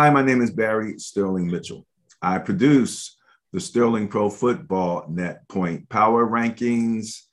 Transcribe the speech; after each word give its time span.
Hi, 0.00 0.08
my 0.08 0.22
name 0.22 0.40
is 0.40 0.50
Barry 0.50 0.98
Sterling 0.98 1.50
Mitchell. 1.50 1.86
I 2.22 2.38
produce 2.38 3.18
the 3.52 3.60
Sterling 3.60 4.08
Pro 4.08 4.30
Football 4.30 5.04
Net 5.10 5.46
Point 5.46 5.90
Power 5.90 6.26
Rankings 6.26 7.24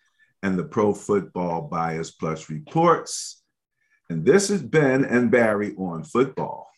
and 0.43 0.59
the 0.59 0.65
Pro 0.65 0.93
Football 0.93 1.61
Bias 1.61 2.11
Plus 2.11 2.49
reports. 2.49 3.41
And 4.09 4.25
this 4.25 4.49
is 4.49 4.61
Ben 4.61 5.05
and 5.05 5.31
Barry 5.31 5.75
on 5.77 6.03
football. 6.03 6.69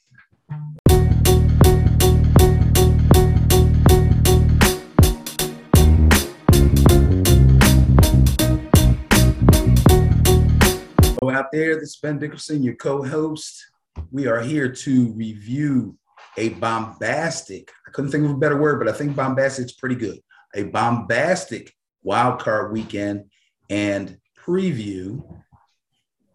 Out 11.23 11.51
there, 11.51 11.79
this 11.79 11.89
is 11.89 11.99
Ben 11.99 12.19
Dickerson, 12.19 12.61
your 12.61 12.75
co-host. 12.75 13.71
We 14.11 14.27
are 14.27 14.39
here 14.39 14.71
to 14.71 15.11
review 15.13 15.97
a 16.37 16.49
bombastic, 16.49 17.71
I 17.87 17.91
couldn't 17.91 18.11
think 18.11 18.25
of 18.25 18.31
a 18.31 18.37
better 18.37 18.59
word, 18.59 18.79
but 18.79 18.87
I 18.87 18.97
think 18.97 19.15
bombastic 19.15 19.65
is 19.65 19.71
pretty 19.73 19.95
good. 19.95 20.19
A 20.55 20.63
bombastic 20.63 21.73
wild 22.01 22.39
card 22.39 22.71
weekend 22.71 23.25
and 23.69 24.17
preview 24.37 25.21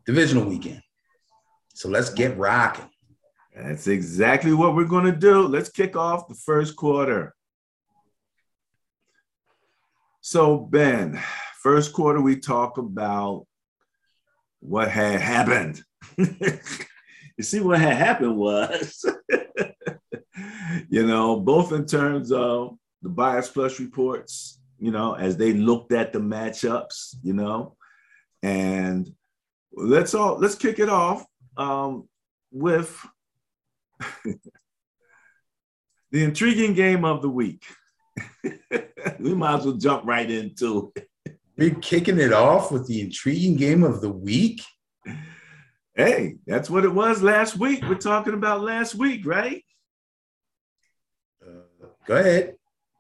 divisional 0.07 0.49
weekend. 0.49 0.83
So 1.75 1.89
let's 1.89 2.11
get 2.11 2.37
rocking. 2.37 2.89
That's 3.57 3.87
exactly 3.87 4.53
what 4.53 4.75
we're 4.75 4.85
going 4.85 5.07
to 5.07 5.13
do. 5.13 5.43
Let's 5.43 5.69
kick 5.69 5.97
off 5.97 6.29
the 6.29 6.35
first 6.35 6.77
quarter. 6.77 7.35
So, 10.21 10.59
Ben, 10.59 11.21
first 11.63 11.93
quarter, 11.93 12.21
we 12.21 12.37
talk 12.37 12.79
about 12.79 13.47
what 14.61 14.91
had 14.91 15.21
happened. 15.21 15.83
you 17.37 17.45
see, 17.45 17.61
what 17.61 17.81
had 17.81 17.97
happened 17.97 18.37
was, 18.37 19.05
you 20.89 21.07
know, 21.07 21.41
both 21.41 21.73
in 21.73 21.87
terms 21.87 22.31
of 22.31 22.77
the 23.03 23.09
bias 23.09 23.49
plus 23.49 23.81
reports, 23.81 24.61
you 24.79 24.91
know, 24.91 25.15
as 25.15 25.37
they 25.37 25.53
looked 25.53 25.93
at 25.93 26.13
the 26.13 26.21
matchups, 26.21 27.17
you 27.23 27.33
know, 27.33 27.77
and 28.43 29.13
let's 29.73 30.15
all 30.15 30.39
let's 30.39 30.55
kick 30.55 30.79
it 30.79 30.89
off 30.89 31.25
um, 31.57 32.09
with 32.53 32.97
the 34.25 34.39
intriguing 36.13 36.75
game 36.75 37.05
of 37.05 37.23
the 37.23 37.29
week. 37.29 37.65
we 39.19 39.35
might 39.35 39.59
as 39.59 39.65
well 39.65 39.75
jump 39.75 40.05
right 40.05 40.31
into 40.31 40.93
it. 40.95 41.09
We're 41.57 41.75
kicking 41.75 42.19
it 42.19 42.33
off 42.33 42.73
with 42.73 42.87
the 42.87 43.01
intriguing 43.01 43.57
game 43.57 43.85
of 43.85 44.01
the 44.01 44.11
week. 44.11 44.63
Hey, 45.97 46.39
that's 46.45 46.69
what 46.69 46.85
it 46.85 46.93
was 46.93 47.23
last 47.23 47.57
week. 47.57 47.85
We're 47.89 47.95
talking 47.95 48.35
about 48.35 48.63
last 48.63 48.97
week, 48.97 49.25
right? 49.25 49.65
Uh, 51.41 51.87
go 52.05 52.17
ahead. 52.17 52.57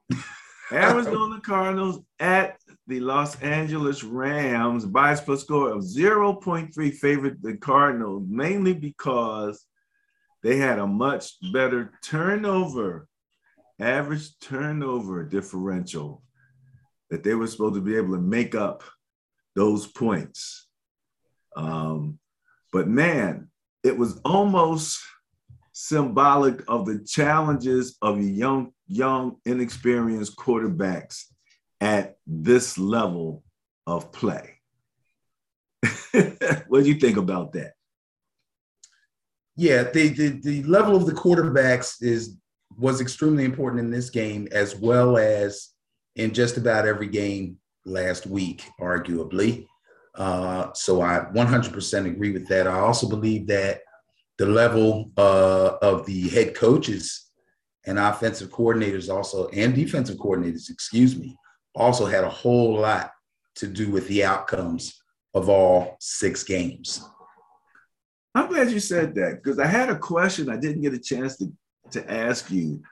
Arizona 0.73 1.41
Cardinals 1.41 2.01
at 2.21 2.57
the 2.87 3.01
Los 3.01 3.41
Angeles 3.41 4.05
Rams. 4.05 4.87
Bias 4.87 5.21
plus 5.21 5.41
score 5.41 5.71
of 5.71 5.83
0.3 5.83 6.95
favored 6.95 7.43
the 7.43 7.57
Cardinals, 7.57 8.27
mainly 8.29 8.75
because 8.75 9.67
they 10.45 10.59
had 10.59 10.79
a 10.79 10.87
much 10.87 11.33
better 11.53 11.91
turnover, 12.05 13.09
average 13.81 14.39
turnover 14.39 15.25
differential 15.25 16.23
that 17.11 17.25
they 17.25 17.35
were 17.35 17.49
supposed 17.49 17.75
to 17.75 17.81
be 17.81 17.97
able 17.97 18.15
to 18.15 18.21
make 18.21 18.55
up 18.55 18.85
those 19.57 19.85
points. 19.85 20.69
Um, 21.57 22.21
but 22.75 22.89
man, 22.89 23.47
it 23.85 23.97
was 23.97 24.21
almost 24.25 25.01
symbolic 25.71 26.61
of 26.67 26.87
the 26.87 26.99
challenges 27.07 27.97
of 28.03 28.21
young, 28.21 28.73
young, 28.89 29.37
inexperienced 29.47 30.37
quarterbacks 30.37 31.23
at 31.81 32.17
this 32.27 32.77
level 32.77 33.45
of 33.87 34.11
play. 34.11 34.59
what 36.67 36.83
do 36.83 36.89
you 36.89 36.97
think 36.97 37.17
about 37.17 37.53
that? 37.53 37.75
Yeah, 39.57 39.85
the, 39.85 40.09
the 40.09 40.29
the 40.41 40.63
level 40.65 40.97
of 40.97 41.07
the 41.07 41.13
quarterbacks 41.13 42.03
is 42.03 42.37
was 42.77 43.01
extremely 43.01 43.45
important 43.45 43.85
in 43.85 43.91
this 43.93 44.11
game 44.11 44.49
as 44.51 44.75
well 44.75 45.17
as 45.17 45.69
in 46.17 46.35
just 46.35 46.57
about 46.57 46.89
every 46.89 47.07
game 47.07 47.57
last 47.85 48.27
week, 48.27 48.69
arguably. 48.81 49.69
Uh, 50.15 50.73
so 50.75 51.03
I 51.03 51.27
100% 51.35 52.07
agree 52.07 52.33
with 52.33 52.49
that. 52.49 52.67
I 52.67 52.79
also 52.79 53.09
believe 53.09 53.47
that 53.49 53.81
the 54.39 54.47
level 54.47 55.11
uh, 55.17 55.77
of 55.83 56.07
the 56.07 56.29
head 56.29 56.55
coaches 56.55 57.31
and 57.87 57.99
offensive 57.99 58.51
coordinators 58.51 59.13
also 59.13 59.49
and 59.49 59.75
defensive 59.75 60.17
coordinators, 60.17 60.71
excuse 60.71 61.17
me, 61.17 61.37
also 61.75 62.07
had 62.07 62.25
a 62.25 62.31
whole 62.31 62.79
lot 62.79 63.11
to 63.57 63.67
do 63.67 63.91
with 63.91 64.07
the 64.09 64.25
outcomes 64.25 65.01
of 65.35 65.49
all 65.49 65.97
six 66.01 66.43
games. 66.45 67.05
I'm 68.35 68.49
glad 68.49 68.71
you 68.71 68.81
said 68.81 69.15
that 69.15 69.43
because 69.43 69.59
I 69.59 69.67
had 69.67 69.91
a 69.91 69.99
question 69.99 70.49
I 70.49 70.57
didn't 70.57 70.83
get 70.83 70.95
a 70.95 70.99
chance 70.99 71.37
to, 71.39 71.53
to 71.93 72.11
ask 72.11 72.51
you. 72.51 72.83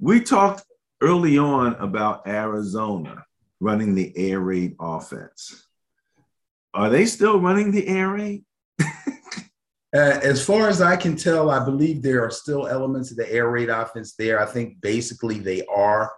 We 0.00 0.20
talked 0.20 0.64
early 1.00 1.38
on 1.38 1.74
about 1.74 2.26
Arizona 2.26 3.24
running 3.60 3.94
the 3.94 4.12
air 4.16 4.40
raid 4.40 4.74
offense. 4.80 5.65
Are 6.76 6.90
they 6.90 7.06
still 7.06 7.40
running 7.40 7.70
the 7.70 7.88
air 7.88 8.10
raid? 8.10 8.44
Uh, 9.94 10.20
as 10.22 10.44
far 10.44 10.68
as 10.68 10.82
I 10.82 10.94
can 10.94 11.16
tell, 11.16 11.50
I 11.50 11.64
believe 11.64 12.02
there 12.02 12.22
are 12.22 12.30
still 12.30 12.66
elements 12.66 13.10
of 13.10 13.16
the 13.16 13.32
air 13.32 13.48
raid 13.48 13.70
offense 13.70 14.14
there. 14.14 14.38
I 14.38 14.44
think 14.44 14.78
basically 14.82 15.38
they 15.38 15.64
are, 15.74 16.12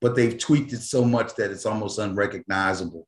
but 0.00 0.16
they've 0.16 0.38
tweaked 0.38 0.72
it 0.72 0.80
so 0.80 1.04
much 1.04 1.34
that 1.34 1.50
it's 1.50 1.66
almost 1.66 1.98
unrecognizable. 1.98 3.06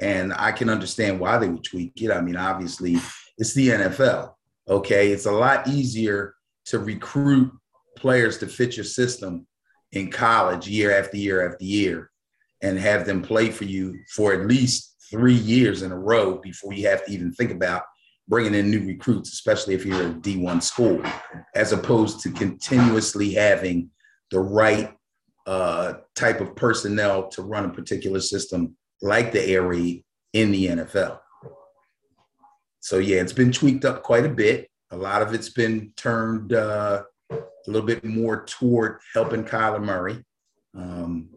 And 0.00 0.32
I 0.32 0.50
can 0.50 0.68
understand 0.68 1.20
why 1.20 1.38
they 1.38 1.48
would 1.48 1.62
tweak 1.62 1.92
it. 2.02 2.10
I 2.10 2.20
mean, 2.20 2.34
obviously, 2.34 2.96
it's 3.38 3.54
the 3.54 3.68
NFL. 3.68 4.32
Okay. 4.68 5.12
It's 5.12 5.26
a 5.26 5.32
lot 5.32 5.68
easier 5.68 6.34
to 6.66 6.80
recruit 6.80 7.52
players 7.96 8.38
to 8.38 8.48
fit 8.48 8.76
your 8.76 8.84
system 8.84 9.46
in 9.92 10.10
college 10.10 10.66
year 10.66 10.98
after 10.98 11.18
year 11.18 11.48
after 11.48 11.64
year 11.64 12.10
and 12.62 12.78
have 12.80 13.06
them 13.06 13.22
play 13.22 13.50
for 13.50 13.64
you 13.64 13.96
for 14.16 14.32
at 14.32 14.48
least 14.48 14.91
three 15.12 15.34
years 15.34 15.82
in 15.82 15.92
a 15.92 15.98
row 15.98 16.38
before 16.38 16.72
you 16.72 16.88
have 16.88 17.04
to 17.04 17.12
even 17.12 17.32
think 17.32 17.52
about 17.52 17.82
bringing 18.26 18.54
in 18.54 18.70
new 18.70 18.84
recruits, 18.86 19.32
especially 19.32 19.74
if 19.74 19.84
you're 19.84 20.08
a 20.08 20.14
D1 20.14 20.62
school, 20.62 21.02
as 21.54 21.72
opposed 21.72 22.20
to 22.20 22.30
continuously 22.30 23.34
having 23.34 23.90
the 24.30 24.40
right 24.40 24.96
uh, 25.46 25.94
type 26.14 26.40
of 26.40 26.56
personnel 26.56 27.28
to 27.28 27.42
run 27.42 27.66
a 27.66 27.68
particular 27.68 28.20
system 28.20 28.74
like 29.02 29.32
the 29.32 29.44
air 29.44 29.62
raid 29.62 30.02
in 30.32 30.50
the 30.50 30.66
NFL. 30.68 31.18
So 32.80 32.98
yeah, 32.98 33.20
it's 33.20 33.32
been 33.32 33.52
tweaked 33.52 33.84
up 33.84 34.02
quite 34.02 34.24
a 34.24 34.30
bit. 34.30 34.68
A 34.90 34.96
lot 34.96 35.22
of 35.22 35.34
it's 35.34 35.50
been 35.50 35.92
turned 35.96 36.52
uh, 36.52 37.02
a 37.30 37.70
little 37.70 37.86
bit 37.86 38.04
more 38.04 38.44
toward 38.44 39.00
helping 39.14 39.44
Kyler 39.44 39.82
Murray. 39.82 40.24
Um, 40.74 41.28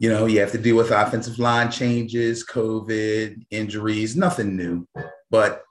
you 0.00 0.08
know, 0.08 0.24
you 0.24 0.40
have 0.40 0.50
to 0.52 0.58
deal 0.58 0.76
with 0.76 0.90
offensive 0.90 1.38
line 1.38 1.70
changes, 1.70 2.44
COVID, 2.46 3.44
injuries, 3.50 4.16
nothing 4.16 4.56
new. 4.56 4.88
But 5.30 5.62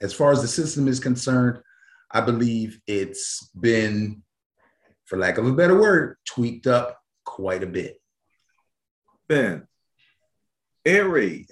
as 0.00 0.14
far 0.14 0.32
as 0.32 0.40
the 0.40 0.48
system 0.48 0.88
is 0.88 0.98
concerned, 0.98 1.58
I 2.10 2.22
believe 2.22 2.80
it's 2.86 3.50
been, 3.60 4.22
for 5.04 5.18
lack 5.18 5.36
of 5.36 5.46
a 5.46 5.52
better 5.52 5.78
word, 5.78 6.16
tweaked 6.24 6.66
up 6.66 6.98
quite 7.26 7.62
a 7.62 7.66
bit. 7.66 8.00
Ben, 9.28 9.68
air 10.86 11.06
raid. 11.10 11.50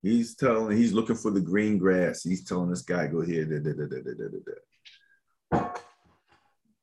He's 0.00 0.34
telling, 0.34 0.78
he's 0.78 0.94
looking 0.94 1.16
for 1.16 1.30
the 1.30 1.42
green 1.42 1.76
grass. 1.76 2.22
He's 2.22 2.44
telling 2.44 2.70
this 2.70 2.82
guy, 2.82 3.06
go 3.08 3.20
here. 3.20 3.44
Da, 3.44 3.58
da, 3.58 3.72
da, 5.52 5.74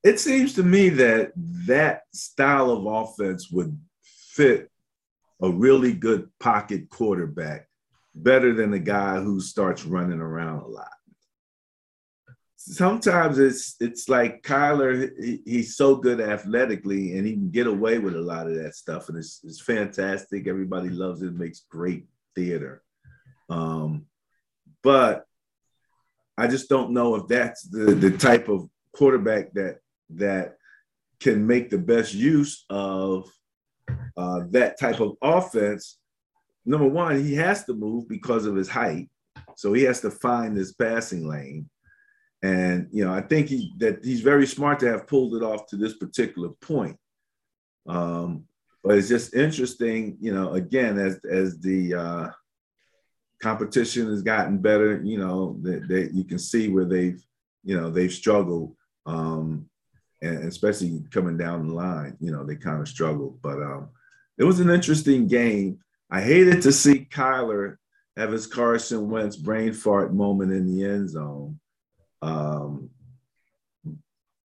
it 0.04 0.20
seems 0.20 0.54
to 0.54 0.64
me 0.64 0.90
that 0.90 1.32
that 1.66 2.04
style 2.14 2.70
of 2.70 2.86
offense 2.86 3.50
would 3.50 3.76
fit 4.36 4.70
a 5.42 5.50
really 5.50 5.94
good 5.94 6.30
pocket 6.40 6.90
quarterback 6.90 7.68
better 8.16 8.54
than 8.54 8.74
a 8.74 8.80
guy 8.80 9.20
who 9.20 9.40
starts 9.40 9.86
running 9.86 10.20
around 10.20 10.62
a 10.64 10.68
lot. 10.68 10.88
Sometimes 12.56 13.40
it's 13.40 13.76
it's 13.82 14.08
like 14.08 14.42
Kyler, 14.42 15.12
he, 15.22 15.42
he's 15.46 15.76
so 15.76 15.96
good 15.96 16.22
athletically 16.22 17.18
and 17.18 17.28
he 17.28 17.34
can 17.34 17.52
get 17.52 17.68
away 17.68 18.00
with 18.00 18.16
a 18.16 18.22
lot 18.22 18.48
of 18.48 18.56
that 18.56 18.76
stuff. 18.76 19.10
And 19.10 19.18
it's, 19.18 19.42
it's 19.44 19.60
fantastic. 19.60 20.48
Everybody 20.48 20.90
loves 20.90 21.22
it, 21.22 21.34
makes 21.34 21.66
great 21.70 22.06
theater. 22.36 22.82
Um, 23.50 24.06
but 24.82 25.26
I 26.38 26.48
just 26.48 26.70
don't 26.70 26.92
know 26.92 27.16
if 27.16 27.28
that's 27.28 27.64
the, 27.64 27.94
the 27.94 28.18
type 28.18 28.48
of 28.48 28.70
quarterback 28.94 29.54
that 29.54 29.80
that 30.12 30.56
can 31.20 31.46
make 31.46 31.70
the 31.70 31.78
best 31.78 32.14
use 32.14 32.66
of 32.70 33.30
uh, 34.18 34.42
that 34.52 34.80
type 34.80 35.00
of 35.00 35.16
offense, 35.22 35.98
number 36.66 36.88
one, 36.88 37.24
he 37.24 37.36
has 37.36 37.64
to 37.66 37.74
move 37.74 38.08
because 38.08 38.46
of 38.46 38.56
his 38.56 38.70
height. 38.70 39.10
So 39.56 39.74
he 39.74 39.84
has 39.84 40.02
to 40.02 40.12
find 40.12 40.56
his 40.56 40.74
passing 40.74 41.28
lane. 41.28 41.70
And 42.42 42.90
you 42.92 43.06
know, 43.06 43.14
I 43.14 43.22
think 43.22 43.48
he 43.48 43.74
that 43.78 44.04
he's 44.04 44.22
very 44.22 44.46
smart 44.46 44.80
to 44.80 44.92
have 44.92 45.08
pulled 45.08 45.36
it 45.36 45.44
off 45.44 45.68
to 45.68 45.78
this 45.78 45.94
particular 45.94 46.50
point. 46.62 46.98
Um, 47.88 48.46
but 48.84 48.98
it's 48.98 49.08
just 49.08 49.34
interesting, 49.34 50.18
you 50.20 50.34
know, 50.34 50.54
again, 50.54 50.98
as 50.98 51.22
as 51.24 51.60
the 51.60 51.94
uh, 51.94 52.30
competition 53.42 54.08
has 54.08 54.22
gotten 54.22 54.58
better, 54.58 55.02
you 55.04 55.18
know, 55.18 55.58
that 55.62 55.88
they, 55.88 56.10
you 56.12 56.26
can 56.26 56.40
see 56.40 56.70
where 56.70 56.86
they've, 56.86 57.22
you 57.64 57.80
know, 57.80 57.90
they've 57.90 58.12
struggled. 58.12 58.76
Um, 59.06 59.70
and 60.22 60.46
especially 60.46 61.04
coming 61.12 61.38
down 61.38 61.68
the 61.68 61.74
line, 61.74 62.16
you 62.22 62.32
know, 62.32 62.46
they 62.46 62.56
kind 62.56 62.82
of 62.82 62.88
struggled. 62.88 63.42
But 63.42 63.62
um, 63.62 63.90
it 64.38 64.44
was 64.44 64.60
an 64.60 64.70
interesting 64.70 65.28
game. 65.28 65.80
I 66.10 66.22
hated 66.22 66.62
to 66.64 66.72
see 66.72 67.08
Kyler 67.12 67.78
have 68.18 68.32
his 68.32 68.48
Carson 68.48 69.10
Wentz 69.10 69.36
brain 69.36 69.74
fart 69.74 70.14
moment 70.14 70.52
in 70.52 70.68
the 70.68 70.86
end 70.86 71.10
zone. 71.10 71.60
Um, 72.22 72.90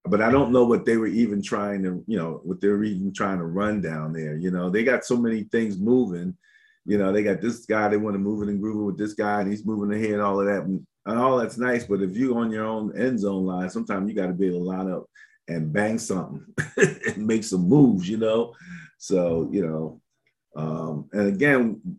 but 0.05 0.21
I 0.21 0.31
don't 0.31 0.53
know 0.53 0.65
what 0.65 0.85
they 0.85 0.97
were 0.97 1.07
even 1.07 1.43
trying 1.43 1.83
to, 1.85 2.03
you 2.07 2.19
know, 2.19 2.41
what 2.43 2.61
they 2.61 2.69
were 2.69 2.83
even 2.83 3.13
trying 3.13 3.39
to 3.39 3.45
run 3.45 3.81
down 3.81 4.13
there. 4.13 4.37
You 4.37 4.51
know, 4.51 4.69
they 4.69 4.83
got 4.83 5.05
so 5.05 5.17
many 5.17 5.45
things 5.45 5.79
moving. 5.79 6.37
You 6.85 6.99
know, 6.99 7.13
they 7.13 7.23
got 7.23 7.41
this 7.41 7.65
guy, 7.65 7.89
they 7.89 7.97
want 7.97 8.15
to 8.15 8.19
move 8.19 8.43
it 8.43 8.51
and 8.51 8.61
groove 8.61 8.81
it 8.81 8.85
with 8.85 8.99
this 8.99 9.15
guy, 9.15 9.41
and 9.41 9.51
he's 9.51 9.65
moving 9.65 9.97
ahead, 9.97 10.19
all 10.19 10.41
of 10.41 10.47
that. 10.47 10.65
And 10.65 10.85
all 11.07 11.39
that's 11.39 11.59
nice. 11.59 11.85
But 11.85 12.03
if 12.03 12.17
you 12.17 12.37
on 12.37 12.51
your 12.51 12.65
own 12.65 12.97
end 12.99 13.21
zone 13.21 13.47
line, 13.47 13.71
sometimes 13.71 14.09
you 14.09 14.17
got 14.17 14.27
to 14.27 14.33
be 14.33 14.49
able 14.49 14.59
to 14.59 14.65
line 14.65 14.91
up 14.91 15.07
and 15.49 15.73
bang 15.73 15.99
something 15.99 16.45
and 16.77 17.27
make 17.27 17.45
some 17.45 17.69
moves, 17.69 18.09
you 18.09 18.17
know. 18.17 18.55
So, 19.03 19.49
you 19.51 19.67
know, 19.67 20.01
um, 20.55 21.09
and 21.13 21.27
again, 21.27 21.99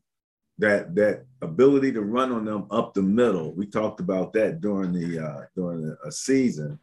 that 0.59 0.95
that 0.95 1.25
ability 1.41 1.91
to 1.91 2.01
run 2.01 2.31
on 2.31 2.45
them 2.45 2.65
up 2.71 2.93
the 2.93 3.01
middle. 3.01 3.53
We 3.53 3.65
talked 3.65 3.99
about 3.99 4.31
that 4.33 4.61
during 4.61 4.93
the 4.93 5.19
uh, 5.19 5.41
during 5.53 5.93
a 6.05 6.11
season, 6.13 6.79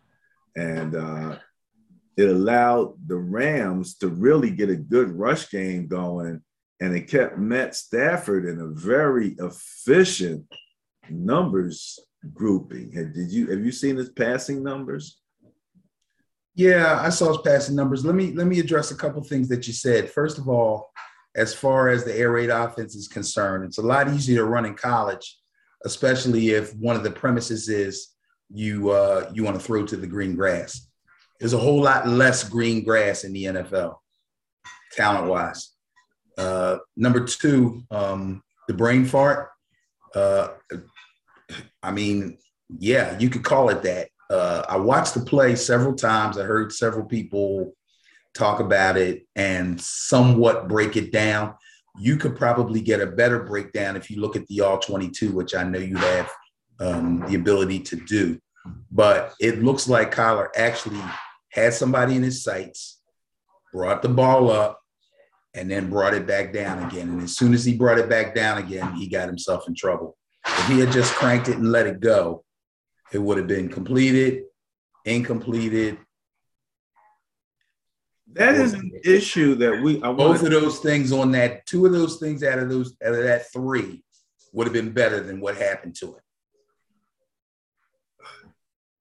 and 0.55 0.95
uh, 0.95 1.39
it 2.19 2.29
allowed 2.29 2.97
the 3.07 3.17
Rams 3.17 3.97
to 3.97 4.09
really 4.09 4.51
get 4.51 4.69
a 4.69 4.77
good 4.77 5.11
rush 5.11 5.51
game 5.51 5.87
going, 5.87 6.43
and 6.81 6.95
it 6.95 7.09
kept 7.09 7.39
Matt 7.39 7.75
Stafford 7.75 8.45
in 8.45 8.61
a 8.61 8.67
very 8.67 9.37
efficient 9.39 10.45
numbers 11.09 11.99
grouping. 12.35 12.91
Did 12.91 13.33
you 13.33 13.47
have 13.47 13.65
you 13.65 13.73
seen 13.73 13.97
his 13.97 14.11
passing 14.11 14.63
numbers? 14.63 15.20
Yeah, 16.55 16.99
I 17.01 17.11
saw 17.11 17.29
his 17.29 17.39
passing 17.45 17.77
numbers. 17.77 18.05
Let 18.05 18.15
me 18.15 18.33
let 18.33 18.47
me 18.47 18.59
address 18.59 18.91
a 18.91 18.97
couple 18.97 19.23
things 19.23 19.49
that 19.49 19.67
you 19.67 19.73
said. 19.73 20.11
First 20.11 20.39
of 20.39 20.49
all, 20.49 20.91
as 21.37 21.55
far 21.55 21.89
as 21.89 22.05
the 22.05 22.17
air 22.17 22.33
raid 22.33 22.51
offense 22.51 22.95
is 22.95 23.09
concerned, 23.09 23.65
it's 23.65 23.79
a 23.79 23.83
lot 23.83 24.13
easier 24.13 24.39
to 24.39 24.45
run 24.45 24.67
in 24.67 24.75
college, 24.75 25.39
especially 25.85 26.51
if 26.51 26.75
one 26.75 26.97
of 26.97 27.05
the 27.05 27.11
premises 27.11 27.69
is 27.69 28.09
you 28.53 28.91
uh, 28.91 29.31
you 29.33 29.45
want 29.45 29.59
to 29.59 29.65
throw 29.65 29.87
to 29.87 29.97
the 29.97 30.07
green 30.07 30.35
grass. 30.35 30.89
There's 31.39 31.55
a 31.55 31.59
whole 31.59 31.81
lot 31.81 32.07
less 32.07 32.47
green 32.47 32.85
grass 32.85 33.25
in 33.25 33.33
the 33.33 33.45
NFL, 33.45 33.97
talent 34.93 35.29
wise. 35.29 35.73
Uh, 36.37 36.79
number 36.97 37.25
two, 37.25 37.83
um, 37.91 38.43
the 38.69 38.75
brain 38.75 39.05
fart. 39.05 39.51
Uh, 40.15 40.49
I 41.83 41.93
mean, 41.93 42.39
yeah, 42.79 43.19
you 43.19 43.31
could 43.31 43.45
call 43.45 43.69
it 43.71 43.83
that. 43.83 44.09
Uh, 44.31 44.65
I 44.69 44.77
watched 44.77 45.15
the 45.15 45.21
play 45.21 45.57
several 45.57 45.95
times. 45.95 46.39
I 46.39 46.45
heard 46.45 46.73
several 46.73 47.05
people 47.05 47.75
talk 48.33 48.61
about 48.61 48.97
it 48.97 49.27
and 49.35 49.81
somewhat 49.81 50.69
break 50.69 50.97
it 50.97 51.11
down. 51.11 51.55
You 51.99 52.17
could 52.17 52.37
probably 52.37 52.81
get 52.81 53.01
a 53.01 53.07
better 53.07 53.43
breakdown 53.43 53.97
if 53.97 54.09
you 54.09 54.21
look 54.21 54.37
at 54.37 54.47
the 54.47 54.61
all 54.61 54.79
22, 54.79 55.33
which 55.33 55.55
I 55.55 55.65
know 55.65 55.81
you 55.81 55.97
have 55.97 56.31
um, 56.79 57.25
the 57.27 57.35
ability 57.35 57.81
to 57.81 57.97
do. 57.97 58.39
But 58.93 59.35
it 59.41 59.63
looks 59.65 59.89
like 59.89 60.15
Kyler 60.15 60.49
actually 60.57 61.01
had 61.51 61.75
somebody 61.75 62.15
in 62.15 62.23
his 62.23 62.45
sights, 62.45 63.01
brought 63.73 64.03
the 64.03 64.09
ball 64.09 64.51
up, 64.51 64.81
and 65.55 65.69
then 65.69 65.91
brought 65.91 66.15
it 66.15 66.29
back 66.29 66.53
down 66.53 66.87
again. 66.87 67.09
And 67.09 67.23
as 67.23 67.37
soon 67.37 67.53
as 67.53 67.65
he 67.65 67.77
brought 67.77 67.99
it 67.99 68.09
back 68.09 68.35
down 68.35 68.59
again, 68.59 68.95
he 68.95 69.09
got 69.09 69.27
himself 69.27 69.67
in 69.67 69.75
trouble. 69.75 70.17
If 70.47 70.69
he 70.69 70.79
had 70.79 70.93
just 70.93 71.13
cranked 71.15 71.49
it 71.49 71.57
and 71.57 71.73
let 71.73 71.89
it 71.89 71.99
go, 71.99 72.45
it 73.13 73.19
would 73.19 73.39
have 73.39 73.47
been 73.47 73.69
completed, 73.69 74.45
incompleted. 75.05 75.99
That 78.33 78.55
is 78.55 78.75
an 78.75 78.93
issue 79.05 79.57
that 79.57 79.83
we. 79.83 80.01
I 80.03 80.13
Both 80.13 80.43
of 80.43 80.51
those 80.51 80.79
things 80.79 81.11
on 81.11 81.33
that, 81.33 81.67
two 81.67 81.85
of 81.87 81.93
those 81.93 82.19
things 82.19 82.45
out 82.45 82.61
of 82.61 82.69
those 82.69 82.95
out 83.05 83.15
of 83.15 83.25
that 83.25 83.53
three 83.53 84.05
would 84.53 84.67
have 84.67 84.75
been 84.75 84.93
better 84.93 85.21
than 85.21 85.41
what 85.41 85.57
happened 85.57 85.97
to 85.97 86.17
it. 86.17 86.23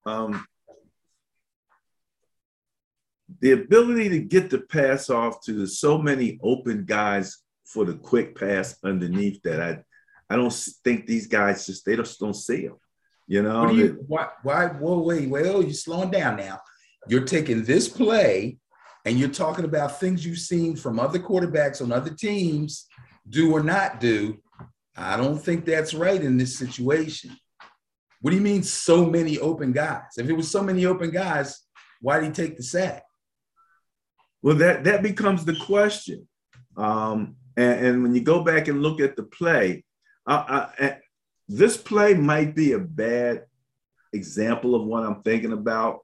Um, 0.04 0.44
the 3.40 3.52
ability 3.52 4.08
to 4.08 4.18
get 4.18 4.50
the 4.50 4.58
pass 4.58 5.10
off 5.10 5.42
to 5.44 5.66
so 5.66 5.98
many 5.98 6.40
open 6.42 6.84
guys 6.84 7.38
for 7.64 7.84
the 7.84 7.94
quick 7.94 8.36
pass 8.36 8.76
underneath 8.82 9.40
that 9.42 9.60
I 9.60 9.84
I 10.28 10.36
don't 10.36 10.52
think 10.84 11.06
these 11.06 11.28
guys 11.28 11.66
just 11.66 11.84
they 11.84 11.94
just 11.94 12.18
don't 12.18 12.34
see 12.34 12.66
them. 12.66 12.76
You 13.30 13.42
know, 13.42 13.68
do 13.68 13.76
you, 13.76 14.04
why? 14.08 14.26
Why? 14.42 14.66
Whoa, 14.66 14.98
wait, 14.98 15.28
wait! 15.28 15.46
Oh, 15.46 15.60
you're 15.60 15.72
slowing 15.72 16.10
down 16.10 16.36
now. 16.36 16.58
You're 17.06 17.24
taking 17.24 17.62
this 17.62 17.86
play, 17.86 18.58
and 19.04 19.20
you're 19.20 19.28
talking 19.28 19.64
about 19.64 20.00
things 20.00 20.26
you've 20.26 20.40
seen 20.40 20.74
from 20.74 20.98
other 20.98 21.20
quarterbacks 21.20 21.80
on 21.80 21.92
other 21.92 22.10
teams 22.10 22.88
do 23.28 23.52
or 23.52 23.62
not 23.62 24.00
do. 24.00 24.42
I 24.96 25.16
don't 25.16 25.38
think 25.38 25.64
that's 25.64 25.94
right 25.94 26.20
in 26.20 26.38
this 26.38 26.58
situation. 26.58 27.36
What 28.20 28.32
do 28.32 28.36
you 28.36 28.42
mean, 28.42 28.64
so 28.64 29.06
many 29.06 29.38
open 29.38 29.70
guys? 29.70 30.18
If 30.18 30.28
it 30.28 30.32
was 30.32 30.50
so 30.50 30.64
many 30.64 30.84
open 30.84 31.12
guys, 31.12 31.56
why 32.00 32.18
did 32.18 32.26
he 32.26 32.32
take 32.32 32.56
the 32.56 32.64
sack? 32.64 33.04
Well, 34.42 34.56
that 34.56 34.82
that 34.82 35.04
becomes 35.04 35.44
the 35.44 35.54
question. 35.54 36.26
Um, 36.76 37.36
and, 37.56 37.86
and 37.86 38.02
when 38.02 38.12
you 38.12 38.22
go 38.22 38.42
back 38.42 38.66
and 38.66 38.82
look 38.82 39.00
at 39.00 39.14
the 39.14 39.22
play, 39.22 39.84
I, 40.26 40.96
this 41.50 41.76
play 41.76 42.14
might 42.14 42.54
be 42.54 42.72
a 42.72 42.78
bad 42.78 43.44
example 44.12 44.76
of 44.76 44.84
what 44.84 45.02
I'm 45.02 45.20
thinking 45.22 45.52
about, 45.52 45.98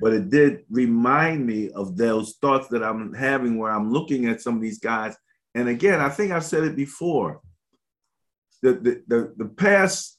but 0.00 0.12
it 0.12 0.28
did 0.28 0.64
remind 0.68 1.46
me 1.46 1.70
of 1.70 1.96
those 1.96 2.36
thoughts 2.40 2.66
that 2.68 2.82
I'm 2.82 3.14
having 3.14 3.58
where 3.58 3.70
I'm 3.70 3.92
looking 3.92 4.26
at 4.26 4.40
some 4.40 4.56
of 4.56 4.60
these 4.60 4.80
guys. 4.80 5.16
And 5.54 5.68
again, 5.68 6.00
I 6.00 6.08
think 6.08 6.32
I've 6.32 6.44
said 6.44 6.64
it 6.64 6.74
before. 6.74 7.40
The, 8.60 8.72
the, 8.72 9.02
the, 9.06 9.34
the 9.36 9.44
pass 9.44 10.18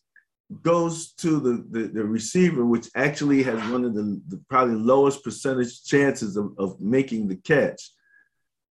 goes 0.61 1.11
to 1.15 1.41
the, 1.41 1.65
the, 1.69 1.87
the, 1.87 2.03
receiver, 2.05 2.65
which 2.65 2.87
actually 2.95 3.43
has 3.43 3.59
one 3.69 3.83
of 3.83 3.93
the, 3.93 4.21
the 4.29 4.41
probably 4.49 4.75
lowest 4.75 5.25
percentage 5.25 5.83
chances 5.83 6.37
of, 6.37 6.53
of 6.57 6.79
making 6.79 7.27
the 7.27 7.35
catch. 7.35 7.91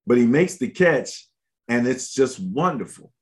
But 0.07 0.19
he 0.19 0.26
makes 0.26 0.57
the 0.57 0.69
catch, 0.69 1.28
and 1.66 1.85
it's 1.87 2.14
just 2.14 2.38
wonderful. 2.38 3.12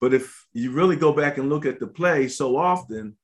But 0.00 0.14
if 0.14 0.41
you 0.52 0.72
really 0.72 0.96
go 0.96 1.12
back 1.12 1.38
and 1.38 1.48
look 1.48 1.66
at 1.66 1.80
the 1.80 1.86
play, 1.86 2.28
so 2.28 2.56
often 2.56 3.16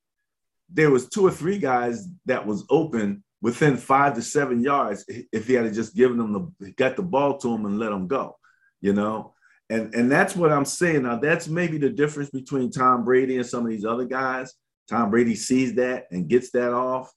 there 0.68 0.90
was 0.90 1.08
two 1.08 1.26
or 1.26 1.30
three 1.30 1.58
guys 1.58 2.06
that 2.26 2.47
was 2.47 2.64
open 2.70 3.23
within 3.40 3.76
five 3.76 4.14
to 4.14 4.23
seven 4.23 4.62
yards 4.62 5.04
if 5.32 5.47
he 5.47 5.54
had 5.54 5.73
just 5.73 5.94
given 5.94 6.18
them 6.18 6.54
the 6.61 6.70
got 6.73 6.97
the 6.97 7.02
ball 7.02 7.38
to 7.38 7.52
him 7.54 7.66
and 7.66 7.78
let 7.78 7.90
them 7.90 8.06
go, 8.06 8.37
you 8.80 8.92
know. 8.92 9.35
And 9.70 9.94
and 9.94 10.11
that's 10.11 10.35
what 10.35 10.52
I'm 10.52 10.64
saying. 10.64 11.02
Now 11.02 11.18
that's 11.18 11.49
maybe 11.49 11.78
the 11.78 11.90
difference 11.90 12.30
between 12.30 12.70
Tom 12.70 13.04
Brady 13.04 13.37
and 13.37 13.47
some 13.47 13.64
of 13.64 13.70
these 13.70 13.85
other 13.85 14.04
guys. 14.04 14.54
Tom 14.88 15.11
Brady 15.11 15.35
sees 15.35 15.75
that 15.75 16.06
and 16.11 16.28
gets 16.28 16.50
that 16.52 16.73
off. 16.73 17.12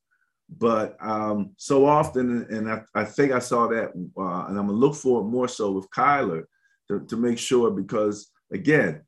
But 0.58 0.98
um, 1.00 1.51
so 1.56 1.86
often, 1.86 2.46
and 2.50 2.70
I, 2.70 2.82
I 2.94 3.06
think 3.06 3.32
I 3.32 3.39
saw 3.39 3.68
that, 3.68 3.91
uh, 4.18 4.48
and 4.48 4.60
I'm 4.60 4.68
gonna 4.68 4.74
look 4.74 4.96
for 4.96 5.22
it 5.22 5.25
more 5.25 5.48
so 5.48 5.72
with 5.72 5.89
Kyler 5.91 6.44
to, 6.89 7.06
to 7.06 7.15
make 7.15 7.38
sure 7.38 7.72
because 7.72 8.30
again, 8.51 9.01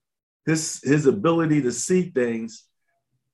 his 0.45 0.79
his 0.83 1.05
ability 1.05 1.61
to 1.61 1.71
see 1.71 2.09
things 2.09 2.65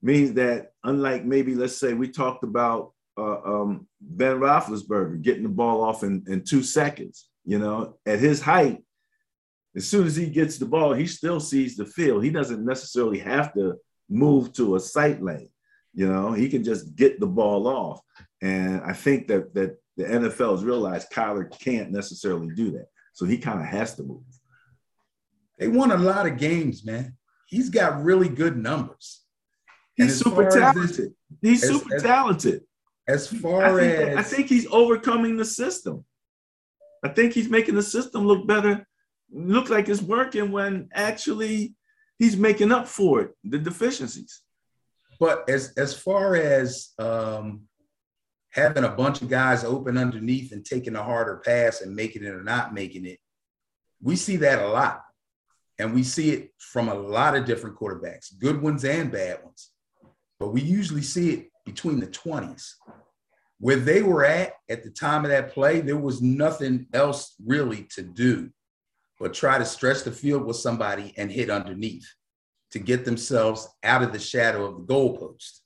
means 0.02 0.32
that 0.34 0.72
unlike 0.84 1.24
maybe 1.24 1.54
let's 1.54 1.76
say 1.76 1.92
we 1.92 2.08
talked 2.08 2.44
about 2.44 2.92
uh, 3.18 3.40
um, 3.44 3.86
Ben 4.00 4.38
Roethlisberger 4.38 5.20
getting 5.20 5.42
the 5.42 5.48
ball 5.48 5.82
off 5.82 6.02
in, 6.04 6.24
in 6.26 6.42
two 6.42 6.62
seconds, 6.62 7.28
you 7.44 7.58
know, 7.58 7.98
at 8.06 8.18
his 8.18 8.40
height, 8.40 8.82
as 9.76 9.86
soon 9.86 10.06
as 10.06 10.16
he 10.16 10.26
gets 10.26 10.56
the 10.58 10.64
ball, 10.64 10.94
he 10.94 11.06
still 11.06 11.38
sees 11.38 11.76
the 11.76 11.84
field. 11.84 12.24
He 12.24 12.30
doesn't 12.30 12.64
necessarily 12.64 13.18
have 13.18 13.52
to 13.54 13.74
move 14.08 14.52
to 14.54 14.76
a 14.76 14.80
sight 14.80 15.22
lane, 15.22 15.50
you 15.94 16.08
know, 16.08 16.32
he 16.32 16.48
can 16.48 16.64
just 16.64 16.94
get 16.96 17.20
the 17.20 17.26
ball 17.26 17.66
off. 17.66 18.00
And 18.42 18.80
I 18.82 18.92
think 18.92 19.28
that 19.28 19.54
that 19.54 19.76
the 19.96 20.04
NFL 20.04 20.52
has 20.52 20.64
realized 20.64 21.10
Kyler 21.10 21.50
can't 21.60 21.90
necessarily 21.90 22.48
do 22.54 22.70
that. 22.72 22.86
So 23.12 23.26
he 23.26 23.38
kind 23.38 23.60
of 23.60 23.66
has 23.66 23.94
to 23.96 24.02
move. 24.02 24.22
They 25.60 25.68
won 25.68 25.92
a 25.92 25.96
lot 25.98 26.26
of 26.26 26.38
games, 26.38 26.84
man. 26.86 27.16
He's 27.46 27.68
got 27.68 28.02
really 28.02 28.30
good 28.30 28.56
numbers. 28.56 29.20
He's 29.94 30.18
super 30.18 30.48
talented. 30.48 31.12
This, 31.42 31.60
he's 31.60 31.64
as, 31.64 31.68
super 31.68 31.96
as, 31.96 32.02
talented. 32.02 32.62
As 33.06 33.28
far 33.28 33.78
I 33.78 33.84
as 33.84 34.16
I 34.16 34.22
think 34.22 34.48
he's 34.48 34.66
overcoming 34.70 35.36
the 35.36 35.44
system. 35.44 36.04
I 37.04 37.08
think 37.10 37.34
he's 37.34 37.50
making 37.50 37.74
the 37.74 37.82
system 37.82 38.26
look 38.26 38.46
better, 38.46 38.86
look 39.30 39.68
like 39.68 39.88
it's 39.88 40.00
working 40.00 40.50
when 40.50 40.88
actually 40.94 41.74
he's 42.18 42.36
making 42.36 42.72
up 42.72 42.88
for 42.88 43.20
it, 43.20 43.30
the 43.44 43.58
deficiencies. 43.58 44.40
But 45.18 45.48
as 45.50 45.74
as 45.76 45.92
far 45.92 46.36
as 46.36 46.92
um, 46.98 47.62
having 48.50 48.84
a 48.84 48.90
bunch 48.90 49.20
of 49.20 49.28
guys 49.28 49.64
open 49.64 49.98
underneath 49.98 50.52
and 50.52 50.64
taking 50.64 50.96
a 50.96 51.02
harder 51.02 51.42
pass 51.44 51.82
and 51.82 51.94
making 51.94 52.24
it 52.24 52.34
or 52.34 52.42
not 52.42 52.72
making 52.72 53.04
it, 53.04 53.18
we 54.00 54.16
see 54.16 54.36
that 54.36 54.62
a 54.62 54.68
lot. 54.68 55.02
And 55.80 55.94
we 55.94 56.02
see 56.02 56.30
it 56.30 56.50
from 56.58 56.88
a 56.88 56.94
lot 56.94 57.34
of 57.34 57.46
different 57.46 57.76
quarterbacks, 57.76 58.38
good 58.38 58.60
ones 58.60 58.84
and 58.84 59.10
bad 59.10 59.42
ones. 59.42 59.70
But 60.38 60.52
we 60.52 60.60
usually 60.60 61.02
see 61.02 61.30
it 61.30 61.48
between 61.64 62.00
the 62.00 62.06
20s. 62.06 62.74
Where 63.58 63.76
they 63.76 64.02
were 64.02 64.24
at 64.24 64.52
at 64.68 64.82
the 64.82 64.90
time 64.90 65.24
of 65.24 65.30
that 65.30 65.52
play, 65.52 65.80
there 65.80 65.96
was 65.96 66.20
nothing 66.20 66.86
else 66.92 67.34
really 67.44 67.86
to 67.94 68.02
do 68.02 68.50
but 69.18 69.34
try 69.34 69.58
to 69.58 69.64
stretch 69.64 70.02
the 70.02 70.10
field 70.10 70.44
with 70.44 70.56
somebody 70.56 71.12
and 71.16 71.30
hit 71.30 71.50
underneath 71.50 72.08
to 72.72 72.78
get 72.78 73.04
themselves 73.04 73.68
out 73.82 74.02
of 74.02 74.12
the 74.12 74.18
shadow 74.18 74.64
of 74.64 74.76
the 74.76 74.92
goalpost. 74.92 75.60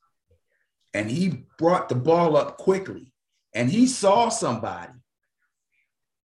And 0.93 1.11
he 1.11 1.45
brought 1.59 1.89
the 1.89 1.95
ball 1.95 2.37
up 2.37 2.59
quickly 2.59 3.13
and 3.53 3.71
he 3.71 3.87
saw 3.87 4.29
somebody. 4.29 4.93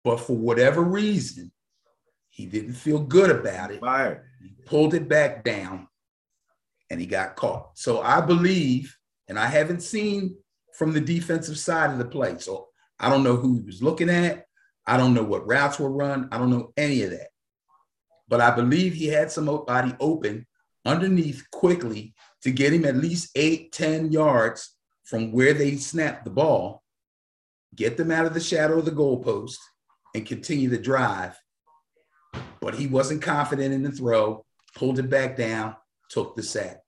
But 0.04 0.20
for 0.20 0.36
whatever 0.36 0.82
reason, 0.82 1.52
he 2.38 2.46
didn't 2.46 2.74
feel 2.74 3.00
good 3.00 3.30
about 3.30 3.72
it. 3.72 3.80
Fired. 3.80 4.22
He 4.40 4.54
pulled 4.64 4.94
it 4.94 5.08
back 5.08 5.42
down 5.42 5.88
and 6.88 7.00
he 7.00 7.06
got 7.06 7.34
caught. 7.34 7.76
So 7.76 8.00
I 8.00 8.20
believe, 8.20 8.96
and 9.26 9.36
I 9.36 9.46
haven't 9.46 9.82
seen 9.82 10.36
from 10.72 10.92
the 10.92 11.00
defensive 11.00 11.58
side 11.58 11.90
of 11.90 11.98
the 11.98 12.04
play. 12.04 12.38
So 12.38 12.68
I 13.00 13.10
don't 13.10 13.24
know 13.24 13.34
who 13.34 13.56
he 13.56 13.62
was 13.62 13.82
looking 13.82 14.08
at. 14.08 14.46
I 14.86 14.96
don't 14.96 15.14
know 15.14 15.24
what 15.24 15.48
routes 15.48 15.80
were 15.80 15.90
run. 15.90 16.28
I 16.30 16.38
don't 16.38 16.50
know 16.50 16.72
any 16.76 17.02
of 17.02 17.10
that. 17.10 17.26
But 18.28 18.40
I 18.40 18.52
believe 18.52 18.94
he 18.94 19.08
had 19.08 19.32
somebody 19.32 19.92
open 19.98 20.46
underneath 20.86 21.44
quickly 21.50 22.14
to 22.42 22.52
get 22.52 22.72
him 22.72 22.84
at 22.84 22.94
least 22.94 23.30
eight, 23.34 23.72
10 23.72 24.12
yards 24.12 24.76
from 25.02 25.32
where 25.32 25.54
they 25.54 25.74
snapped 25.74 26.22
the 26.22 26.30
ball, 26.30 26.84
get 27.74 27.96
them 27.96 28.12
out 28.12 28.26
of 28.26 28.34
the 28.34 28.38
shadow 28.38 28.78
of 28.78 28.84
the 28.84 28.92
goalpost, 28.92 29.58
and 30.14 30.24
continue 30.24 30.68
the 30.68 30.78
drive. 30.78 31.36
But 32.60 32.74
he 32.74 32.86
wasn't 32.86 33.22
confident 33.22 33.72
in 33.72 33.82
the 33.82 33.92
throw, 33.92 34.44
pulled 34.74 34.98
it 34.98 35.08
back 35.08 35.36
down, 35.36 35.76
took 36.10 36.36
the 36.36 36.42
sack. 36.42 36.80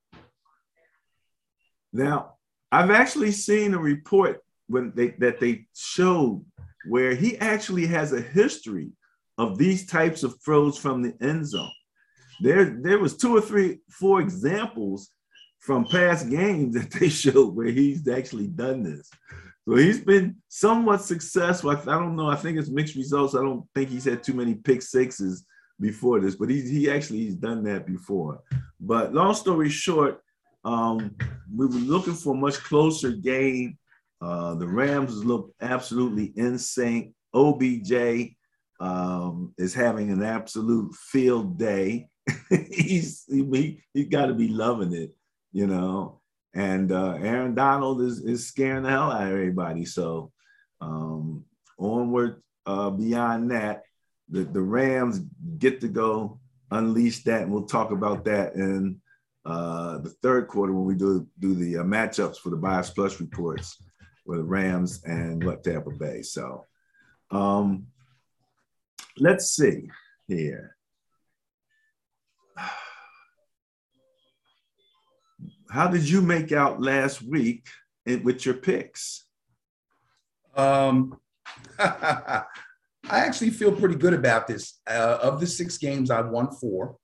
Now, 1.92 2.34
I've 2.72 2.90
actually 2.90 3.32
seen 3.32 3.74
a 3.74 3.78
report 3.78 4.42
when 4.68 4.92
they 4.94 5.10
that 5.18 5.40
they 5.40 5.66
showed 5.74 6.44
where 6.86 7.14
he 7.14 7.36
actually 7.38 7.86
has 7.86 8.12
a 8.12 8.20
history 8.20 8.92
of 9.38 9.58
these 9.58 9.86
types 9.86 10.22
of 10.22 10.40
throws 10.42 10.78
from 10.78 11.02
the 11.02 11.14
end 11.20 11.46
zone. 11.46 11.70
There, 12.40 12.78
there 12.80 12.98
was 12.98 13.16
two 13.16 13.36
or 13.36 13.40
three, 13.40 13.78
four 13.90 14.20
examples 14.20 15.10
from 15.60 15.86
past 15.86 16.30
games 16.30 16.74
that 16.80 16.90
they 16.90 17.08
showed 17.08 17.54
where 17.54 17.70
he's 17.70 18.06
actually 18.08 18.48
done 18.48 18.82
this. 18.82 19.10
So 19.70 19.76
he's 19.76 20.00
been 20.00 20.34
somewhat 20.48 21.00
successful. 21.00 21.70
I, 21.70 21.74
I 21.74 22.00
don't 22.00 22.16
know. 22.16 22.28
I 22.28 22.34
think 22.34 22.58
it's 22.58 22.68
mixed 22.68 22.96
results. 22.96 23.36
I 23.36 23.42
don't 23.42 23.64
think 23.72 23.88
he's 23.88 24.04
had 24.04 24.20
too 24.20 24.34
many 24.34 24.56
pick 24.56 24.82
sixes 24.82 25.46
before 25.78 26.18
this, 26.18 26.34
but 26.34 26.50
he, 26.50 26.60
he 26.62 26.90
actually 26.90 27.18
he's 27.18 27.36
done 27.36 27.62
that 27.64 27.86
before. 27.86 28.42
But 28.80 29.14
long 29.14 29.32
story 29.32 29.68
short, 29.68 30.22
um, 30.64 31.14
we 31.54 31.66
were 31.66 31.74
looking 31.74 32.14
for 32.14 32.34
a 32.34 32.36
much 32.36 32.54
closer 32.54 33.12
game. 33.12 33.78
Uh, 34.20 34.56
the 34.56 34.66
Rams 34.66 35.24
look 35.24 35.54
absolutely 35.60 36.32
in 36.34 36.58
sync. 36.58 37.14
OBJ 37.32 38.34
um, 38.80 39.54
is 39.56 39.72
having 39.72 40.10
an 40.10 40.24
absolute 40.24 40.92
field 40.96 41.56
day. 41.56 42.08
he's 42.50 43.24
he, 43.28 43.84
he 43.94 44.04
got 44.04 44.26
to 44.26 44.34
be 44.34 44.48
loving 44.48 44.94
it, 44.94 45.14
you 45.52 45.68
know. 45.68 46.19
And 46.54 46.90
uh, 46.90 47.18
Aaron 47.20 47.54
Donald 47.54 48.00
is 48.00 48.20
is 48.20 48.46
scaring 48.46 48.82
the 48.82 48.90
hell 48.90 49.12
out 49.12 49.22
of 49.22 49.32
everybody. 49.32 49.84
So 49.84 50.32
um, 50.80 51.44
onward 51.78 52.42
uh, 52.66 52.90
beyond 52.90 53.50
that, 53.52 53.84
the 54.28 54.44
the 54.44 54.60
Rams 54.60 55.20
get 55.58 55.80
to 55.82 55.88
go 55.88 56.40
unleash 56.70 57.22
that, 57.24 57.42
and 57.42 57.52
we'll 57.52 57.64
talk 57.64 57.92
about 57.92 58.24
that 58.24 58.54
in 58.54 59.00
uh, 59.44 59.98
the 59.98 60.10
third 60.22 60.48
quarter 60.48 60.72
when 60.72 60.84
we 60.84 60.94
do 60.94 61.26
do 61.38 61.54
the 61.54 61.78
uh, 61.78 61.84
matchups 61.84 62.38
for 62.38 62.50
the 62.50 62.56
Bias 62.56 62.90
Plus 62.90 63.20
reports 63.20 63.82
with 64.26 64.38
the 64.38 64.44
Rams 64.44 65.02
and 65.04 65.42
what 65.44 65.64
Tampa 65.64 65.90
Bay. 65.90 66.22
So 66.22 66.66
um, 67.30 67.86
let's 69.18 69.50
see 69.52 69.88
here. 70.26 70.76
How 75.70 75.86
did 75.86 76.08
you 76.08 76.20
make 76.20 76.50
out 76.50 76.82
last 76.82 77.22
week 77.22 77.68
with 78.04 78.44
your 78.44 78.56
picks? 78.56 79.24
Um, 80.56 81.16
I 81.78 82.44
actually 83.08 83.50
feel 83.50 83.70
pretty 83.70 83.94
good 83.94 84.12
about 84.12 84.48
this. 84.48 84.80
Uh, 84.84 85.18
of 85.22 85.38
the 85.38 85.46
six 85.46 85.78
games, 85.78 86.10
I 86.10 86.22
won 86.22 86.50
four. 86.50 86.96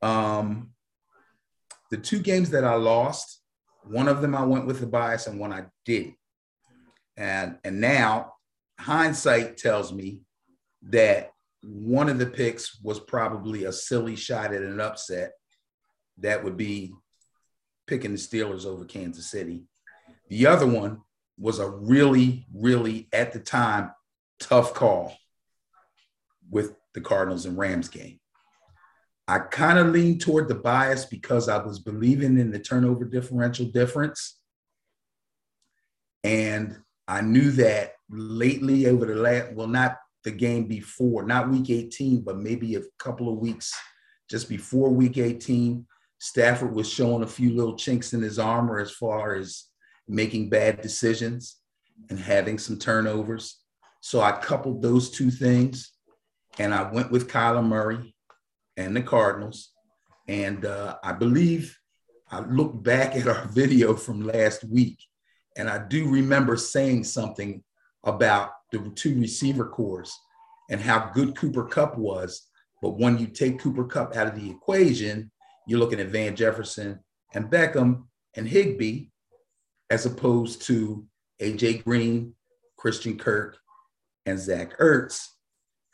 Um, 0.00 0.70
the 1.90 1.98
two 1.98 2.20
games 2.20 2.48
that 2.50 2.64
I 2.64 2.74
lost, 2.74 3.42
one 3.84 4.08
of 4.08 4.22
them 4.22 4.34
I 4.34 4.44
went 4.44 4.66
with 4.66 4.80
the 4.80 4.86
bias 4.86 5.26
and 5.26 5.38
one 5.38 5.52
I 5.52 5.64
didn't. 5.84 6.14
And, 7.18 7.58
and 7.64 7.82
now 7.82 8.32
hindsight 8.80 9.58
tells 9.58 9.92
me 9.92 10.22
that 10.84 11.32
one 11.62 12.08
of 12.08 12.18
the 12.18 12.26
picks 12.26 12.80
was 12.82 12.98
probably 12.98 13.64
a 13.64 13.72
silly 13.72 14.16
shot 14.16 14.54
at 14.54 14.62
an 14.62 14.80
upset. 14.80 15.32
That 16.18 16.42
would 16.44 16.56
be 16.56 16.94
picking 17.88 18.12
the 18.12 18.18
Steelers 18.18 18.64
over 18.66 18.84
Kansas 18.84 19.30
City. 19.30 19.64
The 20.28 20.46
other 20.46 20.66
one 20.66 21.00
was 21.38 21.58
a 21.58 21.68
really, 21.68 22.46
really, 22.54 23.08
at 23.12 23.32
the 23.32 23.40
time, 23.40 23.90
tough 24.38 24.74
call 24.74 25.16
with 26.50 26.76
the 26.94 27.00
Cardinals 27.00 27.46
and 27.46 27.58
Rams 27.58 27.88
game. 27.88 28.20
I 29.26 29.40
kind 29.40 29.78
of 29.78 29.88
leaned 29.88 30.20
toward 30.20 30.48
the 30.48 30.54
bias 30.54 31.04
because 31.04 31.48
I 31.48 31.58
was 31.58 31.78
believing 31.78 32.38
in 32.38 32.50
the 32.50 32.58
turnover 32.58 33.04
differential 33.04 33.66
difference. 33.66 34.38
And 36.24 36.78
I 37.06 37.20
knew 37.20 37.50
that 37.52 37.92
lately 38.10 38.86
over 38.86 39.06
the 39.06 39.16
last, 39.16 39.52
well, 39.52 39.66
not 39.66 39.98
the 40.24 40.30
game 40.30 40.66
before, 40.66 41.24
not 41.24 41.50
week 41.50 41.70
18, 41.70 42.22
but 42.22 42.38
maybe 42.38 42.74
a 42.76 42.82
couple 42.98 43.32
of 43.32 43.38
weeks 43.38 43.72
just 44.30 44.48
before 44.48 44.90
week 44.90 45.18
18, 45.18 45.86
Stafford 46.18 46.74
was 46.74 46.88
showing 46.88 47.22
a 47.22 47.28
few 47.28 47.54
little 47.54 47.76
chinks 47.76 48.12
in 48.12 48.22
his 48.22 48.38
armor 48.38 48.78
as 48.78 48.90
far 48.90 49.34
as 49.34 49.64
making 50.08 50.50
bad 50.50 50.80
decisions 50.80 51.58
and 52.10 52.18
having 52.18 52.58
some 52.58 52.78
turnovers. 52.78 53.58
So 54.00 54.20
I 54.20 54.32
coupled 54.32 54.82
those 54.82 55.10
two 55.10 55.30
things 55.30 55.92
and 56.58 56.74
I 56.74 56.90
went 56.90 57.10
with 57.10 57.30
Kyler 57.30 57.64
Murray 57.64 58.14
and 58.76 58.96
the 58.96 59.02
Cardinals. 59.02 59.72
And 60.26 60.64
uh, 60.64 60.96
I 61.02 61.12
believe 61.12 61.78
I 62.30 62.40
looked 62.40 62.82
back 62.82 63.14
at 63.16 63.28
our 63.28 63.46
video 63.52 63.94
from 63.94 64.22
last 64.22 64.64
week 64.64 64.98
and 65.56 65.68
I 65.68 65.78
do 65.78 66.08
remember 66.08 66.56
saying 66.56 67.04
something 67.04 67.62
about 68.04 68.50
the 68.72 68.92
two 68.94 69.18
receiver 69.20 69.66
corps 69.66 70.10
and 70.70 70.80
how 70.80 71.10
good 71.12 71.36
Cooper 71.36 71.64
Kupp 71.64 71.96
was. 71.96 72.48
But 72.80 72.98
when 72.98 73.18
you 73.18 73.26
take 73.26 73.58
Cooper 73.58 73.84
Kupp 73.84 74.16
out 74.16 74.28
of 74.28 74.40
the 74.40 74.50
equation, 74.50 75.30
you're 75.68 75.78
looking 75.78 76.00
at 76.00 76.08
Van 76.08 76.34
Jefferson 76.34 76.98
and 77.34 77.50
Beckham 77.50 78.04
and 78.34 78.48
Higbee, 78.48 79.08
as 79.90 80.06
opposed 80.06 80.62
to 80.62 81.06
AJ 81.40 81.84
Green, 81.84 82.34
Christian 82.78 83.18
Kirk, 83.18 83.58
and 84.26 84.38
Zach 84.38 84.78
Ertz. 84.78 85.26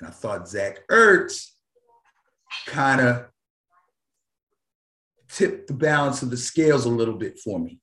And 0.00 0.08
I 0.08 0.12
thought 0.12 0.48
Zach 0.48 0.86
Ertz 0.88 1.48
kind 2.66 3.00
of 3.00 3.26
tipped 5.28 5.66
the 5.66 5.74
balance 5.74 6.22
of 6.22 6.30
the 6.30 6.36
scales 6.36 6.84
a 6.84 6.90
little 6.90 7.16
bit 7.16 7.40
for 7.40 7.58
me. 7.58 7.80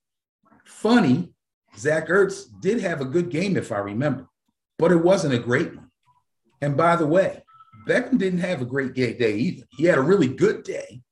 Funny, 0.64 1.34
Zach 1.76 2.08
Ertz 2.08 2.44
did 2.60 2.80
have 2.80 3.02
a 3.02 3.06
good 3.06 3.28
game, 3.28 3.56
if 3.56 3.70
I 3.70 3.78
remember, 3.78 4.28
but 4.78 4.92
it 4.92 4.96
wasn't 4.96 5.34
a 5.34 5.38
great 5.38 5.76
one. 5.76 5.90
And 6.62 6.74
by 6.74 6.96
the 6.96 7.06
way, 7.06 7.42
Beckham 7.86 8.16
didn't 8.16 8.40
have 8.40 8.62
a 8.62 8.66
great 8.66 8.94
day 8.94 9.34
either. 9.34 9.66
He 9.76 9.84
had 9.84 9.98
a 9.98 10.02
really 10.02 10.28
good 10.28 10.62
day. 10.62 11.02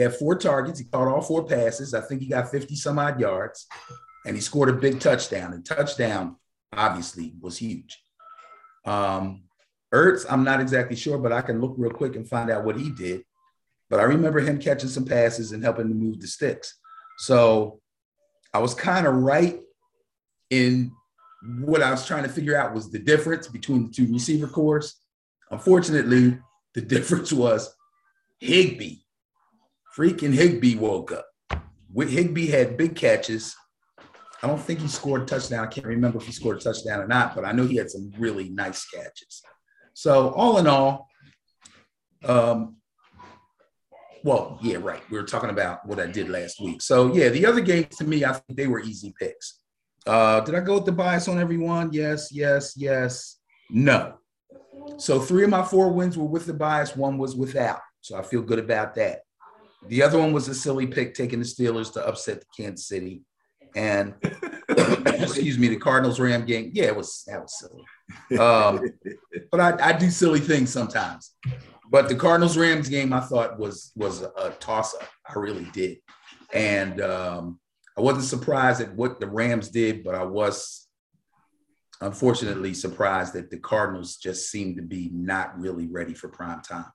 He 0.00 0.04
had 0.04 0.14
four 0.14 0.34
targets. 0.34 0.78
He 0.78 0.86
caught 0.86 1.08
all 1.08 1.20
four 1.20 1.44
passes. 1.44 1.92
I 1.92 2.00
think 2.00 2.22
he 2.22 2.28
got 2.28 2.50
50 2.50 2.74
some 2.74 2.98
odd 2.98 3.20
yards, 3.20 3.66
and 4.24 4.34
he 4.34 4.40
scored 4.40 4.70
a 4.70 4.72
big 4.72 4.98
touchdown. 4.98 5.52
And 5.52 5.62
touchdown, 5.62 6.36
obviously, 6.72 7.34
was 7.38 7.58
huge. 7.58 8.02
Um, 8.86 9.42
Ertz, 9.92 10.24
I'm 10.30 10.42
not 10.42 10.58
exactly 10.58 10.96
sure, 10.96 11.18
but 11.18 11.34
I 11.34 11.42
can 11.42 11.60
look 11.60 11.74
real 11.76 11.90
quick 11.90 12.16
and 12.16 12.26
find 12.26 12.50
out 12.50 12.64
what 12.64 12.80
he 12.80 12.90
did. 12.92 13.24
But 13.90 14.00
I 14.00 14.04
remember 14.04 14.40
him 14.40 14.58
catching 14.58 14.88
some 14.88 15.04
passes 15.04 15.52
and 15.52 15.62
helping 15.62 15.88
to 15.88 15.94
move 15.94 16.18
the 16.18 16.28
sticks. 16.28 16.78
So 17.18 17.82
I 18.54 18.58
was 18.60 18.72
kind 18.72 19.06
of 19.06 19.16
right 19.16 19.60
in 20.48 20.92
what 21.58 21.82
I 21.82 21.90
was 21.90 22.06
trying 22.06 22.22
to 22.22 22.30
figure 22.30 22.56
out 22.56 22.72
was 22.72 22.90
the 22.90 22.98
difference 22.98 23.48
between 23.48 23.88
the 23.88 23.92
two 23.92 24.10
receiver 24.10 24.46
cores. 24.46 24.96
Unfortunately, 25.50 26.38
the 26.72 26.80
difference 26.96 27.34
was 27.34 27.76
Higbee. 28.38 28.99
Freaking 29.96 30.32
Higbee 30.32 30.76
woke 30.76 31.12
up. 31.12 31.26
Higbee 31.96 32.46
had 32.46 32.76
big 32.76 32.94
catches. 32.94 33.56
I 34.42 34.46
don't 34.46 34.60
think 34.60 34.80
he 34.80 34.88
scored 34.88 35.22
a 35.22 35.24
touchdown. 35.26 35.64
I 35.64 35.66
can't 35.66 35.86
remember 35.86 36.18
if 36.18 36.26
he 36.26 36.32
scored 36.32 36.58
a 36.58 36.60
touchdown 36.60 37.00
or 37.00 37.06
not, 37.06 37.34
but 37.34 37.44
I 37.44 37.52
know 37.52 37.66
he 37.66 37.76
had 37.76 37.90
some 37.90 38.12
really 38.18 38.48
nice 38.48 38.86
catches. 38.88 39.42
So 39.92 40.30
all 40.30 40.58
in 40.58 40.66
all, 40.66 41.08
um, 42.24 42.76
well, 44.22 44.58
yeah, 44.62 44.76
right. 44.76 45.02
We 45.10 45.18
were 45.18 45.24
talking 45.24 45.50
about 45.50 45.86
what 45.86 45.98
I 45.98 46.06
did 46.06 46.28
last 46.28 46.60
week. 46.60 46.82
So 46.82 47.12
yeah, 47.12 47.28
the 47.28 47.46
other 47.46 47.60
games 47.60 47.96
to 47.96 48.04
me, 48.04 48.24
I 48.24 48.32
think 48.32 48.56
they 48.56 48.66
were 48.66 48.80
easy 48.80 49.14
picks. 49.18 49.60
Uh, 50.06 50.40
did 50.40 50.54
I 50.54 50.60
go 50.60 50.76
with 50.76 50.86
the 50.86 50.92
bias 50.92 51.28
on 51.28 51.38
everyone? 51.38 51.92
Yes, 51.92 52.30
yes, 52.32 52.74
yes. 52.76 53.38
No. 53.70 54.14
So 54.98 55.20
three 55.20 55.44
of 55.44 55.50
my 55.50 55.62
four 55.62 55.92
wins 55.92 56.16
were 56.16 56.24
with 56.24 56.46
the 56.46 56.54
bias, 56.54 56.96
one 56.96 57.18
was 57.18 57.36
without. 57.36 57.80
So 58.00 58.16
I 58.16 58.22
feel 58.22 58.42
good 58.42 58.58
about 58.58 58.94
that. 58.94 59.20
The 59.88 60.02
other 60.02 60.18
one 60.18 60.32
was 60.32 60.48
a 60.48 60.54
silly 60.54 60.86
pick 60.86 61.14
taking 61.14 61.38
the 61.38 61.44
Steelers 61.44 61.92
to 61.94 62.06
upset 62.06 62.40
the 62.40 62.46
Kansas 62.56 62.86
City. 62.86 63.22
And 63.74 64.14
excuse 64.68 65.58
me, 65.58 65.68
the 65.68 65.76
Cardinals 65.76 66.20
Ram 66.20 66.44
game. 66.44 66.70
Yeah, 66.74 66.86
it 66.86 66.96
was 66.96 67.24
that 67.26 67.40
was 67.40 67.58
silly. 67.58 68.38
Um, 68.38 68.90
but 69.50 69.60
I, 69.60 69.90
I 69.90 69.92
do 69.92 70.10
silly 70.10 70.40
things 70.40 70.70
sometimes. 70.70 71.34
But 71.90 72.08
the 72.08 72.14
Cardinals 72.14 72.56
Rams 72.56 72.88
game 72.88 73.12
I 73.12 73.20
thought 73.20 73.58
was 73.58 73.92
was 73.96 74.22
a 74.22 74.54
toss 74.60 74.94
up. 74.94 75.08
I 75.28 75.38
really 75.38 75.68
did. 75.72 75.98
And 76.52 77.00
um, 77.00 77.60
I 77.96 78.00
wasn't 78.00 78.24
surprised 78.24 78.80
at 78.80 78.94
what 78.94 79.20
the 79.20 79.28
Rams 79.28 79.68
did, 79.68 80.04
but 80.04 80.14
I 80.14 80.24
was 80.24 80.88
unfortunately 82.00 82.74
surprised 82.74 83.34
that 83.34 83.50
the 83.50 83.58
Cardinals 83.58 84.16
just 84.16 84.50
seemed 84.50 84.76
to 84.76 84.82
be 84.82 85.10
not 85.12 85.58
really 85.58 85.86
ready 85.86 86.14
for 86.14 86.28
prime 86.28 86.62
time. 86.62 86.86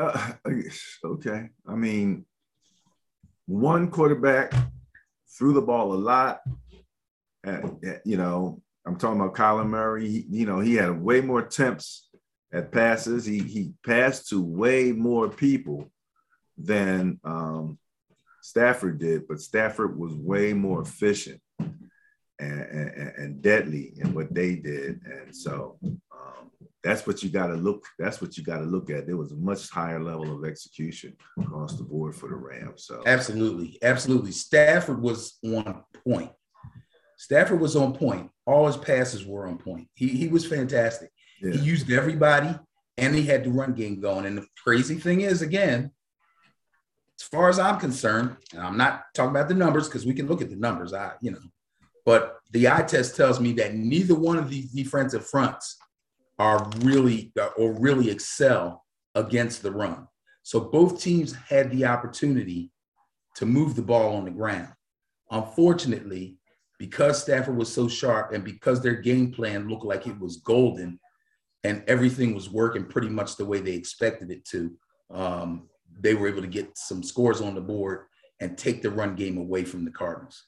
Uh, 0.00 0.32
okay. 1.04 1.48
I 1.66 1.74
mean, 1.74 2.24
one 3.46 3.90
quarterback 3.90 4.52
threw 5.36 5.52
the 5.52 5.62
ball 5.62 5.92
a 5.92 5.94
lot. 5.94 6.40
you 8.04 8.16
know, 8.16 8.62
I'm 8.86 8.96
talking 8.96 9.20
about 9.20 9.34
Kyler 9.34 9.68
Murray. 9.68 10.08
He, 10.08 10.26
you 10.30 10.46
know, 10.46 10.60
he 10.60 10.74
had 10.74 11.00
way 11.00 11.20
more 11.20 11.40
attempts 11.40 12.08
at 12.52 12.72
passes. 12.72 13.24
He 13.24 13.40
he 13.40 13.72
passed 13.84 14.28
to 14.28 14.42
way 14.42 14.92
more 14.92 15.28
people 15.28 15.90
than 16.56 17.20
um, 17.24 17.78
Stafford 18.42 18.98
did, 18.98 19.28
but 19.28 19.40
Stafford 19.40 19.98
was 19.98 20.14
way 20.14 20.52
more 20.52 20.82
efficient 20.82 21.40
and, 21.58 21.70
and, 22.38 23.12
and 23.16 23.42
deadly 23.42 23.92
in 23.96 24.14
what 24.14 24.32
they 24.34 24.56
did, 24.56 25.00
and 25.04 25.34
so 25.34 25.78
um, 25.82 26.50
that's 26.82 27.06
what 27.06 27.22
you 27.22 27.28
got 27.28 27.48
to 27.48 27.54
look. 27.54 27.84
That's 27.98 28.20
what 28.20 28.36
you 28.36 28.42
got 28.42 28.58
to 28.58 28.64
look 28.64 28.90
at. 28.90 29.06
There 29.06 29.16
was 29.16 29.32
a 29.32 29.36
much 29.36 29.68
higher 29.70 30.02
level 30.02 30.34
of 30.34 30.44
execution 30.44 31.16
across 31.38 31.76
the 31.76 31.84
board 31.84 32.14
for 32.14 32.28
the 32.28 32.36
Rams. 32.36 32.84
So 32.84 33.02
absolutely, 33.06 33.78
absolutely, 33.82 34.32
Stafford 34.32 35.00
was 35.00 35.38
on 35.44 35.84
point. 36.04 36.32
Stafford 37.18 37.60
was 37.60 37.76
on 37.76 37.92
point. 37.92 38.30
All 38.46 38.66
his 38.66 38.78
passes 38.78 39.26
were 39.26 39.46
on 39.46 39.58
point. 39.58 39.88
He 39.94 40.08
he 40.08 40.28
was 40.28 40.46
fantastic. 40.46 41.10
Yeah. 41.42 41.52
He 41.52 41.58
used 41.58 41.90
everybody, 41.90 42.58
and 42.96 43.14
he 43.14 43.24
had 43.24 43.44
the 43.44 43.50
run 43.50 43.74
game 43.74 44.00
going. 44.00 44.24
And 44.24 44.38
the 44.38 44.46
crazy 44.62 44.94
thing 44.94 45.20
is, 45.20 45.42
again, 45.42 45.90
as 47.20 47.26
far 47.26 47.50
as 47.50 47.58
I'm 47.58 47.78
concerned, 47.78 48.36
and 48.52 48.62
I'm 48.62 48.78
not 48.78 49.04
talking 49.14 49.30
about 49.30 49.48
the 49.48 49.54
numbers 49.54 49.86
because 49.86 50.06
we 50.06 50.14
can 50.14 50.26
look 50.26 50.40
at 50.40 50.48
the 50.48 50.56
numbers. 50.56 50.94
I, 50.94 51.12
you 51.20 51.32
know, 51.32 51.40
but 52.06 52.38
the 52.52 52.70
eye 52.70 52.82
test 52.82 53.16
tells 53.16 53.38
me 53.38 53.52
that 53.54 53.74
neither 53.74 54.14
one 54.14 54.38
of 54.38 54.48
these 54.48 54.72
defensive 54.72 55.26
fronts 55.26 55.76
are 56.40 56.70
really 56.78 57.30
or 57.58 57.78
really 57.78 58.10
excel 58.10 58.86
against 59.14 59.62
the 59.62 59.70
run. 59.70 60.08
So 60.42 60.58
both 60.58 61.02
teams 61.02 61.34
had 61.34 61.70
the 61.70 61.84
opportunity 61.84 62.70
to 63.36 63.44
move 63.44 63.76
the 63.76 63.82
ball 63.82 64.16
on 64.16 64.24
the 64.24 64.30
ground. 64.30 64.72
Unfortunately, 65.30 66.38
because 66.78 67.20
Stafford 67.20 67.58
was 67.58 67.70
so 67.70 67.88
sharp 67.88 68.32
and 68.32 68.42
because 68.42 68.80
their 68.80 68.94
game 68.94 69.30
plan 69.30 69.68
looked 69.68 69.84
like 69.84 70.06
it 70.06 70.18
was 70.18 70.38
golden 70.38 70.98
and 71.62 71.84
everything 71.86 72.34
was 72.34 72.48
working 72.48 72.86
pretty 72.86 73.10
much 73.10 73.36
the 73.36 73.44
way 73.44 73.60
they 73.60 73.74
expected 73.74 74.30
it 74.30 74.42
to, 74.46 74.72
um, 75.10 75.68
they 76.00 76.14
were 76.14 76.26
able 76.26 76.40
to 76.40 76.48
get 76.48 76.70
some 76.74 77.02
scores 77.02 77.42
on 77.42 77.54
the 77.54 77.60
board 77.60 78.06
and 78.40 78.56
take 78.56 78.80
the 78.80 78.90
run 78.90 79.14
game 79.14 79.36
away 79.36 79.62
from 79.62 79.84
the 79.84 79.90
Cardinals. 79.90 80.42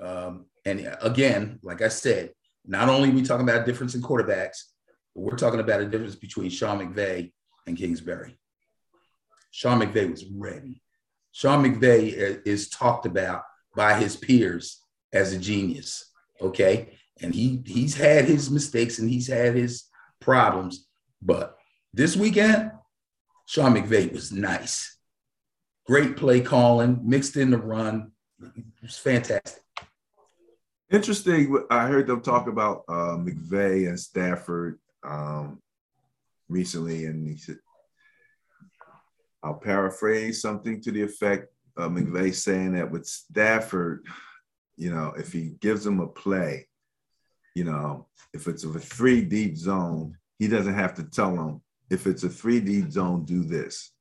Um, 0.00 0.46
and 0.64 0.96
again, 1.02 1.58
like 1.62 1.82
I 1.82 1.88
said, 1.88 2.30
not 2.64 2.88
only 2.88 3.10
are 3.10 3.12
we 3.12 3.22
talking 3.22 3.46
about 3.46 3.66
difference 3.66 3.94
in 3.94 4.00
quarterbacks, 4.00 4.71
but 5.14 5.22
we're 5.22 5.36
talking 5.36 5.60
about 5.60 5.80
a 5.80 5.86
difference 5.86 6.16
between 6.16 6.50
Sean 6.50 6.78
McVay 6.78 7.32
and 7.66 7.76
Kingsbury. 7.76 8.38
Sean 9.50 9.80
McVay 9.80 10.10
was 10.10 10.24
ready. 10.26 10.82
Sean 11.32 11.64
McVay 11.64 12.40
is 12.46 12.68
talked 12.68 13.06
about 13.06 13.42
by 13.74 13.94
his 13.94 14.16
peers 14.16 14.82
as 15.12 15.32
a 15.32 15.38
genius. 15.38 16.10
Okay. 16.40 16.98
And 17.20 17.34
he 17.34 17.62
he's 17.66 17.94
had 17.94 18.24
his 18.24 18.50
mistakes 18.50 18.98
and 18.98 19.08
he's 19.08 19.28
had 19.28 19.54
his 19.54 19.84
problems. 20.20 20.86
But 21.20 21.56
this 21.92 22.16
weekend, 22.16 22.72
Sean 23.46 23.74
McVay 23.74 24.12
was 24.12 24.32
nice. 24.32 24.96
Great 25.86 26.16
play 26.16 26.40
calling, 26.40 27.00
mixed 27.04 27.36
in 27.36 27.50
the 27.50 27.58
run. 27.58 28.12
It 28.40 28.64
was 28.82 28.98
fantastic. 28.98 29.62
Interesting. 30.90 31.64
I 31.70 31.86
heard 31.86 32.06
them 32.06 32.20
talk 32.20 32.48
about 32.48 32.84
uh, 32.88 33.16
McVay 33.16 33.88
and 33.88 33.98
Stafford 33.98 34.78
um, 35.04 35.60
recently, 36.48 37.06
and 37.06 37.28
he 37.28 37.36
said, 37.36 37.58
I'll 39.42 39.54
paraphrase 39.54 40.40
something 40.40 40.80
to 40.82 40.92
the 40.92 41.02
effect 41.02 41.48
of 41.76 41.92
McVay 41.92 42.34
saying 42.34 42.74
that 42.74 42.90
with 42.90 43.06
Stafford, 43.06 44.06
you 44.76 44.94
know, 44.94 45.12
if 45.16 45.32
he 45.32 45.54
gives 45.60 45.86
him 45.86 46.00
a 46.00 46.06
play, 46.06 46.68
you 47.54 47.64
know, 47.64 48.06
if 48.32 48.46
it's 48.46 48.64
a 48.64 48.78
three 48.78 49.22
deep 49.22 49.56
zone, 49.56 50.16
he 50.38 50.48
doesn't 50.48 50.74
have 50.74 50.94
to 50.94 51.04
tell 51.04 51.34
him 51.34 51.60
if 51.90 52.06
it's 52.06 52.22
a 52.24 52.28
three 52.28 52.60
deep 52.60 52.90
zone, 52.90 53.24
do 53.24 53.42
this. 53.42 53.92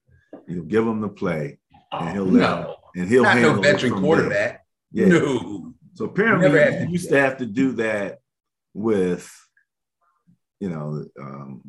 You'll 0.47 0.65
give 0.65 0.87
him 0.87 1.01
the 1.01 1.09
play, 1.09 1.59
and 1.91 2.09
he'll 2.09 2.25
let 2.25 2.41
no. 2.41 2.61
him, 2.61 2.75
and 2.95 3.09
he'll 3.09 3.23
Not 3.23 3.33
handle 3.33 3.55
no 3.55 3.61
veteran 3.61 3.99
quarterback. 3.99 4.65
There. 4.91 5.07
Yeah. 5.07 5.19
No. 5.19 5.73
So 5.95 6.05
apparently, 6.05 6.85
he 6.85 6.91
used 6.93 7.09
to 7.09 7.19
have 7.19 7.37
to 7.37 7.45
do 7.45 7.73
that 7.73 8.19
with 8.73 9.29
you 10.61 10.69
know, 10.69 11.03
um, 11.19 11.61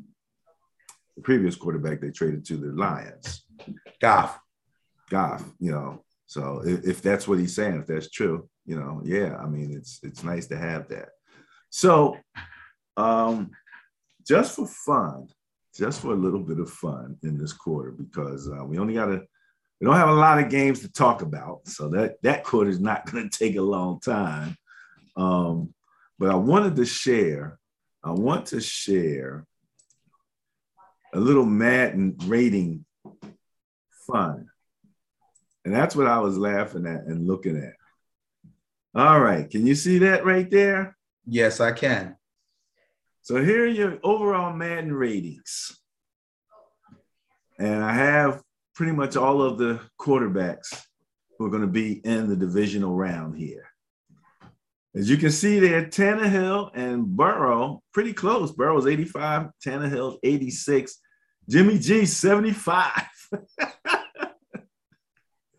the 1.17 1.23
previous 1.23 1.57
quarterback 1.57 2.01
they 2.01 2.11
traded 2.11 2.45
to 2.45 2.57
the 2.57 2.69
Lions, 2.69 3.45
Goff. 4.01 4.39
Goff, 5.11 5.43
you 5.59 5.73
know. 5.73 6.05
So 6.27 6.63
if, 6.65 6.85
if 6.85 7.03
that's 7.03 7.27
what 7.27 7.39
he's 7.39 7.55
saying, 7.55 7.79
if 7.81 7.87
that's 7.87 8.11
true, 8.11 8.49
you 8.65 8.79
know, 8.79 9.01
yeah, 9.05 9.37
I 9.39 9.47
mean, 9.47 9.75
it's 9.75 9.99
it's 10.03 10.23
nice 10.23 10.47
to 10.49 10.59
have 10.59 10.89
that. 10.89 11.09
So, 11.71 12.19
um, 12.97 13.51
just 14.27 14.57
for 14.57 14.67
fun, 14.67 15.29
just 15.75 16.01
for 16.01 16.13
a 16.13 16.17
little 16.17 16.41
bit 16.41 16.61
of 16.61 16.71
fun 16.71 17.17
in 17.23 17.39
this 17.39 17.53
quarter, 17.55 17.93
because 17.93 18.49
uh, 18.49 18.65
we 18.65 18.79
only 18.79 18.95
got 18.95 19.11
a 19.11 19.23
we 19.81 19.87
don't 19.87 19.97
have 19.97 20.11
a 20.11 20.15
lot 20.15 20.39
of 20.39 20.51
games 20.51 20.81
to 20.81 20.93
talk 20.93 21.23
about, 21.23 21.67
so 21.67 21.89
that 21.89 22.17
that 22.23 22.45
quarter 22.45 22.71
is 22.71 22.81
not 22.81 23.11
going 23.11 23.29
to 23.31 23.39
take 23.39 23.57
a 23.57 23.63
long 23.63 24.01
time. 24.01 24.57
Um, 25.17 25.75
but 26.19 26.31
I 26.31 26.35
wanted 26.35 26.77
to 26.77 26.85
share 26.85 27.59
I 28.05 28.11
want 28.11 28.47
to 28.47 28.61
share 28.61 29.47
a 31.15 31.21
little 31.21 31.45
Madden 31.45 32.17
rating 32.25 32.85
fun. 34.07 34.49
And 35.65 35.73
that's 35.73 35.95
what 35.95 36.09
I 36.09 36.19
was 36.19 36.37
laughing 36.37 36.87
at 36.87 37.05
and 37.05 37.27
looking 37.27 37.57
at. 37.57 37.75
All 38.95 39.21
right. 39.21 39.49
Can 39.49 39.67
you 39.67 39.75
see 39.75 39.99
that 39.99 40.25
right 40.25 40.51
there? 40.51 40.97
Yes, 41.27 41.61
I 41.61 41.73
can. 41.73 42.17
So 43.23 43.43
here 43.43 43.65
are 43.65 43.69
your 43.69 43.99
overall 44.03 44.53
Madden 44.53 44.93
ratings. 44.93 45.79
And 47.59 47.85
I 47.85 47.93
have 47.93 48.43
pretty 48.75 48.93
much 48.93 49.17
all 49.17 49.41
of 49.41 49.59
the 49.59 49.81
quarterbacks 50.01 50.83
who 51.39 51.47
are 51.47 51.51
going 51.51 51.63
to 51.63 51.69
be 51.69 52.05
in 52.05 52.29
the 52.29 52.37
divisional 52.37 52.97
round 52.97 53.39
here. 53.39 53.72
As 54.95 55.09
you 55.09 55.17
can 55.17 55.31
see 55.31 55.59
there, 55.59 55.87
Tannehill 55.87 56.71
and 56.75 57.07
Burrow 57.07 57.83
pretty 57.95 58.13
close. 58.13 58.53
Burrow's 58.53 58.87
85, 58.87 59.49
Tannehill's 59.65 60.19
86, 60.23 60.99
Jimmy 61.49 61.79
G 61.79 62.05
75. 62.05 62.93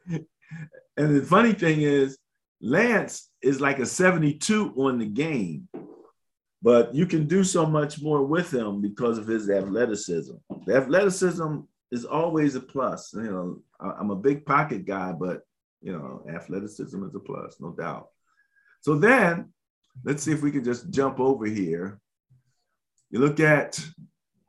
and 0.07 0.23
the 0.97 1.25
funny 1.27 1.53
thing 1.53 1.81
is, 1.81 2.19
Lance 2.61 3.29
is 3.41 3.59
like 3.59 3.79
a 3.79 3.85
72 3.87 4.73
on 4.77 4.99
the 4.99 5.07
game, 5.07 5.67
but 6.61 6.93
you 6.93 7.07
can 7.07 7.27
do 7.27 7.43
so 7.43 7.65
much 7.65 8.01
more 8.01 8.23
with 8.23 8.53
him 8.53 8.81
because 8.81 9.17
of 9.17 9.25
his 9.27 9.49
athleticism. 9.49 10.35
The 10.67 10.77
athleticism 10.77 11.57
is 11.91 12.05
always 12.05 12.55
a 12.55 12.61
plus. 12.61 13.11
You 13.13 13.23
know, 13.23 13.61
I'm 13.79 14.11
a 14.11 14.15
big 14.15 14.45
pocket 14.45 14.85
guy, 14.85 15.11
but 15.11 15.41
you 15.81 15.91
know, 15.91 16.23
athleticism 16.33 17.03
is 17.03 17.15
a 17.15 17.19
plus, 17.19 17.57
no 17.59 17.71
doubt. 17.71 18.07
So 18.83 18.95
then 18.95 19.51
let's 20.05 20.23
see 20.23 20.31
if 20.31 20.41
we 20.41 20.51
can 20.51 20.63
just 20.63 20.91
jump 20.91 21.19
over 21.19 21.45
here. 21.45 21.99
You 23.09 23.19
look 23.19 23.39
at 23.39 23.79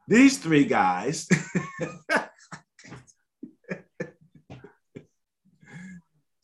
these 0.07 0.39
three 0.39 0.65
guys. 0.65 1.29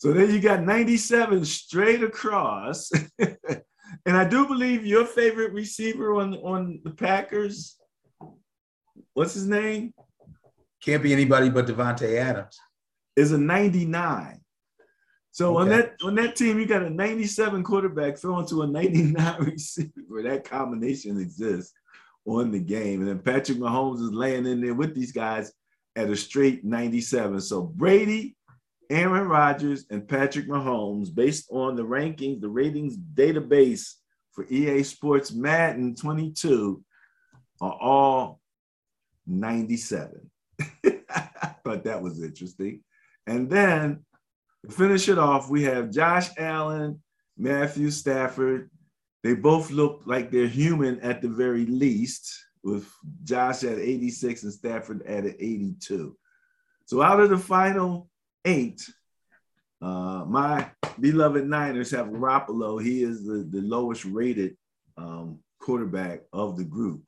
So 0.00 0.14
then 0.14 0.32
you 0.32 0.40
got 0.40 0.62
97 0.62 1.44
straight 1.44 2.02
across. 2.02 2.90
and 3.18 4.16
I 4.16 4.26
do 4.26 4.46
believe 4.46 4.86
your 4.86 5.04
favorite 5.04 5.52
receiver 5.52 6.14
on, 6.14 6.32
on 6.36 6.80
the 6.84 6.90
Packers, 6.90 7.76
what's 9.12 9.34
his 9.34 9.46
name? 9.46 9.92
Can't 10.82 11.02
be 11.02 11.12
anybody 11.12 11.50
but 11.50 11.66
Davante 11.66 12.16
Adams. 12.16 12.58
Is 13.14 13.32
a 13.32 13.38
99. 13.38 14.39
So 15.32 15.58
okay. 15.58 15.62
on 15.62 15.68
that 15.68 15.96
on 16.02 16.14
that 16.16 16.36
team, 16.36 16.58
you 16.58 16.66
got 16.66 16.82
a 16.82 16.90
97 16.90 17.62
quarterback 17.62 18.18
throwing 18.18 18.46
to 18.48 18.62
a 18.62 18.66
99 18.66 19.40
receiver. 19.40 20.22
That 20.22 20.44
combination 20.44 21.20
exists 21.20 21.72
on 22.26 22.50
the 22.50 22.60
game. 22.60 23.00
And 23.00 23.08
then 23.08 23.20
Patrick 23.20 23.58
Mahomes 23.58 24.02
is 24.02 24.12
laying 24.12 24.46
in 24.46 24.60
there 24.60 24.74
with 24.74 24.94
these 24.94 25.12
guys 25.12 25.52
at 25.96 26.10
a 26.10 26.16
straight 26.16 26.64
97. 26.64 27.40
So 27.40 27.62
Brady, 27.62 28.36
Aaron 28.90 29.28
Rodgers, 29.28 29.86
and 29.90 30.06
Patrick 30.06 30.48
Mahomes, 30.48 31.14
based 31.14 31.48
on 31.50 31.76
the 31.76 31.84
rankings, 31.84 32.40
the 32.40 32.48
ratings 32.48 32.96
database 32.96 33.94
for 34.32 34.46
EA 34.48 34.82
Sports 34.82 35.32
Madden 35.32 35.94
22, 35.94 36.82
are 37.60 37.78
all 37.80 38.40
97. 39.26 40.30
I 40.84 41.54
thought 41.64 41.84
that 41.84 42.02
was 42.02 42.22
interesting. 42.22 42.82
And 43.26 43.48
then 43.50 44.04
to 44.64 44.72
finish 44.72 45.08
it 45.08 45.18
off, 45.18 45.48
we 45.48 45.62
have 45.64 45.90
Josh 45.90 46.28
Allen, 46.36 47.02
Matthew 47.36 47.90
Stafford. 47.90 48.70
They 49.22 49.34
both 49.34 49.70
look 49.70 50.02
like 50.06 50.30
they're 50.30 50.46
human 50.46 51.00
at 51.00 51.22
the 51.22 51.28
very 51.28 51.66
least, 51.66 52.32
with 52.62 52.90
Josh 53.24 53.64
at 53.64 53.78
86 53.78 54.42
and 54.42 54.52
Stafford 54.52 55.02
at 55.06 55.24
82. 55.24 56.16
So 56.86 57.02
out 57.02 57.20
of 57.20 57.30
the 57.30 57.38
final 57.38 58.08
eight, 58.44 58.82
uh, 59.80 60.24
my 60.26 60.70
beloved 60.98 61.46
Niners 61.46 61.90
have 61.92 62.08
Garoppolo. 62.08 62.82
He 62.82 63.02
is 63.02 63.24
the, 63.24 63.46
the 63.48 63.60
lowest 63.60 64.04
rated 64.04 64.56
um, 64.96 65.38
quarterback 65.60 66.22
of 66.32 66.56
the 66.56 66.64
group. 66.64 67.02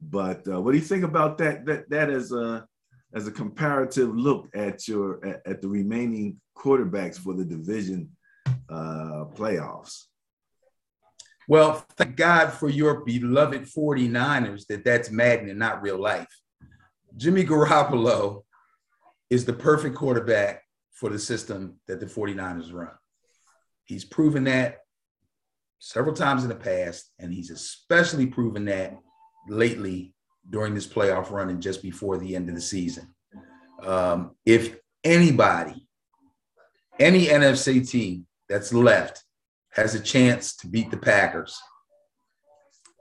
But 0.00 0.46
uh, 0.46 0.60
what 0.60 0.72
do 0.72 0.78
you 0.78 0.84
think 0.84 1.04
about 1.04 1.38
that? 1.38 1.66
That 1.66 1.90
that 1.90 2.10
is 2.10 2.30
a 2.30 2.67
as 3.14 3.26
a 3.26 3.32
comparative 3.32 4.14
look 4.14 4.48
at 4.54 4.86
your 4.86 5.24
at, 5.24 5.40
at 5.46 5.62
the 5.62 5.68
remaining 5.68 6.40
quarterbacks 6.56 7.18
for 7.18 7.34
the 7.34 7.44
division 7.44 8.10
uh, 8.68 9.24
playoffs. 9.34 10.04
Well, 11.48 11.84
thank 11.96 12.16
God 12.16 12.52
for 12.52 12.68
your 12.68 13.04
beloved 13.04 13.62
49ers 13.62 14.66
that 14.66 14.84
that's 14.84 15.10
Madden 15.10 15.48
and 15.48 15.58
not 15.58 15.80
real 15.80 15.98
life. 15.98 16.28
Jimmy 17.16 17.44
Garoppolo 17.44 18.42
is 19.30 19.46
the 19.46 19.54
perfect 19.54 19.96
quarterback 19.96 20.62
for 20.92 21.08
the 21.08 21.18
system 21.18 21.80
that 21.86 22.00
the 22.00 22.06
49ers 22.06 22.72
run. 22.72 22.90
He's 23.84 24.04
proven 24.04 24.44
that 24.44 24.80
several 25.78 26.14
times 26.14 26.42
in 26.42 26.48
the 26.50 26.54
past, 26.54 27.10
and 27.18 27.32
he's 27.32 27.50
especially 27.50 28.26
proven 28.26 28.66
that 28.66 28.98
lately 29.48 30.12
during 30.50 30.74
this 30.74 30.86
playoff 30.86 31.30
run 31.30 31.50
and 31.50 31.62
just 31.62 31.82
before 31.82 32.18
the 32.18 32.34
end 32.34 32.48
of 32.48 32.54
the 32.54 32.60
season. 32.60 33.14
Um, 33.82 34.32
if 34.44 34.76
anybody, 35.04 35.86
any 36.98 37.26
NFC 37.26 37.88
team 37.88 38.26
that's 38.48 38.72
left 38.72 39.22
has 39.72 39.94
a 39.94 40.00
chance 40.00 40.56
to 40.56 40.66
beat 40.66 40.90
the 40.90 40.96
Packers, 40.96 41.58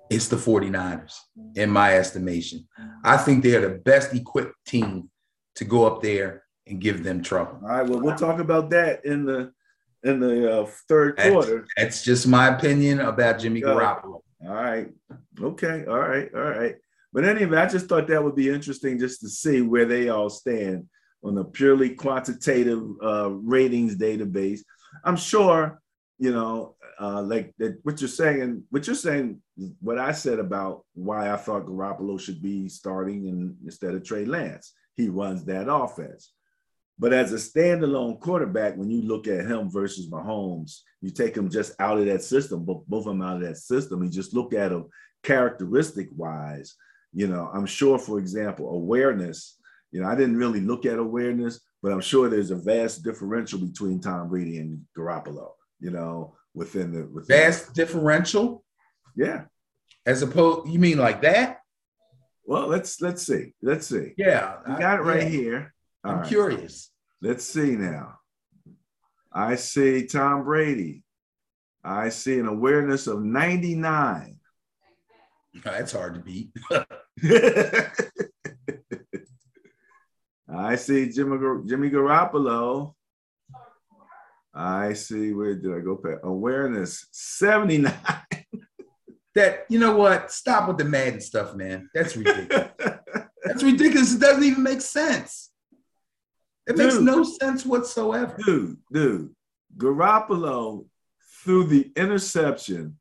it's 0.09 0.27
the 0.27 0.37
49ers, 0.37 1.15
in 1.55 1.69
my 1.69 1.97
estimation. 1.97 2.67
I 3.03 3.17
think 3.17 3.43
they're 3.43 3.61
the 3.61 3.79
best 3.79 4.13
equipped 4.13 4.55
team 4.65 5.09
to 5.55 5.65
go 5.65 5.85
up 5.85 6.01
there 6.01 6.43
and 6.65 6.79
give 6.79 7.03
them 7.03 7.21
trouble. 7.21 7.59
All 7.63 7.69
right. 7.69 7.87
Well, 7.87 7.99
we'll 7.99 8.15
talk 8.15 8.39
about 8.39 8.69
that 8.69 9.05
in 9.05 9.25
the 9.25 9.51
in 10.03 10.19
the 10.19 10.61
uh, 10.61 10.65
third 10.87 11.17
quarter. 11.17 11.65
That's, 11.75 11.95
that's, 11.97 12.03
just 12.03 12.27
my 12.27 12.55
opinion 12.55 12.99
about 12.99 13.39
Jimmy 13.39 13.61
Garoppolo. 13.61 14.21
All 14.45 14.53
right. 14.53 14.89
Okay. 15.41 15.85
All 15.85 15.99
right. 15.99 16.29
All 16.33 16.41
right. 16.41 16.75
But 17.17 17.25
anyway, 17.25 17.57
I 17.57 17.65
just 17.65 17.87
thought 17.87 18.05
that 18.09 18.23
would 18.23 18.35
be 18.35 18.47
interesting 18.47 18.99
just 18.99 19.21
to 19.21 19.27
see 19.27 19.63
where 19.63 19.85
they 19.85 20.09
all 20.09 20.29
stand 20.29 20.87
on 21.23 21.35
a 21.39 21.43
purely 21.43 21.95
quantitative 21.95 22.83
uh, 23.03 23.31
ratings 23.31 23.95
database. 23.95 24.59
I'm 25.03 25.15
sure, 25.15 25.81
you 26.19 26.31
know, 26.31 26.75
uh, 27.01 27.23
like 27.23 27.55
that 27.57 27.79
what 27.81 27.99
you're 28.01 28.07
saying, 28.07 28.65
what 28.69 28.85
you're 28.85 28.95
saying, 28.95 29.41
what 29.81 29.97
I 29.97 30.11
said 30.11 30.37
about 30.37 30.85
why 30.93 31.33
I 31.33 31.37
thought 31.37 31.65
Garoppolo 31.65 32.19
should 32.19 32.39
be 32.39 32.69
starting 32.69 33.25
in, 33.25 33.55
instead 33.65 33.95
of 33.95 34.03
Trey 34.03 34.25
Lance. 34.25 34.73
He 34.93 35.09
runs 35.09 35.43
that 35.45 35.73
offense. 35.73 36.33
But 36.99 37.13
as 37.13 37.33
a 37.33 37.37
standalone 37.37 38.19
quarterback, 38.19 38.77
when 38.77 38.91
you 38.91 39.01
look 39.01 39.25
at 39.25 39.47
him 39.47 39.71
versus 39.71 40.07
Mahomes, 40.07 40.81
you 41.01 41.09
take 41.09 41.35
him 41.35 41.49
just 41.49 41.73
out 41.79 41.97
of 41.97 42.05
that 42.05 42.21
system, 42.21 42.63
both, 42.63 42.83
of 42.91 43.05
them 43.05 43.23
out 43.23 43.37
of 43.37 43.41
that 43.41 43.57
system. 43.57 44.03
You 44.03 44.11
just 44.11 44.35
look 44.35 44.53
at 44.53 44.71
him 44.71 44.85
characteristic 45.23 46.09
wise. 46.15 46.75
You 47.13 47.27
know, 47.27 47.49
I'm 47.53 47.65
sure, 47.65 47.97
for 47.97 48.19
example, 48.19 48.69
awareness. 48.69 49.57
You 49.91 50.01
know, 50.01 50.07
I 50.07 50.15
didn't 50.15 50.37
really 50.37 50.59
look 50.59 50.85
at 50.85 50.99
awareness, 50.99 51.59
but 51.81 51.91
I'm 51.91 52.01
sure 52.01 52.29
there's 52.29 52.51
a 52.51 52.55
vast 52.55 53.03
differential 53.03 53.59
between 53.59 54.01
Tom 54.01 54.29
Brady 54.29 54.57
and 54.57 54.81
Garoppolo. 54.97 55.51
You 55.79 55.91
know, 55.91 56.35
within 56.53 56.91
the 56.91 57.05
within 57.07 57.37
vast 57.37 57.67
the, 57.67 57.73
differential. 57.73 58.63
Yeah. 59.15 59.45
As 60.05 60.21
opposed, 60.21 60.69
you 60.69 60.79
mean 60.79 60.97
like 60.97 61.21
that? 61.21 61.59
Well, 62.45 62.67
let's 62.67 63.01
let's 63.01 63.25
see. 63.25 63.53
Let's 63.61 63.87
see. 63.87 64.13
Yeah, 64.17 64.57
you 64.67 64.77
got 64.77 64.99
it 64.99 65.03
right 65.03 65.23
yeah. 65.23 65.29
here. 65.29 65.73
All 66.03 66.11
I'm 66.11 66.17
right. 66.19 66.27
curious. 66.27 66.91
Let's 67.21 67.43
see 67.43 67.75
now. 67.75 68.19
I 69.33 69.55
see 69.55 70.07
Tom 70.07 70.43
Brady. 70.43 71.03
I 71.83 72.09
see 72.09 72.39
an 72.39 72.47
awareness 72.47 73.07
of 73.07 73.23
99. 73.23 74.39
That's 75.63 75.91
hard 75.91 76.15
to 76.15 76.19
beat. 76.19 76.51
I 80.49 80.75
see 80.75 81.09
Jimmy, 81.09 81.37
Jimmy 81.65 81.89
Garoppolo. 81.89 82.93
I 84.53 84.93
see 84.93 85.33
where 85.33 85.55
did 85.55 85.73
I 85.73 85.79
go? 85.79 85.97
Past? 85.97 86.19
Awareness 86.23 87.07
79. 87.11 87.93
that 89.35 89.65
you 89.69 89.79
know 89.79 89.95
what? 89.95 90.31
Stop 90.31 90.67
with 90.67 90.77
the 90.77 90.85
Madden 90.85 91.21
stuff, 91.21 91.55
man. 91.55 91.89
That's 91.93 92.15
ridiculous. 92.17 92.69
That's 93.43 93.63
ridiculous. 93.63 94.13
It 94.13 94.19
doesn't 94.19 94.43
even 94.43 94.63
make 94.63 94.81
sense. 94.81 95.51
It 96.67 96.75
dude, 96.75 96.85
makes 96.85 96.99
no 96.99 97.23
sense 97.23 97.65
whatsoever. 97.65 98.35
Dude, 98.45 98.77
dude, 98.91 99.33
Garoppolo 99.77 100.85
threw 101.43 101.65
the 101.65 101.91
interception 101.95 102.99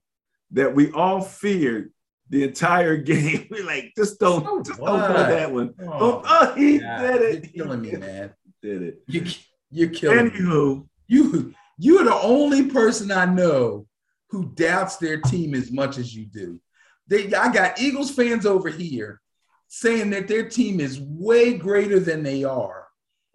that 0.52 0.74
we 0.74 0.92
all 0.92 1.20
feared 1.20 1.90
the 2.29 2.45
entire 2.45 2.97
game. 2.97 3.47
We're 3.51 3.65
like, 3.65 3.93
just 3.97 4.19
don't, 4.19 4.45
so 4.45 4.62
just 4.62 4.81
don't 4.81 5.07
throw 5.07 5.15
that 5.15 5.53
one. 5.53 5.75
Oh, 5.83 6.23
oh 6.27 6.55
he 6.55 6.79
yeah, 6.79 7.12
did 7.12 7.23
it. 7.23 7.51
You're 7.55 7.67
killing 7.67 7.83
me, 7.83 7.93
man. 7.97 8.35
Did 8.62 8.83
it. 8.83 9.03
You, 9.07 9.27
you're 9.71 9.91
killing 9.91 10.31
Anywho, 10.31 10.79
me. 10.79 10.85
You, 11.09 11.55
you're 11.79 12.05
the 12.05 12.15
only 12.15 12.67
person 12.67 13.11
I 13.12 13.27
know 13.27 13.87
who 14.31 14.53
doubts 14.55 14.97
their 14.97 15.21
team 15.21 15.55
as 15.55 15.71
much 15.71 15.99
as 15.99 16.15
you 16.15 16.27
do. 16.27 16.61
They, 17.09 17.33
I 17.33 17.53
got 17.53 17.81
Eagles 17.81 18.11
fans 18.11 18.47
over 18.47 18.69
here 18.69 19.21
saying 19.69 20.11
that 20.11 20.29
their 20.29 20.49
team 20.49 20.81
is 20.81 21.01
way 21.01 21.55
greater 21.55 22.01
than 22.01 22.23
they 22.23 22.45
are. 22.45 22.87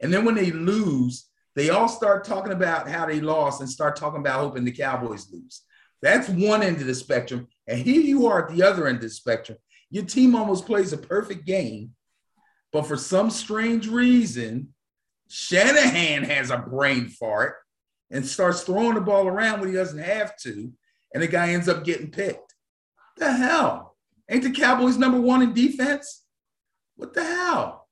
And 0.01 0.13
then 0.13 0.25
when 0.25 0.35
they 0.35 0.51
lose, 0.51 1.27
they 1.55 1.69
all 1.69 1.87
start 1.87 2.23
talking 2.23 2.53
about 2.53 2.89
how 2.89 3.05
they 3.05 3.21
lost 3.21 3.61
and 3.61 3.69
start 3.69 3.95
talking 3.95 4.19
about 4.19 4.39
hoping 4.39 4.65
the 4.65 4.71
Cowboys 4.71 5.27
lose. 5.31 5.61
That's 6.01 6.29
one 6.29 6.63
end 6.63 6.77
of 6.77 6.87
the 6.87 6.95
spectrum. 6.95 7.47
And 7.71 7.79
here 7.79 8.01
you 8.01 8.27
are 8.27 8.43
at 8.43 8.53
the 8.53 8.63
other 8.63 8.85
end 8.85 8.97
of 8.97 9.03
the 9.03 9.09
spectrum. 9.09 9.57
Your 9.89 10.03
team 10.03 10.35
almost 10.35 10.65
plays 10.65 10.91
a 10.91 10.97
perfect 10.97 11.45
game, 11.45 11.91
but 12.73 12.85
for 12.85 12.97
some 12.97 13.29
strange 13.29 13.87
reason, 13.87 14.73
Shanahan 15.29 16.23
has 16.23 16.49
a 16.49 16.57
brain 16.57 17.07
fart 17.07 17.55
and 18.09 18.25
starts 18.25 18.63
throwing 18.63 18.95
the 18.95 19.01
ball 19.01 19.25
around 19.25 19.61
when 19.61 19.69
he 19.69 19.75
doesn't 19.75 19.99
have 19.99 20.35
to, 20.39 20.73
and 21.13 21.23
the 21.23 21.27
guy 21.27 21.51
ends 21.51 21.69
up 21.69 21.85
getting 21.85 22.11
picked. 22.11 22.55
The 23.15 23.31
hell? 23.31 23.95
Ain't 24.29 24.43
the 24.43 24.51
Cowboys 24.51 24.97
number 24.97 25.21
one 25.21 25.41
in 25.41 25.53
defense? 25.53 26.23
What 26.97 27.13
the 27.13 27.23
hell? 27.23 27.87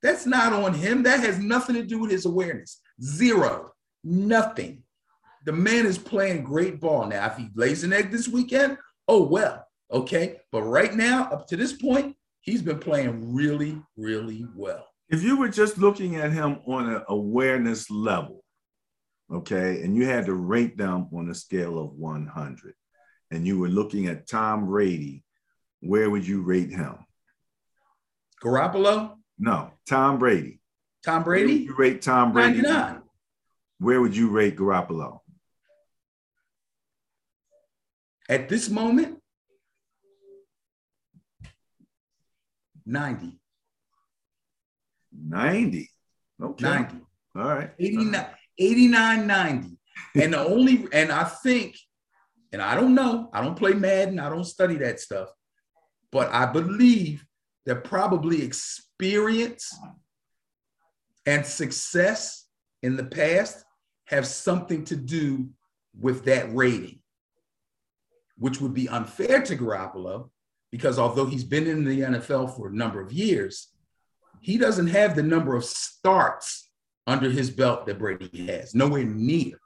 That's 0.00 0.26
not 0.26 0.52
on 0.52 0.74
him. 0.74 1.02
That 1.02 1.20
has 1.20 1.40
nothing 1.40 1.74
to 1.74 1.82
do 1.82 1.98
with 1.98 2.12
his 2.12 2.26
awareness. 2.26 2.80
Zero. 3.02 3.72
Nothing. 4.04 4.84
The 5.44 5.52
man 5.52 5.86
is 5.86 5.98
playing 5.98 6.44
great 6.44 6.80
ball. 6.80 7.06
Now, 7.08 7.26
if 7.26 7.36
he 7.36 7.48
lays 7.56 7.82
an 7.82 7.92
egg 7.92 8.12
this 8.12 8.28
weekend, 8.28 8.78
oh 9.08 9.22
well. 9.22 9.66
Okay. 9.90 10.40
But 10.50 10.62
right 10.62 10.94
now, 10.94 11.24
up 11.24 11.46
to 11.48 11.56
this 11.56 11.72
point, 11.72 12.16
he's 12.40 12.62
been 12.62 12.78
playing 12.78 13.34
really, 13.34 13.80
really 13.96 14.46
well. 14.54 14.86
If 15.08 15.22
you 15.22 15.36
were 15.36 15.48
just 15.48 15.78
looking 15.78 16.16
at 16.16 16.32
him 16.32 16.60
on 16.66 16.88
an 16.88 17.02
awareness 17.08 17.90
level, 17.90 18.42
okay, 19.30 19.82
and 19.82 19.94
you 19.94 20.06
had 20.06 20.26
to 20.26 20.34
rate 20.34 20.76
them 20.78 21.08
on 21.12 21.28
a 21.28 21.34
scale 21.34 21.78
of 21.78 21.92
100, 21.92 22.74
and 23.30 23.46
you 23.46 23.58
were 23.58 23.68
looking 23.68 24.06
at 24.06 24.26
Tom 24.26 24.66
Brady, 24.66 25.22
where 25.80 26.08
would 26.08 26.26
you 26.26 26.42
rate 26.42 26.70
him? 26.70 26.96
Garoppolo? 28.42 29.16
No, 29.38 29.72
Tom 29.86 30.18
Brady. 30.18 30.60
Tom 31.04 31.24
Brady? 31.24 31.54
you 31.54 31.74
rate 31.76 32.00
Tom 32.00 32.32
Brady? 32.32 32.62
99. 32.62 33.02
where 33.80 34.00
would 34.00 34.16
you 34.16 34.30
rate 34.30 34.56
Garoppolo? 34.56 35.18
At 38.28 38.48
this 38.48 38.70
moment, 38.70 39.18
90. 42.86 43.38
90. 45.12 45.90
Okay. 46.42 46.64
90. 46.64 46.96
All 47.36 47.42
right. 47.42 47.70
89, 47.78 48.26
89 48.58 49.26
90. 49.26 49.78
And 50.16 50.32
the 50.32 50.38
only, 50.38 50.86
and 50.92 51.12
I 51.12 51.24
think, 51.24 51.76
and 52.52 52.60
I 52.60 52.74
don't 52.74 52.94
know, 52.94 53.30
I 53.32 53.42
don't 53.42 53.56
play 53.56 53.72
Madden, 53.72 54.18
I 54.18 54.28
don't 54.28 54.44
study 54.44 54.76
that 54.76 55.00
stuff, 55.00 55.28
but 56.10 56.30
I 56.32 56.46
believe 56.46 57.24
that 57.66 57.84
probably 57.84 58.42
experience 58.42 59.74
and 61.26 61.46
success 61.46 62.46
in 62.82 62.96
the 62.96 63.04
past 63.04 63.64
have 64.06 64.26
something 64.26 64.84
to 64.86 64.96
do 64.96 65.48
with 65.98 66.24
that 66.24 66.54
rating, 66.54 67.00
which 68.42 68.60
would 68.60 68.74
be 68.74 68.88
unfair 68.88 69.40
to 69.40 69.56
Garoppolo 69.56 70.28
because 70.72 70.98
although 70.98 71.26
he's 71.26 71.44
been 71.44 71.68
in 71.68 71.84
the 71.84 72.00
NFL 72.00 72.56
for 72.56 72.66
a 72.66 72.74
number 72.74 73.00
of 73.00 73.12
years, 73.12 73.68
he 74.40 74.58
doesn't 74.58 74.88
have 74.88 75.14
the 75.14 75.22
number 75.22 75.54
of 75.54 75.64
starts 75.64 76.68
under 77.06 77.30
his 77.30 77.50
belt 77.50 77.86
that 77.86 78.00
Brady 78.00 78.46
has, 78.46 78.74
nowhere 78.74 79.04
near. 79.04 79.60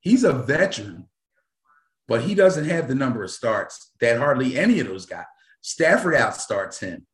He's 0.00 0.24
a 0.24 0.32
veteran, 0.32 1.06
but 2.08 2.22
he 2.22 2.34
doesn't 2.34 2.64
have 2.64 2.88
the 2.88 2.94
number 2.94 3.22
of 3.22 3.30
starts 3.30 3.92
that 4.00 4.16
hardly 4.16 4.58
any 4.58 4.80
of 4.80 4.86
those 4.86 5.04
guys. 5.04 5.26
Stafford 5.60 6.14
outstarts 6.14 6.80
him. 6.80 7.06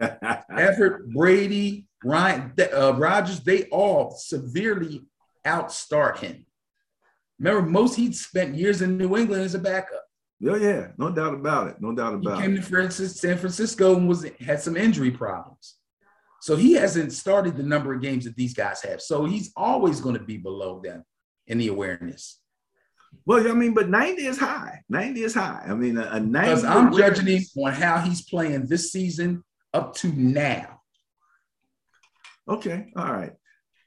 Stafford, 0.00 1.10
Brady, 1.14 1.86
Ryan, 2.02 2.54
uh, 2.74 2.94
Rodgers, 2.94 3.40
they 3.40 3.64
all 3.64 4.12
severely 4.12 5.02
outstart 5.44 6.20
him. 6.20 6.45
Remember, 7.38 7.68
most 7.68 7.96
he'd 7.96 8.14
spent 8.16 8.54
years 8.54 8.82
in 8.82 8.96
New 8.96 9.16
England 9.16 9.42
as 9.42 9.54
a 9.54 9.58
backup. 9.58 10.02
Yeah, 10.40 10.56
yeah, 10.56 10.88
no 10.98 11.10
doubt 11.10 11.34
about 11.34 11.68
it. 11.68 11.76
No 11.80 11.94
doubt 11.94 12.14
about 12.14 12.36
he 12.36 12.42
came 12.42 12.54
it. 12.54 12.56
to 12.56 12.62
Francis, 12.62 13.20
San 13.20 13.38
Francisco 13.38 13.96
and 13.96 14.08
was 14.08 14.26
had 14.40 14.60
some 14.60 14.76
injury 14.76 15.10
problems. 15.10 15.76
So 16.42 16.56
he 16.56 16.74
hasn't 16.74 17.12
started 17.12 17.56
the 17.56 17.62
number 17.62 17.94
of 17.94 18.02
games 18.02 18.24
that 18.24 18.36
these 18.36 18.54
guys 18.54 18.82
have. 18.82 19.00
So 19.00 19.24
he's 19.24 19.50
always 19.56 20.00
going 20.00 20.16
to 20.16 20.22
be 20.22 20.36
below 20.36 20.80
them 20.84 21.04
in 21.46 21.58
the 21.58 21.68
awareness. 21.68 22.38
Well, 23.24 23.48
I 23.48 23.54
mean, 23.54 23.72
but 23.72 23.88
90 23.88 24.26
is 24.26 24.38
high. 24.38 24.80
90 24.90 25.22
is 25.22 25.34
high. 25.34 25.64
I 25.66 25.74
mean, 25.74 25.96
a, 25.96 26.06
a 26.12 26.20
90 26.20 26.30
Because 26.48 26.64
I'm 26.64 26.88
awareness- 26.88 27.18
judging 27.18 27.36
him 27.38 27.64
on 27.64 27.72
how 27.72 27.98
he's 27.98 28.22
playing 28.28 28.66
this 28.66 28.92
season 28.92 29.42
up 29.72 29.94
to 29.96 30.08
now. 30.12 30.80
Okay, 32.48 32.88
all 32.96 33.12
right. 33.12 33.32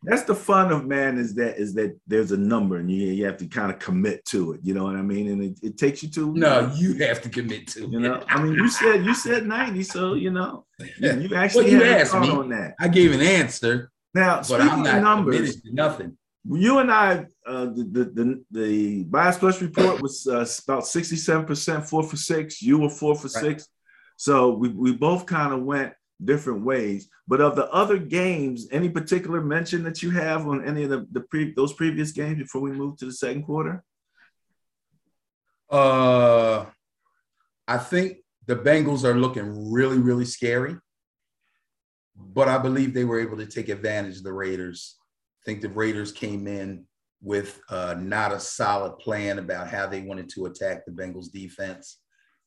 That's 0.04 0.24
the 0.24 0.34
fun 0.36 0.72
of 0.72 0.86
man 0.86 1.18
is 1.18 1.36
that 1.36 1.58
is 1.58 1.74
that 1.74 1.98
there's 2.08 2.32
a 2.32 2.38
number 2.38 2.78
and 2.78 2.90
you, 2.90 3.08
you 3.08 3.26
have 3.26 3.36
to 3.38 3.48
kind 3.48 3.70
of 3.72 3.80
commit 3.80 4.24
to 4.26 4.54
it. 4.54 4.62
You 4.64 4.74
know 4.74 4.86
what 4.86 4.96
I 4.96 5.02
mean? 5.02 5.28
And 5.30 5.44
it, 5.44 5.60
it 5.62 5.78
takes 5.78 6.02
you 6.02 6.10
to 6.12 6.34
No, 6.34 6.72
you 6.76 6.94
have 7.06 7.22
to 7.24 7.30
commit 7.30 7.68
to 7.70 7.86
You 7.88 8.00
know, 8.00 8.24
I 8.30 8.42
mean, 8.42 8.54
you 8.54 8.70
said 8.82 9.04
you 9.06 9.14
said 9.14 9.46
90, 9.46 9.84
so 9.84 10.14
you 10.14 10.32
know, 10.32 10.66
Yeah. 11.00 11.16
you 11.18 11.36
actually 11.36 11.72
you 11.72 11.80
had 11.84 11.98
a 11.98 12.00
asked 12.02 12.14
me. 12.18 12.30
on 12.30 12.48
that. 12.50 12.76
I 12.80 12.88
gave 12.88 13.12
an 13.12 13.22
answer, 13.22 13.92
Now, 14.14 14.38
but 14.38 14.44
speaking 14.46 14.70
I'm 14.70 14.80
of 14.80 14.86
not 14.86 15.02
numbers, 15.02 15.62
nothing. 15.66 16.18
you 16.50 16.80
and 16.80 16.90
I, 16.92 17.26
uh, 17.46 17.66
the, 17.66 17.84
the 17.92 18.04
the 18.18 18.44
the 18.52 19.04
bias 19.04 19.38
plus 19.38 19.62
report 19.62 20.02
was 20.02 20.26
uh, 20.28 20.46
about 20.66 20.84
67% 20.84 21.86
four 21.90 22.04
for 22.04 22.16
six. 22.16 22.62
You 22.62 22.78
were 22.80 22.90
four 22.90 23.16
for 23.16 23.28
Right. 23.28 23.44
six. 23.46 23.68
So 24.16 24.52
we, 24.52 24.70
we 24.70 24.94
both 24.94 25.26
kind 25.26 25.54
of 25.54 25.62
went 25.64 25.92
different 26.24 26.64
ways. 26.64 27.10
But 27.28 27.42
of 27.42 27.56
the 27.56 27.70
other 27.70 27.98
games, 27.98 28.68
any 28.72 28.90
particular 28.90 29.42
mention 29.42 29.84
that 29.84 30.02
you 30.04 30.12
have 30.12 30.48
on 30.48 30.66
any 30.66 30.84
of 30.84 30.90
the, 30.90 31.08
the 31.12 31.22
pre 31.22 31.54
those 31.54 31.74
previous 31.74 32.12
games 32.12 32.40
before 32.40 32.62
we 32.62 32.72
move 32.72 32.98
to 32.98 33.06
the 33.06 33.14
second 33.14 33.44
quarter? 33.44 33.84
Uh, 35.70 36.66
I 37.68 37.78
think 37.78 38.18
the 38.48 38.56
Bengals 38.56 39.04
are 39.04 39.14
looking 39.14 39.72
really, 39.72 40.00
really 40.00 40.26
scary, 40.26 40.76
but 42.16 42.48
I 42.48 42.58
believe 42.58 42.94
they 42.94 43.04
were 43.04 43.20
able 43.20 43.38
to 43.38 43.46
take 43.46 43.70
advantage 43.70 44.18
of 44.18 44.24
the 44.24 44.34
Raiders. 44.34 44.98
I 45.42 45.46
think 45.46 45.62
the 45.62 45.70
Raiders 45.70 46.12
came 46.12 46.48
in 46.48 46.86
with 47.22 47.62
uh, 47.70 47.96
not 48.00 48.32
a 48.32 48.40
solid 48.40 48.98
plan 48.98 49.40
about 49.40 49.68
how 49.68 49.86
they 49.86 50.02
wanted 50.02 50.30
to 50.30 50.48
attack 50.48 50.86
the 50.86 50.92
Bengals 50.92 51.32
defense. 51.32 52.00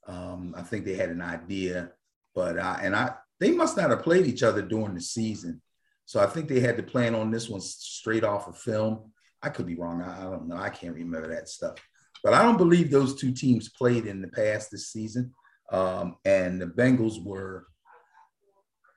Um, 0.08 0.54
I 0.56 0.62
think 0.62 0.85
they 0.85 0.94
had 0.94 1.11
an 1.11 1.22
idea, 1.22 1.92
but 2.35 2.58
I, 2.58 2.80
and 2.82 2.96
I 2.96 3.14
they 3.42 3.50
must 3.50 3.76
not 3.76 3.90
have 3.90 4.02
played 4.02 4.26
each 4.26 4.42
other 4.42 4.62
during 4.62 4.94
the 4.94 5.00
season. 5.00 5.61
So 6.05 6.20
I 6.20 6.26
think 6.26 6.48
they 6.48 6.61
had 6.61 6.76
to 6.76 6.83
plan 6.83 7.14
on 7.14 7.31
this 7.31 7.48
one 7.48 7.61
straight 7.61 8.24
off 8.24 8.46
of 8.46 8.57
film. 8.57 9.12
I 9.42 9.48
could 9.48 9.66
be 9.66 9.74
wrong. 9.74 10.00
I, 10.02 10.20
I 10.20 10.31
don't 10.31 10.48
know. 10.48 10.57
I 10.57 10.70
can't 10.70 10.94
remember 10.94 11.35
that 11.35 11.48
stuff. 11.48 11.74
But 12.22 12.35
I 12.35 12.42
don't 12.42 12.57
believe 12.57 12.90
those 12.90 13.16
two 13.16 13.33
teams 13.33 13.68
played 13.70 14.07
in 14.07 14.22
the 14.22 14.28
past 14.28 14.70
this 14.70 14.92
season. 14.92 15.35
Um, 15.72 16.16
and 16.24 16.61
the 16.61 16.66
Bengals 16.66 17.24
were 17.24 17.66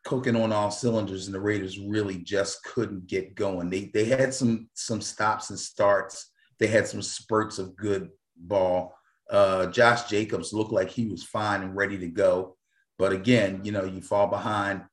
cooking 0.04 0.36
on 0.36 0.52
all 0.52 0.70
cylinders, 0.70 1.26
and 1.26 1.34
the 1.34 1.40
Raiders 1.40 1.80
really 1.80 2.18
just 2.18 2.64
couldn't 2.64 3.08
get 3.08 3.34
going. 3.34 3.70
They 3.70 3.90
they 3.94 4.06
had 4.06 4.34
some 4.34 4.70
some 4.74 5.02
stops 5.02 5.50
and 5.50 5.60
starts. 5.60 6.32
They 6.60 6.68
had 6.68 6.88
some 6.88 7.02
spurts 7.02 7.58
of 7.58 7.76
good 7.76 8.10
ball. 8.38 8.96
Uh, 9.30 9.68
Josh 9.68 10.04
Jacobs 10.04 10.54
looked 10.54 10.72
like 10.72 10.92
he 10.92 11.08
was 11.08 11.24
fine 11.24 11.64
and 11.64 11.76
ready 11.76 11.98
to 11.98 12.08
go. 12.08 12.58
But 12.98 13.12
again, 13.12 13.62
you 13.64 13.72
know, 13.72 13.84
you 13.84 14.02
fall 14.02 14.28
behind. 14.28 14.84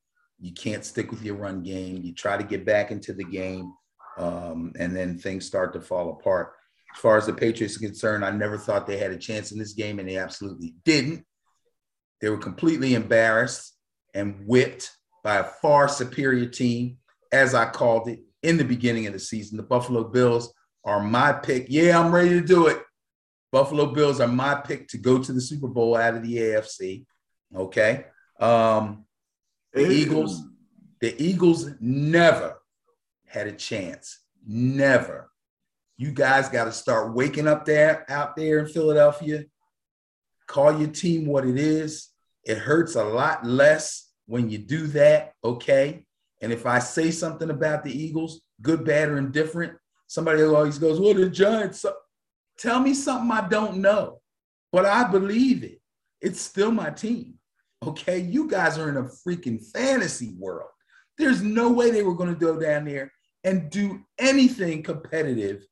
You 0.41 0.53
can't 0.53 0.85
stick 0.85 1.11
with 1.11 1.23
your 1.23 1.37
run 1.37 1.63
game. 1.63 2.03
You 2.03 2.15
try 2.15 2.37
to 2.37 2.43
get 2.43 2.67
back 2.67 2.91
into 2.91 3.13
the 3.13 3.25
game, 3.25 3.73
um, 4.19 4.73
and 4.79 4.95
then 4.95 5.19
things 5.19 5.47
start 5.47 5.73
to 5.75 5.81
fall 5.81 6.11
apart. 6.11 6.55
As 6.95 7.01
far 7.01 7.17
as 7.17 7.27
the 7.27 7.33
Patriots 7.33 7.77
are 7.77 7.87
concerned, 7.87 8.25
I 8.25 8.31
never 8.31 8.59
thought 8.59 8.87
they 8.87 8.99
had 8.99 9.13
a 9.13 9.19
chance 9.19 9.53
in 9.53 9.59
this 9.59 9.73
game, 9.73 9.99
and 9.99 10.09
they 10.09 10.19
absolutely 10.19 10.75
didn't. 10.85 11.25
They 12.21 12.29
were 12.29 12.39
completely 12.39 12.95
embarrassed 12.95 13.77
and 14.15 14.47
whipped 14.47 14.91
by 15.23 15.37
a 15.37 15.45
far 15.45 15.89
superior 15.89 16.47
team, 16.47 16.99
as 17.33 17.55
I 17.55 17.67
called 17.71 18.09
it 18.09 18.21
in 18.43 18.57
the 18.57 18.65
beginning 18.65 19.07
of 19.07 19.13
the 19.13 19.19
season. 19.19 19.57
The 19.57 19.63
Buffalo 19.63 20.05
Bills 20.05 20.53
are 20.85 21.03
my 21.03 21.33
pick. 21.33 21.67
Yeah, 21.69 21.99
I'm 21.99 22.15
ready 22.15 22.31
to 22.31 22.41
do 22.41 22.67
it. 22.67 22.83
Buffalo 23.53 23.87
Bills 23.93 24.21
are 24.21 24.29
my 24.29 24.55
pick 24.55 24.89
to 24.89 24.99
go 24.99 25.23
to 25.23 25.33
the 25.33 25.41
Super 25.41 25.69
Bowl 25.69 25.97
out 25.97 26.15
of 26.15 26.23
the 26.23 26.37
AFC. 26.37 27.05
Okay. 27.55 28.07
Um, 28.41 29.05
the 29.73 29.91
Eagles, 29.91 30.43
the 31.01 31.21
Eagles 31.23 31.71
never 31.81 32.61
had 33.27 33.47
a 33.47 33.53
chance. 33.53 34.21
Never. 34.47 35.31
You 35.97 36.11
guys 36.11 36.49
got 36.49 36.65
to 36.65 36.73
start 36.73 37.15
waking 37.15 37.47
up 37.47 37.65
there 37.65 38.05
out 38.11 38.37
there 38.37 38.59
in 38.59 38.67
Philadelphia. 38.67 39.45
Call 40.47 40.79
your 40.79 40.91
team 40.91 41.27
what 41.27 41.47
it 41.47 41.57
is. 41.57 42.09
It 42.45 42.59
hurts 42.59 42.97
a 42.97 43.05
lot 43.05 43.45
less 43.47 44.11
when 44.27 44.51
you 44.51 44.59
do 44.59 44.87
that. 44.89 45.35
Okay. 45.45 46.05
And 46.41 46.53
if 46.53 46.67
I 46.67 46.81
say 46.81 47.11
something 47.11 47.51
about 47.51 47.85
the 47.85 47.97
Eagles, 47.97 48.41
good, 48.61 48.85
bad, 48.85 49.09
or 49.09 49.19
indifferent, 49.19 49.79
somebody 50.09 50.43
always 50.43 50.79
goes, 50.79 51.01
Well, 51.01 51.15
the 51.15 51.31
Giants. 51.31 51.85
Tell 52.59 52.81
me 52.81 52.95
something 52.95 53.31
I 53.31 53.49
don't 53.49 53.79
know, 53.79 54.21
but 54.71 54.85
I 54.85 55.05
believe 55.05 55.65
it. 55.65 55.81
It's 56.21 56.41
still 56.41 56.71
my 56.71 56.91
team. 56.91 57.35
Okay. 57.83 58.19
You 58.19 58.49
guys 58.49 58.79
are 58.79 58.89
in 58.89 58.97
a 58.97 59.05
freaking 59.05 59.65
fantasy 59.73 60.35
world. 60.39 60.71
There's 61.19 61.43
no 61.43 61.71
way 61.73 61.91
they 61.91 62.03
were 62.03 62.15
going 62.15 62.33
to 62.33 62.41
go 62.41 62.59
down 62.59 62.85
there 62.85 63.13
and 63.45 63.71
do 63.71 64.01
anything 64.19 64.83
competitive 64.83 65.67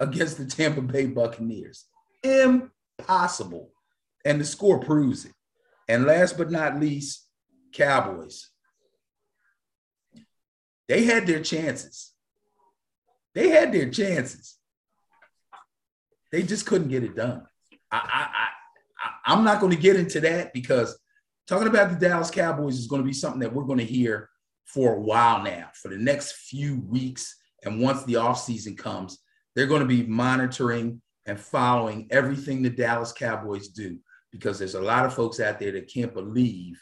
against 0.00 0.38
the 0.38 0.46
Tampa 0.46 0.82
Bay 0.82 1.06
Buccaneers. 1.06 1.86
Impossible. 2.22 3.70
And 4.24 4.40
the 4.40 4.44
score 4.44 4.80
proves 4.80 5.24
it. 5.24 5.32
And 5.88 6.04
last 6.04 6.36
but 6.36 6.50
not 6.50 6.80
least, 6.80 7.26
Cowboys. 7.72 8.50
They 10.88 11.04
had 11.04 11.26
their 11.26 11.42
chances. 11.42 12.12
They 13.34 13.50
had 13.50 13.72
their 13.72 13.90
chances. 13.90 14.56
They 16.32 16.42
just 16.42 16.66
couldn't 16.66 16.88
get 16.88 17.04
it 17.04 17.14
done. 17.14 17.46
I, 17.90 17.98
I, 17.98 18.28
I, 19.04 19.32
I'm 19.32 19.44
not 19.44 19.60
going 19.60 19.72
to 19.72 19.80
get 19.80 19.96
into 19.96 20.20
that 20.20 20.52
because 20.52 20.98
talking 21.46 21.68
about 21.68 21.90
the 21.90 21.96
Dallas 21.96 22.30
Cowboys 22.30 22.78
is 22.78 22.86
going 22.86 23.02
to 23.02 23.06
be 23.06 23.12
something 23.12 23.40
that 23.40 23.52
we're 23.52 23.64
going 23.64 23.78
to 23.78 23.84
hear 23.84 24.28
for 24.64 24.94
a 24.94 25.00
while 25.00 25.42
now, 25.42 25.68
for 25.80 25.88
the 25.88 25.96
next 25.96 26.32
few 26.32 26.80
weeks. 26.80 27.36
And 27.64 27.80
once 27.80 28.04
the 28.04 28.14
offseason 28.14 28.76
comes, 28.76 29.18
they're 29.54 29.66
going 29.66 29.80
to 29.80 29.86
be 29.86 30.04
monitoring 30.04 31.00
and 31.26 31.38
following 31.38 32.06
everything 32.10 32.62
the 32.62 32.70
Dallas 32.70 33.12
Cowboys 33.12 33.68
do 33.68 33.98
because 34.32 34.58
there's 34.58 34.74
a 34.74 34.80
lot 34.80 35.06
of 35.06 35.14
folks 35.14 35.40
out 35.40 35.58
there 35.58 35.72
that 35.72 35.92
can't 35.92 36.12
believe 36.12 36.80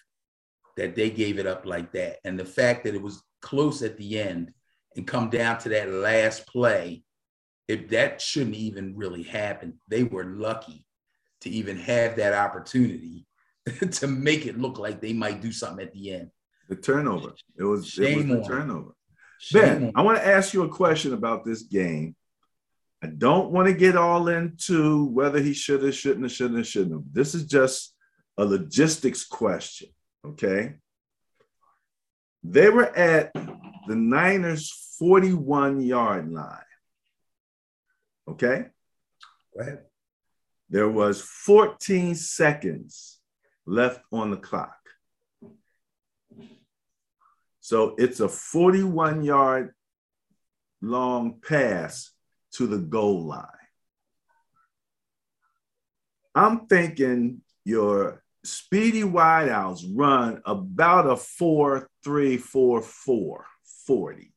that 0.76 0.96
they 0.96 1.10
gave 1.10 1.38
it 1.38 1.46
up 1.46 1.64
like 1.66 1.92
that. 1.92 2.16
And 2.24 2.38
the 2.38 2.44
fact 2.44 2.84
that 2.84 2.94
it 2.94 3.02
was 3.02 3.22
close 3.40 3.82
at 3.82 3.96
the 3.96 4.18
end 4.18 4.52
and 4.96 5.06
come 5.06 5.30
down 5.30 5.58
to 5.58 5.68
that 5.70 5.90
last 5.90 6.46
play, 6.48 7.04
if 7.68 7.88
that 7.90 8.20
shouldn't 8.20 8.56
even 8.56 8.96
really 8.96 9.22
happen, 9.22 9.78
they 9.88 10.02
were 10.02 10.24
lucky 10.24 10.86
to 11.42 11.50
even 11.50 11.76
have 11.76 12.16
that 12.16 12.34
opportunity 12.34 13.26
to 13.92 14.06
make 14.06 14.46
it 14.46 14.58
look 14.58 14.78
like 14.78 15.00
they 15.00 15.12
might 15.12 15.40
do 15.40 15.52
something 15.52 15.84
at 15.84 15.92
the 15.92 16.12
end. 16.12 16.30
The 16.68 16.76
turnover. 16.76 17.34
It 17.58 17.64
was, 17.64 17.64
it 17.64 17.64
was 17.64 17.86
Shame 17.86 18.28
the 18.28 18.38
on 18.38 18.44
turnover. 18.44 18.94
Ben, 19.52 19.92
I 19.94 20.02
want 20.02 20.18
to 20.18 20.26
ask 20.26 20.54
you 20.54 20.62
a 20.62 20.68
question 20.68 21.12
about 21.12 21.44
this 21.44 21.62
game. 21.62 22.16
I 23.02 23.08
don't 23.08 23.50
want 23.50 23.68
to 23.68 23.74
get 23.74 23.96
all 23.96 24.28
into 24.28 25.06
whether 25.06 25.40
he 25.40 25.52
should 25.52 25.82
have, 25.82 25.94
shouldn't 25.94 26.24
have, 26.24 26.32
shouldn't 26.32 26.58
have, 26.58 26.66
shouldn't 26.66 26.92
have. 26.92 27.12
This 27.12 27.34
is 27.34 27.44
just 27.44 27.94
a 28.38 28.44
logistics 28.44 29.24
question. 29.24 29.88
Okay. 30.26 30.76
They 32.42 32.70
were 32.70 32.94
at 32.96 33.32
the 33.34 33.96
Niners 33.96 34.94
41 34.98 35.82
yard 35.82 36.32
line. 36.32 36.58
Okay. 38.28 38.66
Go 39.54 39.60
ahead. 39.60 39.82
There 40.70 40.88
was 40.88 41.20
14 41.20 42.14
seconds 42.14 43.13
left 43.66 44.00
on 44.12 44.30
the 44.30 44.36
clock. 44.36 44.76
So 47.60 47.94
it's 47.96 48.20
a 48.20 48.28
41 48.28 49.24
yard 49.24 49.74
long 50.82 51.40
pass 51.40 52.10
to 52.52 52.66
the 52.66 52.78
goal 52.78 53.24
line. 53.24 53.46
I'm 56.34 56.66
thinking 56.66 57.40
your 57.64 58.22
speedy 58.44 59.02
wideouts 59.02 59.82
run 59.94 60.42
about 60.44 61.08
a 61.08 61.16
4 61.16 61.88
3 62.02 62.36
4 62.36 62.82
4 62.82 63.46
40, 63.86 64.32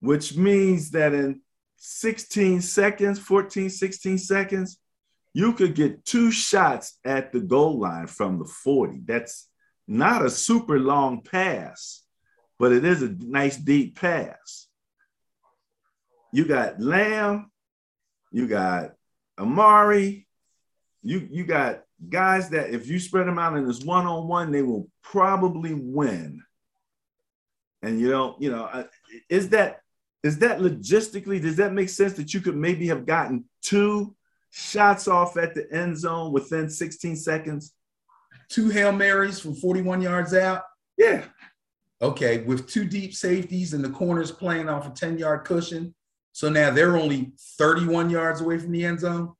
which 0.00 0.36
means 0.36 0.90
that 0.92 1.12
in 1.12 1.42
16 1.76 2.60
seconds, 2.62 3.18
14, 3.18 3.68
16 3.68 4.18
seconds, 4.18 4.78
you 5.32 5.52
could 5.52 5.74
get 5.74 6.04
two 6.04 6.30
shots 6.30 6.98
at 7.04 7.32
the 7.32 7.40
goal 7.40 7.78
line 7.78 8.06
from 8.06 8.38
the 8.38 8.44
40. 8.44 9.02
That's 9.04 9.48
not 9.86 10.24
a 10.24 10.30
super 10.30 10.78
long 10.78 11.22
pass, 11.22 12.02
but 12.58 12.72
it 12.72 12.84
is 12.84 13.02
a 13.02 13.14
nice 13.18 13.56
deep 13.56 14.00
pass. 14.00 14.68
You 16.32 16.44
got 16.44 16.80
Lamb, 16.80 17.50
you 18.30 18.46
got 18.46 18.92
Amari, 19.38 20.26
you 21.02 21.26
you 21.30 21.44
got 21.44 21.82
guys 22.08 22.50
that 22.50 22.70
if 22.70 22.86
you 22.86 22.98
spread 22.98 23.26
them 23.26 23.38
out 23.38 23.56
in 23.56 23.66
this 23.66 23.82
one-on-one, 23.82 24.52
they 24.52 24.62
will 24.62 24.88
probably 25.02 25.74
win. 25.74 26.42
And 27.82 27.98
you 27.98 28.10
don't, 28.10 28.40
you 28.40 28.50
know, 28.50 28.86
is 29.28 29.48
that 29.50 29.80
is 30.22 30.38
that 30.38 30.60
logistically 30.60 31.40
does 31.40 31.56
that 31.56 31.72
make 31.72 31.88
sense 31.88 32.14
that 32.14 32.34
you 32.34 32.40
could 32.40 32.56
maybe 32.56 32.88
have 32.88 33.06
gotten 33.06 33.44
two 33.62 34.14
shots 34.50 35.08
off 35.08 35.36
at 35.36 35.54
the 35.54 35.70
end 35.72 35.98
zone 35.98 36.32
within 36.32 36.68
16 36.68 37.16
seconds? 37.16 37.72
Two 38.48 38.68
Hail 38.68 38.92
Marys 38.92 39.40
from 39.40 39.54
41 39.54 40.02
yards 40.02 40.34
out? 40.34 40.62
Yeah. 40.98 41.24
Okay, 42.02 42.38
with 42.38 42.66
two 42.66 42.84
deep 42.84 43.14
safeties 43.14 43.74
and 43.74 43.84
the 43.84 43.90
corners 43.90 44.32
playing 44.32 44.68
off 44.68 44.86
a 44.86 44.90
10 44.90 45.18
yard 45.18 45.44
cushion. 45.44 45.94
So 46.32 46.48
now 46.48 46.70
they're 46.70 46.96
only 46.96 47.32
31 47.58 48.10
yards 48.10 48.40
away 48.40 48.58
from 48.58 48.72
the 48.72 48.84
end 48.84 49.00
zone. 49.00 49.32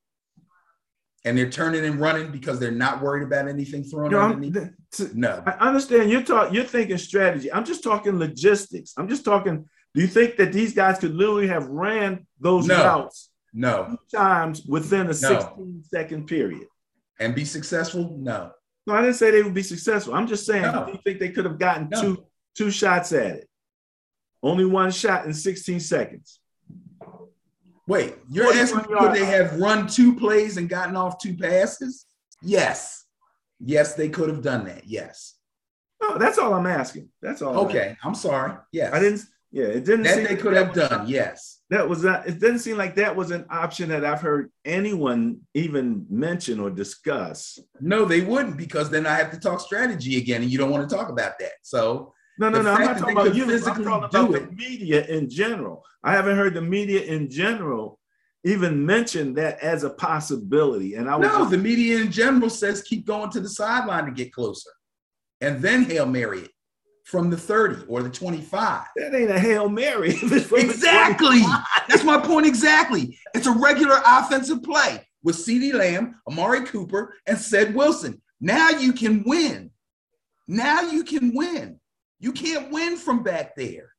And 1.24 1.36
they're 1.36 1.50
turning 1.50 1.84
and 1.84 2.00
running 2.00 2.30
because 2.30 2.58
they're 2.58 2.70
not 2.70 3.02
worried 3.02 3.22
about 3.22 3.46
anything 3.46 3.84
thrown 3.84 4.10
you 4.10 4.16
know, 4.16 4.22
underneath. 4.22 4.70
No, 5.14 5.42
I 5.46 5.68
understand 5.68 6.10
you're 6.10 6.22
talking. 6.22 6.54
You're 6.54 6.64
thinking 6.64 6.96
strategy. 6.96 7.52
I'm 7.52 7.64
just 7.64 7.84
talking 7.84 8.18
logistics. 8.18 8.94
I'm 8.96 9.06
just 9.06 9.24
talking. 9.24 9.68
Do 9.94 10.00
you 10.00 10.06
think 10.06 10.36
that 10.36 10.52
these 10.52 10.72
guys 10.72 10.98
could 10.98 11.14
literally 11.14 11.48
have 11.48 11.66
ran 11.66 12.26
those 12.40 12.66
no. 12.66 12.82
routes 12.82 13.29
no 13.52 13.96
times 14.12 14.64
within 14.66 15.08
a 15.08 15.14
16 15.14 15.38
no. 15.58 15.80
second 15.82 16.26
period 16.26 16.66
and 17.18 17.34
be 17.34 17.44
successful? 17.44 18.16
No. 18.18 18.52
No, 18.86 18.94
I 18.94 19.02
didn't 19.02 19.16
say 19.16 19.30
they 19.30 19.42
would 19.42 19.54
be 19.54 19.62
successful. 19.62 20.14
I'm 20.14 20.26
just 20.26 20.46
saying, 20.46 20.62
no. 20.62 20.86
do 20.86 20.92
you 20.92 20.98
think 21.04 21.20
they 21.20 21.28
could 21.30 21.44
have 21.44 21.58
gotten 21.58 21.88
no. 21.90 22.00
two 22.00 22.24
two 22.56 22.70
shots 22.70 23.12
at 23.12 23.36
it? 23.36 23.48
Only 24.42 24.64
one 24.64 24.90
shot 24.90 25.26
in 25.26 25.34
16 25.34 25.80
seconds. 25.80 26.40
Wait, 27.86 28.14
you're 28.30 28.52
asking 28.52 28.80
could 28.84 29.12
they 29.12 29.24
have 29.24 29.58
run 29.60 29.86
two 29.86 30.16
plays 30.16 30.56
and 30.56 30.68
gotten 30.68 30.96
off 30.96 31.18
two 31.18 31.36
passes? 31.36 32.06
Yes. 32.42 33.04
Yes, 33.58 33.94
they 33.94 34.08
could 34.08 34.28
have 34.28 34.42
done 34.42 34.64
that. 34.64 34.86
Yes. 34.86 35.34
No, 36.00 36.16
that's 36.16 36.38
all 36.38 36.54
I'm 36.54 36.66
asking. 36.66 37.10
That's 37.20 37.42
all. 37.42 37.66
Okay, 37.66 37.96
I'm, 38.02 38.10
I'm 38.10 38.14
sorry. 38.14 38.54
Yes. 38.72 38.92
I 38.94 39.00
didn't. 39.00 39.22
Yeah, 39.52 39.64
it 39.64 39.84
didn't. 39.84 40.02
That 40.04 40.28
they 40.28 40.36
could 40.36 40.54
have 40.54 40.72
done. 40.72 41.08
Yes. 41.08 41.60
That 41.70 41.88
was 41.88 42.04
not. 42.04 42.26
It 42.26 42.38
didn't 42.38 42.60
seem 42.60 42.76
like 42.76 42.94
that 42.96 43.14
was 43.14 43.30
an 43.32 43.46
option 43.50 43.88
that 43.88 44.04
I've 44.04 44.20
heard 44.20 44.50
anyone 44.64 45.40
even 45.54 46.06
mention 46.08 46.60
or 46.60 46.70
discuss. 46.70 47.58
No, 47.80 48.04
they 48.04 48.20
wouldn't 48.20 48.56
because 48.56 48.90
then 48.90 49.06
I 49.06 49.14
have 49.14 49.30
to 49.32 49.40
talk 49.40 49.60
strategy 49.60 50.18
again, 50.18 50.42
and 50.42 50.50
you 50.50 50.58
don't 50.58 50.70
want 50.70 50.88
to 50.88 50.94
talk 50.94 51.08
about 51.08 51.38
that. 51.40 51.52
So 51.62 52.12
no, 52.38 52.48
no, 52.48 52.62
no. 52.62 52.72
I'm 52.72 52.84
not 52.84 52.98
talking 52.98 53.16
about 53.16 53.34
you. 53.34 53.52
I'm 53.52 53.60
talking 53.60 53.86
about 53.86 54.12
the 54.12 54.48
media 54.52 55.04
in 55.06 55.28
general. 55.28 55.84
I 56.04 56.12
haven't 56.12 56.36
heard 56.36 56.54
the 56.54 56.62
media 56.62 57.02
in 57.02 57.28
general 57.28 57.98
even 58.44 58.86
mention 58.86 59.34
that 59.34 59.58
as 59.60 59.84
a 59.84 59.90
possibility. 59.90 60.94
And 60.94 61.10
I 61.10 61.16
was 61.16 61.28
no, 61.28 61.38
just, 61.38 61.50
the 61.50 61.58
media 61.58 62.00
in 62.00 62.10
general 62.10 62.48
says 62.50 62.82
keep 62.82 63.04
going 63.04 63.30
to 63.30 63.40
the 63.40 63.48
sideline 63.48 64.06
to 64.06 64.12
get 64.12 64.32
closer, 64.32 64.70
and 65.40 65.60
then 65.60 65.84
hail 65.84 66.06
mary 66.06 66.40
it 66.40 66.50
from 67.10 67.28
the 67.28 67.36
30 67.36 67.86
or 67.88 68.02
the 68.02 68.08
25. 68.08 68.84
That 68.96 69.14
ain't 69.14 69.30
a 69.30 69.38
hail 69.38 69.68
mary. 69.68 70.10
exactly. 70.10 71.40
That's 71.88 72.04
my 72.04 72.18
point. 72.18 72.46
Exactly. 72.46 73.18
It's 73.34 73.46
a 73.46 73.52
regular 73.52 74.00
offensive 74.06 74.62
play 74.62 75.06
with 75.22 75.36
CeeDee 75.36 75.74
Lamb, 75.74 76.20
Amari 76.28 76.64
Cooper, 76.66 77.14
and 77.26 77.36
Ced 77.36 77.74
Wilson. 77.74 78.22
Now 78.40 78.70
you 78.70 78.92
can 78.92 79.24
win. 79.26 79.70
Now 80.46 80.82
you 80.82 81.02
can 81.02 81.34
win. 81.34 81.80
You 82.20 82.32
can't 82.32 82.70
win 82.70 82.96
from 82.96 83.22
back 83.22 83.56
there. 83.56 83.92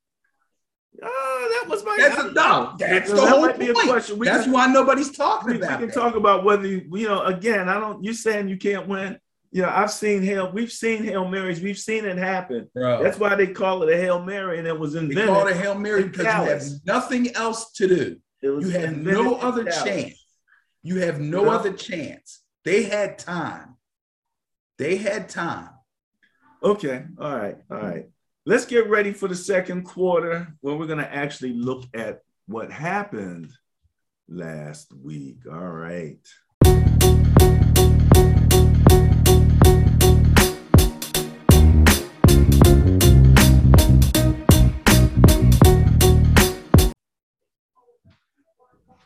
Oh, 1.02 1.60
that 1.60 1.70
was 1.70 1.84
my. 1.84 1.96
That's, 1.98 2.18
a, 2.18 2.32
no, 2.32 2.74
that's 2.78 3.10
the 3.10 3.16
that 3.16 3.28
whole 3.28 3.48
point. 3.48 4.24
that's 4.24 4.44
can, 4.44 4.52
why 4.52 4.66
nobody's 4.66 5.10
talking 5.10 5.50
we, 5.50 5.56
about. 5.56 5.80
We 5.80 5.86
can 5.86 5.94
that. 5.94 5.94
talk 5.94 6.16
about 6.16 6.44
whether 6.44 6.66
you, 6.66 6.86
you 6.92 7.08
know. 7.08 7.22
Again, 7.22 7.68
I 7.68 7.80
don't. 7.80 8.04
You're 8.04 8.14
saying 8.14 8.48
you 8.48 8.58
can't 8.58 8.86
win? 8.86 9.18
You 9.52 9.62
know, 9.62 9.68
I've 9.68 9.92
seen 9.92 10.22
hail. 10.22 10.50
We've 10.50 10.72
seen 10.72 11.04
hail 11.04 11.28
marys. 11.28 11.60
We've 11.60 11.78
seen 11.78 12.06
it 12.06 12.16
happen. 12.16 12.70
Bro. 12.74 13.02
That's 13.02 13.18
why 13.18 13.34
they 13.34 13.48
call 13.48 13.82
it 13.82 13.92
a 13.92 13.96
hail 13.98 14.22
mary, 14.22 14.58
and 14.58 14.66
it 14.66 14.78
was 14.78 14.94
invented. 14.94 15.18
They 15.18 15.26
call 15.26 15.46
it 15.46 15.54
a 15.54 15.58
hail 15.58 15.74
mary 15.74 16.04
because 16.04 16.24
you 16.24 16.30
have 16.30 16.62
nothing 16.86 17.36
else 17.36 17.70
to 17.72 17.86
do. 17.86 18.16
You 18.40 18.70
have 18.70 18.96
no 18.96 19.36
other 19.36 19.64
chance. 19.64 20.18
You 20.82 21.00
have 21.00 21.20
no 21.20 21.50
other 21.50 21.72
chance. 21.74 22.40
They 22.64 22.84
had 22.84 23.18
time. 23.18 23.76
They 24.78 24.96
had 24.96 25.28
time. 25.28 25.68
Okay. 26.62 27.04
All 27.20 27.36
right. 27.36 27.58
All 27.70 27.76
right. 27.76 28.08
Let's 28.46 28.64
get 28.64 28.88
ready 28.88 29.12
for 29.12 29.28
the 29.28 29.36
second 29.36 29.82
quarter 29.82 30.54
where 30.60 30.74
we're 30.76 30.86
going 30.86 30.98
to 30.98 31.14
actually 31.14 31.52
look 31.52 31.84
at 31.94 32.22
what 32.46 32.72
happened 32.72 33.52
last 34.28 34.92
week. 34.94 35.40
All 35.46 35.58
right. 35.58 36.18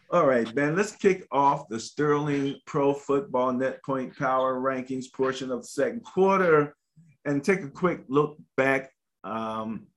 All 0.09 0.25
right, 0.25 0.55
Ben, 0.55 0.77
let's 0.77 0.95
kick 0.95 1.27
off 1.33 1.69
the 1.69 1.81
Sterling 1.81 2.61
Pro 2.65 2.95
Football 2.95 3.55
Net 3.55 3.83
Point 3.83 4.17
Power 4.17 4.61
Rankings 4.61 5.13
portion 5.13 5.51
of 5.51 5.63
the 5.63 5.67
second 5.67 6.05
quarter 6.05 6.77
and 7.25 7.43
take 7.43 7.63
a 7.63 7.69
quick 7.69 8.05
look 8.07 8.39
back 8.57 8.93
um, 9.25 9.89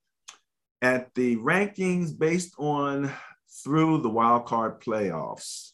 at 0.81 1.13
the 1.13 1.37
rankings 1.37 2.17
based 2.17 2.55
on 2.57 3.11
through 3.63 4.01
the 4.01 4.09
wild 4.09 4.47
card 4.47 4.81
playoffs. 4.81 5.73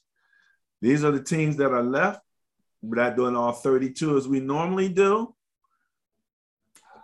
These 0.81 1.05
are 1.05 1.11
the 1.11 1.23
teams 1.23 1.55
that 1.55 1.71
are 1.71 1.81
left. 1.81 2.19
We're 2.81 3.01
not 3.01 3.15
doing 3.15 3.38
all 3.38 3.53
32 3.53 4.17
as 4.17 4.27
we 4.27 4.41
normally 4.41 4.89
do. 4.89 5.33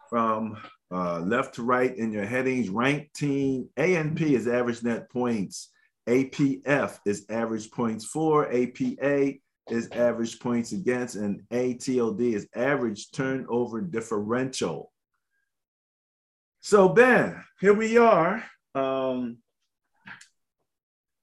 From 0.10 0.58
uh, 0.92 1.22
left 1.22 1.56
to 1.56 1.64
right 1.64 1.96
in 1.96 2.12
your 2.12 2.26
headings, 2.26 2.68
ranked 2.68 3.16
team 3.16 3.70
A 3.78 3.96
and 3.96 4.18
P 4.18 4.36
is 4.36 4.50
average 4.50 4.84
net 4.84 5.10
points. 5.10 5.71
APF 6.08 6.98
is 7.06 7.26
average 7.30 7.72
points 7.72 8.06
for. 8.06 8.52
APA 8.52 9.34
is 9.70 9.90
average 9.92 10.40
points 10.40 10.72
against, 10.72 11.16
and 11.16 11.42
ATOD 11.52 12.34
is 12.34 12.48
average 12.56 13.12
turnover 13.12 13.82
differential. 13.82 14.92
So 16.60 16.90
Ben, 16.90 17.44
here 17.60 17.74
we 17.74 17.98
are. 17.98 18.44
Um, 18.76 19.38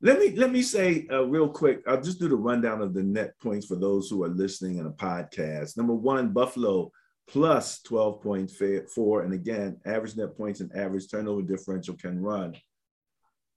let 0.00 0.20
me 0.20 0.30
let 0.36 0.52
me 0.52 0.62
say 0.62 1.06
uh, 1.10 1.24
real 1.24 1.48
quick. 1.48 1.82
I'll 1.86 2.00
just 2.00 2.20
do 2.20 2.28
the 2.28 2.36
rundown 2.36 2.80
of 2.80 2.94
the 2.94 3.02
net 3.02 3.32
points 3.40 3.66
for 3.66 3.76
those 3.76 4.08
who 4.08 4.22
are 4.22 4.28
listening 4.28 4.78
in 4.78 4.86
a 4.86 4.90
podcast. 4.90 5.76
Number 5.76 5.94
one, 5.94 6.32
Buffalo 6.32 6.92
plus 7.28 7.80
12.4. 7.82 9.24
And 9.24 9.34
again, 9.34 9.80
average 9.84 10.16
net 10.16 10.36
points 10.36 10.60
and 10.60 10.74
average 10.74 11.10
turnover 11.10 11.42
differential 11.42 11.94
can 11.94 12.20
run 12.20 12.54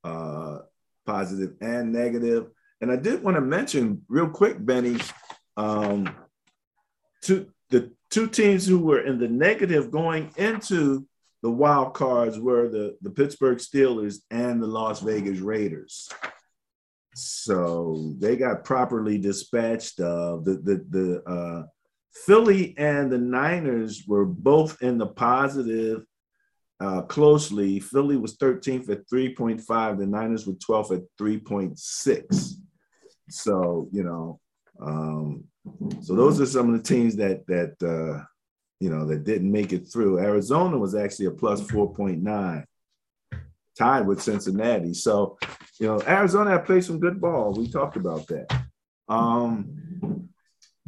uh, 0.04 0.60
positive 1.06 1.56
and 1.62 1.92
negative. 1.92 2.48
And 2.82 2.92
I 2.92 2.96
did 2.96 3.24
want 3.24 3.36
to 3.36 3.42
mention 3.42 4.02
real 4.08 4.30
quick, 4.30 4.64
Benny, 4.64 4.98
um, 5.58 6.16
the 7.24 7.92
two 8.10 8.28
teams 8.28 8.68
who 8.68 8.80
were 8.80 9.02
in 9.02 9.20
the 9.20 9.28
negative 9.28 9.92
going 9.92 10.32
into 10.38 11.06
the 11.42 11.50
wild 11.50 11.94
cards 11.94 12.40
were 12.40 12.70
the, 12.70 12.98
the 13.02 13.10
Pittsburgh 13.10 13.58
Steelers 13.58 14.18
and 14.30 14.62
the 14.62 14.68
Las 14.68 15.02
Vegas 15.02 15.40
Raiders. 15.40 16.10
So 17.16 18.14
they 18.20 18.36
got 18.36 18.64
properly 18.64 19.18
dispatched 19.18 20.00
of 20.00 20.46
the 20.46 20.54
the 20.54 20.86
the 20.90 21.24
uh, 21.30 21.64
Philly 22.14 22.74
and 22.78 23.12
the 23.12 23.18
Niners 23.18 24.04
were 24.08 24.26
both 24.26 24.82
in 24.82 24.98
the 24.98 25.08
positive 25.08 26.04
uh, 26.82 27.02
closely. 27.04 27.80
Philly 27.80 28.18
was 28.18 28.38
13th 28.38 28.90
at 28.90 29.08
3.5. 29.08 30.00
The 30.00 30.06
Niners 30.06 30.48
were 30.48 30.54
12th 30.54 30.98
at 30.98 31.04
3.6. 31.20 32.54
So 33.30 33.88
you 33.92 34.04
know, 34.04 34.40
um, 34.82 35.46
so 36.02 36.16
those 36.16 36.42
are 36.42 36.46
some 36.46 36.74
of 36.74 36.82
the 36.82 36.88
teams 36.88 37.16
that 37.18 37.46
that 37.48 37.76
uh, 37.82 38.24
you 38.80 38.90
know 38.90 39.06
that 39.06 39.24
didn't 39.24 39.52
make 39.52 39.72
it 39.72 39.88
through. 39.88 40.20
Arizona 40.20 40.78
was 40.78 40.96
actually 40.96 41.28
a 41.28 41.32
plus 41.32 41.62
4.9 41.62 42.66
tied 43.78 44.06
with 44.06 44.22
Cincinnati. 44.22 44.94
So, 44.94 45.38
you 45.80 45.88
know, 45.88 46.02
Arizona 46.08 46.60
played 46.60 46.84
some 46.84 47.00
good 47.00 47.22
ball. 47.22 47.54
We 47.54 47.70
talked 47.70 47.96
about 47.96 48.28
that. 48.28 48.48
Um, 49.08 49.78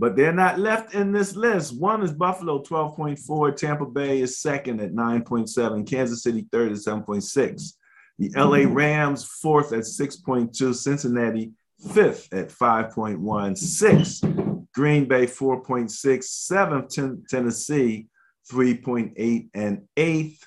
but 0.03 0.15
they're 0.17 0.33
not 0.33 0.59
left 0.59 0.93
in 0.93 1.13
this 1.13 1.33
list. 1.33 1.79
One 1.79 2.03
is 2.03 2.11
Buffalo, 2.11 2.61
12.4. 2.61 3.55
Tampa 3.55 3.85
Bay 3.85 4.19
is 4.19 4.37
second 4.37 4.81
at 4.81 4.91
9.7. 4.91 5.89
Kansas 5.89 6.23
City, 6.23 6.45
third 6.51 6.73
at 6.73 6.79
7.6. 6.79 7.73
The 8.19 8.29
LA 8.35 8.57
mm-hmm. 8.57 8.73
Rams, 8.73 9.23
fourth 9.23 9.71
at 9.71 9.83
6.2. 9.83 10.75
Cincinnati, 10.75 11.53
fifth 11.93 12.27
at 12.33 12.49
5.16. 12.49 14.67
Green 14.75 15.05
Bay, 15.05 15.25
4.6. 15.25 16.23
Seventh, 16.25 16.97
Tennessee, 17.29 18.07
3.8. 18.51 19.49
And 19.53 19.83
eighth, 19.95 20.45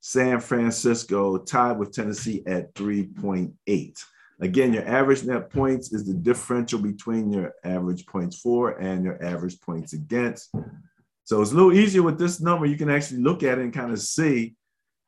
San 0.00 0.40
Francisco 0.40 1.36
tied 1.36 1.78
with 1.78 1.92
Tennessee 1.92 2.42
at 2.46 2.74
3.8. 2.74 4.04
Again, 4.40 4.72
your 4.72 4.86
average 4.86 5.24
net 5.24 5.50
points 5.50 5.92
is 5.92 6.04
the 6.04 6.14
differential 6.14 6.80
between 6.80 7.32
your 7.32 7.54
average 7.64 8.06
points 8.06 8.40
for 8.40 8.72
and 8.78 9.04
your 9.04 9.22
average 9.24 9.60
points 9.60 9.92
against. 9.92 10.52
So 11.24 11.40
it's 11.40 11.52
a 11.52 11.54
little 11.54 11.72
easier 11.72 12.02
with 12.02 12.18
this 12.18 12.40
number. 12.40 12.66
You 12.66 12.76
can 12.76 12.90
actually 12.90 13.22
look 13.22 13.42
at 13.42 13.58
it 13.58 13.62
and 13.64 13.72
kind 13.72 13.92
of 13.92 14.00
see 14.00 14.56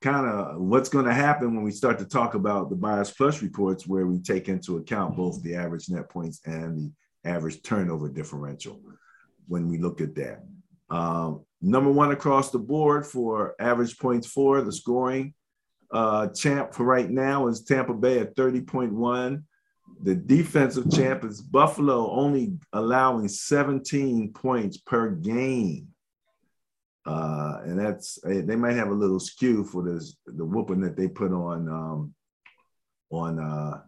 kind 0.00 0.26
of 0.26 0.60
what's 0.60 0.88
going 0.88 1.06
to 1.06 1.12
happen 1.12 1.54
when 1.54 1.64
we 1.64 1.70
start 1.70 1.98
to 1.98 2.04
talk 2.04 2.34
about 2.34 2.70
the 2.70 2.76
bias 2.76 3.10
plus 3.10 3.42
reports, 3.42 3.86
where 3.86 4.06
we 4.06 4.18
take 4.20 4.48
into 4.48 4.76
account 4.76 5.16
both 5.16 5.42
the 5.42 5.54
average 5.54 5.88
net 5.88 6.08
points 6.08 6.40
and 6.44 6.78
the 6.78 7.28
average 7.28 7.62
turnover 7.62 8.08
differential 8.08 8.80
when 9.48 9.68
we 9.68 9.78
look 9.78 10.00
at 10.00 10.14
that. 10.14 10.44
Um, 10.88 11.44
number 11.60 11.90
one 11.90 12.12
across 12.12 12.50
the 12.50 12.58
board 12.58 13.06
for 13.06 13.54
average 13.58 13.98
points 13.98 14.26
for 14.26 14.62
the 14.62 14.72
scoring 14.72 15.34
uh, 15.96 16.26
champ 16.28 16.74
for 16.74 16.84
right 16.84 17.08
now 17.08 17.48
is 17.48 17.62
Tampa 17.62 17.94
Bay 17.94 18.18
at 18.18 18.36
30.1. 18.36 19.42
The 20.02 20.14
defensive 20.14 20.90
champ 20.90 21.24
is 21.24 21.40
Buffalo, 21.40 22.10
only 22.10 22.58
allowing 22.74 23.28
17 23.28 24.34
points 24.34 24.76
per 24.76 25.12
game. 25.12 25.88
Uh, 27.06 27.60
and 27.64 27.78
that's 27.78 28.18
they 28.24 28.56
might 28.56 28.74
have 28.74 28.88
a 28.88 28.94
little 28.94 29.20
skew 29.20 29.64
for 29.64 29.82
this 29.82 30.16
the 30.26 30.44
whooping 30.44 30.80
that 30.80 30.96
they 30.96 31.08
put 31.08 31.32
on 31.32 31.66
um, 31.68 32.14
on 33.10 33.38
uh, 33.38 33.80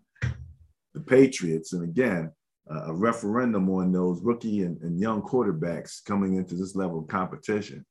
the 0.95 1.01
Patriots. 1.01 1.75
And 1.75 1.83
again, 1.83 2.33
a 2.71 2.95
referendum 2.95 3.69
on 3.69 3.93
those 3.93 4.23
rookie 4.23 4.63
and, 4.63 4.81
and 4.81 4.99
young 4.99 5.21
quarterbacks 5.21 6.03
coming 6.03 6.37
into 6.37 6.55
this 6.55 6.75
level 6.75 7.01
of 7.01 7.09
competition. 7.09 7.85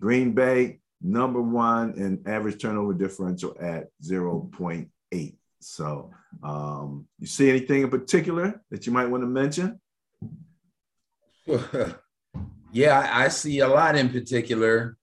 Green 0.00 0.32
Bay, 0.32 0.78
number 1.00 1.40
one 1.40 1.94
in 1.94 2.22
average 2.26 2.60
turnover 2.60 2.94
differential 2.94 3.56
at 3.60 3.88
0.8. 4.02 5.36
So, 5.60 6.10
um, 6.42 7.06
you 7.18 7.26
see 7.26 7.48
anything 7.48 7.82
in 7.82 7.90
particular 7.90 8.62
that 8.70 8.86
you 8.86 8.92
might 8.92 9.06
want 9.06 9.22
to 9.22 9.26
mention? 9.26 9.80
yeah, 12.72 13.10
I 13.12 13.28
see 13.28 13.60
a 13.60 13.68
lot 13.68 13.96
in 13.96 14.10
particular 14.10 14.96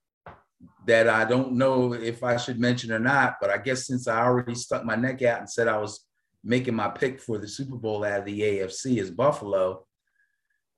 that 0.85 1.07
I 1.07 1.25
don't 1.25 1.53
know 1.53 1.93
if 1.93 2.23
I 2.23 2.37
should 2.37 2.59
mention 2.59 2.91
or 2.91 2.99
not, 2.99 3.35
but 3.39 3.49
I 3.49 3.57
guess 3.57 3.87
since 3.87 4.07
I 4.07 4.21
already 4.21 4.55
stuck 4.55 4.83
my 4.83 4.95
neck 4.95 5.21
out 5.21 5.39
and 5.39 5.49
said 5.49 5.67
I 5.67 5.77
was 5.77 6.05
making 6.43 6.75
my 6.75 6.89
pick 6.89 7.21
for 7.21 7.37
the 7.37 7.47
Super 7.47 7.75
Bowl 7.75 8.03
out 8.03 8.19
of 8.19 8.25
the 8.25 8.39
AFC 8.39 8.97
is 8.97 9.11
Buffalo, 9.11 9.85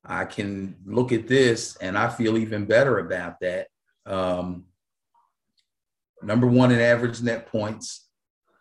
I 0.06 0.26
can 0.26 0.76
look 0.86 1.14
at 1.14 1.28
this 1.28 1.78
and 1.78 1.98
I 1.98 2.10
feel 2.10 2.38
even 2.38 2.66
better 2.66 3.00
about 3.00 3.40
that. 3.40 3.68
Um, 4.06 4.66
number 6.24 6.48
one 6.48 6.72
in 6.72 6.80
average 6.80 7.22
net 7.22 7.48
points, 7.48 8.08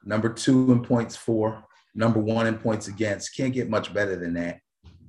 number 0.05 0.33
two 0.33 0.73
in 0.73 0.83
points 0.83 1.17
for, 1.17 1.65
number 1.95 2.21
one 2.21 2.47
in 2.47 2.59
points 2.59 2.89
against. 2.89 3.37
Can't 3.37 3.55
get 3.55 3.71
much 3.71 3.93
better 3.93 4.17
than 4.17 4.35
that. 4.35 4.61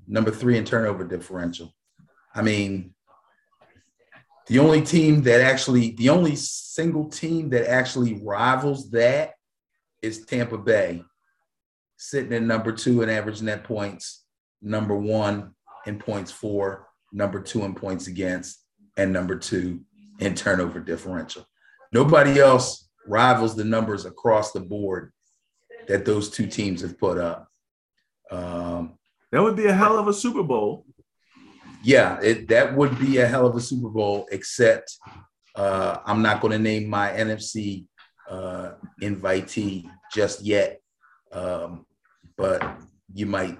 Number 0.07 0.31
three 0.31 0.57
in 0.57 0.65
turnover 0.65 1.03
differential. 1.03 1.73
I 2.35 2.41
mean, 2.41 2.93
the 4.47 4.59
only 4.59 4.81
team 4.81 5.21
that 5.23 5.41
actually, 5.41 5.91
the 5.91 6.09
only 6.09 6.35
single 6.35 7.09
team 7.09 7.49
that 7.51 7.69
actually 7.69 8.21
rivals 8.23 8.91
that 8.91 9.33
is 10.01 10.25
Tampa 10.25 10.57
Bay 10.57 11.03
sitting 11.97 12.33
in 12.33 12.45
number 12.47 12.73
two 12.73 13.01
in 13.01 13.09
average 13.09 13.41
net 13.41 13.63
points, 13.63 14.25
number 14.61 14.95
one 14.95 15.53
in 15.85 15.97
points 15.97 16.31
for, 16.31 16.87
number 17.13 17.39
two 17.41 17.63
in 17.63 17.73
points 17.73 18.07
against, 18.07 18.61
and 18.97 19.13
number 19.13 19.37
two 19.37 19.81
in 20.19 20.35
turnover 20.35 20.81
differential. 20.81 21.45
Nobody 21.93 22.39
else 22.39 22.89
rivals 23.07 23.55
the 23.55 23.63
numbers 23.63 24.05
across 24.05 24.51
the 24.51 24.59
board 24.59 25.11
that 25.87 26.05
those 26.05 26.29
two 26.29 26.47
teams 26.47 26.81
have 26.81 26.97
put 26.97 27.19
up. 27.19 27.47
Um, 28.31 28.97
that 29.31 29.41
would 29.41 29.55
be 29.55 29.67
a 29.67 29.73
hell 29.73 29.99
of 29.99 30.07
a 30.07 30.13
Super 30.13 30.43
Bowl. 30.43 30.85
Yeah, 31.83 32.19
it, 32.21 32.47
that 32.47 32.75
would 32.75 32.97
be 32.97 33.17
a 33.17 33.27
hell 33.27 33.45
of 33.45 33.55
a 33.55 33.61
Super 33.61 33.89
Bowl, 33.89 34.27
except 34.31 34.97
uh, 35.55 35.97
I'm 36.05 36.21
not 36.21 36.41
going 36.41 36.53
to 36.53 36.59
name 36.59 36.89
my 36.89 37.09
NFC 37.09 37.85
uh, 38.29 38.71
invitee 39.01 39.89
just 40.13 40.41
yet. 40.41 40.79
Um, 41.31 41.85
but 42.37 42.79
you 43.13 43.25
might 43.25 43.59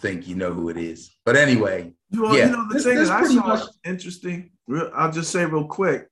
think 0.00 0.28
you 0.28 0.34
know 0.34 0.52
who 0.52 0.68
it 0.68 0.76
is. 0.76 1.10
But 1.24 1.36
anyway, 1.36 1.92
well, 2.12 2.36
yeah, 2.36 2.46
you 2.46 2.52
know, 2.52 2.68
the 2.68 2.74
this, 2.74 2.84
thing 2.84 2.96
that 2.96 3.10
I 3.10 3.24
saw 3.24 3.46
much- 3.46 3.68
interesting. 3.84 4.50
I'll 4.94 5.12
just 5.12 5.30
say 5.30 5.44
real 5.44 5.66
quick 5.66 6.08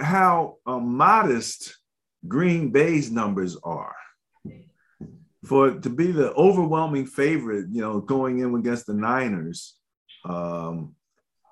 how 0.00 0.56
uh, 0.66 0.78
modest 0.78 1.76
Green 2.26 2.70
Bay's 2.70 3.10
numbers 3.10 3.56
are. 3.62 3.94
For 5.44 5.72
to 5.72 5.90
be 5.90 6.10
the 6.10 6.32
overwhelming 6.32 7.06
favorite, 7.06 7.66
you 7.70 7.82
know, 7.82 8.00
going 8.00 8.38
in 8.38 8.54
against 8.54 8.86
the 8.86 8.94
Niners, 8.94 9.76
um, 10.24 10.94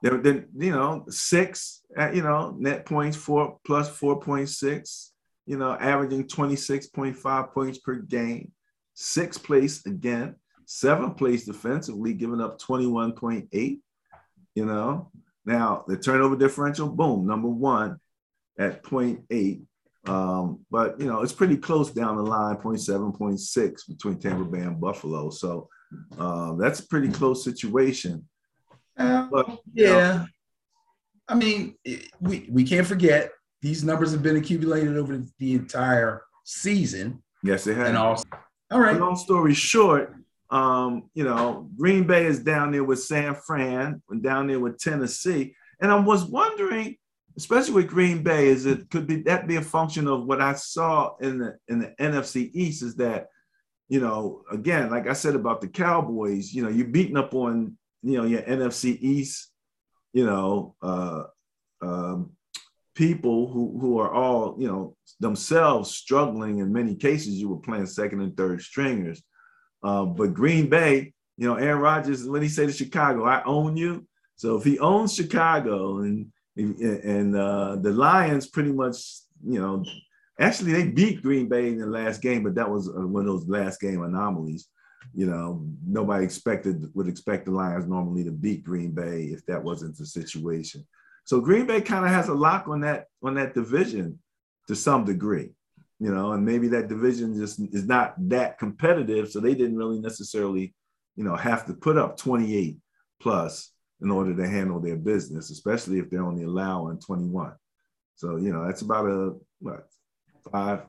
they're, 0.03 0.17
they're 0.17 0.47
you 0.57 0.73
know 0.73 1.05
six, 1.11 1.83
uh, 1.99 2.11
you 2.11 2.23
know, 2.23 2.57
net 2.59 2.87
points 2.87 3.19
four 3.19 3.59
plus 3.67 3.91
four 3.91 4.19
point 4.19 4.49
six, 4.49 5.13
you 5.45 5.59
know, 5.59 5.73
averaging 5.73 6.27
twenty 6.27 6.57
six 6.57 6.87
point 6.87 7.17
five 7.17 7.53
points 7.53 7.79
per 7.79 7.97
game 7.97 8.51
sixth 8.95 9.43
place 9.43 9.85
again, 9.87 10.37
seventh 10.65 11.17
place 11.17 11.45
defensively, 11.45 12.15
giving 12.15 12.41
up 12.41 12.61
21.8. 12.61 13.81
You 14.55 14.67
know, 14.67 15.11
now 15.45 15.85
the 15.89 15.97
turnover 15.97 16.37
differential, 16.37 16.89
boom, 16.89 17.27
number 17.27 17.49
one 17.49 17.99
at 18.59 18.83
0.8. 18.83 19.63
Um, 20.05 20.65
but 20.71 20.99
you 20.99 21.07
know, 21.07 21.23
it's 21.23 21.33
pretty 21.33 21.57
close 21.57 21.91
down 21.91 22.17
the 22.17 22.23
line, 22.23 22.57
0.7, 22.57 23.17
0.6 23.17 23.89
between 23.89 24.19
Tampa 24.19 24.45
Bay 24.45 24.61
and 24.61 24.81
Buffalo. 24.81 25.31
So 25.31 25.69
uh, 26.19 26.55
that's 26.55 26.81
a 26.81 26.89
pretty 26.89 27.09
close 27.09 27.45
situation. 27.45 28.27
Uh, 28.97 29.29
but, 29.31 29.61
yeah. 29.73 29.93
Know, 29.93 30.27
I 31.29 31.35
mean, 31.35 31.77
we, 32.21 32.49
we 32.51 32.65
can't 32.65 32.87
forget 32.87 33.31
these 33.63 33.85
numbers 33.85 34.11
have 34.13 34.23
been 34.23 34.37
accumulated 34.37 34.97
over 34.97 35.23
the 35.39 35.55
entire 35.55 36.23
season. 36.45 37.23
Yes, 37.45 37.65
they 37.65 37.75
have. 37.75 37.87
And 37.87 37.97
also 37.97 38.25
all 38.73 38.81
right. 38.81 38.99
Long 38.99 39.17
story 39.17 39.53
short, 39.53 40.15
um, 40.51 41.11
you 41.15 41.25
know, 41.25 41.69
Green 41.77 42.05
Bay 42.05 42.25
is 42.25 42.39
down 42.39 42.73
there 42.73 42.85
with 42.85 43.03
San 43.03 43.35
Fran 43.35 44.03
and 44.09 44.23
down 44.23 44.47
there 44.47 44.61
with 44.61 44.79
Tennessee. 44.79 45.55
And 45.81 45.91
I 45.91 45.97
was 46.01 46.25
wondering, 46.25 46.97
especially 47.37 47.75
with 47.75 47.89
Green 47.89 48.23
Bay, 48.23 48.49
is 48.49 48.67
it 48.67 48.91
could 48.91 49.07
be 49.07 49.23
that 49.23 49.47
be 49.47 49.57
a 49.57 49.63
function 49.63 50.07
of 50.07 50.25
what 50.25 50.41
I 50.41 50.55
saw 50.55 51.17
in 51.21 51.39
the 51.39 51.57
in 51.69 51.79
the 51.79 51.95
NFC 52.01 52.51
East 52.53 52.83
is 52.83 52.97
that, 52.97 53.29
you 53.89 54.01
know, 54.01 54.43
again, 54.51 54.91
like 54.91 55.07
I 55.07 55.13
said 55.13 55.35
about 55.35 55.61
the 55.61 55.69
Cowboys, 55.69 56.53
you 56.53 56.63
know, 56.63 56.69
you're 56.69 56.87
beating 56.87 57.17
up 57.17 57.35
on, 57.35 57.77
you 58.03 58.19
know, 58.19 58.25
your 58.25 58.43
NFC 58.43 58.99
East, 59.01 59.51
you 60.13 60.27
know, 60.27 60.75
uh, 60.83 61.25
um, 61.81 62.33
people 62.95 63.51
who 63.51 63.79
who 63.81 63.99
are 63.99 64.13
all 64.13 64.57
you 64.59 64.69
know 64.69 64.97
themselves 65.21 65.91
struggling 65.91 66.59
in 66.59 66.73
many 66.73 66.95
cases. 66.95 67.35
You 67.35 67.49
were 67.49 67.57
playing 67.57 67.87
second 67.87 68.21
and 68.21 68.37
third 68.37 68.61
stringers. 68.61 69.23
Uh, 69.83 70.05
but 70.05 70.33
green 70.33 70.69
bay 70.69 71.13
you 71.37 71.49
know 71.49 71.57
aaron 71.57 71.81
rodgers 71.81 72.25
when 72.25 72.41
he 72.41 72.49
said 72.49 72.69
to 72.69 72.73
chicago 72.73 73.25
i 73.25 73.43
own 73.45 73.77
you. 73.77 74.07
So 74.37 74.57
if 74.57 74.65
he 74.65 74.79
owns 74.79 75.15
chicago 75.15 75.99
and 75.99 76.32
and 76.57 77.37
uh, 77.37 77.77
the 77.77 77.93
lions 77.93 78.47
pretty 78.47 78.73
much 78.73 79.23
you 79.45 79.61
know, 79.61 79.85
actually 80.39 80.73
they 80.73 80.89
beat 80.89 81.23
Green 81.23 81.49
Bay 81.49 81.69
in 81.69 81.79
the 81.79 81.87
last 81.87 82.23
game, 82.23 82.43
but 82.45 82.55
that 82.55 82.71
was 82.71 82.89
uh, 82.89 83.07
one 83.07 83.23
of 83.23 83.27
those 83.27 83.49
last 83.49 83.81
game 83.81 84.03
anomalies. 84.03 84.69
You 85.15 85.27
know, 85.27 85.67
nobody 85.85 86.25
expected 86.25 86.87
would 86.95 87.09
expect 87.09 87.47
the 87.47 87.51
Lions 87.51 87.87
normally 87.87 88.25
to 88.25 88.31
beat 88.31 88.65
Green 88.65 88.93
Bay 88.93 89.25
if 89.25 89.45
that 89.47 89.63
wasn't 89.63 89.97
the 89.99 90.07
situation. 90.07 90.87
So 91.25 91.41
Green 91.41 91.67
Bay 91.67 91.81
kind 91.81 92.05
of 92.05 92.11
has 92.13 92.29
a 92.29 92.35
lock 92.35 92.69
on 92.69 92.81
that 92.81 93.07
on 93.23 93.35
that 93.35 93.55
division 93.55 94.21
to 94.69 94.77
some 94.77 95.05
degree, 95.05 95.51
you 95.99 96.15
know, 96.15 96.33
and 96.33 96.45
maybe 96.45 96.69
that 96.69 96.89
division 96.89 97.37
just 97.37 97.61
is 97.73 97.87
not 97.87 98.15
that 98.29 98.59
competitive, 98.59 99.29
so 99.29 99.41
they 99.41 99.55
didn't 99.55 99.77
really 99.77 100.01
necessarily, 100.01 100.73
you 101.17 101.25
know, 101.25 101.35
have 101.35 101.67
to 101.67 101.75
put 101.75 101.99
up 101.99 102.17
28 102.17 102.79
plus 103.21 103.72
in 104.03 104.11
order 104.11 104.35
to 104.35 104.49
handle 104.49 104.81
their 104.81 104.97
business, 104.97 105.51
especially 105.51 105.99
if 105.99 106.11
they're 106.11 106.25
only 106.25 106.43
allowing 106.43 106.99
21. 106.99 107.53
So, 108.17 108.37
you 108.37 108.53
know, 108.53 108.67
that's 108.67 108.83
about 108.83 109.07
a 109.07 109.35
what 109.61 109.87
five, 110.51 110.81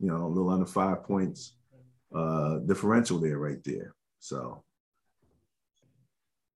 you 0.00 0.08
know, 0.08 0.26
a 0.26 0.28
little 0.28 0.50
under 0.50 0.66
five 0.66 1.04
points 1.04 1.54
uh 2.14 2.58
differential 2.60 3.18
there 3.18 3.38
right 3.38 3.62
there. 3.64 3.94
So 4.18 4.64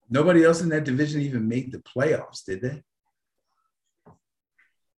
nobody 0.09 0.45
else 0.45 0.63
in 0.63 0.71
that 0.71 0.85
division 0.85 1.21
even 1.21 1.47
made 1.47 1.73
the 1.73 1.79
playoffs, 1.79 2.45
did 2.45 2.63
they? 2.63 2.83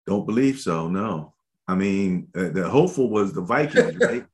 Don't 0.06 0.26
believe 0.26 0.60
so. 0.60 0.88
No. 0.88 1.34
I 1.66 1.74
mean, 1.74 2.28
uh, 2.36 2.50
the 2.50 2.68
hopeful 2.68 3.08
was 3.08 3.32
the 3.32 3.40
Vikings, 3.40 3.96
right? 3.98 4.26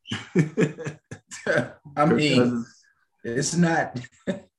I 1.97 2.05
mean, 2.07 2.67
it's 3.23 3.55
not. 3.57 3.99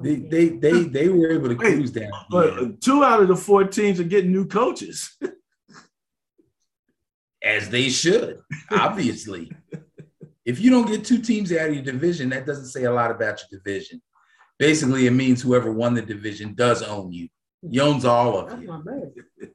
They, 0.00 0.16
they 0.16 0.48
they 0.48 0.84
they 0.84 1.08
were 1.08 1.30
able 1.32 1.48
to 1.48 1.54
cruise 1.54 1.90
down. 1.90 2.10
But 2.30 2.80
two 2.80 3.04
out 3.04 3.22
of 3.22 3.28
the 3.28 3.36
four 3.36 3.64
teams 3.64 4.00
are 4.00 4.04
getting 4.04 4.32
new 4.32 4.46
coaches. 4.46 5.16
As 7.42 7.68
they 7.70 7.88
should, 7.88 8.40
obviously. 8.70 9.50
if 10.44 10.60
you 10.60 10.70
don't 10.70 10.86
get 10.86 11.04
two 11.04 11.18
teams 11.18 11.52
out 11.52 11.68
of 11.68 11.74
your 11.74 11.84
division, 11.84 12.28
that 12.30 12.46
doesn't 12.46 12.66
say 12.66 12.84
a 12.84 12.92
lot 12.92 13.10
about 13.10 13.40
your 13.40 13.58
division. 13.58 14.00
Basically, 14.58 15.06
it 15.06 15.12
means 15.12 15.42
whoever 15.42 15.72
won 15.72 15.94
the 15.94 16.02
division 16.02 16.54
does 16.54 16.82
own 16.82 17.12
you. 17.12 17.28
He 17.68 17.80
owns 17.80 18.04
all 18.04 18.38
of 18.38 18.62
you. 18.62 19.12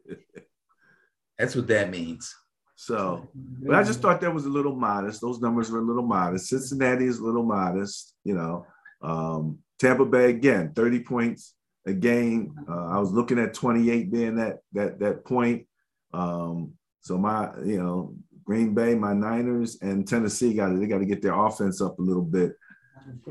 That's 1.38 1.56
what 1.56 1.68
that 1.68 1.92
means. 1.92 2.34
So, 2.76 3.28
but 3.34 3.76
I 3.76 3.84
just 3.84 4.02
thought 4.02 4.22
that 4.22 4.34
was 4.34 4.46
a 4.46 4.50
little 4.50 4.76
modest. 4.76 5.22
Those 5.22 5.40
numbers 5.40 5.72
were 5.72 5.80
a 5.80 5.86
little 5.86 6.06
modest. 6.06 6.48
Cincinnati 6.48 7.06
is 7.06 7.20
a 7.20 7.24
little 7.24 7.44
modest, 7.44 8.14
you 8.24 8.36
know. 8.36 8.66
Um, 9.02 9.60
Tampa 9.80 10.06
Bay 10.06 10.30
again, 10.30 10.74
30 10.74 11.02
points 11.02 11.54
a 11.86 11.94
game. 11.94 12.54
Uh, 12.70 12.88
I 12.88 13.00
was 13.00 13.12
looking 13.12 13.40
at 13.40 13.54
28 13.54 14.12
being 14.12 14.36
that 14.36 14.60
that 14.74 15.00
that 15.00 15.26
point. 15.26 15.66
Um, 16.14 16.74
so 17.02 17.18
my, 17.18 17.50
you 17.64 17.82
know, 17.82 18.16
Green 18.44 18.74
Bay, 18.74 18.96
my 18.96 19.14
Niners, 19.14 19.78
and 19.82 20.08
Tennessee 20.08 20.54
got 20.54 20.78
they 20.78 20.88
got 20.88 21.00
to 21.00 21.06
get 21.06 21.22
their 21.22 21.34
offense 21.34 21.82
up 21.82 22.00
a 22.00 22.02
little 22.02 22.24
bit 22.24 22.54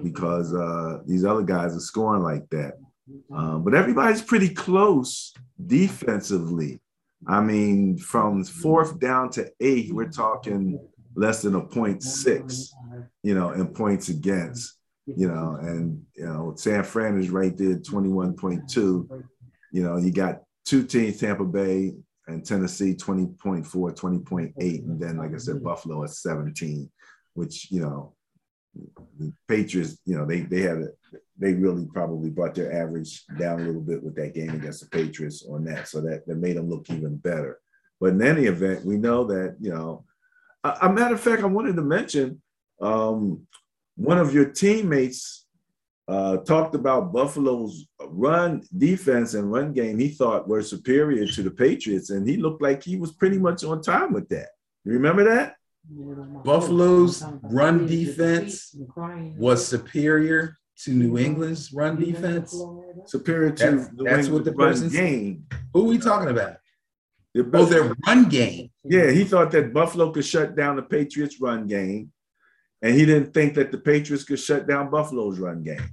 because 0.02 0.54
uh, 0.54 1.00
these 1.06 1.24
other 1.24 1.42
guys 1.42 1.76
are 1.76 1.80
scoring 1.80 2.22
like 2.22 2.48
that. 2.50 2.74
Um, 3.32 3.62
but 3.62 3.74
everybody's 3.74 4.22
pretty 4.22 4.48
close 4.48 5.32
defensively. 5.64 6.80
I 7.26 7.40
mean, 7.40 7.98
from 7.98 8.44
fourth 8.44 8.98
down 8.98 9.30
to 9.30 9.50
eight, 9.60 9.92
we're 9.92 10.10
talking 10.10 10.78
less 11.14 11.42
than 11.42 11.54
a 11.54 11.60
point 11.60 12.02
six, 12.02 12.72
you 13.22 13.34
know, 13.34 13.50
in 13.50 13.68
points 13.68 14.08
against 14.08 14.75
you 15.06 15.28
know, 15.28 15.56
and 15.60 16.02
you 16.16 16.26
know, 16.26 16.54
San 16.56 16.82
Fran 16.82 17.18
is 17.18 17.30
right 17.30 17.56
there, 17.56 17.76
21.2. 17.76 18.72
You 19.72 19.82
know, 19.82 19.96
you 19.96 20.10
got 20.10 20.42
two 20.64 20.84
teams, 20.84 21.18
Tampa 21.18 21.44
Bay 21.44 21.94
and 22.26 22.44
Tennessee, 22.44 22.94
20.4, 22.94 23.64
20.8, 23.64 24.54
and 24.58 25.00
then 25.00 25.18
like 25.18 25.32
I 25.32 25.38
said, 25.38 25.62
Buffalo 25.62 26.02
at 26.02 26.10
17, 26.10 26.90
which 27.34 27.70
you 27.70 27.80
know, 27.80 28.14
the 29.18 29.32
Patriots, 29.48 29.98
you 30.04 30.18
know, 30.18 30.26
they 30.26 30.40
they 30.40 30.62
had 30.62 30.78
a, 30.78 30.88
they 31.38 31.54
really 31.54 31.86
probably 31.86 32.30
brought 32.30 32.54
their 32.54 32.72
average 32.72 33.24
down 33.38 33.60
a 33.60 33.64
little 33.64 33.80
bit 33.80 34.02
with 34.02 34.16
that 34.16 34.34
game 34.34 34.50
against 34.50 34.80
the 34.80 34.88
Patriots 34.88 35.46
on 35.48 35.64
that, 35.64 35.86
so 35.86 36.00
that 36.00 36.26
that 36.26 36.36
made 36.36 36.56
them 36.56 36.68
look 36.68 36.90
even 36.90 37.16
better. 37.16 37.60
But 38.00 38.10
in 38.10 38.22
any 38.22 38.46
event, 38.46 38.84
we 38.84 38.96
know 38.96 39.24
that 39.24 39.56
you 39.60 39.72
know, 39.72 40.04
a, 40.64 40.76
a 40.82 40.92
matter 40.92 41.14
of 41.14 41.20
fact, 41.20 41.42
I 41.42 41.46
wanted 41.46 41.76
to 41.76 41.82
mention 41.82 42.42
um, 42.80 43.46
one 43.96 44.18
of 44.18 44.32
your 44.32 44.44
teammates 44.46 45.46
uh, 46.08 46.36
talked 46.38 46.74
about 46.74 47.12
Buffalo's 47.12 47.86
run 48.08 48.62
defense 48.76 49.34
and 49.34 49.50
run 49.50 49.72
game. 49.72 49.98
He 49.98 50.08
thought 50.08 50.48
were 50.48 50.62
superior 50.62 51.26
to 51.26 51.42
the 51.42 51.50
Patriots, 51.50 52.10
and 52.10 52.28
he 52.28 52.36
looked 52.36 52.62
like 52.62 52.82
he 52.82 52.96
was 52.96 53.12
pretty 53.12 53.38
much 53.38 53.64
on 53.64 53.82
time 53.82 54.12
with 54.12 54.28
that. 54.28 54.50
You 54.84 54.92
remember 54.92 55.24
that? 55.24 55.56
Buffalo's 56.44 57.24
run 57.42 57.86
defense 57.86 58.76
was 59.38 59.66
superior 59.66 60.56
to 60.78 60.90
New 60.90 61.18
England's 61.18 61.72
run 61.72 61.96
defense. 61.96 62.56
Superior 63.06 63.50
to 63.50 63.64
that's, 63.64 63.88
that's 63.96 64.28
what 64.28 64.44
the 64.44 64.52
run 64.52 64.88
game. 64.88 65.46
Who 65.72 65.82
are 65.82 65.88
we 65.88 65.98
talking 65.98 66.28
about? 66.28 66.56
Oh, 67.52 67.66
their 67.66 67.94
run 68.06 68.28
game. 68.28 68.70
Yeah, 68.84 69.10
he 69.10 69.24
thought 69.24 69.50
that 69.50 69.72
Buffalo 69.72 70.10
could 70.10 70.24
shut 70.24 70.56
down 70.56 70.76
the 70.76 70.82
Patriots' 70.82 71.40
run 71.40 71.66
game 71.66 72.12
and 72.82 72.94
he 72.94 73.06
didn't 73.06 73.32
think 73.32 73.54
that 73.54 73.72
the 73.72 73.78
Patriots 73.78 74.24
could 74.24 74.38
shut 74.38 74.66
down 74.66 74.90
Buffalo's 74.90 75.38
run 75.38 75.62
game. 75.62 75.90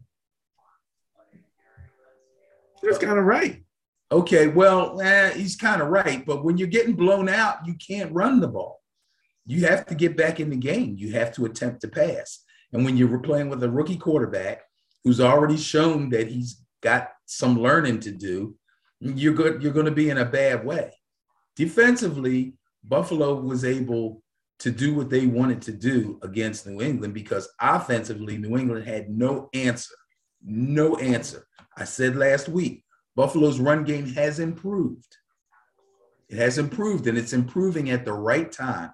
That's 2.81 2.97
kind 2.97 3.17
of 3.17 3.25
right. 3.25 3.63
Okay, 4.11 4.47
well, 4.47 4.99
eh, 5.01 5.31
he's 5.34 5.55
kind 5.55 5.81
of 5.81 5.88
right. 5.88 6.25
But 6.25 6.43
when 6.43 6.57
you're 6.57 6.67
getting 6.67 6.93
blown 6.93 7.29
out, 7.29 7.65
you 7.65 7.75
can't 7.75 8.11
run 8.11 8.39
the 8.39 8.47
ball. 8.47 8.81
You 9.45 9.65
have 9.65 9.86
to 9.88 9.95
get 9.95 10.17
back 10.17 10.39
in 10.39 10.49
the 10.49 10.55
game. 10.55 10.95
You 10.97 11.13
have 11.13 11.34
to 11.36 11.45
attempt 11.45 11.81
to 11.81 11.88
pass. 11.88 12.43
And 12.71 12.84
when 12.84 12.97
you're 12.97 13.19
playing 13.19 13.49
with 13.49 13.63
a 13.63 13.69
rookie 13.69 13.97
quarterback 13.97 14.61
who's 15.03 15.21
already 15.21 15.57
shown 15.57 16.09
that 16.09 16.27
he's 16.27 16.61
got 16.81 17.09
some 17.25 17.59
learning 17.59 18.01
to 18.01 18.11
do, 18.11 18.55
you're 18.99 19.34
good. 19.34 19.61
You're 19.61 19.73
going 19.73 19.86
to 19.86 19.91
be 19.91 20.09
in 20.09 20.17
a 20.17 20.25
bad 20.25 20.65
way. 20.65 20.93
Defensively, 21.55 22.53
Buffalo 22.84 23.36
was 23.36 23.63
able 23.63 24.22
to 24.60 24.72
do 24.72 24.93
what 24.93 25.10
they 25.10 25.26
wanted 25.26 25.62
to 25.64 25.72
do 25.72 26.20
against 26.22 26.68
New 26.68 26.82
England 26.82 27.14
because 27.14 27.49
offensively, 27.60 28.38
New 28.38 28.58
England 28.58 28.86
had 28.86 29.10
no 29.10 29.49
answer. 29.54 29.95
No 30.43 30.97
answer. 30.97 31.45
I 31.78 31.86
said 31.86 32.16
last 32.16 32.47
week, 32.49 32.84
Buffalo's 33.16 33.60
run 33.60 33.84
game 33.84 34.08
has 34.14 34.39
improved. 34.39 35.18
It 36.30 36.38
has 36.38 36.58
improved 36.58 37.08
and 37.08 37.18
it's 37.18 37.34
improving 37.34 37.89
at 37.91 38.06
the 38.06 38.14
right 38.14 38.51
time. 38.51 38.91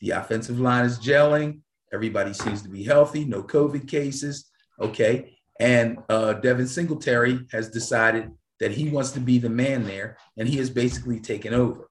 The 0.00 0.10
offensive 0.10 0.58
line 0.58 0.84
is 0.84 0.98
gelling. 0.98 1.60
Everybody 1.92 2.32
seems 2.32 2.62
to 2.62 2.68
be 2.68 2.82
healthy, 2.82 3.24
no 3.24 3.42
COVID 3.42 3.88
cases. 3.88 4.50
Okay. 4.80 5.36
And 5.60 5.98
uh, 6.08 6.34
Devin 6.34 6.66
Singletary 6.66 7.46
has 7.52 7.70
decided 7.70 8.30
that 8.58 8.72
he 8.72 8.88
wants 8.88 9.10
to 9.12 9.20
be 9.20 9.38
the 9.38 9.50
man 9.50 9.84
there, 9.84 10.16
and 10.36 10.48
he 10.48 10.56
has 10.56 10.70
basically 10.70 11.20
taken 11.20 11.54
over. 11.54 11.88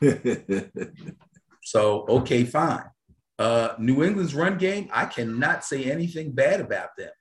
So, 1.70 2.04
okay, 2.08 2.42
fine. 2.42 2.82
Uh, 3.38 3.74
New 3.78 4.02
England's 4.02 4.34
run 4.34 4.58
game, 4.58 4.88
I 4.92 5.04
cannot 5.06 5.64
say 5.64 5.84
anything 5.84 6.32
bad 6.32 6.60
about 6.60 6.96
them. 6.98 7.12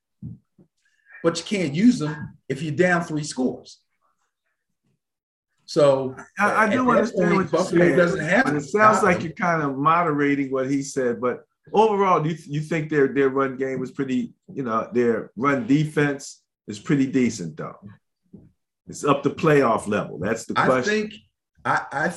But 1.22 1.38
you 1.38 1.43
can't 1.45 1.76
use 1.76 2.00
them 2.00 2.36
if 2.47 2.64
you're 2.64 2.74
down 2.74 3.04
three 3.04 3.24
scores. 3.24 3.80
So 5.66 6.16
I, 6.39 6.66
I 6.66 6.70
do 6.70 6.89
understand 6.89 7.30
point, 7.30 7.52
what 7.52 7.52
Buffalo 7.52 7.95
doesn't 7.95 8.26
have. 8.26 8.45
But 8.45 8.56
it 8.56 8.64
sounds 8.64 9.04
like 9.04 9.22
you're 9.22 9.34
kind 9.34 9.62
of 9.62 9.78
moderating 9.78 10.52
what 10.52 10.68
he 10.68 10.82
said. 10.82 11.22
But 11.22 11.43
overall, 11.72 12.20
do 12.20 12.32
you, 12.32 12.38
you 12.47 12.62
think 12.62 12.89
their 12.89 13.10
their 13.10 13.30
run 13.30 13.56
game 13.56 13.80
was 13.80 13.91
pretty? 13.91 14.34
You 14.52 14.64
know, 14.64 14.89
their 14.91 15.30
run 15.36 15.68
defense 15.68 16.41
is 16.68 16.80
pretty 16.80 17.06
decent, 17.06 17.56
though. 17.56 17.78
It's 18.88 19.04
up 19.04 19.22
to 19.22 19.30
playoff 19.30 19.88
level. 19.88 20.18
That's 20.18 20.45
the 20.45 20.56
question. 20.56 20.74
I 20.74 20.82
think 20.82 21.14
I, 21.64 21.86
I 21.91 22.14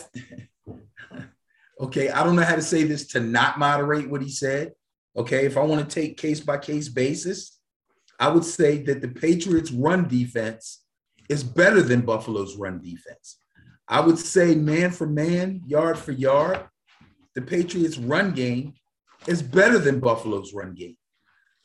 Okay, 1.83 2.11
I 2.11 2.23
don't 2.23 2.37
know 2.37 2.45
how 2.45 2.55
to 2.55 2.63
say 2.63 2.85
this 2.85 3.09
to 3.09 3.21
not 3.21 3.59
moderate 3.59 4.09
what 4.09 4.23
he 4.23 4.29
said. 4.29 4.73
Okay, 5.17 5.47
if 5.47 5.57
I 5.57 5.63
want 5.63 5.87
to 5.89 6.01
take 6.01 6.17
case 6.17 6.39
by 6.39 6.57
case 6.57 6.89
basis, 6.89 7.59
I 8.21 8.29
would 8.29 8.45
say 8.45 8.85
that 8.85 9.01
the 9.01 9.09
Patriots' 9.09 9.73
run 9.73 10.07
defense 10.07 10.85
is 11.29 11.43
better 11.43 11.83
than 11.83 12.03
Buffalo's 12.03 12.57
run 12.57 12.81
defense. 12.81 13.39
I 13.89 14.01
would 14.01 14.17
say 14.17 14.55
man 14.55 14.93
for 14.93 15.09
man, 15.09 15.63
yard 15.67 15.99
for 15.99 16.13
yard, 16.13 16.61
the 17.35 17.43
Patriots' 17.43 17.99
run 17.99 18.33
game 18.33 18.75
is 19.27 19.43
better 19.43 19.79
than 19.79 19.99
Buffalo's 19.99 20.55
run 20.55 20.75
game. 20.75 20.97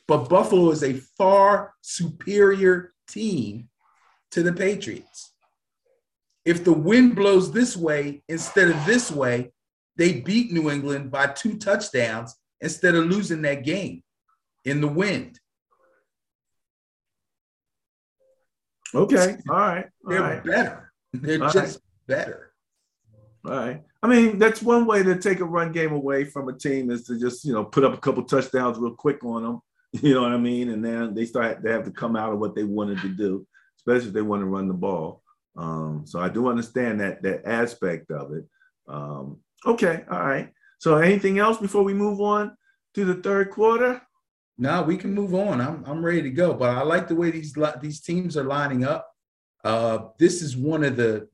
But 0.07 0.29
Buffalo 0.29 0.71
is 0.71 0.83
a 0.83 0.93
far 0.93 1.75
superior 1.81 2.91
team 3.07 3.69
to 4.31 4.41
the 4.41 4.53
Patriots. 4.53 5.33
If 6.43 6.63
the 6.63 6.73
wind 6.73 7.15
blows 7.15 7.51
this 7.51 7.77
way 7.77 8.23
instead 8.27 8.69
of 8.69 8.85
this 8.85 9.11
way, 9.11 9.51
they 9.97 10.21
beat 10.21 10.51
New 10.51 10.69
England 10.69 11.11
by 11.11 11.27
two 11.27 11.57
touchdowns 11.57 12.35
instead 12.61 12.95
of 12.95 13.05
losing 13.05 13.41
that 13.41 13.63
game 13.63 14.03
in 14.63 14.81
the 14.81 14.87
wind. 14.87 15.39
Okay. 18.93 19.37
All 19.49 19.55
right. 19.55 19.85
All 20.05 20.11
They're 20.11 20.21
right. 20.21 20.43
better. 20.43 20.93
They're 21.13 21.43
All 21.43 21.51
just 21.51 21.79
right. 22.07 22.17
better. 22.17 22.53
All 23.45 23.51
right. 23.53 23.83
I 24.03 24.07
mean, 24.07 24.37
that's 24.37 24.61
one 24.61 24.85
way 24.85 25.03
to 25.03 25.17
take 25.17 25.39
a 25.39 25.45
run 25.45 25.71
game 25.71 25.91
away 25.91 26.25
from 26.25 26.47
a 26.49 26.53
team 26.53 26.91
is 26.91 27.03
to 27.05 27.19
just, 27.19 27.43
you 27.43 27.53
know, 27.53 27.63
put 27.63 27.83
up 27.83 27.93
a 27.93 27.97
couple 27.97 28.23
touchdowns 28.23 28.77
real 28.77 28.93
quick 28.93 29.23
on 29.23 29.43
them. 29.43 29.61
You 30.01 30.13
know 30.13 30.23
what 30.23 30.33
I 30.33 30.37
mean? 30.37 30.69
And 30.69 30.83
then 30.83 31.15
they 31.15 31.25
start, 31.25 31.63
they 31.63 31.71
have 31.71 31.85
to 31.85 31.91
come 31.91 32.17
out 32.17 32.33
of 32.33 32.39
what 32.39 32.55
they 32.55 32.65
wanted 32.65 32.99
to 33.01 33.07
do, 33.07 33.47
especially 33.79 34.09
if 34.09 34.13
they 34.13 34.21
want 34.21 34.41
to 34.41 34.45
run 34.45 34.67
the 34.67 34.73
ball. 34.73 35.23
Um, 35.55 36.03
so 36.05 36.19
I 36.19 36.27
do 36.27 36.49
understand 36.49 36.99
that 36.99 37.23
that 37.23 37.47
aspect 37.47 38.11
of 38.11 38.33
it. 38.33 38.45
Um, 38.87 39.39
okay, 39.65 40.03
all 40.09 40.25
right. 40.25 40.51
So 40.79 40.97
anything 40.97 41.39
else 41.39 41.57
before 41.57 41.83
we 41.83 41.93
move 41.93 42.21
on 42.21 42.55
to 42.93 43.05
the 43.05 43.15
third 43.15 43.51
quarter? 43.51 44.01
No, 44.57 44.81
we 44.81 44.97
can 44.97 45.13
move 45.13 45.35
on. 45.35 45.61
I'm 45.61 45.83
I'm 45.85 46.03
ready 46.03 46.23
to 46.23 46.29
go. 46.29 46.53
But 46.53 46.75
I 46.75 46.81
like 46.81 47.07
the 47.07 47.15
way 47.15 47.31
these 47.31 47.55
these 47.81 48.01
teams 48.01 48.35
are 48.37 48.43
lining 48.43 48.83
up. 48.83 49.07
Uh, 49.63 49.99
this 50.19 50.41
is 50.41 50.57
one 50.57 50.83
of 50.83 50.97
the 50.97 51.27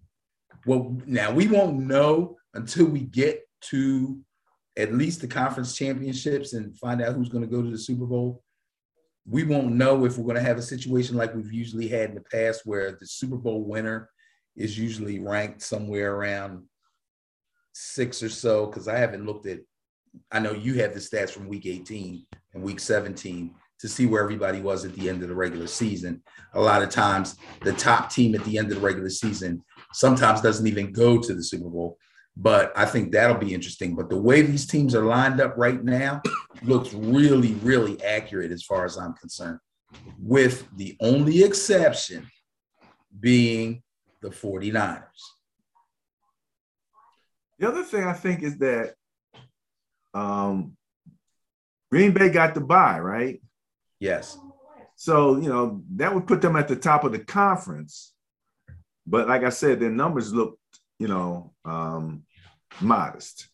well. 0.66 0.98
Now 1.06 1.32
we 1.32 1.48
won't 1.48 1.80
know 1.80 2.38
until 2.54 2.86
we 2.86 3.02
get 3.02 3.42
to 3.70 4.20
at 4.76 4.94
least 4.94 5.22
the 5.22 5.28
conference 5.28 5.76
championships 5.76 6.54
and 6.54 6.78
find 6.78 7.02
out 7.02 7.14
who's 7.14 7.30
going 7.30 7.44
to 7.44 7.50
go 7.50 7.62
to 7.62 7.70
the 7.70 7.78
Super 7.78 8.06
Bowl. 8.06 8.44
We 9.26 9.44
won't 9.44 9.74
know 9.74 10.04
if 10.04 10.18
we're 10.18 10.26
going 10.26 10.36
to 10.36 10.42
have 10.42 10.58
a 10.58 10.64
situation 10.64 11.16
like 11.16 11.34
we've 11.34 11.54
usually 11.54 11.88
had 11.88 12.10
in 12.10 12.16
the 12.16 12.22
past, 12.22 12.64
where 12.66 12.98
the 13.00 13.06
Super 13.06 13.38
Bowl 13.38 13.64
winner 13.64 14.10
is 14.58 14.78
usually 14.78 15.20
ranked 15.20 15.62
somewhere 15.62 16.16
around 16.16 16.64
six 17.74 18.24
or 18.24 18.30
so. 18.30 18.66
Because 18.66 18.88
I 18.88 18.98
haven't 18.98 19.26
looked 19.26 19.46
at. 19.48 19.60
I 20.32 20.40
know 20.40 20.54
you 20.54 20.76
have 20.76 20.94
the 20.94 21.00
stats 21.00 21.32
from 21.32 21.48
Week 21.48 21.66
18 21.66 22.26
and 22.54 22.64
Week 22.64 22.80
17 22.80 23.54
to 23.80 23.90
see 23.90 24.06
where 24.06 24.22
everybody 24.22 24.62
was 24.62 24.86
at 24.86 24.94
the 24.94 25.10
end 25.10 25.24
of 25.24 25.30
the 25.30 25.36
regular 25.36 25.68
season. 25.68 26.22
A 26.54 26.62
lot 26.62 26.84
of 26.84 26.90
times, 26.90 27.36
the 27.64 27.74
top 27.74 28.12
team 28.12 28.36
at 28.36 28.44
the 28.46 28.58
end 28.58 28.72
of 28.72 28.76
the 28.76 28.86
regular 28.86 29.10
season 29.10 29.64
sometimes 29.92 30.42
doesn't 30.42 30.68
even 30.68 30.94
go 30.94 31.20
to 31.20 31.34
the 31.34 31.44
Super 31.44 31.70
Bowl 31.70 31.98
but 32.36 32.74
I 32.76 32.86
think 32.86 33.12
that'll 33.12 33.38
be 33.38 33.54
interesting. 33.54 33.96
But 33.96 34.10
the 34.10 34.20
way 34.20 34.42
these 34.42 34.66
teams 34.66 34.96
are 34.96 35.06
lined 35.06 35.40
up 35.40 35.54
right 35.58 35.84
now 35.84 36.22
looks 36.64 36.94
really, 36.94 37.54
really 37.56 38.02
accurate 38.04 38.52
as 38.52 38.64
far 38.64 38.86
as 38.86 38.98
I'm 38.98 39.14
concerned, 39.14 39.60
with 40.20 40.68
the 40.76 40.98
only 41.00 41.44
exception 41.44 42.28
being 43.20 43.84
the 44.22 44.30
49ers. 44.30 45.04
The 47.64 47.70
other 47.70 47.84
thing 47.84 48.04
I 48.04 48.12
think 48.12 48.44
is 48.44 48.58
that 48.58 48.96
um, 50.14 50.76
Green 51.90 52.12
Bay 52.12 52.28
got 52.28 52.56
the 52.56 52.60
buy, 52.60 53.00
right? 53.00 53.42
Yes. 54.02 54.38
So, 54.98 55.38
you 55.38 55.48
know, 55.48 55.82
that 55.96 56.14
would 56.14 56.28
put 56.28 56.42
them 56.42 56.58
at 56.58 56.68
the 56.68 56.76
top 56.76 57.06
of 57.06 57.14
the 57.14 57.20
conference. 57.20 58.12
But 59.08 59.30
like 59.30 59.46
I 59.46 59.50
said, 59.50 59.80
their 59.80 59.90
numbers 59.90 60.34
looked, 60.34 60.60
you 61.00 61.08
know, 61.08 61.54
um, 61.64 62.24
modest. 62.82 63.48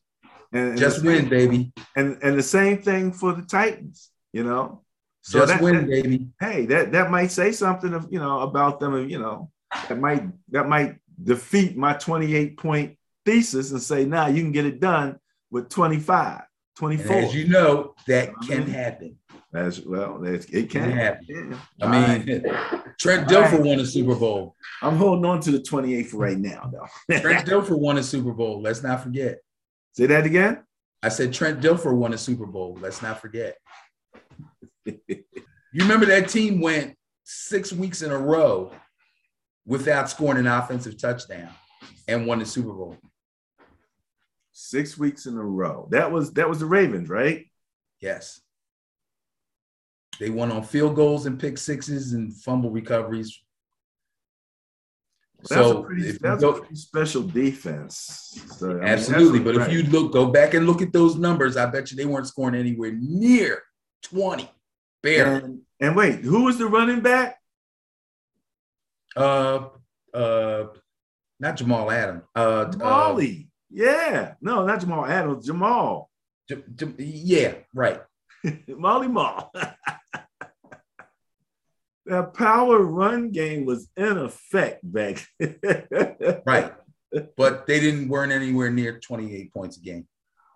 And, 0.51 0.69
and 0.69 0.79
just 0.79 1.03
win, 1.03 1.19
same, 1.19 1.29
baby. 1.29 1.71
And 1.95 2.17
and 2.23 2.35
the 2.35 2.41
same 2.41 2.81
thing 2.81 3.11
for 3.11 3.33
the 3.33 3.43
Titans, 3.43 4.09
you 4.33 4.43
know. 4.43 4.81
So 5.21 5.37
just 5.37 5.53
that, 5.53 5.61
win, 5.61 5.75
that, 5.75 5.87
baby. 5.87 6.29
Hey, 6.39 6.65
that 6.65 6.91
that 6.93 7.11
might 7.11 7.29
say 7.29 7.51
something 7.51 7.93
of 7.93 8.07
you 8.09 8.17
know 8.17 8.39
about 8.39 8.79
them, 8.79 9.07
you 9.07 9.19
know, 9.19 9.51
that 9.87 9.99
might 9.99 10.23
that 10.49 10.67
might 10.67 10.95
defeat 11.23 11.77
my 11.77 11.93
28 11.93 12.57
point 12.57 12.98
thesis 13.29 13.71
and 13.71 13.81
say, 13.81 14.05
now 14.05 14.23
nah, 14.23 14.27
you 14.29 14.41
can 14.41 14.51
get 14.51 14.65
it 14.65 14.79
done 14.79 15.19
with 15.51 15.69
25, 15.69 16.41
24. 16.77 17.15
And 17.15 17.25
as 17.25 17.35
you 17.35 17.47
know, 17.47 17.93
that 18.07 18.33
can 18.47 18.65
happen. 18.65 19.17
As 19.53 19.81
well, 19.81 20.23
it 20.23 20.69
can. 20.69 20.91
happen. 20.91 21.57
I 21.81 21.87
mean, 21.87 22.43
right. 22.43 22.83
Trent 22.99 23.27
Dilfer 23.27 23.53
right. 23.53 23.61
won 23.61 23.79
a 23.79 23.85
Super 23.85 24.15
Bowl. 24.15 24.55
I'm 24.81 24.95
holding 24.95 25.25
on 25.25 25.41
to 25.41 25.51
the 25.51 25.59
28th 25.59 26.13
right 26.13 26.37
now, 26.37 26.71
though. 26.71 27.19
Trent 27.19 27.47
Dilfer 27.49 27.77
won 27.77 27.97
a 27.97 28.03
Super 28.03 28.31
Bowl. 28.31 28.61
Let's 28.61 28.83
not 28.83 29.01
forget. 29.01 29.39
Say 29.93 30.05
that 30.07 30.25
again. 30.25 30.63
I 31.01 31.09
said 31.09 31.33
Trent 31.33 31.61
Dilfer 31.61 31.95
won 31.95 32.13
a 32.13 32.17
Super 32.17 32.45
Bowl. 32.45 32.77
Let's 32.79 33.01
not 33.01 33.21
forget. 33.21 33.57
you 34.85 35.23
remember 35.73 36.05
that 36.07 36.29
team 36.29 36.61
went 36.61 36.95
six 37.23 37.71
weeks 37.71 38.01
in 38.01 38.11
a 38.11 38.17
row 38.17 38.71
without 39.65 40.09
scoring 40.09 40.39
an 40.39 40.47
offensive 40.47 40.97
touchdown 40.99 41.49
and 42.07 42.25
won 42.25 42.39
the 42.39 42.45
Super 42.45 42.73
Bowl. 42.73 42.97
Six 44.61 44.97
weeks 44.97 45.25
in 45.25 45.37
a 45.37 45.43
row. 45.43 45.87
That 45.91 46.11
was 46.11 46.33
that 46.33 46.49
was 46.49 46.59
the 46.59 46.65
Ravens, 46.65 47.07
right? 47.07 47.45
Yes. 48.01 48.41
They 50.19 50.29
won 50.29 50.51
on 50.51 50.63
field 50.63 50.97
goals 50.97 51.25
and 51.25 51.39
pick 51.39 51.57
sixes 51.57 52.11
and 52.11 52.35
fumble 52.35 52.69
recoveries. 52.69 53.41
That's 55.37 55.53
so 55.53 55.77
a 55.77 55.83
pretty, 55.85 56.11
that's 56.11 56.41
go, 56.41 56.49
a 56.49 56.59
pretty 56.59 56.75
special 56.75 57.23
defense. 57.23 58.43
So, 58.57 58.81
absolutely, 58.81 59.39
mean, 59.39 59.45
but 59.45 59.55
right. 59.55 59.67
if 59.69 59.73
you 59.73 59.83
look, 59.83 60.11
go 60.11 60.25
back 60.25 60.53
and 60.53 60.67
look 60.67 60.81
at 60.81 60.91
those 60.91 61.15
numbers, 61.15 61.55
I 61.55 61.65
bet 61.67 61.89
you 61.89 61.95
they 61.95 62.05
weren't 62.05 62.27
scoring 62.27 62.55
anywhere 62.55 62.91
near 62.99 63.63
twenty. 64.03 64.51
Bare. 65.01 65.35
And, 65.35 65.61
and 65.79 65.95
wait, 65.95 66.19
who 66.19 66.43
was 66.43 66.57
the 66.57 66.67
running 66.67 66.99
back? 66.99 67.37
Uh, 69.15 69.69
uh, 70.13 70.65
not 71.39 71.55
Jamal 71.55 71.89
Adams. 71.89 72.23
Uh, 72.35 72.73
Molly. 72.77 73.48
Yeah, 73.71 74.33
no, 74.41 74.65
not 74.65 74.79
Jamal 74.79 75.05
Adams. 75.05 75.45
Jamal. 75.45 76.09
J- 76.47 76.63
J- 76.75 76.93
yeah, 76.97 77.53
right. 77.73 78.01
Molly 78.67 79.07
Mall. 79.07 79.51
that 82.05 82.33
power 82.33 82.79
run 82.79 83.31
game 83.31 83.65
was 83.65 83.89
in 83.95 84.17
effect 84.17 84.79
back. 84.83 85.25
right. 86.45 86.73
But 87.35 87.65
they 87.65 87.79
didn't 87.79 88.07
weren't 88.07 88.31
anywhere 88.31 88.69
near 88.69 88.99
28 88.99 89.51
points 89.51 89.77
a 89.77 89.79
game. 89.79 90.07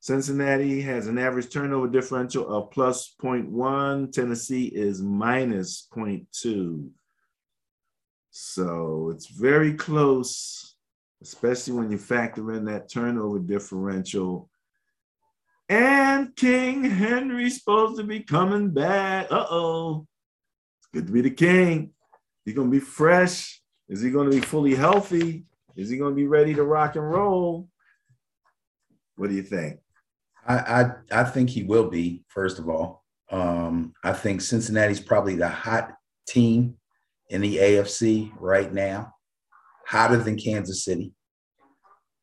Cincinnati 0.00 0.80
has 0.82 1.06
an 1.06 1.18
average 1.18 1.52
turnover 1.52 1.88
differential 1.88 2.48
of 2.48 2.70
plus 2.70 3.14
0.1. 3.20 4.12
Tennessee 4.12 4.66
is 4.66 5.02
minus 5.02 5.88
0.2. 5.92 6.88
So 8.30 9.10
it's 9.12 9.26
very 9.26 9.74
close 9.74 10.68
especially 11.22 11.74
when 11.74 11.90
you 11.90 11.98
factor 11.98 12.52
in 12.52 12.64
that 12.66 12.90
turnover 12.90 13.38
differential. 13.38 14.48
And 15.68 16.34
King 16.36 16.84
Henry's 16.84 17.58
supposed 17.58 17.98
to 17.98 18.04
be 18.04 18.20
coming 18.20 18.70
back. 18.70 19.26
Uh 19.30 19.46
oh. 19.50 20.06
It's 20.78 20.88
good 20.92 21.06
to 21.06 21.12
be 21.12 21.20
the 21.20 21.30
king. 21.30 21.90
He's 22.44 22.54
going 22.54 22.70
to 22.70 22.72
be 22.72 22.80
fresh. 22.80 23.60
Is 23.88 24.00
he 24.00 24.10
going 24.10 24.30
to 24.30 24.36
be 24.36 24.42
fully 24.42 24.74
healthy? 24.74 25.44
Is 25.76 25.90
he 25.90 25.98
going 25.98 26.12
to 26.12 26.16
be 26.16 26.26
ready 26.26 26.54
to 26.54 26.62
rock 26.62 26.96
and 26.96 27.08
roll? 27.08 27.68
What 29.16 29.28
do 29.28 29.36
you 29.36 29.42
think? 29.42 29.80
I, 30.48 30.56
I, 30.56 31.20
I 31.20 31.24
think 31.24 31.50
he 31.50 31.62
will 31.62 31.90
be, 31.90 32.24
first 32.28 32.58
of 32.58 32.68
all. 32.68 33.04
Um, 33.30 33.92
I 34.02 34.14
think 34.14 34.40
Cincinnati's 34.40 35.00
probably 35.00 35.36
the 35.36 35.48
hot 35.48 35.92
team 36.26 36.76
in 37.28 37.42
the 37.42 37.58
AFC 37.58 38.32
right 38.40 38.72
now, 38.72 39.12
hotter 39.86 40.16
than 40.16 40.38
Kansas 40.38 40.84
City, 40.84 41.12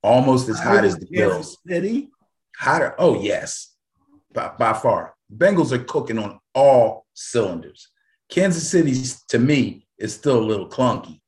almost 0.02 0.50
as 0.50 0.60
hot 0.60 0.84
as 0.84 0.98
the 0.98 1.08
Bills. 1.12 1.58
City? 1.68 2.10
Hotter. 2.58 2.96
Oh, 2.98 3.22
yes, 3.22 3.76
by, 4.34 4.52
by 4.58 4.74
far. 4.74 5.14
Bengals 5.36 5.72
are 5.72 5.84
cooking 5.84 6.18
on 6.18 6.40
all 6.56 7.06
cylinders. 7.14 7.90
Kansas 8.30 8.68
City's, 8.68 9.24
to 9.26 9.38
me, 9.38 9.86
is 10.00 10.16
still 10.16 10.40
a 10.40 10.44
little 10.44 10.68
clunky. 10.68 11.22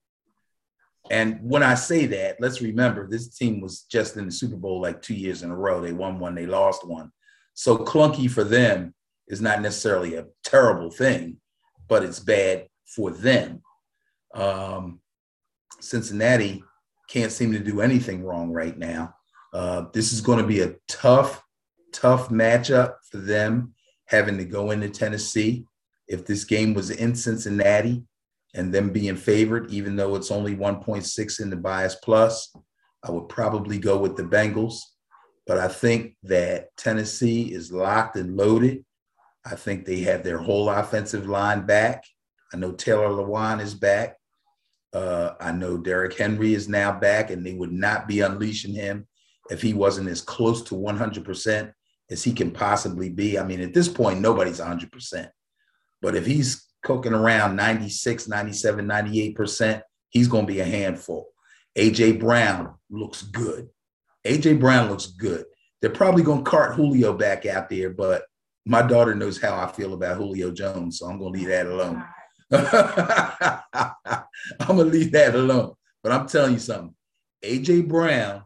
And 1.11 1.39
when 1.41 1.63
I 1.63 1.75
say 1.75 2.05
that, 2.07 2.37
let's 2.39 2.61
remember 2.61 3.07
this 3.07 3.35
team 3.35 3.61
was 3.61 3.81
just 3.81 4.17
in 4.17 4.25
the 4.25 4.31
Super 4.31 4.55
Bowl 4.55 4.81
like 4.81 5.01
two 5.01 5.13
years 5.13 5.43
in 5.43 5.51
a 5.51 5.55
row. 5.55 5.81
They 5.81 5.93
won 5.93 6.19
one, 6.19 6.35
they 6.35 6.45
lost 6.45 6.87
one. 6.87 7.11
So 7.53 7.77
clunky 7.77 8.29
for 8.29 8.43
them 8.43 8.93
is 9.27 9.41
not 9.41 9.61
necessarily 9.61 10.15
a 10.15 10.25
terrible 10.43 10.91
thing, 10.91 11.37
but 11.87 12.03
it's 12.03 12.19
bad 12.19 12.67
for 12.85 13.11
them. 13.11 13.61
Um, 14.33 14.99
Cincinnati 15.79 16.63
can't 17.09 17.31
seem 17.31 17.51
to 17.53 17.59
do 17.59 17.81
anything 17.81 18.23
wrong 18.23 18.51
right 18.51 18.77
now. 18.77 19.15
Uh, 19.53 19.85
this 19.93 20.11
is 20.13 20.21
going 20.21 20.39
to 20.39 20.47
be 20.47 20.61
a 20.61 20.75
tough, 20.87 21.43
tough 21.93 22.29
matchup 22.29 22.95
for 23.09 23.17
them 23.17 23.73
having 24.05 24.37
to 24.37 24.45
go 24.45 24.71
into 24.71 24.89
Tennessee. 24.89 25.65
If 26.07 26.25
this 26.25 26.43
game 26.43 26.73
was 26.73 26.89
in 26.89 27.15
Cincinnati, 27.15 28.03
and 28.57 28.73
them 28.73 28.89
being 28.89 29.15
favored, 29.15 29.71
even 29.71 29.95
though 29.95 30.15
it's 30.15 30.31
only 30.31 30.55
1.6 30.55 31.39
in 31.39 31.49
the 31.51 31.55
bias 31.55 31.95
plus, 32.03 32.51
I 33.03 33.11
would 33.11 33.29
probably 33.29 33.77
go 33.77 33.99
with 33.99 34.17
the 34.17 34.23
Bengals. 34.23 34.79
But 35.45 35.59
I 35.59 35.67
think 35.67 36.15
that 36.23 36.75
Tennessee 36.75 37.53
is 37.53 37.71
locked 37.71 38.17
and 38.17 38.35
loaded. 38.35 38.83
I 39.45 39.55
think 39.55 39.85
they 39.85 39.99
have 40.01 40.23
their 40.23 40.39
whole 40.39 40.69
offensive 40.69 41.27
line 41.27 41.65
back. 41.67 42.03
I 42.51 42.57
know 42.57 42.71
Taylor 42.71 43.09
Lewan 43.09 43.61
is 43.61 43.75
back. 43.75 44.17
Uh, 44.91 45.33
I 45.39 45.51
know 45.51 45.77
Derrick 45.77 46.17
Henry 46.17 46.55
is 46.55 46.67
now 46.67 46.91
back, 46.91 47.29
and 47.29 47.45
they 47.45 47.53
would 47.53 47.71
not 47.71 48.07
be 48.07 48.21
unleashing 48.21 48.73
him 48.73 49.07
if 49.51 49.61
he 49.61 49.73
wasn't 49.73 50.09
as 50.09 50.21
close 50.21 50.63
to 50.63 50.75
100% 50.75 51.71
as 52.09 52.23
he 52.23 52.33
can 52.33 52.51
possibly 52.51 53.09
be. 53.09 53.37
I 53.37 53.43
mean, 53.43 53.61
at 53.61 53.73
this 53.73 53.87
point, 53.87 54.19
nobody's 54.19 54.59
100%. 54.59 55.29
But 56.01 56.15
if 56.15 56.25
he's 56.25 56.66
cooking 56.83 57.13
around 57.13 57.55
96, 57.55 58.27
97, 58.27 58.85
98%, 58.85 59.81
he's 60.09 60.27
going 60.27 60.45
to 60.45 60.53
be 60.53 60.59
a 60.59 60.65
handful. 60.65 61.29
AJ 61.77 62.19
Brown 62.19 62.75
looks 62.89 63.21
good. 63.21 63.69
AJ 64.25 64.59
Brown 64.59 64.89
looks 64.89 65.07
good. 65.07 65.45
They're 65.81 65.91
probably 65.91 66.23
going 66.23 66.43
to 66.43 66.49
cart 66.49 66.75
Julio 66.75 67.13
back 67.13 67.45
out 67.45 67.69
there, 67.69 67.91
but 67.91 68.23
my 68.65 68.81
daughter 68.81 69.15
knows 69.15 69.39
how 69.39 69.55
I 69.55 69.71
feel 69.71 69.93
about 69.93 70.17
Julio 70.17 70.51
Jones, 70.51 70.99
so 70.99 71.07
I'm 71.07 71.19
going 71.19 71.33
to 71.33 71.39
leave 71.39 71.49
that 71.49 71.67
alone. 71.67 72.03
I'm 74.59 74.75
going 74.75 74.91
to 74.91 74.97
leave 74.97 75.11
that 75.11 75.35
alone. 75.35 75.73
But 76.03 76.11
I'm 76.11 76.27
telling 76.27 76.53
you 76.53 76.59
something 76.59 76.95
AJ 77.43 77.87
Brown 77.87 78.43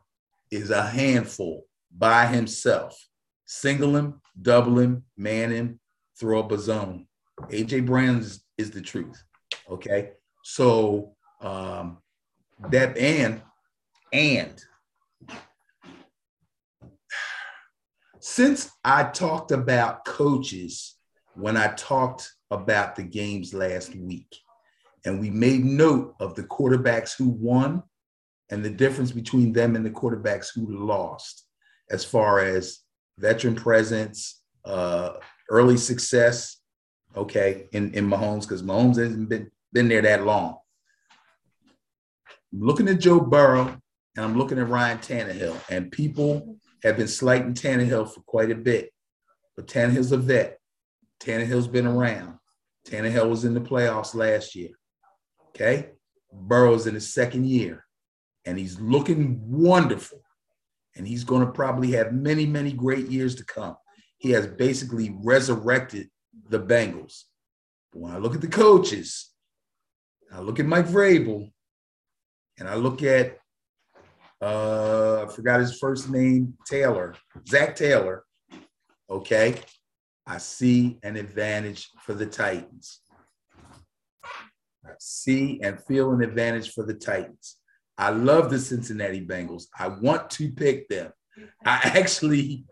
is 0.49 0.69
a 0.69 0.83
handful 0.83 1.65
by 1.95 2.27
himself. 2.27 2.97
Single 3.45 3.95
him, 3.95 4.21
double 4.39 4.79
him, 4.79 5.03
man 5.17 5.51
him, 5.51 5.79
throw 6.19 6.39
up 6.39 6.51
a 6.51 6.57
zone. 6.57 7.07
AJ 7.49 7.85
Brown 7.85 8.17
is, 8.17 8.43
is 8.57 8.71
the 8.71 8.81
truth. 8.81 9.23
Okay. 9.69 10.11
So 10.43 11.15
um 11.41 11.97
that 12.69 12.97
and 12.97 13.41
and 14.13 14.61
since 18.19 18.69
I 18.83 19.05
talked 19.05 19.51
about 19.51 20.05
coaches 20.05 20.95
when 21.35 21.57
I 21.57 21.73
talked 21.75 22.31
about 22.51 22.95
the 22.95 23.03
games 23.03 23.53
last 23.53 23.95
week, 23.95 24.37
and 25.05 25.19
we 25.19 25.29
made 25.29 25.63
note 25.63 26.15
of 26.19 26.35
the 26.35 26.43
quarterbacks 26.43 27.15
who 27.17 27.29
won 27.29 27.81
and 28.49 28.63
the 28.63 28.69
difference 28.69 29.11
between 29.11 29.53
them 29.53 29.75
and 29.75 29.85
the 29.85 29.89
quarterbacks 29.89 30.49
who 30.53 30.85
lost, 30.85 31.45
as 31.89 32.03
far 32.03 32.39
as 32.39 32.79
veteran 33.17 33.55
presence, 33.55 34.43
uh, 34.65 35.13
early 35.49 35.77
success, 35.77 36.60
okay, 37.15 37.67
in, 37.71 37.93
in 37.93 38.07
Mahomes, 38.07 38.41
because 38.41 38.63
Mahomes 38.63 38.97
hasn't 38.97 39.29
been, 39.29 39.51
been 39.73 39.87
there 39.87 40.01
that 40.01 40.25
long. 40.25 40.57
I'm 42.53 42.61
looking 42.61 42.87
at 42.87 42.99
Joe 42.99 43.19
Burrow 43.19 43.77
and 44.15 44.25
I'm 44.25 44.37
looking 44.37 44.59
at 44.59 44.67
Ryan 44.67 44.97
Tannehill, 44.97 45.57
and 45.69 45.91
people 45.91 46.57
have 46.83 46.97
been 46.97 47.07
slighting 47.07 47.53
Tannehill 47.53 48.13
for 48.13 48.21
quite 48.21 48.51
a 48.51 48.55
bit. 48.55 48.91
But 49.55 49.67
Tannehill's 49.67 50.11
a 50.11 50.17
vet. 50.17 50.59
Tannehill's 51.21 51.67
been 51.67 51.87
around. 51.87 52.37
Tannehill 52.87 53.29
was 53.29 53.45
in 53.45 53.53
the 53.53 53.61
playoffs 53.61 54.15
last 54.15 54.55
year. 54.55 54.71
Okay. 55.49 55.91
Burrow's 56.33 56.87
in 56.87 56.93
his 56.93 57.13
second 57.13 57.45
year, 57.45 57.85
and 58.45 58.57
he's 58.57 58.79
looking 58.79 59.39
wonderful. 59.45 60.21
And 60.95 61.07
he's 61.07 61.23
going 61.23 61.45
to 61.45 61.51
probably 61.51 61.91
have 61.91 62.11
many, 62.11 62.45
many 62.45 62.73
great 62.73 63.07
years 63.07 63.35
to 63.35 63.45
come. 63.45 63.77
He 64.17 64.31
has 64.31 64.45
basically 64.45 65.15
resurrected 65.23 66.09
the 66.49 66.59
Bengals. 66.59 67.23
But 67.91 67.99
when 67.99 68.13
I 68.13 68.17
look 68.17 68.35
at 68.35 68.41
the 68.41 68.47
coaches, 68.47 69.29
I 70.31 70.39
look 70.39 70.59
at 70.59 70.65
Mike 70.65 70.87
Vrabel, 70.87 71.51
and 72.57 72.69
I 72.69 72.75
look 72.75 73.03
at 73.03 73.37
uh, 74.41 75.23
I 75.23 75.31
forgot 75.31 75.59
his 75.59 75.77
first 75.77 76.09
name, 76.09 76.55
Taylor, 76.65 77.15
Zac 77.47 77.75
Taylor. 77.75 78.23
Okay, 79.09 79.55
I 80.25 80.39
see 80.39 80.97
an 81.03 81.15
advantage 81.15 81.89
for 82.03 82.13
the 82.13 82.25
Titans. 82.25 83.01
I 84.23 84.93
see 84.99 85.59
and 85.61 85.79
feel 85.83 86.11
an 86.11 86.23
advantage 86.23 86.71
for 86.71 86.83
the 86.83 86.93
Titans. 86.93 87.57
I 87.97 88.09
love 88.09 88.49
the 88.49 88.57
Cincinnati 88.57 89.23
Bengals. 89.23 89.65
I 89.77 89.89
want 89.89 90.31
to 90.31 90.49
pick 90.49 90.87
them. 90.87 91.11
I 91.65 91.79
actually 91.83 92.65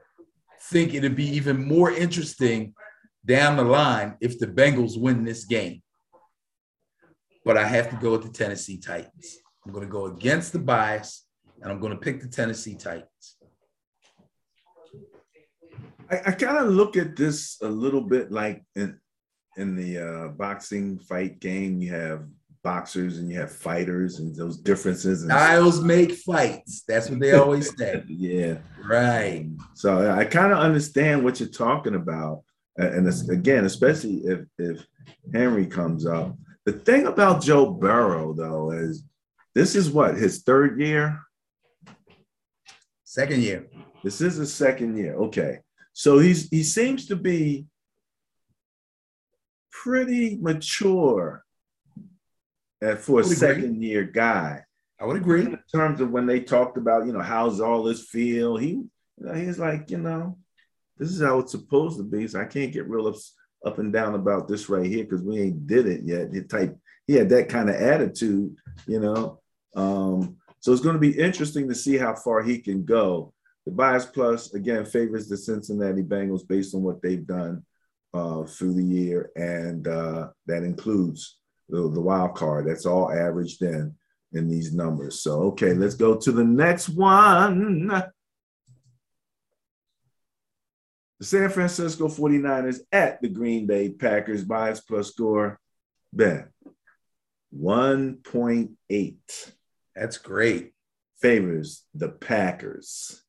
think 0.63 0.93
it'd 0.93 1.15
be 1.15 1.29
even 1.35 1.63
more 1.63 1.91
interesting 1.91 2.73
down 3.25 3.57
the 3.57 3.63
line 3.63 4.15
if 4.21 4.39
the 4.39 4.47
Bengals 4.47 4.99
win 4.99 5.23
this 5.23 5.45
game. 5.45 5.81
But 7.45 7.57
I 7.57 7.65
have 7.67 7.89
to 7.89 7.95
go 7.95 8.11
with 8.11 8.23
the 8.23 8.29
Tennessee 8.29 8.77
Titans. 8.77 9.39
I'm 9.65 9.71
going 9.71 9.85
to 9.85 9.91
go 9.91 10.05
against 10.05 10.53
the 10.53 10.59
bias, 10.59 11.25
and 11.61 11.71
I'm 11.71 11.79
going 11.79 11.93
to 11.93 11.99
pick 11.99 12.21
the 12.21 12.27
Tennessee 12.27 12.75
Titans. 12.75 13.37
I, 16.11 16.19
I 16.27 16.31
kind 16.31 16.57
of 16.57 16.73
look 16.73 16.97
at 16.97 17.15
this 17.15 17.57
a 17.61 17.67
little 17.67 18.01
bit 18.01 18.31
like 18.31 18.63
in 18.75 18.99
in 19.57 19.75
the 19.75 19.97
uh, 19.97 20.27
boxing 20.29 20.99
fight 20.99 21.39
game. 21.39 21.81
You 21.81 21.91
have 21.91 22.25
boxers 22.63 23.19
and 23.19 23.31
you 23.31 23.39
have 23.39 23.51
fighters 23.51 24.19
and 24.19 24.35
those 24.35 24.57
differences. 24.57 25.23
And 25.23 25.31
Styles 25.31 25.81
make 25.83 26.11
fights. 26.13 26.83
That's 26.87 27.09
what 27.09 27.19
they 27.19 27.33
always 27.33 27.75
say. 27.77 28.03
yeah, 28.07 28.57
right. 28.85 29.47
So 29.75 30.11
I 30.11 30.25
kind 30.25 30.51
of 30.51 30.59
understand 30.59 31.23
what 31.23 31.39
you're 31.39 31.49
talking 31.49 31.95
about 31.95 32.43
and 32.77 33.07
again, 33.29 33.65
especially 33.65 34.21
if 34.25 34.45
if 34.57 34.85
Henry 35.33 35.65
comes 35.65 36.05
up. 36.05 36.37
The 36.65 36.73
thing 36.73 37.07
about 37.07 37.41
Joe 37.41 37.71
Burrow 37.71 38.33
though 38.33 38.71
is 38.71 39.03
this 39.55 39.75
is 39.75 39.89
what 39.89 40.15
his 40.15 40.43
third 40.43 40.79
year, 40.79 41.19
second 43.03 43.41
year. 43.41 43.67
This 44.03 44.21
is 44.21 44.35
his 44.35 44.53
second 44.53 44.97
year. 44.97 45.15
Okay, 45.15 45.59
so 45.93 46.19
he's 46.19 46.47
he 46.49 46.63
seems 46.63 47.07
to 47.07 47.15
be 47.15 47.65
pretty 49.71 50.37
mature 50.39 51.43
at, 52.81 52.99
for 52.99 53.21
a 53.21 53.23
second 53.23 53.81
year 53.83 54.03
guy. 54.03 54.63
I 54.99 55.05
would 55.05 55.17
agree. 55.17 55.43
In 55.43 55.59
terms 55.73 56.01
of 56.01 56.11
when 56.11 56.25
they 56.25 56.41
talked 56.41 56.77
about, 56.77 57.05
you 57.05 57.13
know, 57.13 57.21
how's 57.21 57.61
all 57.61 57.83
this 57.83 58.03
feel, 58.03 58.57
he 58.57 58.83
he's 59.33 59.57
like, 59.57 59.89
you 59.91 59.97
know, 59.97 60.37
this 60.99 61.09
is 61.09 61.21
how 61.21 61.39
it's 61.39 61.53
supposed 61.53 61.97
to 61.97 62.03
be. 62.03 62.27
So 62.27 62.41
I 62.41 62.45
can't 62.45 62.73
get 62.73 62.87
real 62.87 63.07
up, 63.07 63.15
up 63.65 63.79
and 63.79 63.91
down 63.91 64.15
about 64.15 64.47
this 64.47 64.69
right 64.69 64.85
here 64.85 65.03
because 65.03 65.23
we 65.23 65.39
ain't 65.39 65.65
did 65.65 65.87
it 65.87 66.01
yet. 66.03 66.33
He 66.33 66.41
type 66.41 66.77
he 67.07 67.15
had 67.15 67.29
that 67.29 67.49
kind 67.49 67.69
of 67.69 67.75
attitude, 67.75 68.55
you 68.85 68.99
know. 68.99 69.39
Um, 69.75 70.37
so 70.59 70.71
it's 70.71 70.81
going 70.81 70.93
to 70.95 70.99
be 70.99 71.17
interesting 71.17 71.67
to 71.69 71.75
see 71.75 71.97
how 71.97 72.13
far 72.13 72.43
he 72.43 72.59
can 72.59 72.85
go. 72.85 73.33
The 73.65 73.71
bias 73.71 74.05
plus 74.05 74.53
again 74.53 74.85
favors 74.85 75.27
the 75.27 75.37
Cincinnati 75.37 76.03
Bengals 76.03 76.47
based 76.47 76.75
on 76.75 76.83
what 76.83 77.01
they've 77.01 77.25
done 77.25 77.63
uh, 78.13 78.43
through 78.43 78.73
the 78.73 78.83
year, 78.83 79.31
and 79.35 79.87
uh, 79.87 80.27
that 80.45 80.63
includes 80.63 81.37
the, 81.69 81.89
the 81.89 82.01
wild 82.01 82.35
card. 82.35 82.67
That's 82.67 82.85
all 82.85 83.11
averaged 83.11 83.61
in. 83.63 83.95
in 84.31 84.47
these 84.47 84.73
numbers. 84.73 85.23
So, 85.23 85.41
okay, 85.49 85.73
let's 85.73 85.95
go 85.95 86.15
to 86.15 86.31
the 86.31 86.43
next 86.43 86.89
one. 86.89 87.89
The 91.19 91.25
San 91.25 91.49
Francisco 91.49 92.07
49ers 92.07 92.79
at 92.91 93.21
the 93.21 93.27
Green 93.27 93.67
Bay 93.67 93.89
Packers 93.89 94.43
bias 94.43 94.79
plus 94.79 95.09
score 95.09 95.59
bet 96.13 96.49
1.8 97.55 99.15
That's 99.95 100.17
great. 100.17 100.73
favors 101.21 101.83
the 101.93 102.09
Packers. 102.09 103.21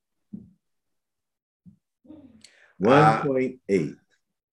Uh, 2.82 3.22
1.8. 3.22 3.96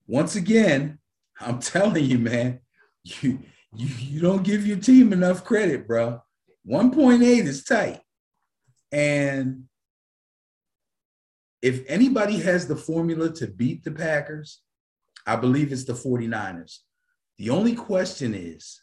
Once 0.06 0.36
again, 0.36 0.98
I'm 1.40 1.58
telling 1.60 2.04
you, 2.04 2.18
man, 2.18 2.60
you 3.04 3.38
you, 3.74 3.86
you 3.98 4.20
don't 4.20 4.42
give 4.42 4.66
your 4.66 4.78
team 4.78 5.12
enough 5.12 5.44
credit, 5.44 5.86
bro. 5.86 6.22
1.8 6.68 7.22
is 7.22 7.64
tight. 7.64 8.00
And 8.90 9.67
if 11.62 11.82
anybody 11.88 12.38
has 12.38 12.66
the 12.66 12.76
formula 12.76 13.32
to 13.34 13.46
beat 13.46 13.84
the 13.84 13.90
Packers, 13.90 14.60
I 15.26 15.36
believe 15.36 15.72
it's 15.72 15.84
the 15.84 15.92
49ers. 15.92 16.78
The 17.36 17.50
only 17.50 17.74
question 17.74 18.34
is 18.34 18.80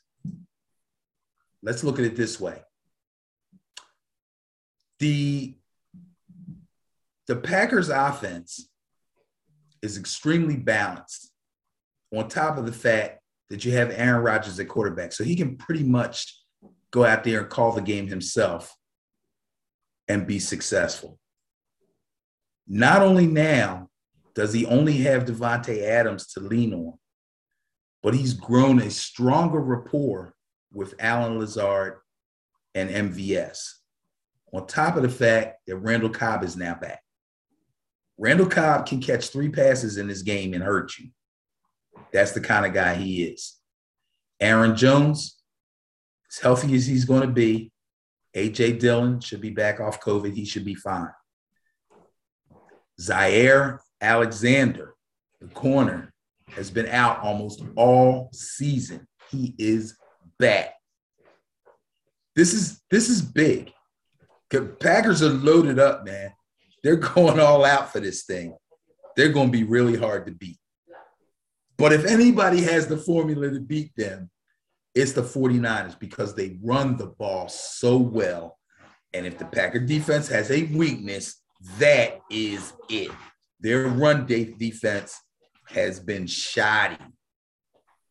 let's 1.61 1.83
look 1.83 1.99
at 1.99 2.05
it 2.05 2.15
this 2.15 2.39
way. 2.39 2.61
The 4.99 5.55
the 7.27 7.35
Packers 7.35 7.89
offense 7.89 8.69
is 9.81 9.97
extremely 9.97 10.57
balanced 10.57 11.31
on 12.15 12.27
top 12.27 12.57
of 12.57 12.65
the 12.65 12.71
fact 12.71 13.19
that 13.49 13.65
you 13.65 13.71
have 13.73 13.91
Aaron 13.91 14.23
Rodgers 14.23 14.59
at 14.59 14.67
quarterback. 14.67 15.11
So 15.11 15.23
he 15.23 15.35
can 15.35 15.57
pretty 15.57 15.83
much 15.83 16.39
go 16.91 17.03
out 17.03 17.23
there 17.23 17.41
and 17.41 17.49
call 17.49 17.71
the 17.71 17.81
game 17.81 18.07
himself 18.07 18.75
and 20.07 20.27
be 20.27 20.39
successful. 20.39 21.19
Not 22.67 23.01
only 23.01 23.27
now 23.27 23.89
does 24.33 24.53
he 24.53 24.65
only 24.65 24.97
have 24.97 25.25
Davante 25.25 25.81
Adams 25.83 26.27
to 26.33 26.39
lean 26.39 26.73
on, 26.73 26.93
but 28.03 28.13
he's 28.13 28.33
grown 28.33 28.79
a 28.81 28.89
stronger 28.89 29.59
rapport 29.59 30.33
with 30.73 30.93
Allen 30.99 31.39
Lazard 31.39 31.97
and 32.73 32.89
MVS. 32.89 33.73
On 34.53 34.67
top 34.67 34.95
of 34.95 35.03
the 35.03 35.09
fact 35.09 35.59
that 35.67 35.77
Randall 35.77 36.09
Cobb 36.09 36.43
is 36.43 36.55
now 36.55 36.75
back. 36.75 37.01
Randall 38.17 38.47
Cobb 38.47 38.85
can 38.85 39.01
catch 39.01 39.29
three 39.29 39.49
passes 39.49 39.97
in 39.97 40.07
this 40.07 40.21
game 40.21 40.53
and 40.53 40.63
hurt 40.63 40.97
you. 40.97 41.09
That's 42.13 42.31
the 42.31 42.41
kind 42.41 42.65
of 42.65 42.73
guy 42.73 42.95
he 42.95 43.23
is. 43.23 43.57
Aaron 44.39 44.75
Jones, 44.75 45.41
as 46.31 46.39
healthy 46.39 46.75
as 46.75 46.85
he's 46.85 47.05
going 47.05 47.21
to 47.21 47.27
be, 47.27 47.71
AJ 48.35 48.79
Dillon 48.79 49.19
should 49.19 49.41
be 49.41 49.49
back 49.49 49.79
off 49.79 50.01
COVID. 50.01 50.33
He 50.33 50.45
should 50.45 50.65
be 50.65 50.75
fine. 50.75 51.11
Zaire 52.99 53.81
Alexander, 54.01 54.95
the 55.41 55.47
corner, 55.47 56.13
has 56.49 56.71
been 56.71 56.87
out 56.87 57.19
almost 57.19 57.63
all 57.75 58.29
season. 58.33 59.07
He 59.31 59.53
is 59.57 59.97
back. 60.39 60.73
This 62.35 62.53
is 62.53 62.81
this 62.91 63.09
is 63.09 63.21
big. 63.21 63.71
'Cause 64.49 64.67
Packers 64.79 65.23
are 65.23 65.29
loaded 65.29 65.79
up, 65.79 66.05
man. 66.05 66.31
They're 66.83 66.95
going 67.15 67.39
all 67.39 67.65
out 67.65 67.91
for 67.91 67.99
this 67.99 68.23
thing. 68.25 68.55
They're 69.15 69.31
going 69.31 69.47
to 69.47 69.57
be 69.57 69.63
really 69.63 69.97
hard 69.97 70.25
to 70.27 70.31
beat. 70.31 70.59
But 71.77 71.93
if 71.93 72.05
anybody 72.05 72.61
has 72.61 72.87
the 72.87 72.97
formula 72.97 73.49
to 73.49 73.59
beat 73.59 73.91
them, 73.95 74.29
it's 74.93 75.11
the 75.13 75.23
49ers 75.23 75.99
because 75.99 76.35
they 76.35 76.57
run 76.61 76.95
the 76.97 77.07
ball 77.07 77.49
so 77.49 77.97
well. 77.97 78.57
And 79.13 79.25
if 79.25 79.37
the 79.37 79.45
Packer 79.45 79.79
defense 79.79 80.27
has 80.29 80.51
a 80.51 80.63
weakness, 80.63 81.41
that 81.79 82.19
is 82.29 82.73
it. 82.89 83.11
Their 83.59 83.87
run 83.87 84.25
de- 84.25 84.53
defense 84.53 85.19
has 85.67 85.99
been 85.99 86.27
shoddy. 86.27 86.97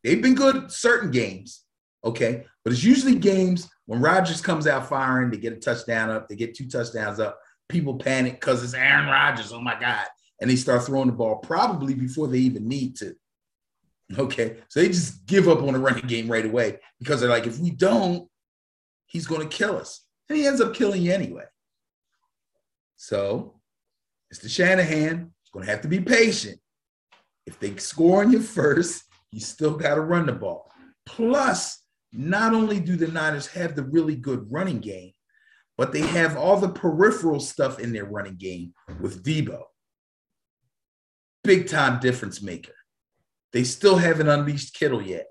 They've 0.03 0.21
been 0.21 0.35
good 0.35 0.71
certain 0.71 1.11
games, 1.11 1.65
okay? 2.05 2.45
But 2.65 2.73
it's 2.73 2.85
usually 2.85 3.15
games 3.15 3.69
when 3.87 4.01
Rodgers 4.01 4.41
comes 4.41 4.67
out 4.67 4.89
firing, 4.89 5.31
they 5.31 5.37
get 5.37 5.53
a 5.53 5.57
touchdown 5.57 6.11
up, 6.11 6.29
they 6.29 6.37
get 6.37 6.55
two 6.55 6.69
touchdowns 6.69 7.21
up. 7.21 7.39
People 7.69 7.97
panic 7.97 8.35
because 8.41 8.63
it's 8.63 8.75
Aaron 8.75 9.07
Rodgers. 9.07 9.53
Oh 9.53 9.61
my 9.61 9.79
God. 9.79 10.07
And 10.41 10.51
they 10.51 10.57
start 10.57 10.85
throwing 10.85 11.07
the 11.07 11.13
ball 11.13 11.37
probably 11.37 11.95
before 11.95 12.29
they 12.29 12.39
even 12.39 12.69
need 12.69 12.97
to. 12.97 13.15
Okay. 14.19 14.59
So 14.69 14.81
they 14.81 14.89
just 14.89 15.27
give 15.27 15.49
up 15.49 15.63
on 15.63 15.73
the 15.73 15.79
running 15.79 16.07
game 16.07 16.31
right 16.31 16.45
away 16.45 16.79
because 16.99 17.21
they're 17.21 17.31
like, 17.31 17.47
if 17.47 17.59
we 17.59 17.71
don't, 17.71 18.29
he's 19.07 19.27
going 19.27 19.49
to 19.49 19.57
kill 19.57 19.77
us. 19.77 20.03
And 20.29 20.39
he 20.39 20.47
ends 20.47 20.61
up 20.61 20.75
killing 20.75 21.03
you 21.03 21.13
anyway. 21.13 21.45
So 22.97 23.61
Mr. 24.33 24.49
Shanahan 24.49 25.33
is 25.45 25.51
going 25.53 25.65
to 25.65 25.71
have 25.71 25.83
to 25.83 25.89
be 25.89 26.01
patient. 26.01 26.59
If 27.47 27.59
they 27.61 27.77
score 27.77 28.23
on 28.23 28.33
you 28.33 28.41
first, 28.41 29.05
you 29.31 29.41
still 29.41 29.77
got 29.77 29.97
to 29.97 30.01
run 30.01 30.27
the 30.27 30.33
ball. 30.33 30.71
Plus, 31.07 31.83
not 32.13 32.55
only 32.55 32.81
do 32.81 32.97
the 32.97 33.09
Niners 33.09 33.49
have 33.49 33.75
the 33.75 33.83
really 33.83 34.17
good 34.17 34.51
running 34.51 34.81
game, 34.81 35.13
but 35.77 35.93
they 35.93 36.01
have 36.01 36.37
all 36.37 36.59
the 36.59 36.69
peripheral 36.69 37.41
stuff 37.41 37.79
in 37.79 37.93
their 37.93 38.05
running 38.05 38.37
game 38.37 38.73
with 39.01 39.25
Deebo. 39.25 39.63
Big 41.43 41.69
time 41.69 42.01
difference 42.01 42.41
maker. 42.41 42.73
They 43.53 43.65
still 43.65 43.97
haven't 43.97 44.29
unleashed 44.29 44.75
Kittle 44.75 45.03
yet. 45.03 45.27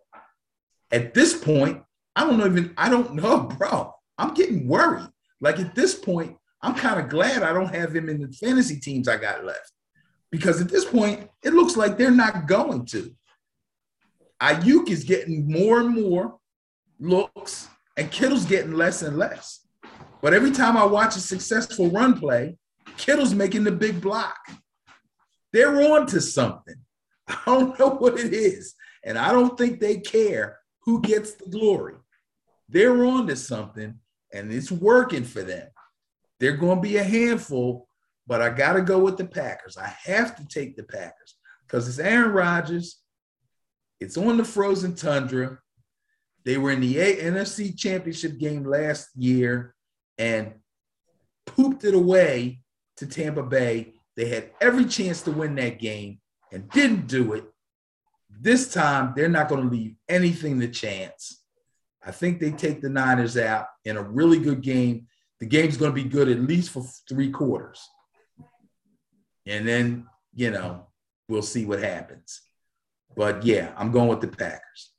At 0.91 1.13
this 1.13 1.33
point, 1.33 1.81
I 2.15 2.25
don't 2.25 2.37
know 2.37 2.45
even, 2.45 2.73
I 2.77 2.89
don't 2.89 3.15
know, 3.15 3.39
bro. 3.57 3.93
I'm 4.17 4.33
getting 4.33 4.67
worried. 4.67 5.09
Like 5.41 5.59
at 5.59 5.75
this 5.75 5.95
point, 5.95 6.37
I'm 6.63 6.75
kind 6.75 6.97
of 6.97 7.09
glad 7.09 7.43
I 7.43 7.51
don't 7.51 7.75
have 7.75 7.93
him 7.93 8.07
in 8.07 8.21
the 8.21 8.29
fantasy 8.29 8.79
teams 8.79 9.09
I 9.09 9.17
got 9.17 9.43
left. 9.43 9.71
Because 10.31 10.61
at 10.61 10.69
this 10.69 10.85
point, 10.85 11.29
it 11.43 11.53
looks 11.53 11.75
like 11.75 11.97
they're 11.97 12.09
not 12.09 12.47
going 12.47 12.85
to. 12.87 13.13
Aiyuk 14.41 14.89
is 14.89 15.03
getting 15.03 15.51
more 15.51 15.81
and 15.81 15.93
more 15.93 16.37
looks, 16.99 17.67
and 17.97 18.09
Kittle's 18.09 18.45
getting 18.45 18.73
less 18.73 19.03
and 19.03 19.17
less. 19.17 19.67
But 20.21 20.33
every 20.33 20.51
time 20.51 20.77
I 20.77 20.85
watch 20.85 21.17
a 21.17 21.19
successful 21.19 21.89
run 21.89 22.17
play, 22.17 22.57
Kittle's 22.97 23.33
making 23.33 23.65
the 23.65 23.71
big 23.71 24.01
block. 24.01 24.39
They're 25.51 25.91
on 25.91 26.07
to 26.07 26.21
something. 26.21 26.75
I 27.27 27.41
don't 27.45 27.77
know 27.77 27.89
what 27.89 28.17
it 28.17 28.33
is. 28.33 28.73
And 29.03 29.17
I 29.17 29.33
don't 29.33 29.57
think 29.57 29.79
they 29.79 29.97
care 29.97 30.59
who 30.83 31.01
gets 31.01 31.33
the 31.33 31.49
glory. 31.49 31.95
They're 32.69 33.05
on 33.05 33.27
to 33.27 33.35
something, 33.35 33.99
and 34.33 34.51
it's 34.51 34.71
working 34.71 35.25
for 35.25 35.43
them. 35.43 35.67
They're 36.43 36.57
going 36.57 36.75
to 36.75 36.81
be 36.81 36.97
a 36.97 37.03
handful, 37.05 37.87
but 38.27 38.41
I 38.41 38.49
got 38.49 38.73
to 38.73 38.81
go 38.81 38.99
with 38.99 39.15
the 39.15 39.23
Packers. 39.23 39.77
I 39.77 39.95
have 40.03 40.35
to 40.35 40.45
take 40.45 40.75
the 40.75 40.83
Packers 40.83 41.37
because 41.65 41.87
it's 41.87 41.99
Aaron 41.99 42.33
Rodgers. 42.33 42.99
It's 44.01 44.17
on 44.17 44.35
the 44.35 44.43
frozen 44.43 44.93
tundra. 44.93 45.59
They 46.43 46.57
were 46.57 46.71
in 46.71 46.81
the 46.81 46.99
A- 46.99 47.31
NFC 47.31 47.77
Championship 47.77 48.39
game 48.39 48.65
last 48.65 49.07
year 49.15 49.73
and 50.17 50.55
pooped 51.45 51.85
it 51.85 51.93
away 51.93 52.59
to 52.97 53.07
Tampa 53.07 53.43
Bay. 53.43 53.93
They 54.17 54.27
had 54.27 54.51
every 54.59 54.83
chance 54.83 55.21
to 55.21 55.31
win 55.31 55.55
that 55.55 55.79
game 55.79 56.19
and 56.51 56.69
didn't 56.71 57.07
do 57.07 57.31
it. 57.31 57.45
This 58.29 58.73
time, 58.73 59.13
they're 59.15 59.29
not 59.29 59.47
going 59.47 59.61
to 59.61 59.73
leave 59.73 59.95
anything 60.09 60.59
to 60.59 60.67
chance. 60.67 61.41
I 62.05 62.11
think 62.11 62.41
they 62.41 62.51
take 62.51 62.81
the 62.81 62.89
Niners 62.89 63.37
out 63.37 63.67
in 63.85 63.95
a 63.95 64.03
really 64.03 64.39
good 64.39 64.59
game. 64.59 65.07
The 65.43 65.49
game's 65.49 65.75
going 65.75 65.91
to 65.91 66.03
be 66.03 66.07
good 66.07 66.29
at 66.29 66.39
least 66.39 66.69
for 66.69 66.85
three 67.09 67.29
quarters. 67.29 67.85
And 69.45 69.67
then, 69.67 70.07
you 70.33 70.51
know, 70.51 70.87
we'll 71.27 71.41
see 71.41 71.65
what 71.65 71.79
happens. 71.83 72.39
But 73.17 73.43
yeah, 73.43 73.73
I'm 73.75 73.91
going 73.91 74.07
with 74.07 74.21
the 74.21 74.29
Packers. 74.29 74.93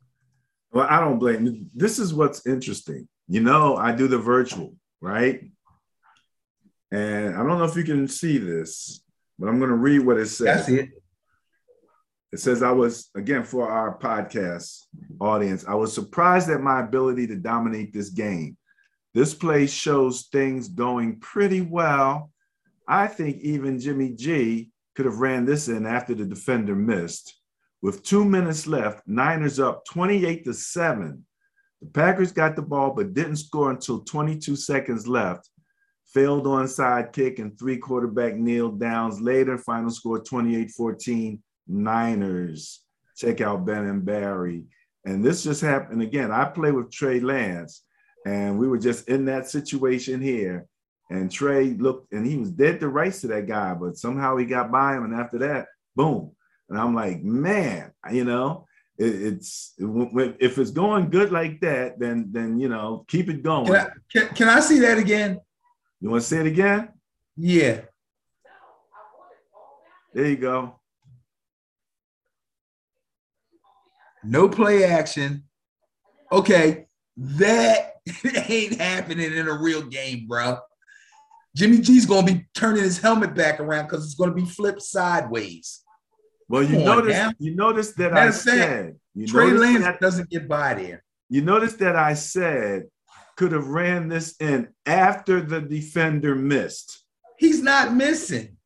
Well, 0.71 0.87
I 0.87 1.01
don't 1.01 1.19
blame 1.19 1.47
you. 1.47 1.65
This 1.75 1.99
is 1.99 2.13
what's 2.13 2.47
interesting. 2.47 3.09
You 3.27 3.41
know, 3.41 3.75
I 3.75 3.93
do 3.93 4.07
the 4.07 4.19
virtual, 4.19 4.77
right? 5.01 5.51
And 6.91 7.35
I 7.35 7.39
don't 7.39 7.59
know 7.59 7.65
if 7.65 7.75
you 7.75 7.85
can 7.85 8.07
see 8.07 8.37
this, 8.37 9.03
but 9.39 9.49
I'm 9.49 9.59
going 9.59 9.71
to 9.71 9.77
read 9.77 10.01
what 10.01 10.19
it 10.19 10.27
says. 10.27 10.67
That's 10.67 10.69
it. 10.69 10.91
It 12.33 12.41
says, 12.41 12.63
I 12.63 12.73
was, 12.73 13.09
again, 13.17 13.45
for 13.45 13.71
our 13.71 13.99
podcast 13.99 14.79
audience, 15.23 15.65
I 15.67 15.75
was 15.75 15.95
surprised 15.95 16.51
at 16.51 16.61
my 16.61 16.81
ability 16.81 17.29
to 17.29 17.37
dominate 17.37 17.95
this 17.95 18.11
game. 18.11 18.59
This 19.15 19.33
play 19.33 19.67
shows 19.69 20.27
things 20.33 20.69
going 20.69 21.21
pretty 21.21 21.61
well. 21.61 22.33
I 22.89 23.07
think 23.07 23.41
even 23.43 23.79
Jimmy 23.79 24.11
G 24.11 24.71
could 24.97 25.07
have 25.07 25.21
ran 25.21 25.45
this 25.45 25.69
in 25.69 25.87
after 25.87 26.15
the 26.15 26.25
defender 26.25 26.75
missed. 26.75 27.41
With 27.81 28.03
two 28.03 28.25
minutes 28.25 28.67
left, 28.67 29.07
Niners 29.07 29.61
up 29.61 29.85
28 29.87 30.45
to 30.45 30.55
7. 30.55 31.25
The 31.81 31.87
Packers 31.89 32.33
got 32.33 32.57
the 32.57 32.63
ball 32.63 32.93
but 32.93 33.15
didn't 33.15 33.37
score 33.37 33.71
until 33.71 34.01
22 34.01 34.57
seconds 34.57 35.07
left. 35.07 35.49
Failed 36.07 36.47
onside 36.47 37.13
kick 37.13 37.39
and 37.39 37.59
three 37.59 37.77
quarterback 37.77 38.37
kneel 38.37 38.71
downs 38.71 39.21
later. 39.21 39.59
Final 39.59 39.91
score 39.91 40.21
28 40.21 40.71
14 40.71 41.43
Niners. 41.69 42.81
Check 43.17 43.41
out 43.41 43.67
Ben 43.67 43.85
and 43.85 44.05
Barry. 44.05 44.65
And 45.05 45.25
this 45.25 45.45
just 45.45 45.61
happened 45.61 46.03
again. 46.03 46.33
I 46.33 46.47
play 46.47 46.73
with 46.73 46.91
Trey 46.91 47.21
Lance. 47.21 47.83
And 48.25 48.59
we 48.59 48.69
were 48.69 48.79
just 48.79 49.09
in 49.09 49.27
that 49.27 49.49
situation 49.49 50.21
here. 50.21 50.67
And 51.11 51.31
Trey 51.31 51.75
looked 51.75 52.13
and 52.13 52.27
he 52.27 52.37
was 52.37 52.51
dead 52.51 52.81
to 52.81 52.89
rights 52.89 53.21
to 53.21 53.27
that 53.29 53.47
guy, 53.47 53.75
but 53.75 53.97
somehow 53.97 54.37
he 54.37 54.47
got 54.47 54.73
by 54.73 54.97
him. 54.97 55.05
And 55.05 55.15
after 55.15 55.39
that, 55.39 55.67
boom. 55.95 56.33
And 56.71 56.79
I'm 56.79 56.95
like, 56.95 57.23
man, 57.23 57.93
you 58.11 58.25
know, 58.25 58.67
it, 58.97 59.15
it's 59.15 59.75
it, 59.77 60.37
if 60.41 60.59
it's 60.59 60.71
going 60.71 61.11
good 61.11 61.31
like 61.31 61.61
that, 61.61 61.99
then 61.99 62.29
then 62.31 62.59
you 62.59 62.69
know, 62.69 63.05
keep 63.07 63.29
it 63.29 63.43
going. 63.43 63.67
Can 63.67 63.77
I, 63.77 63.89
can, 64.11 64.29
can 64.35 64.49
I 64.49 64.61
see 64.61 64.79
that 64.81 64.99
again? 64.99 65.41
You 66.01 66.11
want 66.11 66.23
to 66.23 66.29
say 66.29 66.41
it 66.41 66.47
again? 66.47 66.89
Yeah. 67.37 67.83
There 70.15 70.27
you 70.27 70.37
go. 70.37 70.81
No 74.23 74.49
play 74.49 74.85
action. 74.85 75.45
Okay, 76.33 76.87
that 77.17 77.94
ain't 78.49 78.81
happening 78.81 79.33
in 79.33 79.49
a 79.49 79.53
real 79.53 79.83
game, 79.83 80.27
bro. 80.27 80.59
Jimmy 81.57 81.79
G's 81.79 82.07
gonna 82.07 82.27
be 82.27 82.47
turning 82.55 82.83
his 82.83 82.99
helmet 82.99 83.35
back 83.35 83.61
around 83.61 83.85
because 83.85 84.05
it's 84.05 84.15
gonna 84.15 84.35
be 84.35 84.45
flipped 84.45 84.83
sideways. 84.83 85.83
Well, 86.49 86.63
you 86.63 86.79
notice 86.79 87.33
you 87.39 87.55
notice 87.55 87.93
that 87.95 88.17
I 88.17 88.31
said 88.31 88.97
you 89.15 89.27
Trey 89.27 89.53
Lance 89.53 89.85
that, 89.85 90.01
doesn't 90.01 90.31
get 90.31 90.49
by 90.49 90.75
there. 90.75 91.05
You 91.31 91.43
notice 91.43 91.75
that 91.75 91.97
I 91.97 92.15
said 92.15 92.85
could 93.37 93.53
have 93.53 93.69
ran 93.69 94.09
this 94.09 94.35
in 94.41 94.69
after 94.87 95.41
the 95.41 95.61
defender 95.61 96.35
missed. 96.35 97.05
He's 97.39 97.63
not 97.63 97.95
missing. 97.95 98.57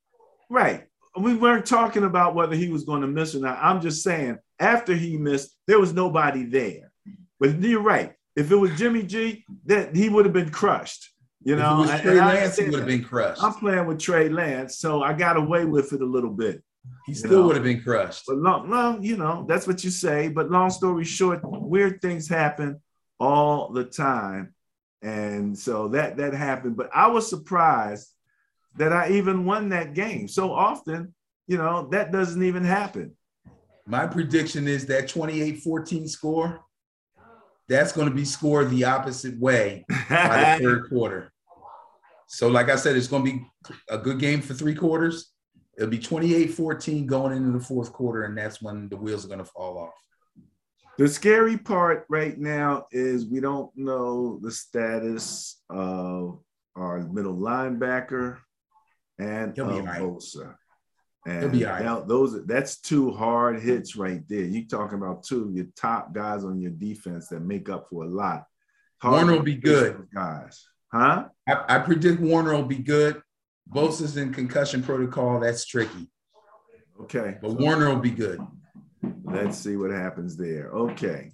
Right. 0.51 0.85
We 1.19 1.35
weren't 1.35 1.67
talking 1.67 2.05
about 2.05 2.35
whether 2.35 2.55
he 2.55 2.69
was 2.69 2.85
going 2.85 3.01
to 3.01 3.07
miss 3.07 3.35
or 3.35 3.41
not. 3.41 3.59
I'm 3.61 3.81
just 3.81 4.03
saying 4.03 4.39
after 4.61 4.95
he 4.95 5.17
missed, 5.17 5.57
there 5.67 5.81
was 5.81 5.95
nobody 5.95 6.45
there. 6.45 6.93
But 7.41 7.61
you're 7.63 7.83
right. 7.83 8.13
If 8.39 8.53
it 8.53 8.57
was 8.57 8.79
Jimmy 8.79 9.03
G, 9.03 9.45
that 9.67 9.97
he 9.97 10.09
would 10.09 10.25
have 10.25 10.33
been 10.33 10.51
crushed. 10.51 11.11
You 11.43 11.57
know, 11.57 11.85
if 11.85 12.03
Trey 12.03 12.21
Lance, 12.21 12.57
he 12.57 12.71
would 12.71 12.79
have 12.79 12.87
been 12.87 13.03
crushed. 13.03 13.43
I'm 13.43 13.55
playing 13.55 13.87
with 13.87 13.99
Trey 13.99 14.29
Lance, 14.29 14.79
so 14.79 15.03
I 15.03 15.13
got 15.13 15.37
away 15.37 15.65
with 15.65 15.93
it 15.93 16.03
a 16.03 16.07
little 16.07 16.31
bit. 16.31 16.63
He 17.07 17.15
still 17.15 17.43
would 17.45 17.57
have 17.57 17.65
been 17.65 17.83
crushed. 17.83 18.25
But 18.29 18.37
long, 18.37 18.69
well, 18.69 18.99
you 19.03 19.17
know, 19.17 19.45
that's 19.49 19.67
what 19.67 19.83
you 19.83 19.91
say. 19.91 20.29
But 20.29 20.51
long 20.51 20.71
story 20.71 21.05
short, 21.05 21.41
weird 21.43 22.01
things 22.01 22.29
happen 22.29 22.81
all 23.19 23.73
the 23.73 23.85
time. 23.85 24.55
And 25.03 25.59
so 25.59 25.89
that 25.89 26.17
that 26.19 26.33
happened. 26.33 26.77
But 26.77 26.91
I 26.95 27.09
was 27.09 27.29
surprised 27.29 28.07
that 28.77 28.93
I 28.93 29.11
even 29.11 29.45
won 29.45 29.71
that 29.71 29.95
game. 29.95 30.29
So 30.29 30.53
often, 30.53 31.13
you 31.49 31.59
know, 31.59 31.89
that 31.91 32.13
doesn't 32.13 32.43
even 32.43 32.63
happen. 32.65 33.17
My 33.85 34.07
prediction 34.07 34.69
is 34.69 34.87
that 34.87 35.09
28-14 35.09 36.09
score, 36.09 36.61
that's 37.69 37.93
going 37.93 38.09
to 38.09 38.15
be 38.15 38.25
scored 38.25 38.71
the 38.71 38.85
opposite 38.85 39.39
way 39.39 39.85
by 40.09 40.57
the 40.59 40.65
third 40.65 40.89
quarter. 40.89 41.33
So, 42.27 42.49
like 42.49 42.69
I 42.69 42.77
said, 42.77 42.97
it's 42.97 43.09
going 43.09 43.25
to 43.25 43.33
be 43.33 43.47
a 43.89 43.99
good 43.99 44.19
game 44.19 44.41
for 44.41 44.55
three 44.55 44.75
quarters. 44.75 45.33
It'll 45.77 45.91
be 45.91 45.99
28-14 45.99 47.07
going 47.07 47.37
into 47.37 47.57
the 47.57 47.65
fourth 47.65 47.93
quarter, 47.93 48.25
and 48.25 48.37
that's 48.37 48.61
when 48.61 48.89
the 48.89 48.97
wheels 48.97 49.25
are 49.25 49.29
going 49.29 49.39
to 49.39 49.45
fall 49.45 49.79
off. 49.79 49.95
The 50.99 51.09
scary 51.09 51.57
part 51.57 52.07
right 52.09 52.37
now 52.37 52.87
is 52.91 53.27
we 53.27 53.41
don't 53.41 53.71
know 53.77 54.41
the 54.43 54.51
status 54.51 55.63
of 55.71 56.41
our 56.75 57.01
middle 57.07 57.37
linebacker 57.37 58.39
and 59.19 59.57
of 59.59 59.85
right. 59.85 60.01
Bosa. 60.01 60.57
And 61.29 61.43
He'll 61.43 61.51
be 61.51 61.67
all 61.67 61.73
right. 61.73 61.85
now 61.85 62.01
those 62.01 62.47
that's 62.47 62.81
two 62.81 63.11
hard 63.11 63.61
hits 63.61 63.97
right 63.97 64.23
there. 64.29 64.45
You 64.45 64.67
talking 64.67 64.97
about 64.97 65.25
two 65.25 65.45
of 65.45 65.55
your 65.55 65.67
top 65.77 66.15
guys 66.15 66.43
on 66.43 66.59
your 66.59 66.71
defense 66.71 67.29
that 67.29 67.41
make 67.41 67.69
up 67.69 67.87
for 67.91 68.05
a 68.05 68.09
lot. 68.09 68.45
Hard 69.03 69.13
Warner 69.13 69.33
will 69.35 69.43
be 69.43 69.57
good, 69.57 70.09
guys. 70.13 70.65
Huh? 70.91 71.27
I, 71.47 71.65
I 71.69 71.79
predict 71.81 72.19
Warner 72.21 72.55
will 72.55 72.63
be 72.63 72.79
good. 72.79 73.21
Bosa's 73.71 74.17
in 74.17 74.33
concussion 74.33 74.83
protocol. 74.83 75.39
That's 75.39 75.67
tricky. 75.67 76.09
Okay. 77.03 77.37
But 77.43 77.53
Warner 77.53 77.91
will 77.91 78.01
be 78.01 78.11
good. 78.11 78.41
Let's 79.25 79.59
see 79.59 79.77
what 79.77 79.91
happens 79.91 80.35
there. 80.39 80.71
Okay. 80.71 81.33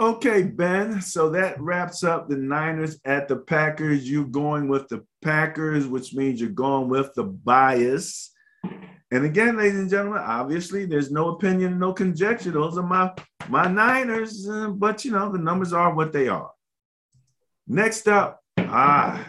Okay, 0.00 0.44
Ben. 0.44 1.02
So 1.02 1.28
that 1.30 1.60
wraps 1.60 2.02
up 2.02 2.28
the 2.28 2.36
Niners 2.36 2.98
at 3.04 3.28
the 3.28 3.36
Packers. 3.36 4.08
You 4.08 4.26
going 4.26 4.68
with 4.68 4.88
the 4.88 5.04
Packers, 5.20 5.86
which 5.86 6.14
means 6.14 6.40
you're 6.40 6.50
going 6.50 6.88
with 6.88 7.12
the 7.14 7.24
bias. 7.24 8.32
And 9.10 9.24
again, 9.24 9.56
ladies 9.56 9.78
and 9.78 9.88
gentlemen, 9.88 10.22
obviously 10.22 10.84
there's 10.84 11.10
no 11.10 11.30
opinion, 11.30 11.78
no 11.78 11.92
conjecture. 11.92 12.50
Those 12.50 12.76
are 12.76 12.82
my 12.82 13.12
my 13.48 13.66
Niners, 13.66 14.46
but 14.72 15.04
you 15.04 15.12
know 15.12 15.32
the 15.32 15.38
numbers 15.38 15.72
are 15.72 15.94
what 15.94 16.12
they 16.12 16.28
are. 16.28 16.50
Next 17.66 18.06
up, 18.08 18.42
ah, 18.58 19.26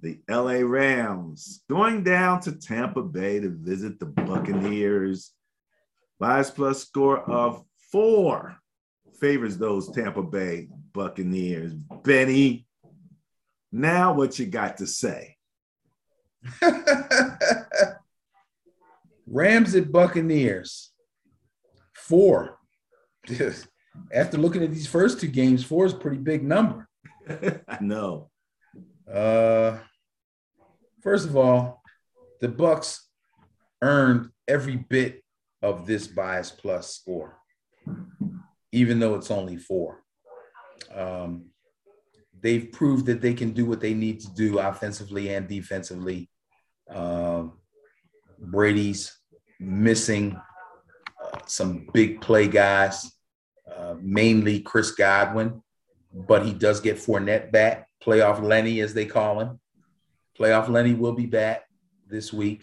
the 0.00 0.20
LA 0.28 0.60
Rams 0.64 1.62
going 1.68 2.04
down 2.04 2.40
to 2.42 2.52
Tampa 2.52 3.02
Bay 3.02 3.40
to 3.40 3.50
visit 3.50 3.98
the 3.98 4.06
Buccaneers. 4.06 5.32
Bias 6.20 6.50
plus 6.50 6.82
score 6.82 7.18
of 7.28 7.64
four 7.90 8.56
favors 9.20 9.58
those 9.58 9.90
Tampa 9.90 10.22
Bay 10.22 10.68
Buccaneers. 10.92 11.74
Benny, 11.74 12.66
now 13.72 14.12
what 14.12 14.38
you 14.38 14.46
got 14.46 14.76
to 14.76 14.86
say? 14.86 15.36
Rams 19.32 19.74
at 19.74 19.90
Buccaneers. 19.90 20.90
Four. 21.94 22.58
After 24.12 24.36
looking 24.36 24.62
at 24.62 24.70
these 24.70 24.86
first 24.86 25.20
two 25.20 25.28
games, 25.28 25.64
four 25.64 25.86
is 25.86 25.94
a 25.94 25.96
pretty 25.96 26.18
big 26.18 26.44
number. 26.44 26.86
I 27.28 27.78
know. 27.80 28.30
Uh, 29.10 29.78
first 31.02 31.26
of 31.26 31.34
all, 31.36 31.82
the 32.40 32.48
Bucks 32.48 33.08
earned 33.80 34.30
every 34.46 34.76
bit 34.76 35.24
of 35.62 35.86
this 35.86 36.06
bias 36.06 36.50
plus 36.50 36.94
score, 36.94 37.38
even 38.70 38.98
though 38.98 39.14
it's 39.14 39.30
only 39.30 39.56
four. 39.56 40.02
Um, 40.94 41.46
they've 42.38 42.70
proved 42.70 43.06
that 43.06 43.22
they 43.22 43.32
can 43.32 43.52
do 43.52 43.64
what 43.64 43.80
they 43.80 43.94
need 43.94 44.20
to 44.20 44.34
do 44.34 44.58
offensively 44.58 45.34
and 45.34 45.48
defensively. 45.48 46.28
Um, 46.90 47.54
Brady's 48.38 49.21
missing 49.62 50.36
uh, 51.22 51.38
some 51.46 51.86
big 51.92 52.20
play 52.20 52.48
guys, 52.48 53.12
uh, 53.74 53.94
mainly 54.00 54.60
Chris 54.60 54.90
Godwin, 54.90 55.62
but 56.12 56.44
he 56.44 56.52
does 56.52 56.80
get 56.80 56.96
Fournette 56.96 57.52
back, 57.52 57.88
playoff 58.04 58.42
Lenny, 58.42 58.80
as 58.80 58.94
they 58.94 59.06
call 59.06 59.40
him. 59.40 59.60
Playoff 60.38 60.68
Lenny 60.68 60.94
will 60.94 61.12
be 61.12 61.26
back 61.26 61.64
this 62.08 62.32
week, 62.32 62.62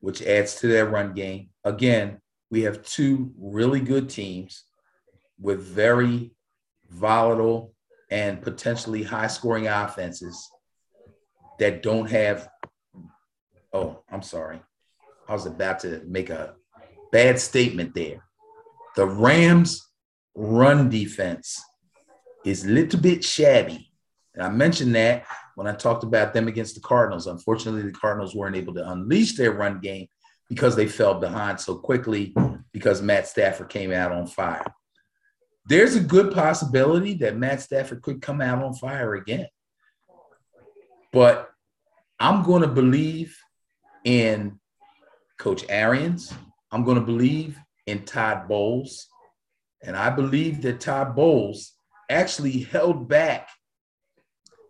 which 0.00 0.22
adds 0.22 0.56
to 0.56 0.68
their 0.68 0.86
run 0.86 1.12
game. 1.12 1.50
Again, 1.64 2.20
we 2.50 2.62
have 2.62 2.84
two 2.84 3.32
really 3.38 3.80
good 3.80 4.08
teams 4.08 4.64
with 5.40 5.60
very 5.60 6.32
volatile 6.90 7.74
and 8.10 8.40
potentially 8.40 9.02
high 9.02 9.26
scoring 9.26 9.66
offenses 9.66 10.50
that 11.58 11.82
don't 11.82 12.10
have. 12.10 12.48
Oh, 13.72 14.02
I'm 14.10 14.22
sorry. 14.22 14.60
I 15.28 15.32
was 15.32 15.46
about 15.46 15.80
to 15.80 16.02
make 16.06 16.30
a 16.30 16.54
bad 17.12 17.38
statement 17.38 17.94
there. 17.94 18.24
The 18.96 19.06
Rams' 19.06 19.88
run 20.34 20.90
defense 20.90 21.62
is 22.44 22.64
a 22.64 22.68
little 22.68 23.00
bit 23.00 23.24
shabby. 23.24 23.90
And 24.34 24.42
I 24.42 24.50
mentioned 24.50 24.94
that 24.94 25.26
when 25.54 25.66
I 25.66 25.74
talked 25.74 26.04
about 26.04 26.34
them 26.34 26.48
against 26.48 26.74
the 26.74 26.80
Cardinals. 26.80 27.26
Unfortunately, 27.26 27.82
the 27.82 27.92
Cardinals 27.92 28.34
weren't 28.34 28.56
able 28.56 28.74
to 28.74 28.90
unleash 28.90 29.36
their 29.36 29.52
run 29.52 29.80
game 29.80 30.08
because 30.48 30.76
they 30.76 30.86
fell 30.86 31.14
behind 31.14 31.60
so 31.60 31.76
quickly 31.76 32.34
because 32.72 33.00
Matt 33.00 33.28
Stafford 33.28 33.68
came 33.68 33.92
out 33.92 34.12
on 34.12 34.26
fire. 34.26 34.64
There's 35.66 35.96
a 35.96 36.00
good 36.00 36.34
possibility 36.34 37.14
that 37.14 37.36
Matt 37.36 37.62
Stafford 37.62 38.02
could 38.02 38.20
come 38.20 38.40
out 38.40 38.62
on 38.62 38.74
fire 38.74 39.14
again. 39.14 39.46
But 41.12 41.48
I'm 42.18 42.42
going 42.42 42.62
to 42.62 42.68
believe 42.68 43.36
in 44.04 44.58
Coach 45.38 45.64
Arians. 45.68 46.32
I'm 46.70 46.84
going 46.84 46.98
to 46.98 47.04
believe 47.04 47.58
in 47.86 48.04
Todd 48.04 48.48
Bowles. 48.48 49.08
And 49.82 49.96
I 49.96 50.10
believe 50.10 50.62
that 50.62 50.80
Todd 50.80 51.14
Bowles 51.14 51.72
actually 52.10 52.60
held 52.60 53.08
back 53.08 53.48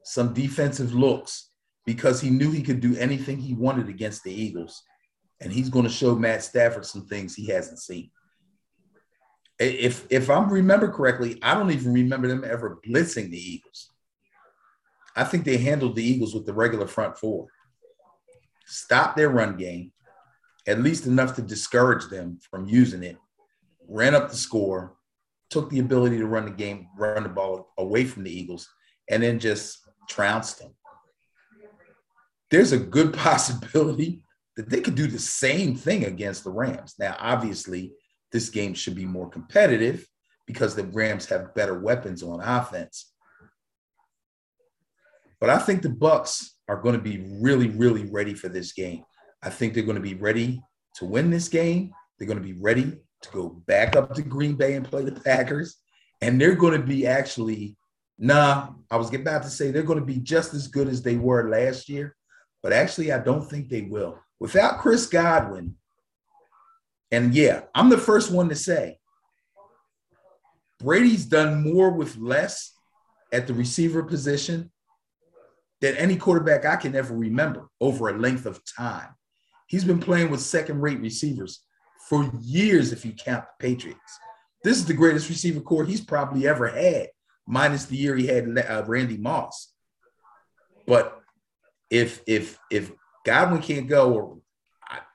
some 0.04 0.34
defensive 0.34 0.94
looks 0.94 1.50
because 1.86 2.20
he 2.20 2.30
knew 2.30 2.50
he 2.50 2.62
could 2.62 2.80
do 2.80 2.96
anything 2.96 3.38
he 3.38 3.54
wanted 3.54 3.88
against 3.88 4.22
the 4.24 4.32
Eagles. 4.32 4.82
And 5.40 5.52
he's 5.52 5.68
going 5.68 5.84
to 5.84 5.90
show 5.90 6.14
Matt 6.14 6.42
Stafford 6.42 6.86
some 6.86 7.06
things 7.06 7.34
he 7.34 7.46
hasn't 7.46 7.78
seen. 7.78 8.10
If 9.58 10.06
if 10.10 10.30
I 10.30 10.42
remember 10.42 10.90
correctly, 10.90 11.38
I 11.42 11.54
don't 11.54 11.70
even 11.70 11.92
remember 11.92 12.26
them 12.26 12.44
ever 12.44 12.80
blitzing 12.86 13.30
the 13.30 13.38
Eagles. 13.38 13.90
I 15.14 15.22
think 15.22 15.44
they 15.44 15.58
handled 15.58 15.94
the 15.94 16.02
Eagles 16.02 16.34
with 16.34 16.44
the 16.44 16.52
regular 16.52 16.88
front 16.88 17.16
four. 17.16 17.46
Stop 18.66 19.14
their 19.14 19.28
run 19.28 19.56
game, 19.56 19.92
at 20.66 20.82
least 20.82 21.06
enough 21.06 21.34
to 21.36 21.42
discourage 21.42 22.08
them 22.08 22.38
from 22.50 22.66
using 22.66 23.02
it, 23.02 23.16
ran 23.88 24.14
up 24.14 24.30
the 24.30 24.36
score, 24.36 24.96
took 25.50 25.70
the 25.70 25.80
ability 25.80 26.18
to 26.18 26.26
run 26.26 26.46
the 26.46 26.50
game, 26.50 26.88
run 26.96 27.22
the 27.22 27.28
ball 27.28 27.72
away 27.78 28.04
from 28.04 28.24
the 28.24 28.30
Eagles, 28.30 28.68
and 29.10 29.22
then 29.22 29.38
just 29.38 29.78
trounced 30.08 30.58
them. 30.58 30.74
There's 32.50 32.72
a 32.72 32.78
good 32.78 33.12
possibility 33.14 34.24
that 34.56 34.70
they 34.70 34.80
could 34.80 34.94
do 34.94 35.06
the 35.06 35.18
same 35.18 35.74
thing 35.74 36.04
against 36.04 36.44
the 36.44 36.50
Rams. 36.50 36.94
Now, 36.98 37.16
obviously, 37.18 37.92
this 38.32 38.48
game 38.48 38.74
should 38.74 38.94
be 38.94 39.04
more 39.04 39.28
competitive 39.28 40.06
because 40.46 40.74
the 40.74 40.84
Rams 40.84 41.26
have 41.26 41.54
better 41.54 41.78
weapons 41.78 42.22
on 42.22 42.40
offense. 42.40 43.12
But 45.40 45.50
I 45.50 45.58
think 45.58 45.82
the 45.82 45.90
Bucks 45.90 46.56
are 46.68 46.80
going 46.80 46.94
to 46.94 47.00
be 47.00 47.24
really, 47.40 47.68
really 47.68 48.08
ready 48.10 48.34
for 48.34 48.48
this 48.48 48.72
game. 48.72 49.04
I 49.44 49.50
think 49.50 49.74
they're 49.74 49.82
going 49.82 49.96
to 49.96 50.00
be 50.00 50.14
ready 50.14 50.62
to 50.96 51.04
win 51.04 51.30
this 51.30 51.48
game. 51.48 51.92
They're 52.18 52.26
going 52.26 52.38
to 52.38 52.44
be 52.44 52.54
ready 52.54 52.98
to 53.22 53.30
go 53.30 53.48
back 53.66 53.94
up 53.94 54.14
to 54.14 54.22
Green 54.22 54.54
Bay 54.54 54.74
and 54.74 54.88
play 54.88 55.04
the 55.04 55.12
Packers. 55.12 55.76
And 56.22 56.40
they're 56.40 56.54
going 56.54 56.80
to 56.80 56.86
be 56.86 57.06
actually, 57.06 57.76
nah, 58.18 58.70
I 58.90 58.96
was 58.96 59.12
about 59.12 59.42
to 59.42 59.50
say 59.50 59.70
they're 59.70 59.82
going 59.82 59.98
to 59.98 60.04
be 60.04 60.18
just 60.18 60.54
as 60.54 60.68
good 60.68 60.88
as 60.88 61.02
they 61.02 61.16
were 61.16 61.50
last 61.50 61.88
year. 61.88 62.16
But 62.62 62.72
actually, 62.72 63.12
I 63.12 63.18
don't 63.18 63.44
think 63.44 63.68
they 63.68 63.82
will. 63.82 64.18
Without 64.40 64.80
Chris 64.80 65.06
Godwin, 65.06 65.74
and 67.10 67.34
yeah, 67.34 67.62
I'm 67.74 67.90
the 67.90 67.98
first 67.98 68.30
one 68.30 68.48
to 68.48 68.56
say 68.56 68.98
Brady's 70.78 71.26
done 71.26 71.62
more 71.62 71.90
with 71.90 72.16
less 72.16 72.72
at 73.32 73.46
the 73.46 73.54
receiver 73.54 74.02
position 74.02 74.70
than 75.80 75.96
any 75.96 76.16
quarterback 76.16 76.64
I 76.64 76.76
can 76.76 76.96
ever 76.96 77.14
remember 77.14 77.68
over 77.80 78.08
a 78.08 78.18
length 78.18 78.46
of 78.46 78.62
time. 78.64 79.14
He's 79.66 79.84
been 79.84 80.00
playing 80.00 80.30
with 80.30 80.40
second 80.40 80.80
rate 80.80 81.00
receivers 81.00 81.64
for 82.08 82.30
years, 82.40 82.92
if 82.92 83.04
you 83.04 83.12
count 83.12 83.44
the 83.44 83.66
Patriots. 83.66 84.18
This 84.62 84.78
is 84.78 84.86
the 84.86 84.94
greatest 84.94 85.28
receiver 85.28 85.60
core 85.60 85.84
he's 85.84 86.00
probably 86.00 86.46
ever 86.46 86.68
had, 86.68 87.08
minus 87.46 87.86
the 87.86 87.96
year 87.96 88.16
he 88.16 88.26
had 88.26 88.58
uh, 88.58 88.84
Randy 88.86 89.16
Moss. 89.16 89.72
But 90.86 91.20
if 91.90 92.22
if 92.26 92.58
if 92.70 92.92
Godwin 93.24 93.62
can't 93.62 93.88
go, 93.88 94.12
or 94.12 94.38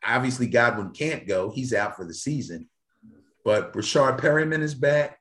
obviously 0.06 0.48
Godwin 0.48 0.92
can't 0.92 1.28
go, 1.28 1.52
he's 1.52 1.74
out 1.74 1.96
for 1.96 2.06
the 2.06 2.14
season. 2.14 2.70
But 3.46 3.74
Breshad 3.74 4.20
Perriman 4.20 4.62
is 4.62 4.76
back. 4.76 5.20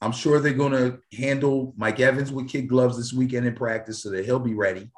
I'm 0.00 0.12
sure 0.12 0.38
they're 0.38 0.52
going 0.52 0.72
to 0.72 0.98
handle 1.16 1.72
Mike 1.76 1.98
Evans 1.98 2.30
with 2.30 2.48
kid 2.48 2.68
gloves 2.68 2.96
this 2.96 3.12
weekend 3.12 3.46
in 3.46 3.54
practice 3.54 4.02
so 4.02 4.10
that 4.10 4.24
he'll 4.24 4.38
be 4.38 4.54
ready. 4.54 4.90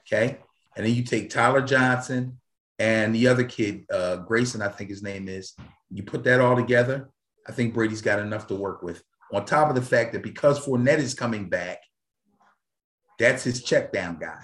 Okay. 0.00 0.38
And 0.76 0.84
then 0.84 0.94
you 0.94 1.04
take 1.04 1.30
Tyler 1.30 1.62
Johnson 1.62 2.40
and 2.78 3.14
the 3.14 3.28
other 3.28 3.44
kid, 3.44 3.84
uh, 3.92 4.16
Grayson, 4.16 4.62
I 4.62 4.68
think 4.68 4.90
his 4.90 5.02
name 5.02 5.28
is. 5.28 5.54
You 5.90 6.02
put 6.02 6.24
that 6.24 6.40
all 6.40 6.56
together, 6.56 7.10
I 7.46 7.52
think 7.52 7.74
Brady's 7.74 8.02
got 8.02 8.18
enough 8.18 8.46
to 8.48 8.54
work 8.54 8.82
with. 8.82 9.02
On 9.32 9.44
top 9.44 9.68
of 9.68 9.74
the 9.74 9.82
fact 9.82 10.12
that 10.12 10.22
because 10.22 10.64
Fournette 10.64 10.98
is 10.98 11.14
coming 11.14 11.48
back, 11.48 11.78
that's 13.18 13.44
his 13.44 13.62
check 13.62 13.92
down 13.92 14.18
guy. 14.18 14.40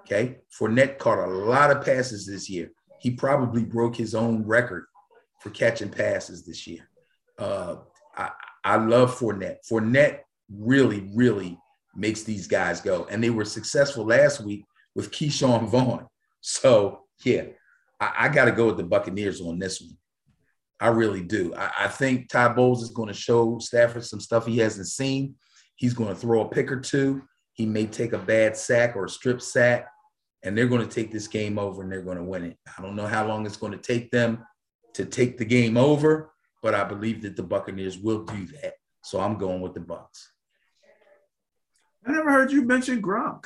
Okay. 0.00 0.38
Fournette 0.58 0.98
caught 0.98 1.18
a 1.18 1.30
lot 1.30 1.70
of 1.70 1.84
passes 1.84 2.26
this 2.26 2.48
year. 2.48 2.70
He 3.00 3.10
probably 3.10 3.64
broke 3.64 3.96
his 3.96 4.14
own 4.14 4.44
record 4.44 4.86
for 5.40 5.50
catching 5.50 5.90
passes 5.90 6.44
this 6.44 6.66
year. 6.66 6.88
Uh, 7.38 7.76
I, 8.16 8.30
I 8.64 8.76
love 8.76 9.18
Fournette. 9.18 9.58
Fournette 9.70 10.20
really, 10.50 11.10
really 11.14 11.58
makes 11.94 12.22
these 12.22 12.46
guys 12.46 12.80
go. 12.80 13.06
And 13.10 13.22
they 13.22 13.30
were 13.30 13.44
successful 13.44 14.06
last 14.06 14.40
week 14.40 14.64
with 14.94 15.10
Ke'Shawn 15.10 15.68
Vaughn. 15.68 16.06
So, 16.40 17.05
yeah, 17.24 17.44
I, 18.00 18.12
I 18.20 18.28
got 18.28 18.46
to 18.46 18.52
go 18.52 18.66
with 18.66 18.76
the 18.76 18.84
Buccaneers 18.84 19.40
on 19.40 19.58
this 19.58 19.80
one. 19.80 19.96
I 20.78 20.88
really 20.88 21.22
do. 21.22 21.54
I, 21.54 21.70
I 21.80 21.88
think 21.88 22.28
Ty 22.28 22.48
Bowles 22.48 22.82
is 22.82 22.90
going 22.90 23.08
to 23.08 23.14
show 23.14 23.58
Stafford 23.58 24.04
some 24.04 24.20
stuff 24.20 24.46
he 24.46 24.58
hasn't 24.58 24.88
seen. 24.88 25.36
He's 25.76 25.94
going 25.94 26.10
to 26.10 26.20
throw 26.20 26.42
a 26.42 26.48
pick 26.48 26.70
or 26.70 26.80
two. 26.80 27.22
He 27.52 27.64
may 27.64 27.86
take 27.86 28.12
a 28.12 28.18
bad 28.18 28.56
sack 28.56 28.96
or 28.96 29.06
a 29.06 29.08
strip 29.08 29.40
sack, 29.40 29.88
and 30.42 30.56
they're 30.56 30.68
going 30.68 30.86
to 30.86 30.94
take 30.94 31.10
this 31.10 31.28
game 31.28 31.58
over 31.58 31.82
and 31.82 31.90
they're 31.90 32.02
going 32.02 32.18
to 32.18 32.24
win 32.24 32.44
it. 32.44 32.58
I 32.78 32.82
don't 32.82 32.96
know 32.96 33.06
how 33.06 33.26
long 33.26 33.46
it's 33.46 33.56
going 33.56 33.72
to 33.72 33.78
take 33.78 34.10
them 34.10 34.44
to 34.94 35.04
take 35.06 35.38
the 35.38 35.44
game 35.44 35.76
over, 35.76 36.32
but 36.62 36.74
I 36.74 36.84
believe 36.84 37.22
that 37.22 37.36
the 37.36 37.42
Buccaneers 37.42 37.98
will 37.98 38.24
do 38.24 38.46
that. 38.62 38.74
So 39.02 39.20
I'm 39.20 39.38
going 39.38 39.60
with 39.60 39.74
the 39.74 39.80
Bucks. 39.80 40.32
I 42.06 42.12
never 42.12 42.30
heard 42.30 42.52
you 42.52 42.62
mention 42.62 43.02
Gronk. 43.02 43.44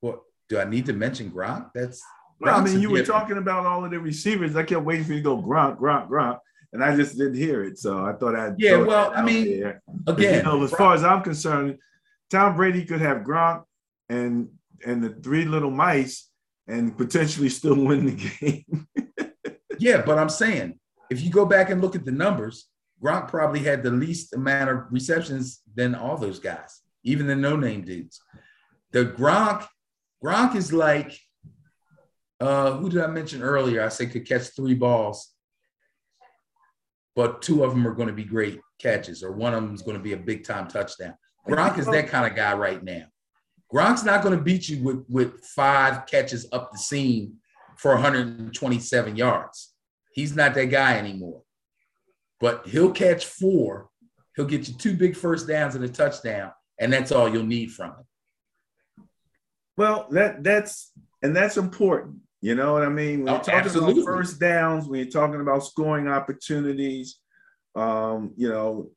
What 0.00 0.20
do 0.48 0.58
I 0.58 0.64
need 0.64 0.86
to 0.86 0.92
mention 0.92 1.30
Gronk? 1.30 1.70
That's 1.74 2.02
well, 2.40 2.56
I 2.56 2.64
mean, 2.64 2.80
you 2.80 2.90
were 2.90 3.04
talking 3.04 3.38
about 3.38 3.64
all 3.64 3.84
of 3.84 3.90
the 3.90 3.98
receivers. 3.98 4.56
I 4.56 4.64
kept 4.64 4.82
waiting 4.82 5.04
for 5.04 5.12
you 5.12 5.20
to 5.20 5.24
go 5.24 5.42
Gronk, 5.42 5.78
Gronk, 5.78 6.08
Gronk, 6.08 6.38
and 6.72 6.82
I 6.82 6.94
just 6.96 7.16
didn't 7.16 7.36
hear 7.36 7.64
it. 7.64 7.78
So 7.78 8.04
I 8.04 8.12
thought 8.12 8.34
I'd 8.34 8.58
yeah. 8.58 8.76
Well, 8.76 9.12
I 9.14 9.22
mean, 9.22 9.60
there. 9.60 9.82
again, 10.06 10.38
you 10.38 10.42
know, 10.42 10.62
as 10.62 10.70
Gronk. 10.72 10.78
far 10.78 10.94
as 10.94 11.04
I'm 11.04 11.22
concerned, 11.22 11.78
Tom 12.30 12.56
Brady 12.56 12.84
could 12.84 13.00
have 13.00 13.18
Gronk 13.18 13.64
and 14.08 14.48
and 14.84 15.02
the 15.02 15.10
three 15.10 15.44
little 15.44 15.70
mice 15.70 16.28
and 16.66 16.96
potentially 16.96 17.48
still 17.48 17.76
win 17.84 18.06
the 18.06 18.30
game. 18.40 18.88
yeah, 19.78 20.02
but 20.04 20.18
I'm 20.18 20.28
saying 20.28 20.78
if 21.10 21.22
you 21.22 21.30
go 21.30 21.46
back 21.46 21.70
and 21.70 21.80
look 21.80 21.94
at 21.94 22.04
the 22.04 22.12
numbers, 22.12 22.66
Gronk 23.02 23.28
probably 23.28 23.60
had 23.60 23.82
the 23.82 23.90
least 23.90 24.34
amount 24.34 24.70
of 24.70 24.84
receptions 24.90 25.60
than 25.74 25.94
all 25.94 26.16
those 26.16 26.38
guys, 26.38 26.80
even 27.02 27.26
the 27.26 27.36
no-name 27.36 27.82
dudes. 27.82 28.20
The 28.92 29.04
Gronk, 29.06 29.66
Gronk 30.24 30.54
is 30.54 30.72
like, 30.72 31.18
uh, 32.40 32.72
who 32.72 32.88
did 32.88 33.02
I 33.02 33.08
mention 33.08 33.42
earlier? 33.42 33.82
I 33.84 33.88
said 33.88 34.10
could 34.10 34.26
catch 34.26 34.54
three 34.56 34.74
balls, 34.74 35.34
but 37.14 37.42
two 37.42 37.62
of 37.62 37.72
them 37.72 37.86
are 37.86 37.94
going 37.94 38.08
to 38.08 38.14
be 38.14 38.24
great 38.24 38.58
catches, 38.80 39.22
or 39.22 39.32
one 39.32 39.52
of 39.52 39.62
them 39.62 39.74
is 39.74 39.82
going 39.82 39.98
to 39.98 40.02
be 40.02 40.14
a 40.14 40.16
big 40.16 40.44
time 40.44 40.66
touchdown. 40.66 41.14
Gronk 41.46 41.78
is 41.78 41.86
that 41.86 42.08
kind 42.08 42.26
of 42.26 42.34
guy 42.34 42.54
right 42.54 42.82
now. 42.82 43.04
Gronk's 43.72 44.04
not 44.04 44.22
going 44.22 44.36
to 44.36 44.42
beat 44.42 44.68
you 44.68 44.82
with, 44.82 45.04
with 45.08 45.44
five 45.44 46.06
catches 46.06 46.46
up 46.52 46.72
the 46.72 46.78
seam 46.78 47.34
for 47.76 47.92
127 47.92 49.16
yards. 49.16 49.74
He's 50.12 50.34
not 50.34 50.54
that 50.54 50.66
guy 50.66 50.96
anymore. 50.96 51.42
But 52.40 52.66
he'll 52.66 52.92
catch 52.92 53.26
four. 53.26 53.88
He'll 54.36 54.46
get 54.46 54.68
you 54.68 54.74
two 54.74 54.96
big 54.96 55.16
first 55.16 55.48
downs 55.48 55.74
and 55.74 55.84
a 55.84 55.88
touchdown, 55.88 56.52
and 56.78 56.92
that's 56.92 57.12
all 57.12 57.28
you'll 57.28 57.44
need 57.44 57.72
from 57.72 57.90
him. 57.90 58.04
Well, 59.76 60.06
that 60.10 60.42
that's 60.42 60.92
and 61.22 61.34
that's 61.34 61.56
important. 61.56 62.16
You 62.40 62.54
know 62.54 62.74
what 62.74 62.82
I 62.82 62.90
mean? 62.90 63.24
When 63.24 63.32
you're 63.32 63.40
oh, 63.40 63.42
talking 63.42 63.54
absolutely. 63.54 64.02
about 64.02 64.16
first 64.16 64.38
downs, 64.38 64.86
when 64.86 65.00
you're 65.00 65.10
talking 65.10 65.40
about 65.40 65.64
scoring 65.64 66.08
opportunities, 66.08 67.18
um, 67.74 68.32
you 68.36 68.48
know, 68.48 68.90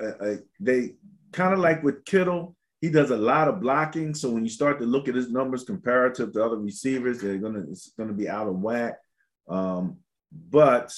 uh, 0.00 0.24
uh 0.24 0.36
they 0.58 0.94
kind 1.32 1.52
of 1.52 1.58
like 1.58 1.82
with 1.82 2.04
Kittle, 2.04 2.56
he 2.80 2.88
does 2.88 3.10
a 3.10 3.16
lot 3.16 3.48
of 3.48 3.60
blocking. 3.60 4.14
So 4.14 4.30
when 4.30 4.44
you 4.44 4.50
start 4.50 4.78
to 4.80 4.86
look 4.86 5.08
at 5.08 5.14
his 5.14 5.30
numbers 5.30 5.64
comparative 5.64 6.32
to 6.32 6.44
other 6.44 6.58
receivers, 6.58 7.20
they're 7.20 7.38
gonna 7.38 7.64
it's 7.70 7.92
gonna 7.98 8.12
be 8.12 8.28
out 8.28 8.48
of 8.48 8.58
whack. 8.58 8.94
Um, 9.48 9.98
but 10.32 10.94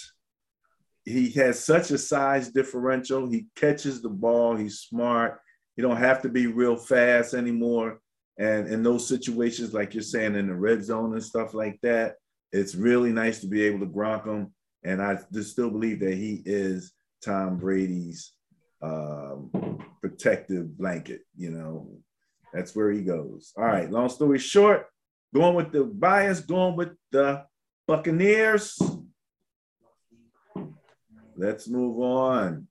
he 1.04 1.30
has 1.30 1.62
such 1.62 1.90
a 1.90 1.98
size 1.98 2.50
differential. 2.50 3.28
He 3.28 3.46
catches 3.54 4.02
the 4.02 4.08
ball. 4.08 4.56
He's 4.56 4.80
smart. 4.80 5.40
He 5.76 5.82
don't 5.82 5.96
have 5.96 6.22
to 6.22 6.28
be 6.28 6.46
real 6.46 6.76
fast 6.76 7.34
anymore. 7.34 8.00
And 8.38 8.68
in 8.68 8.82
those 8.82 9.08
situations, 9.08 9.72
like 9.72 9.94
you're 9.94 10.02
saying, 10.02 10.34
in 10.34 10.48
the 10.48 10.54
red 10.54 10.84
zone 10.84 11.12
and 11.12 11.22
stuff 11.22 11.54
like 11.54 11.78
that, 11.82 12.16
it's 12.52 12.74
really 12.74 13.12
nice 13.12 13.40
to 13.40 13.46
be 13.46 13.62
able 13.62 13.80
to 13.80 13.86
gronk 13.86 14.26
him. 14.26 14.52
And 14.84 15.02
I 15.02 15.18
just 15.32 15.50
still 15.50 15.70
believe 15.70 16.00
that 16.00 16.14
he 16.14 16.42
is 16.44 16.92
Tom 17.24 17.56
Brady's 17.56 18.32
um, 18.82 19.78
protective 20.00 20.76
blanket. 20.76 21.22
You 21.36 21.50
know, 21.50 21.98
that's 22.52 22.76
where 22.76 22.90
he 22.90 23.02
goes. 23.02 23.52
All 23.56 23.64
right. 23.64 23.90
Long 23.90 24.08
story 24.08 24.38
short, 24.38 24.86
going 25.34 25.54
with 25.54 25.72
the 25.72 25.84
bias, 25.84 26.40
going 26.40 26.76
with 26.76 26.90
the 27.10 27.44
Buccaneers. 27.86 28.78
Let's 31.36 31.68
move 31.68 31.98
on. 32.00 32.66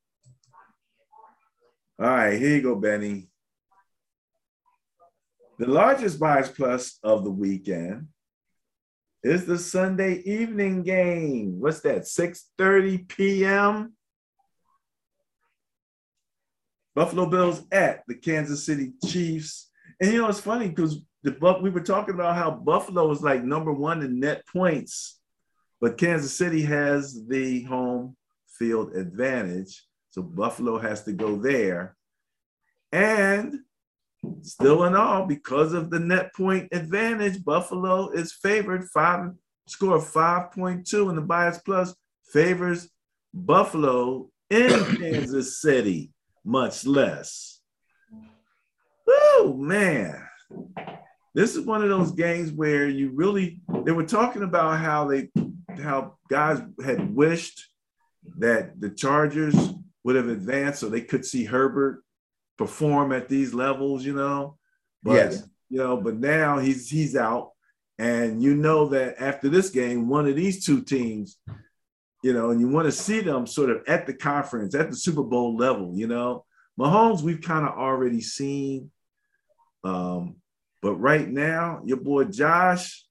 All 1.98 2.08
right, 2.08 2.38
here 2.38 2.56
you 2.56 2.62
go, 2.62 2.76
Benny. 2.76 3.30
The 5.57 5.68
largest 5.68 6.19
bias 6.19 6.49
plus 6.49 6.99
of 7.02 7.23
the 7.23 7.32
weekend 7.32 8.07
is 9.23 9.45
the 9.45 9.57
Sunday 9.57 10.18
evening 10.26 10.84
game. 10.84 11.60
What's 11.60 11.80
that? 11.82 12.03
6:30 12.03 13.07
p.m. 13.07 13.94
Buffalo 16.94 17.26
Bills 17.26 17.64
at 17.72 18.03
the 18.07 18.15
Kansas 18.15 18.65
City 18.65 18.94
Chiefs. 19.06 19.69
And 20.02 20.11
you 20.11 20.22
know, 20.22 20.27
it's 20.27 20.40
funny 20.41 20.69
because 20.69 21.02
the 21.23 21.32
Buck 21.32 21.61
we 21.61 21.69
were 21.69 21.82
talking 21.82 22.14
about 22.14 22.36
how 22.36 22.52
Buffalo 22.52 23.10
is 23.11 23.22
like 23.22 23.44
number 23.44 23.72
one 23.72 24.02
in 24.02 24.19
net 24.19 24.44
points, 24.52 25.19
but 25.80 25.98
Kansas 25.98 26.38
City 26.38 26.64
has 26.64 27.26
the 27.27 27.64
home 27.64 28.18
field 28.60 28.94
advantage. 28.95 29.86
So 30.10 30.22
Buffalo 30.22 30.77
has 30.80 31.03
to 31.06 31.14
go 31.14 31.38
there. 31.38 31.95
And 32.91 33.60
still 34.41 34.84
in 34.85 34.95
all, 34.95 35.26
because 35.26 35.73
of 35.73 35.89
the 35.89 35.99
net 35.99 36.34
point 36.34 36.69
advantage, 36.72 37.43
Buffalo 37.43 38.10
is 38.10 38.34
favored 38.34 38.85
five 38.89 39.31
score 39.68 39.99
5.2 39.99 41.10
in 41.10 41.15
the 41.15 41.22
bias 41.22 41.57
plus 41.60 41.95
favors 42.31 42.89
Buffalo 43.34 44.30
in 44.49 44.69
Kansas 44.97 45.60
City, 45.60 46.11
much 46.43 46.85
less. 46.85 47.60
Oh 49.07 49.56
man. 49.57 50.22
This 51.34 51.56
is 51.56 51.65
one 51.65 51.84
of 51.84 51.89
those 51.89 52.11
games 52.11 52.52
where 52.52 52.88
you 52.88 53.11
really 53.11 53.60
they 53.84 53.91
were 53.91 54.06
talking 54.06 54.43
about 54.43 54.80
how 54.80 55.07
they 55.07 55.30
how 55.81 56.15
guys 56.30 56.61
had 56.84 57.14
wished 57.14 57.69
that 58.38 58.80
the 58.80 58.89
Chargers 58.89 59.56
would 60.03 60.15
have 60.15 60.30
advanced 60.30 60.80
so 60.80 60.88
they 60.88 61.02
could 61.02 61.26
see 61.26 61.43
Herbert 61.43 62.05
perform 62.57 63.11
at 63.11 63.30
these 63.30 63.53
levels, 63.53 64.06
you 64.06 64.14
know. 64.14 64.57
But 65.03 65.14
Yes. 65.14 65.49
you 65.69 65.77
know, 65.80 65.98
but 65.98 66.15
now 66.15 66.60
he's 66.60 66.90
he's 66.90 67.15
out. 67.15 67.52
And 67.98 68.44
you 68.44 68.56
know 68.56 68.90
that 68.90 69.22
after 69.22 69.48
this 69.48 69.69
game, 69.69 70.10
one 70.10 70.27
of 70.27 70.36
these 70.36 70.65
two 70.65 70.82
teams, 70.82 71.38
you 72.23 72.34
know, 72.34 72.49
and 72.49 72.60
you 72.60 72.68
want 72.68 72.88
to 72.88 72.91
see 72.91 73.22
them 73.22 73.48
sort 73.48 73.69
of 73.69 73.84
at 73.88 74.06
the 74.06 74.14
conference, 74.14 74.76
at 74.76 74.90
the 74.90 74.98
Super 74.98 75.23
Bowl 75.23 75.56
level, 75.56 75.94
you 75.95 76.07
know. 76.07 76.45
Mahomes, 76.77 77.22
we've 77.22 77.41
kind 77.41 77.65
of 77.65 77.73
already 77.77 78.19
seen. 78.19 78.91
Um, 79.86 80.36
but 80.82 80.95
right 80.95 81.27
now, 81.27 81.82
your 81.86 81.98
boy 81.98 82.26
Josh 82.26 83.06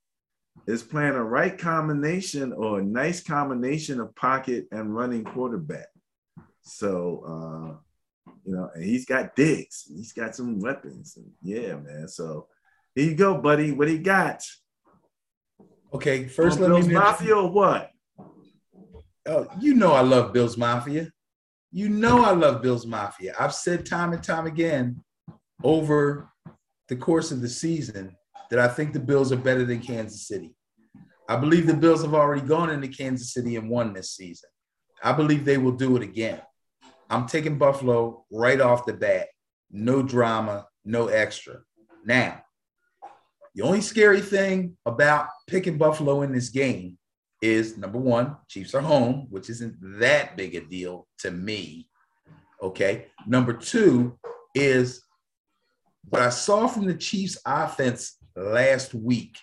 is 0.66 0.82
playing 0.82 1.14
a 1.14 1.24
right 1.24 1.56
combination 1.56 2.52
or 2.52 2.78
a 2.78 2.84
nice 2.84 3.22
combination 3.22 4.00
of 4.00 4.14
pocket 4.14 4.66
and 4.70 4.94
running 4.94 5.24
quarterback. 5.24 5.88
So 6.62 7.22
uh, 7.26 7.76
you 8.44 8.54
know, 8.54 8.70
and 8.74 8.84
he's 8.84 9.04
got 9.04 9.34
Diggs, 9.34 9.84
he's 9.88 10.12
got 10.12 10.36
some 10.36 10.60
weapons. 10.60 11.16
And 11.16 11.30
yeah, 11.42 11.76
man. 11.76 12.08
So 12.08 12.48
here 12.94 13.10
you 13.10 13.14
go, 13.14 13.38
buddy. 13.38 13.72
What 13.72 13.88
he 13.88 13.98
got? 13.98 14.42
Okay, 15.92 16.26
first 16.26 16.58
let 16.58 16.70
me 16.70 16.76
Bills 16.76 16.88
mention, 16.88 17.02
Mafia 17.02 17.36
or 17.36 17.50
what? 17.50 17.90
Oh, 19.26 19.46
you 19.60 19.74
know 19.74 19.92
I 19.92 20.00
love 20.00 20.32
Bills 20.32 20.56
Mafia. 20.56 21.10
You 21.72 21.88
know 21.88 22.24
I 22.24 22.32
love 22.32 22.62
Bills 22.62 22.86
Mafia. 22.86 23.34
I've 23.38 23.54
said 23.54 23.86
time 23.86 24.12
and 24.12 24.22
time 24.22 24.46
again 24.46 25.02
over 25.62 26.30
the 26.88 26.96
course 26.96 27.30
of 27.30 27.40
the 27.40 27.48
season 27.48 28.14
that 28.50 28.58
I 28.58 28.68
think 28.68 28.92
the 28.92 29.00
Bills 29.00 29.32
are 29.32 29.36
better 29.36 29.64
than 29.64 29.80
Kansas 29.80 30.28
City. 30.28 30.54
I 31.28 31.36
believe 31.36 31.66
the 31.66 31.74
Bills 31.74 32.02
have 32.02 32.14
already 32.14 32.42
gone 32.42 32.70
into 32.70 32.88
Kansas 32.88 33.32
City 33.32 33.56
and 33.56 33.70
won 33.70 33.94
this 33.94 34.10
season. 34.10 34.50
I 35.02 35.12
believe 35.12 35.44
they 35.44 35.58
will 35.58 35.72
do 35.72 35.96
it 35.96 36.02
again. 36.02 36.40
I'm 37.10 37.26
taking 37.26 37.58
Buffalo 37.58 38.24
right 38.30 38.60
off 38.60 38.86
the 38.86 38.92
bat. 38.92 39.28
No 39.70 40.02
drama, 40.02 40.66
no 40.84 41.08
extra. 41.08 41.60
Now, 42.04 42.42
the 43.54 43.62
only 43.62 43.80
scary 43.80 44.20
thing 44.20 44.76
about 44.84 45.28
picking 45.46 45.78
Buffalo 45.78 46.22
in 46.22 46.32
this 46.32 46.48
game 46.48 46.98
is 47.40 47.76
number 47.76 47.98
one, 47.98 48.36
Chiefs 48.48 48.74
are 48.74 48.80
home, 48.80 49.26
which 49.30 49.50
isn't 49.50 49.76
that 50.00 50.36
big 50.36 50.54
a 50.54 50.60
deal 50.60 51.06
to 51.18 51.30
me. 51.30 51.88
Okay. 52.62 53.06
Number 53.26 53.52
two 53.52 54.18
is 54.54 55.02
what 56.08 56.22
I 56.22 56.30
saw 56.30 56.66
from 56.66 56.86
the 56.86 56.94
Chiefs 56.94 57.38
offense 57.46 58.16
last 58.36 58.94
week 58.94 59.36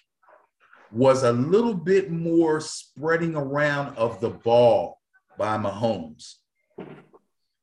was 0.91 1.23
a 1.23 1.31
little 1.31 1.73
bit 1.73 2.11
more 2.11 2.59
spreading 2.59 3.35
around 3.35 3.95
of 3.97 4.19
the 4.19 4.29
ball 4.29 4.99
by 5.37 5.57
Mahomes. 5.57 6.35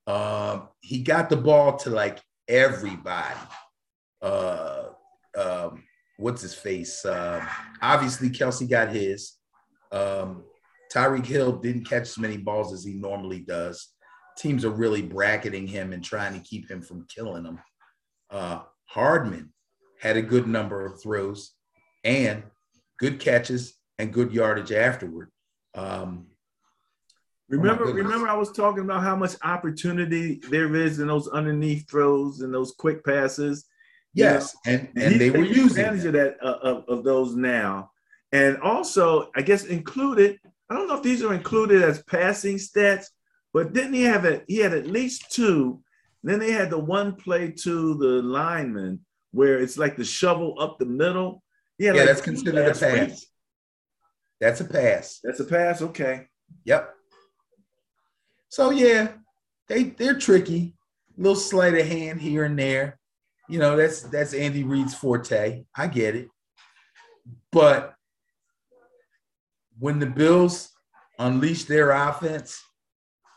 Um, 0.08 0.68
he 0.80 1.02
got 1.02 1.28
the 1.28 1.36
ball 1.36 1.76
to 1.78 1.90
like 1.90 2.20
everybody. 2.48 3.34
Uh, 4.22 4.84
um, 5.38 5.84
what's 6.16 6.40
his 6.40 6.54
face? 6.54 7.04
Um, 7.04 7.46
obviously, 7.82 8.30
Kelce 8.30 8.68
got 8.68 8.88
his. 8.88 9.34
Um, 9.92 10.44
Tyreek 10.92 11.26
Hill 11.26 11.58
didn't 11.58 11.84
catch 11.84 12.08
as 12.08 12.18
many 12.18 12.38
balls 12.38 12.72
as 12.72 12.82
he 12.84 12.94
normally 12.94 13.40
does. 13.40 13.88
Teams 14.38 14.64
are 14.64 14.70
really 14.70 15.02
bracketing 15.02 15.66
him 15.66 15.92
and 15.92 16.02
trying 16.02 16.32
to 16.32 16.40
keep 16.40 16.70
him 16.70 16.80
from 16.80 17.06
killing 17.14 17.42
them. 17.42 17.58
Uh, 18.30 18.60
Hardman 18.86 19.52
had 20.00 20.16
a 20.16 20.22
good 20.22 20.46
number 20.46 20.86
of 20.86 21.02
throws 21.02 21.52
and 22.04 22.42
good 22.98 23.20
catches 23.20 23.74
and 23.98 24.12
good 24.12 24.32
yardage 24.32 24.72
afterward. 24.72 25.30
Um, 25.74 26.28
Remember, 27.48 27.86
goodness. 27.86 28.04
remember, 28.04 28.28
I 28.28 28.36
was 28.36 28.52
talking 28.52 28.84
about 28.84 29.02
how 29.02 29.16
much 29.16 29.34
opportunity 29.42 30.40
there 30.50 30.74
is 30.74 30.98
in 30.98 31.08
those 31.08 31.28
underneath 31.28 31.88
throws 31.88 32.40
and 32.40 32.52
those 32.52 32.72
quick 32.72 33.04
passes. 33.04 33.64
You 34.12 34.24
yes, 34.24 34.54
and 34.66 34.88
And 34.96 35.20
they 35.20 35.30
were 35.30 35.44
using 35.44 35.84
advantage 35.84 36.04
of 36.06 36.12
that 36.14 36.36
uh, 36.42 36.58
of, 36.62 36.84
of 36.88 37.04
those 37.04 37.34
now, 37.34 37.90
and 38.32 38.58
also 38.58 39.30
I 39.34 39.42
guess 39.42 39.64
included. 39.64 40.38
I 40.70 40.74
don't 40.74 40.88
know 40.88 40.96
if 40.96 41.02
these 41.02 41.22
are 41.22 41.32
included 41.32 41.82
as 41.82 42.02
passing 42.02 42.56
stats, 42.56 43.06
but 43.54 43.72
didn't 43.72 43.94
he 43.94 44.02
have 44.02 44.26
it? 44.26 44.44
He 44.46 44.58
had 44.58 44.74
at 44.74 44.86
least 44.86 45.30
two. 45.30 45.82
Then 46.22 46.40
they 46.40 46.52
had 46.52 46.68
the 46.68 46.78
one 46.78 47.14
play 47.14 47.52
to 47.62 47.94
the 47.94 48.22
lineman 48.22 49.00
where 49.30 49.58
it's 49.58 49.78
like 49.78 49.96
the 49.96 50.04
shovel 50.04 50.56
up 50.60 50.78
the 50.78 50.84
middle. 50.84 51.42
Yeah, 51.78 51.94
Yeah, 51.94 52.04
that's 52.04 52.20
considered 52.20 52.66
a 52.66 52.78
pass. 52.78 53.26
That's 54.40 54.60
a 54.60 54.64
pass. 54.64 55.20
That's 55.22 55.40
a 55.40 55.44
pass. 55.44 55.80
Okay. 55.80 56.26
Yep. 56.64 56.94
So 58.48 58.70
yeah, 58.70 59.12
they 59.68 59.84
they're 59.84 60.18
tricky. 60.18 60.74
little 61.16 61.36
sleight 61.36 61.74
of 61.74 61.86
hand 61.86 62.20
here 62.20 62.44
and 62.44 62.58
there. 62.58 62.98
You 63.48 63.58
know, 63.58 63.76
that's 63.76 64.02
that's 64.02 64.34
Andy 64.34 64.64
Reid's 64.64 64.94
forte. 64.94 65.64
I 65.74 65.86
get 65.86 66.16
it. 66.16 66.28
But 67.52 67.94
when 69.78 69.98
the 69.98 70.06
Bills 70.06 70.70
unleash 71.18 71.64
their 71.64 71.90
offense 71.90 72.60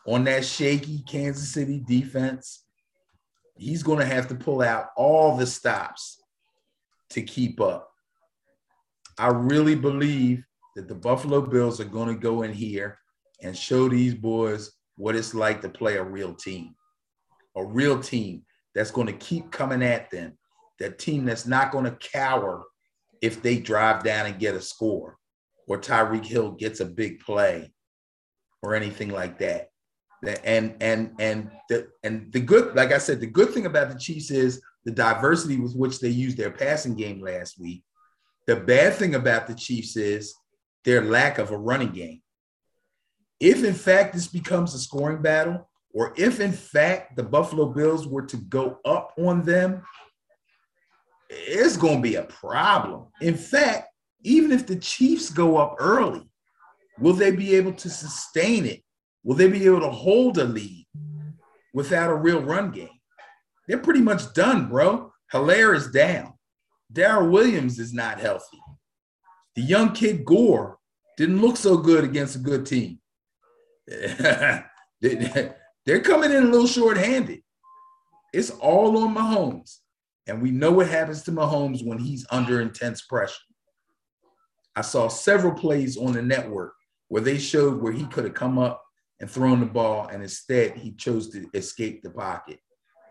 on 0.07 0.23
that 0.25 0.45
shaky 0.45 1.03
Kansas 1.07 1.53
City 1.53 1.83
defense, 1.85 2.63
he's 3.57 3.83
going 3.83 3.99
to 3.99 4.05
have 4.05 4.27
to 4.29 4.35
pull 4.35 4.61
out 4.61 4.87
all 4.97 5.37
the 5.37 5.45
stops 5.45 6.21
to 7.11 7.21
keep 7.21 7.61
up. 7.61 7.89
I 9.17 9.27
really 9.27 9.75
believe 9.75 10.43
that 10.75 10.87
the 10.87 10.95
Buffalo 10.95 11.41
Bills 11.41 11.79
are 11.79 11.85
going 11.85 12.07
to 12.07 12.19
go 12.19 12.41
in 12.41 12.53
here 12.53 12.97
and 13.41 13.57
show 13.57 13.87
these 13.87 14.15
boys 14.15 14.71
what 14.97 15.15
it's 15.15 15.33
like 15.33 15.61
to 15.61 15.69
play 15.69 15.97
a 15.97 16.03
real 16.03 16.33
team, 16.33 16.75
a 17.55 17.63
real 17.63 17.99
team 17.99 18.43
that's 18.75 18.91
going 18.91 19.07
to 19.07 19.13
keep 19.13 19.51
coming 19.51 19.83
at 19.83 20.09
them, 20.11 20.37
that 20.79 20.99
team 20.99 21.25
that's 21.25 21.45
not 21.45 21.71
going 21.71 21.85
to 21.85 21.97
cower 22.11 22.63
if 23.21 23.41
they 23.41 23.57
drive 23.57 24.03
down 24.03 24.25
and 24.25 24.39
get 24.39 24.55
a 24.55 24.61
score 24.61 25.17
or 25.67 25.79
Tyreek 25.79 26.25
Hill 26.25 26.51
gets 26.51 26.79
a 26.79 26.85
big 26.85 27.19
play 27.19 27.71
or 28.61 28.75
anything 28.75 29.09
like 29.09 29.39
that. 29.39 29.69
And 30.43 30.75
and 30.81 31.15
and 31.19 31.49
the 31.69 31.87
and 32.03 32.31
the 32.31 32.41
good, 32.41 32.75
like 32.75 32.91
I 32.91 32.99
said, 32.99 33.19
the 33.19 33.27
good 33.27 33.51
thing 33.51 33.65
about 33.65 33.89
the 33.89 33.97
Chiefs 33.97 34.29
is 34.29 34.61
the 34.85 34.91
diversity 34.91 35.57
with 35.57 35.75
which 35.75 35.99
they 35.99 36.09
used 36.09 36.37
their 36.37 36.51
passing 36.51 36.95
game 36.95 37.21
last 37.21 37.59
week. 37.59 37.83
The 38.47 38.55
bad 38.55 38.95
thing 38.95 39.15
about 39.15 39.47
the 39.47 39.55
Chiefs 39.55 39.95
is 39.95 40.35
their 40.83 41.03
lack 41.03 41.37
of 41.37 41.51
a 41.51 41.57
running 41.57 41.91
game. 41.91 42.21
If 43.41 43.63
in 43.63 43.73
fact 43.73 44.13
this 44.13 44.27
becomes 44.27 44.75
a 44.75 44.79
scoring 44.79 45.23
battle, 45.23 45.67
or 45.93 46.13
if 46.15 46.39
in 46.39 46.51
fact 46.51 47.15
the 47.15 47.23
Buffalo 47.23 47.65
Bills 47.65 48.07
were 48.07 48.21
to 48.27 48.37
go 48.37 48.77
up 48.85 49.13
on 49.17 49.41
them, 49.41 49.81
it's 51.29 51.75
going 51.75 51.97
to 51.97 52.01
be 52.01 52.15
a 52.15 52.23
problem. 52.23 53.07
In 53.19 53.35
fact, 53.35 53.87
even 54.23 54.51
if 54.51 54.67
the 54.67 54.75
Chiefs 54.75 55.31
go 55.31 55.57
up 55.57 55.75
early, 55.79 56.29
will 56.99 57.13
they 57.13 57.31
be 57.31 57.55
able 57.55 57.73
to 57.73 57.89
sustain 57.89 58.65
it? 58.65 58.83
Will 59.23 59.35
they 59.35 59.49
be 59.49 59.65
able 59.65 59.81
to 59.81 59.89
hold 59.89 60.37
a 60.37 60.43
lead 60.43 60.85
without 61.73 62.11
a 62.11 62.15
real 62.15 62.41
run 62.43 62.69
game? 62.69 62.89
They're 63.67 63.79
pretty 63.79 64.01
much 64.01 64.33
done, 64.33 64.69
bro. 64.69 65.11
Helaire 65.33 65.75
is 65.75 65.89
down. 65.89 66.33
Darrel 66.93 67.31
Williams 67.31 67.79
is 67.79 67.91
not 67.91 68.19
healthy. 68.19 68.59
The 69.55 69.63
young 69.63 69.93
kid 69.93 70.25
Gore 70.25 70.77
didn't 71.17 71.41
look 71.41 71.57
so 71.57 71.77
good 71.77 72.03
against 72.03 72.35
a 72.35 72.39
good 72.39 72.65
team. 72.65 73.00
They- 75.01 75.53
They're 75.85 76.01
coming 76.01 76.31
in 76.31 76.43
a 76.43 76.47
little 76.47 76.67
short-handed. 76.67 77.41
It's 78.33 78.51
all 78.51 78.97
on 79.03 79.15
Mahomes. 79.15 79.77
And 80.27 80.39
we 80.41 80.51
know 80.51 80.71
what 80.71 80.87
happens 80.87 81.23
to 81.23 81.31
Mahomes 81.31 81.83
when 81.85 81.97
he's 81.97 82.25
under 82.29 82.61
intense 82.61 83.01
pressure. 83.01 83.33
I 84.75 84.81
saw 84.81 85.07
several 85.07 85.53
plays 85.53 85.97
on 85.97 86.13
the 86.13 86.21
network 86.21 86.73
where 87.07 87.23
they 87.23 87.37
showed 87.39 87.81
where 87.81 87.91
he 87.91 88.05
could 88.05 88.25
have 88.25 88.35
come 88.35 88.59
up 88.59 88.81
and 89.19 89.29
thrown 89.29 89.59
the 89.59 89.65
ball, 89.65 90.07
and 90.07 90.21
instead 90.23 90.75
he 90.77 90.93
chose 90.93 91.29
to 91.31 91.47
escape 91.55 92.03
the 92.03 92.09
pocket 92.11 92.59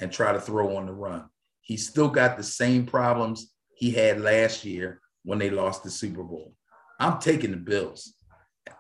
and 0.01 0.11
try 0.13 0.33
to 0.33 0.41
throw 0.41 0.77
on 0.77 0.87
the 0.87 0.93
run. 0.93 1.25
He's 1.61 1.87
still 1.89 2.09
got 2.09 2.37
the 2.37 2.43
same 2.43 2.87
problems 2.87 3.53
he 3.75 3.91
had 3.91 4.21
last 4.21 4.65
year 4.65 5.01
when 5.25 5.39
they 5.39 5.51
lost 5.51 5.83
the 5.83 5.91
Super 5.91 6.23
Bowl. 6.23 6.55
I'm 6.99 7.19
taking 7.19 7.51
the 7.51 7.57
Bills. 7.59 8.15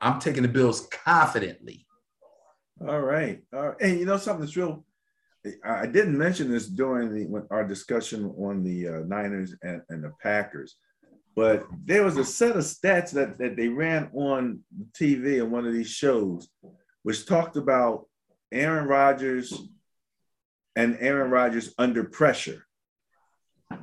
I'm 0.00 0.18
taking 0.20 0.42
the 0.42 0.48
Bills 0.48 0.88
confidently. 1.04 1.86
All 2.86 3.00
right. 3.00 3.40
Right. 3.52 3.74
And 3.80 3.98
you 3.98 4.06
know 4.06 4.16
something 4.16 4.40
that's 4.40 4.56
real. 4.56 4.84
I 5.64 5.86
didn't 5.86 6.18
mention 6.18 6.50
this 6.50 6.66
during 6.66 7.14
the 7.14 7.46
our 7.50 7.64
discussion 7.66 8.26
on 8.38 8.62
the 8.62 8.88
uh, 8.88 8.98
Niners 9.06 9.54
and, 9.62 9.80
and 9.88 10.04
the 10.04 10.12
Packers, 10.22 10.76
but 11.34 11.64
there 11.84 12.04
was 12.04 12.18
a 12.18 12.24
set 12.24 12.56
of 12.56 12.64
stats 12.64 13.12
that, 13.12 13.38
that 13.38 13.56
they 13.56 13.68
ran 13.68 14.10
on 14.12 14.60
TV 14.92 15.38
in 15.38 15.50
one 15.50 15.66
of 15.66 15.72
these 15.72 15.88
shows, 15.88 16.48
which 17.02 17.24
talked 17.24 17.56
about 17.56 18.06
Aaron 18.52 18.86
Rodgers 18.86 19.58
and 20.76 20.98
Aaron 21.00 21.30
Rodgers 21.30 21.72
under 21.78 22.04
pressure 22.04 22.66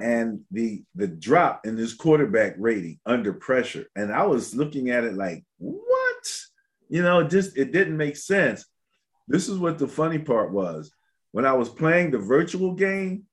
and 0.02 0.42
the 0.52 0.84
the 0.96 1.08
drop 1.08 1.66
in 1.66 1.78
his 1.78 1.94
quarterback 1.94 2.56
rating 2.58 3.00
under 3.06 3.34
pressure. 3.34 3.88
And 3.96 4.12
I 4.12 4.26
was 4.26 4.56
looking 4.56 4.90
at 4.90 5.04
it 5.04 5.14
like, 5.14 5.44
what? 5.58 6.32
You 6.90 7.02
know, 7.02 7.24
just 7.24 7.58
it 7.58 7.72
didn't 7.72 7.98
make 7.98 8.18
sense. 8.18 8.66
This 9.28 9.50
is 9.50 9.58
what 9.58 9.78
the 9.78 9.88
funny 9.88 10.20
part 10.20 10.52
was. 10.52 10.92
When 11.32 11.46
I 11.46 11.54
was 11.54 11.70
playing 11.70 12.12
the 12.12 12.18
virtual 12.18 12.74
game, 12.74 13.24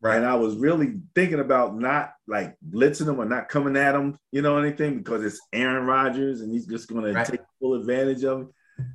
right, 0.00 0.16
and 0.16 0.26
I 0.26 0.34
was 0.34 0.56
really 0.56 1.00
thinking 1.14 1.40
about 1.40 1.78
not 1.78 2.12
like 2.26 2.56
blitzing 2.68 3.06
them 3.06 3.20
or 3.20 3.24
not 3.24 3.48
coming 3.48 3.76
at 3.76 3.92
them, 3.92 4.18
you 4.32 4.42
know, 4.42 4.58
anything 4.58 4.98
because 4.98 5.24
it's 5.24 5.40
Aaron 5.52 5.86
Rodgers 5.86 6.40
and 6.40 6.52
he's 6.52 6.66
just 6.66 6.88
going 6.88 7.14
right. 7.14 7.24
to 7.24 7.32
take 7.32 7.40
full 7.60 7.74
advantage 7.74 8.24
of 8.24 8.42
it. 8.42 8.48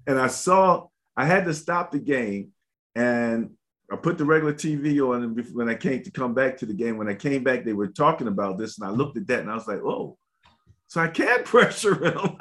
And 0.08 0.20
I 0.20 0.28
saw 0.28 0.88
I 1.16 1.26
had 1.26 1.46
to 1.46 1.54
stop 1.54 1.92
the 1.92 2.00
game 2.00 2.52
and 2.96 3.52
I 3.92 3.98
put 3.98 4.18
the 4.18 4.26
regular 4.26 4.54
TV 4.54 5.02
on 5.02 5.36
when 5.54 5.70
I 5.70 5.76
came 5.76 6.02
to 6.04 6.12
come 6.12 6.34
back 6.34 6.58
to 6.58 6.66
the 6.66 6.74
game. 6.74 6.98
When 6.98 7.10
I 7.10 7.14
came 7.14 7.44
back, 7.44 7.66
they 7.66 7.74
were 7.74 7.90
talking 7.90 8.28
about 8.28 8.58
this, 8.58 8.80
and 8.80 8.88
I 8.88 8.92
looked 8.92 9.18
at 9.18 9.28
that 9.28 9.42
and 9.42 9.52
I 9.52 9.56
was 9.56 9.68
like, 9.68 9.82
"Oh, 9.84 10.18
so 10.88 11.02
I 11.02 11.08
can 11.10 11.44
pressure 11.44 12.06
him." 12.06 12.38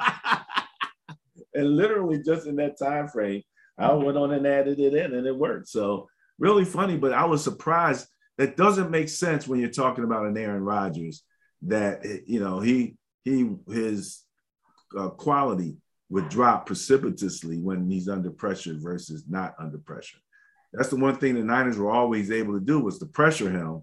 and 1.53 1.75
literally, 1.75 2.23
just 2.23 2.47
in 2.47 2.55
that 2.57 2.79
time 2.79 3.09
frame, 3.09 3.41
I 3.77 3.93
went 3.93 4.17
on 4.17 4.31
and 4.31 4.45
added 4.45 4.79
it 4.79 4.93
in, 4.93 5.13
and 5.13 5.25
it 5.25 5.35
worked. 5.35 5.69
So 5.69 6.07
really 6.37 6.65
funny, 6.65 6.97
but 6.97 7.13
I 7.13 7.25
was 7.25 7.43
surprised. 7.43 8.07
That 8.37 8.57
doesn't 8.57 8.89
make 8.89 9.09
sense 9.09 9.47
when 9.47 9.59
you're 9.59 9.69
talking 9.69 10.03
about 10.03 10.25
an 10.25 10.37
Aaron 10.37 10.63
Rodgers. 10.63 11.23
That 11.63 12.03
you 12.25 12.39
know 12.39 12.59
he 12.59 12.95
he 13.23 13.55
his 13.69 14.23
uh, 14.97 15.09
quality 15.09 15.77
would 16.09 16.29
drop 16.29 16.65
precipitously 16.65 17.59
when 17.59 17.89
he's 17.89 18.09
under 18.09 18.31
pressure 18.31 18.75
versus 18.77 19.25
not 19.29 19.53
under 19.59 19.77
pressure 19.77 20.17
that's 20.73 20.89
the 20.89 20.95
one 20.95 21.17
thing 21.17 21.35
the 21.35 21.43
Niners 21.43 21.77
were 21.77 21.91
always 21.91 22.31
able 22.31 22.53
to 22.53 22.65
do 22.65 22.79
was 22.79 22.99
to 22.99 23.05
pressure 23.05 23.49
him, 23.49 23.81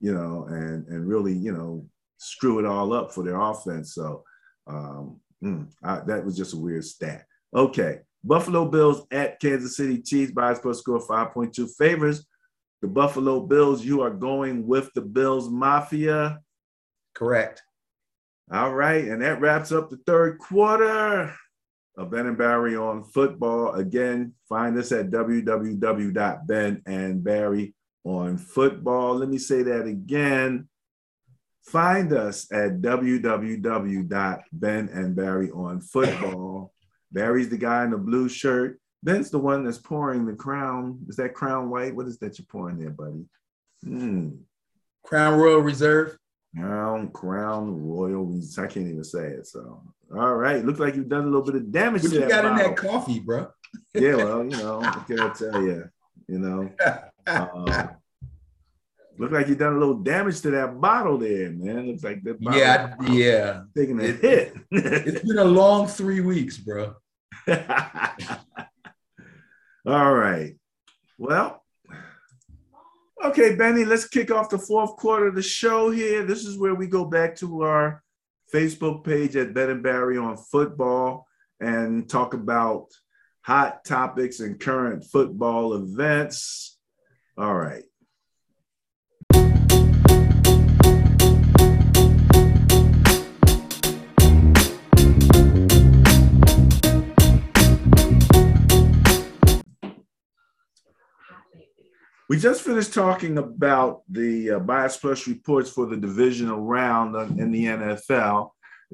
you 0.00 0.14
know, 0.14 0.46
and 0.48 0.86
and 0.88 1.06
really, 1.06 1.34
you 1.34 1.52
know, 1.52 1.86
screw 2.16 2.58
it 2.58 2.66
all 2.66 2.92
up 2.92 3.12
for 3.12 3.22
their 3.22 3.40
offense. 3.40 3.94
So 3.94 4.24
um, 4.66 5.20
mm, 5.42 5.68
I, 5.82 6.00
that 6.06 6.24
was 6.24 6.36
just 6.36 6.54
a 6.54 6.58
weird 6.58 6.84
stat. 6.84 7.26
Okay, 7.54 8.00
Buffalo 8.22 8.66
Bills 8.66 9.06
at 9.10 9.40
Kansas 9.40 9.76
City 9.76 10.00
Chiefs 10.02 10.32
bias 10.32 10.58
plus 10.58 10.78
score 10.78 11.00
5.2 11.00 11.68
favors. 11.76 12.26
The 12.82 12.88
Buffalo 12.88 13.40
Bills, 13.40 13.84
you 13.84 14.00
are 14.02 14.10
going 14.10 14.66
with 14.66 14.92
the 14.94 15.02
Bills 15.02 15.48
Mafia. 15.50 16.40
Correct. 17.14 17.62
All 18.52 18.74
right, 18.74 19.04
and 19.04 19.22
that 19.22 19.40
wraps 19.40 19.70
up 19.70 19.90
the 19.90 19.98
third 20.06 20.38
quarter 20.38 21.32
of 21.96 22.10
Ben 22.10 22.26
and 22.26 22.36
Barry 22.38 22.76
on 22.76 23.04
football. 23.04 23.74
Again, 23.74 24.34
find 24.48 24.76
us 24.78 24.90
at 24.92 25.10
www.ben 25.10 26.82
and 26.86 27.22
Barry 27.22 27.74
on 28.04 28.38
football. 28.38 29.14
Let 29.16 29.28
me 29.28 29.38
say 29.38 29.62
that 29.62 29.86
again. 29.86 30.68
Find 31.66 32.12
us 32.12 32.50
at 32.50 32.80
www.ben 32.80 34.08
and 34.88 35.14
Barry 35.14 35.50
on 35.50 35.80
football. 35.80 36.72
Barry's 37.12 37.48
the 37.48 37.58
guy 37.58 37.84
in 37.84 37.90
the 37.90 37.98
blue 37.98 38.28
shirt. 38.28 38.80
Ben's 39.02 39.30
the 39.30 39.38
one 39.38 39.64
that's 39.64 39.78
pouring 39.78 40.26
the 40.26 40.34
crown. 40.34 41.00
Is 41.08 41.16
that 41.16 41.34
crown 41.34 41.70
white? 41.70 41.94
What 41.94 42.06
is 42.06 42.18
that 42.18 42.38
you're 42.38 42.46
pouring 42.46 42.78
there, 42.78 42.90
buddy? 42.90 43.24
Hmm. 43.82 44.30
Crown 45.04 45.38
Royal 45.38 45.60
Reserve. 45.60 46.16
Crown, 46.54 47.08
Crown 47.08 47.86
Royal. 47.86 48.40
I 48.58 48.66
can't 48.66 48.88
even 48.88 49.04
say 49.04 49.28
it. 49.28 49.46
So, 49.46 49.82
all 50.14 50.34
right. 50.34 50.64
Looks 50.64 50.80
like 50.80 50.96
you've 50.96 51.08
done 51.08 51.22
a 51.22 51.26
little 51.26 51.44
bit 51.44 51.54
of 51.54 51.72
damage. 51.72 52.02
What 52.02 52.12
you 52.12 52.20
got 52.20 52.42
bottle. 52.44 52.50
in 52.50 52.56
that 52.56 52.76
coffee, 52.76 53.20
bro? 53.20 53.48
yeah, 53.94 54.16
well, 54.16 54.44
you 54.44 54.50
know, 54.50 54.80
I 54.82 55.32
tell 55.36 55.62
you? 55.62 55.88
You 56.28 56.38
know, 56.38 56.70
uh, 57.26 57.86
look 59.20 59.30
like 59.32 59.48
you've 59.48 59.58
done 59.58 59.74
a 59.76 59.78
little 59.78 59.98
damage 59.98 60.40
to 60.40 60.50
that 60.52 60.80
bottle 60.80 61.18
there, 61.18 61.50
man. 61.50 61.88
Looks 61.88 62.02
like 62.02 62.22
that. 62.24 62.38
yeah, 62.40 62.94
yeah, 63.08 63.62
taking 63.76 64.00
a 64.00 64.04
it, 64.04 64.20
hit. 64.20 64.56
it's 64.70 65.26
been 65.26 65.38
a 65.38 65.44
long 65.44 65.86
three 65.86 66.20
weeks, 66.20 66.56
bro. 66.56 66.94
all 69.86 70.14
right. 70.14 70.56
Well, 71.18 71.60
Okay, 73.22 73.54
Benny, 73.54 73.84
let's 73.84 74.08
kick 74.08 74.30
off 74.30 74.48
the 74.48 74.56
fourth 74.56 74.96
quarter 74.96 75.26
of 75.26 75.34
the 75.34 75.42
show 75.42 75.90
here. 75.90 76.24
This 76.24 76.46
is 76.46 76.56
where 76.56 76.74
we 76.74 76.86
go 76.86 77.04
back 77.04 77.36
to 77.36 77.64
our 77.64 78.02
Facebook 78.52 79.04
page 79.04 79.36
at 79.36 79.52
Ben 79.52 79.68
and 79.68 79.82
Barry 79.82 80.16
on 80.16 80.38
football 80.38 81.26
and 81.60 82.08
talk 82.08 82.32
about 82.32 82.86
hot 83.42 83.84
topics 83.84 84.40
and 84.40 84.58
current 84.58 85.04
football 85.04 85.74
events. 85.74 86.78
All 87.36 87.54
right. 87.54 87.84
We 102.30 102.38
just 102.38 102.62
finished 102.62 102.94
talking 102.94 103.38
about 103.38 104.02
the 104.08 104.52
uh, 104.52 104.58
Bias 104.60 104.96
Plus 104.96 105.26
reports 105.26 105.68
for 105.68 105.86
the 105.86 105.96
divisional 105.96 106.60
round 106.60 107.16
in 107.40 107.50
the 107.50 107.64
NFL. 107.64 108.50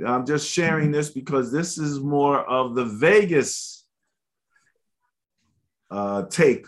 I'm 0.06 0.24
just 0.24 0.50
sharing 0.50 0.90
this 0.90 1.10
because 1.10 1.52
this 1.52 1.76
is 1.76 2.00
more 2.00 2.38
of 2.48 2.74
the 2.74 2.86
Vegas 2.86 3.84
uh, 5.90 6.22
take 6.30 6.64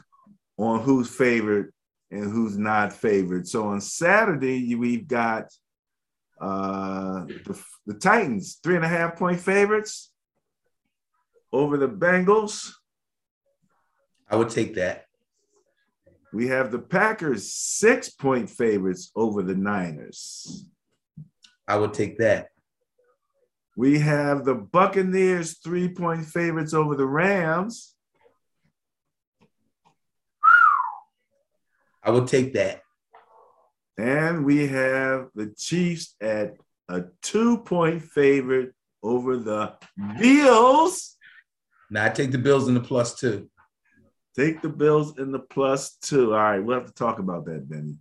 on 0.59 0.81
who's 0.81 1.09
favored 1.09 1.73
and 2.11 2.31
who's 2.31 2.59
not 2.59 2.93
favored. 2.93 3.49
So 3.49 3.69
on 3.69 3.81
Saturday, 3.81 4.75
we've 4.75 5.09
got 5.09 5.45
uh, 6.39 7.25
the, 7.47 7.59
the 7.87 7.95
Titans, 7.95 8.61
three 8.63 8.77
and 8.77 8.85
a 8.85 8.89
half 8.89 9.17
point 9.17 9.41
favorites 9.41 10.13
over 11.51 11.79
the 11.79 11.89
Bengals. 11.89 12.71
I 14.31 14.37
would 14.37 14.51
take 14.51 14.75
that. 14.75 15.08
We 16.39 16.47
have 16.47 16.71
the 16.71 16.79
Packers 16.79 17.53
six 17.53 18.11
point 18.11 18.49
favorites 18.49 19.11
over 19.17 19.43
the 19.43 19.57
Niners. 19.57 20.67
I 21.67 21.77
would 21.77 21.93
take 21.93 22.19
that. 22.19 22.51
We 23.77 23.99
have 23.99 24.45
the 24.45 24.55
Buccaneers 24.55 25.59
three 25.59 25.89
point 25.89 26.27
favorites 26.27 26.75
over 26.75 26.95
the 26.95 27.09
Rams. 27.09 27.93
I 32.05 32.13
would 32.13 32.29
take 32.29 32.53
that. 32.53 32.83
And 33.99 34.45
we 34.45 34.69
have 34.69 35.31
the 35.35 35.53
Chiefs 35.59 36.15
at 36.21 36.55
a 36.89 37.07
two 37.21 37.59
point 37.65 38.01
favorite 38.01 38.75
over 39.03 39.39
the 39.39 39.75
Bills. 40.21 41.17
Now 41.91 42.05
I 42.05 42.11
take 42.11 42.31
the 42.31 42.39
Bills 42.39 42.69
in 42.69 42.75
the 42.75 42.81
plus 42.81 43.17
two. 43.17 43.51
Take 44.39 44.63
the 44.63 44.69
Bills 44.69 45.19
in 45.19 45.33
the 45.33 45.41
plus 45.41 45.97
two. 46.01 46.33
All 46.33 46.39
right, 46.39 46.61
we'll 46.61 46.79
have 46.79 46.87
to 46.87 46.95
talk 46.95 47.19
about 47.19 47.45
that, 47.47 47.69
Benny. 47.69 47.97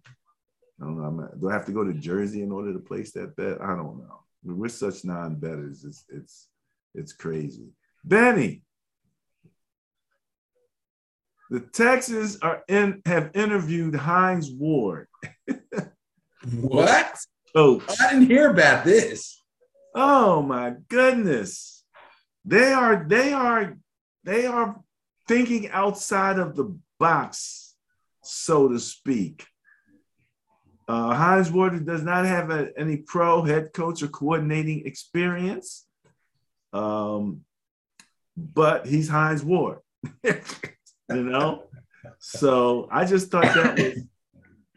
I 0.79 0.83
don't 0.83 1.01
know. 1.01 1.09
Not, 1.09 1.39
do 1.39 1.49
I 1.49 1.53
have 1.53 1.65
to 1.65 1.71
go 1.71 1.83
to 1.83 1.93
Jersey 1.93 2.43
in 2.43 2.51
order 2.51 2.71
to 2.73 2.79
place 2.79 3.11
that 3.13 3.35
bet? 3.35 3.59
I 3.59 3.75
don't 3.75 3.97
know. 3.97 4.19
We're 4.43 4.69
such 4.69 5.03
non-betters. 5.03 5.83
It's 5.83 6.05
it's 6.09 6.47
it's 6.93 7.13
crazy. 7.13 7.69
Benny, 8.05 8.61
the 11.49 11.61
Texans 11.61 12.37
are 12.43 12.63
in 12.67 13.01
have 13.07 13.31
interviewed 13.33 13.95
Hines 13.95 14.51
Ward. 14.51 15.07
what? 16.51 17.17
Oh, 17.55 17.83
I 17.99 18.11
didn't 18.13 18.27
hear 18.27 18.51
about 18.51 18.85
this. 18.85 19.41
Oh 19.95 20.43
my 20.43 20.75
goodness. 20.87 21.83
They 22.45 22.73
are 22.73 23.03
they 23.07 23.33
are 23.33 23.75
they 24.23 24.45
are 24.45 24.79
thinking 25.27 25.69
outside 25.69 26.39
of 26.39 26.55
the 26.55 26.77
box, 26.99 27.75
so 28.23 28.67
to 28.69 28.79
speak. 28.79 29.45
Uh, 30.87 31.13
Hines 31.13 31.51
Ward 31.51 31.85
does 31.85 32.01
not 32.01 32.25
have 32.25 32.49
a, 32.49 32.69
any 32.77 32.97
pro 32.97 33.43
head 33.43 33.73
coach 33.73 34.01
or 34.01 34.07
coordinating 34.07 34.85
experience, 34.85 35.85
um, 36.71 37.41
but 38.37 38.87
he's 38.87 39.09
Hines 39.09 39.43
Ward, 39.43 39.79
you 40.23 40.33
know. 41.09 41.63
So 42.19 42.87
I 42.89 43.05
just 43.05 43.29
thought 43.29 43.53
that 43.53 43.77
was, 43.77 44.03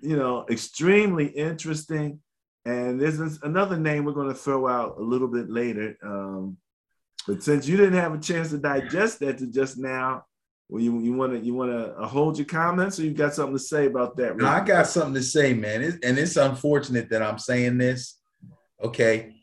you 0.00 0.16
know, 0.16 0.46
extremely 0.50 1.26
interesting. 1.26 2.20
And 2.64 3.00
there's 3.00 3.38
another 3.42 3.78
name 3.78 4.04
we're 4.04 4.12
going 4.12 4.28
to 4.28 4.34
throw 4.34 4.66
out 4.66 4.96
a 4.98 5.02
little 5.02 5.28
bit 5.28 5.48
later. 5.48 5.96
Um, 6.02 6.58
but 7.26 7.42
since 7.42 7.68
you 7.68 7.76
didn't 7.76 8.00
have 8.00 8.14
a 8.14 8.18
chance 8.18 8.50
to 8.50 8.58
digest 8.58 9.20
that 9.20 9.38
to 9.38 9.46
just 9.46 9.78
now, 9.78 10.24
well, 10.70 10.80
you 10.80 11.00
you 11.00 11.12
want 11.12 11.32
to 11.32 11.40
you 11.40 11.52
want 11.52 11.72
to 11.72 11.92
uh, 11.96 12.06
hold 12.06 12.38
your 12.38 12.46
comments, 12.46 13.00
or 13.00 13.02
you 13.02 13.10
got 13.10 13.34
something 13.34 13.56
to 13.56 13.62
say 13.62 13.86
about 13.86 14.16
that? 14.16 14.36
No, 14.36 14.46
I 14.46 14.64
got 14.64 14.86
something 14.86 15.14
to 15.14 15.22
say, 15.22 15.52
man, 15.52 15.82
it, 15.82 15.96
and 16.04 16.16
it's 16.16 16.36
unfortunate 16.36 17.10
that 17.10 17.22
I'm 17.22 17.38
saying 17.38 17.76
this. 17.78 18.20
Okay, 18.82 19.34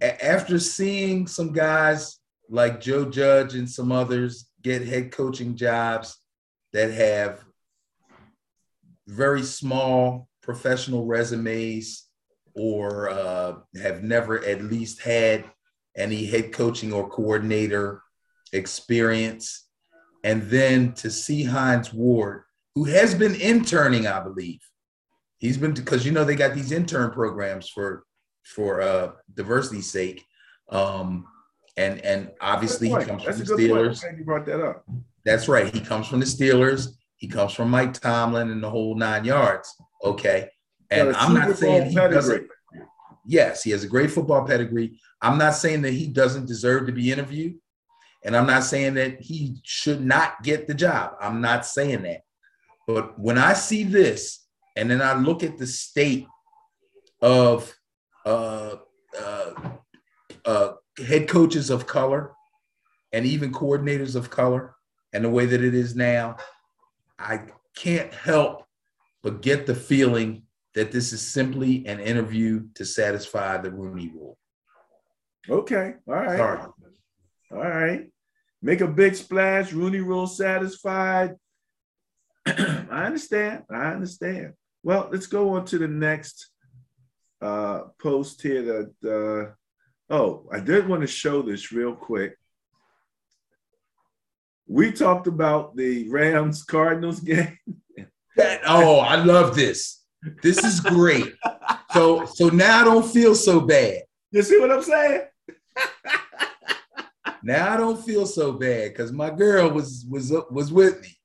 after 0.00 0.60
seeing 0.60 1.26
some 1.26 1.52
guys 1.52 2.20
like 2.48 2.80
Joe 2.80 3.04
Judge 3.10 3.54
and 3.54 3.68
some 3.68 3.90
others 3.90 4.48
get 4.62 4.86
head 4.86 5.10
coaching 5.10 5.56
jobs 5.56 6.16
that 6.72 6.92
have 6.92 7.44
very 9.08 9.42
small 9.42 10.28
professional 10.40 11.04
resumes 11.04 12.06
or 12.54 13.10
uh, 13.10 13.56
have 13.82 14.04
never 14.04 14.44
at 14.44 14.62
least 14.62 15.02
had 15.02 15.44
any 15.96 16.26
head 16.26 16.52
coaching 16.52 16.92
or 16.92 17.08
coordinator 17.08 18.02
experience. 18.52 19.65
And 20.26 20.42
then 20.42 20.92
to 20.94 21.08
see 21.08 21.44
Hines 21.44 21.94
Ward, 21.94 22.42
who 22.74 22.82
has 22.82 23.14
been 23.14 23.36
interning, 23.36 24.08
I 24.08 24.18
believe. 24.18 24.58
He's 25.38 25.56
been 25.56 25.72
because 25.72 26.04
you 26.04 26.10
know 26.10 26.24
they 26.24 26.34
got 26.34 26.52
these 26.52 26.72
intern 26.72 27.12
programs 27.12 27.68
for 27.68 28.04
for 28.42 28.80
uh 28.80 29.12
diversity's 29.34 29.88
sake. 29.88 30.24
Um 30.70 31.26
and 31.76 32.04
and 32.04 32.32
obviously 32.40 32.88
he 32.88 32.94
comes 32.96 33.24
That's 33.24 33.38
from 33.38 33.46
the 33.46 33.68
Steelers. 33.68 34.18
You 34.18 34.24
brought 34.24 34.46
that 34.46 34.60
up. 34.60 34.84
That's 35.24 35.46
right. 35.46 35.72
He 35.72 35.80
comes 35.80 36.08
from 36.08 36.18
the 36.18 36.26
Steelers. 36.26 36.88
He 37.18 37.28
comes 37.28 37.52
from 37.52 37.70
Mike 37.70 37.92
Tomlin 37.92 38.50
and 38.50 38.60
the 38.60 38.70
whole 38.70 38.96
nine 38.96 39.24
yards. 39.24 39.72
Okay. 40.02 40.50
And 40.90 41.14
I'm 41.14 41.34
not 41.34 41.56
saying 41.56 41.90
he 41.90 41.94
doesn't. 41.94 42.48
Yes, 43.28 43.62
he 43.62 43.70
has 43.70 43.84
a 43.84 43.88
great 43.88 44.10
football 44.10 44.44
pedigree. 44.44 44.98
I'm 45.22 45.38
not 45.38 45.54
saying 45.54 45.82
that 45.82 45.92
he 45.92 46.08
doesn't 46.08 46.46
deserve 46.46 46.86
to 46.86 46.92
be 46.92 47.12
interviewed. 47.12 47.58
And 48.26 48.36
I'm 48.36 48.46
not 48.46 48.64
saying 48.64 48.94
that 48.94 49.20
he 49.20 49.56
should 49.62 50.04
not 50.04 50.42
get 50.42 50.66
the 50.66 50.74
job. 50.74 51.12
I'm 51.20 51.40
not 51.40 51.64
saying 51.64 52.02
that. 52.02 52.22
But 52.84 53.16
when 53.18 53.38
I 53.38 53.52
see 53.52 53.84
this, 53.84 54.44
and 54.74 54.90
then 54.90 55.00
I 55.00 55.14
look 55.14 55.44
at 55.44 55.58
the 55.58 55.66
state 55.66 56.26
of 57.22 57.72
uh, 58.24 58.74
uh, 59.16 59.50
uh, 60.44 60.72
head 61.06 61.28
coaches 61.28 61.70
of 61.70 61.86
color 61.86 62.32
and 63.12 63.24
even 63.24 63.52
coordinators 63.52 64.16
of 64.16 64.28
color 64.28 64.74
and 65.12 65.24
the 65.24 65.30
way 65.30 65.46
that 65.46 65.62
it 65.62 65.74
is 65.74 65.94
now, 65.94 66.36
I 67.20 67.42
can't 67.76 68.12
help 68.12 68.64
but 69.22 69.40
get 69.40 69.66
the 69.66 69.74
feeling 69.74 70.42
that 70.74 70.90
this 70.90 71.12
is 71.12 71.22
simply 71.22 71.86
an 71.86 72.00
interview 72.00 72.64
to 72.74 72.84
satisfy 72.84 73.56
the 73.58 73.70
Rooney 73.70 74.10
rule. 74.12 74.36
Okay. 75.48 75.94
All 76.08 76.14
right. 76.14 76.36
Sorry. 76.36 76.60
All 77.52 77.58
right. 77.58 78.10
Make 78.62 78.80
a 78.80 78.88
big 78.88 79.14
splash. 79.14 79.72
Rooney 79.72 80.00
rule 80.00 80.26
satisfied. 80.26 81.36
I 82.46 83.04
understand. 83.04 83.64
I 83.70 83.92
understand. 83.92 84.54
Well, 84.82 85.08
let's 85.10 85.26
go 85.26 85.54
on 85.54 85.64
to 85.66 85.78
the 85.78 85.88
next 85.88 86.50
uh, 87.40 87.82
post 88.00 88.42
here. 88.42 88.62
That 88.62 89.52
uh, 90.10 90.14
oh, 90.14 90.48
I 90.52 90.60
did 90.60 90.88
want 90.88 91.02
to 91.02 91.06
show 91.06 91.42
this 91.42 91.72
real 91.72 91.94
quick. 91.94 92.36
We 94.68 94.92
talked 94.92 95.26
about 95.26 95.76
the 95.76 96.08
Rams 96.08 96.62
Cardinals 96.64 97.20
game. 97.32 97.58
that, 98.36 98.60
oh, 98.66 99.00
I 99.00 99.16
love 99.16 99.54
this. 99.54 100.02
This 100.42 100.64
is 100.64 100.80
great. 100.80 101.34
so 101.92 102.24
so 102.24 102.48
now 102.48 102.80
I 102.80 102.84
don't 102.84 103.06
feel 103.06 103.34
so 103.34 103.60
bad. 103.60 104.02
You 104.30 104.42
see 104.42 104.58
what 104.58 104.72
I'm 104.72 104.82
saying? 104.82 105.22
now 107.46 107.72
I 107.72 107.76
don't 107.76 108.04
feel 108.04 108.26
so 108.26 108.52
bad 108.52 108.92
because 108.92 109.12
my 109.12 109.30
girl 109.30 109.70
was 109.70 110.04
was 110.10 110.32
was 110.50 110.72
with 110.72 111.00
me. 111.00 111.16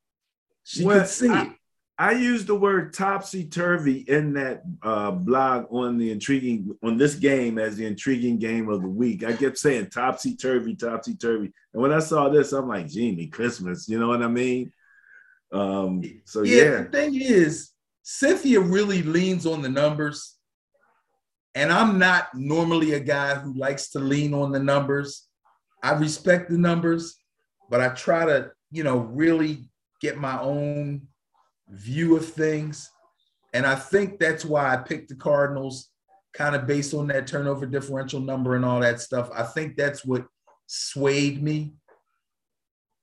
She 0.63 0.85
well, 0.85 0.99
could 0.99 1.09
see 1.09 1.29
I, 1.29 1.41
it. 1.43 1.51
I 1.97 2.11
used 2.11 2.45
the 2.45 2.55
word 2.55 2.93
topsy 2.93 3.45
turvy 3.45 4.05
in 4.07 4.33
that 4.33 4.61
uh, 4.83 5.11
blog 5.11 5.65
on 5.71 5.97
the 5.97 6.11
intriguing 6.11 6.75
on 6.83 6.97
this 6.97 7.15
game 7.15 7.57
as 7.57 7.75
the 7.75 7.87
intriguing 7.87 8.37
game 8.37 8.69
of 8.69 8.83
the 8.83 8.87
week. 8.87 9.23
I 9.23 9.33
kept 9.33 9.57
saying 9.57 9.89
topsy 9.89 10.35
turvy, 10.35 10.75
topsy 10.75 11.15
turvy, 11.15 11.51
and 11.73 11.81
when 11.81 11.91
I 11.91 11.99
saw 11.99 12.29
this, 12.29 12.53
I'm 12.53 12.67
like, 12.67 12.87
"Genie, 12.87 13.27
Christmas," 13.27 13.89
you 13.89 13.99
know 13.99 14.07
what 14.07 14.21
I 14.21 14.27
mean? 14.27 14.71
Um, 15.51 16.03
so 16.25 16.43
yeah, 16.43 16.63
yeah. 16.63 16.81
The 16.83 16.89
thing 16.91 17.19
is, 17.19 17.71
Cynthia 18.03 18.59
really 18.59 19.01
leans 19.01 19.47
on 19.47 19.63
the 19.63 19.69
numbers, 19.69 20.37
and 21.55 21.71
I'm 21.71 21.97
not 21.97 22.27
normally 22.35 22.93
a 22.93 22.99
guy 22.99 23.33
who 23.35 23.53
likes 23.53 23.89
to 23.89 23.99
lean 23.99 24.35
on 24.35 24.51
the 24.51 24.59
numbers. 24.59 25.27
I 25.83 25.93
respect 25.93 26.49
the 26.49 26.57
numbers, 26.57 27.15
but 27.69 27.81
I 27.81 27.89
try 27.89 28.25
to, 28.25 28.51
you 28.71 28.83
know, 28.83 28.97
really 28.97 29.69
get 30.01 30.17
my 30.17 30.39
own 30.39 31.07
view 31.69 32.15
of 32.17 32.25
things. 32.25 32.89
And 33.53 33.65
I 33.65 33.75
think 33.75 34.19
that's 34.19 34.45
why 34.45 34.73
I 34.73 34.77
picked 34.77 35.09
the 35.09 35.15
Cardinals 35.15 35.89
kind 36.33 36.55
of 36.55 36.65
based 36.67 36.93
on 36.93 37.07
that 37.07 37.27
turnover 37.27 37.65
differential 37.65 38.19
number 38.19 38.55
and 38.55 38.63
all 38.63 38.79
that 38.79 39.01
stuff. 39.01 39.29
I 39.33 39.43
think 39.43 39.75
that's 39.75 40.05
what 40.05 40.25
swayed 40.67 41.43
me. 41.43 41.73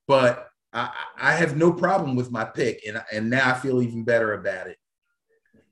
But 0.06 0.48
I, 0.72 0.90
I 1.18 1.32
have 1.32 1.56
no 1.56 1.72
problem 1.72 2.16
with 2.16 2.30
my 2.30 2.44
pick. 2.44 2.82
And, 2.86 3.02
and 3.12 3.28
now 3.28 3.50
I 3.50 3.54
feel 3.54 3.82
even 3.82 4.04
better 4.04 4.34
about 4.34 4.68
it. 4.68 4.78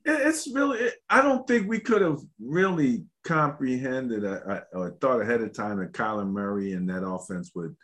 It's 0.05 0.47
really, 0.47 0.91
I 1.09 1.23
don't 1.23 1.47
think 1.47 1.69
we 1.69 1.81
could 1.81 2.03
have 2.03 2.21
really 2.39 3.05
comprehended 3.27 4.25
or 4.25 4.97
thought 5.01 5.21
ahead 5.21 5.43
of 5.43 5.53
time 5.53 5.79
that 5.79 5.93
Kyler 5.93 6.29
Murray 6.29 6.73
and 6.73 6.89
that 6.89 7.07
offense 7.07 7.51
would 7.55 7.77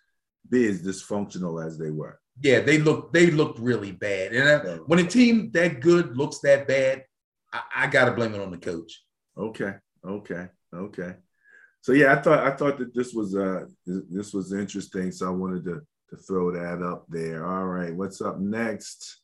be 0.49 0.69
as 0.69 0.83
dysfunctional 0.83 1.65
as 1.65 1.79
they 1.79 1.91
were. 1.91 2.19
Yeah, 2.41 2.61
they 2.61 2.79
look 2.79 3.13
they 3.13 3.31
looked 3.31 3.59
really 3.59 3.93
bad. 3.93 4.33
And 4.33 4.49
I, 4.49 4.75
when 4.87 4.99
a 5.01 5.07
team 5.07 5.51
that 5.53 5.81
good 5.81 6.17
looks 6.17 6.39
that 6.41 6.67
bad, 6.67 7.05
I, 7.53 7.61
I 7.77 7.87
got 7.89 8.07
to 8.07 8.13
blame 8.13 8.35
it 8.35 8.41
on 8.41 8.51
the 8.51 8.59
coach. 8.59 9.03
Okay, 9.37 9.75
okay, 10.07 10.49
okay. 10.75 11.17
So 11.83 11.93
yeah, 11.93 12.13
I 12.13 12.23
thought 12.23 12.47
I 12.47 12.57
thought 12.57 12.79
that 12.79 12.95
this 12.95 13.13
was 13.13 13.37
uh 13.37 13.65
this 13.87 14.33
was 14.33 14.53
interesting. 14.53 15.13
So 15.13 15.27
I 15.27 15.31
wanted 15.31 15.65
to 15.65 15.83
to 16.11 16.17
throw 16.17 16.53
that 16.53 16.83
up 16.83 17.07
there. 17.09 17.47
All 17.47 17.67
right, 17.67 17.95
what's 17.95 18.21
up 18.21 18.39
next? 18.39 19.19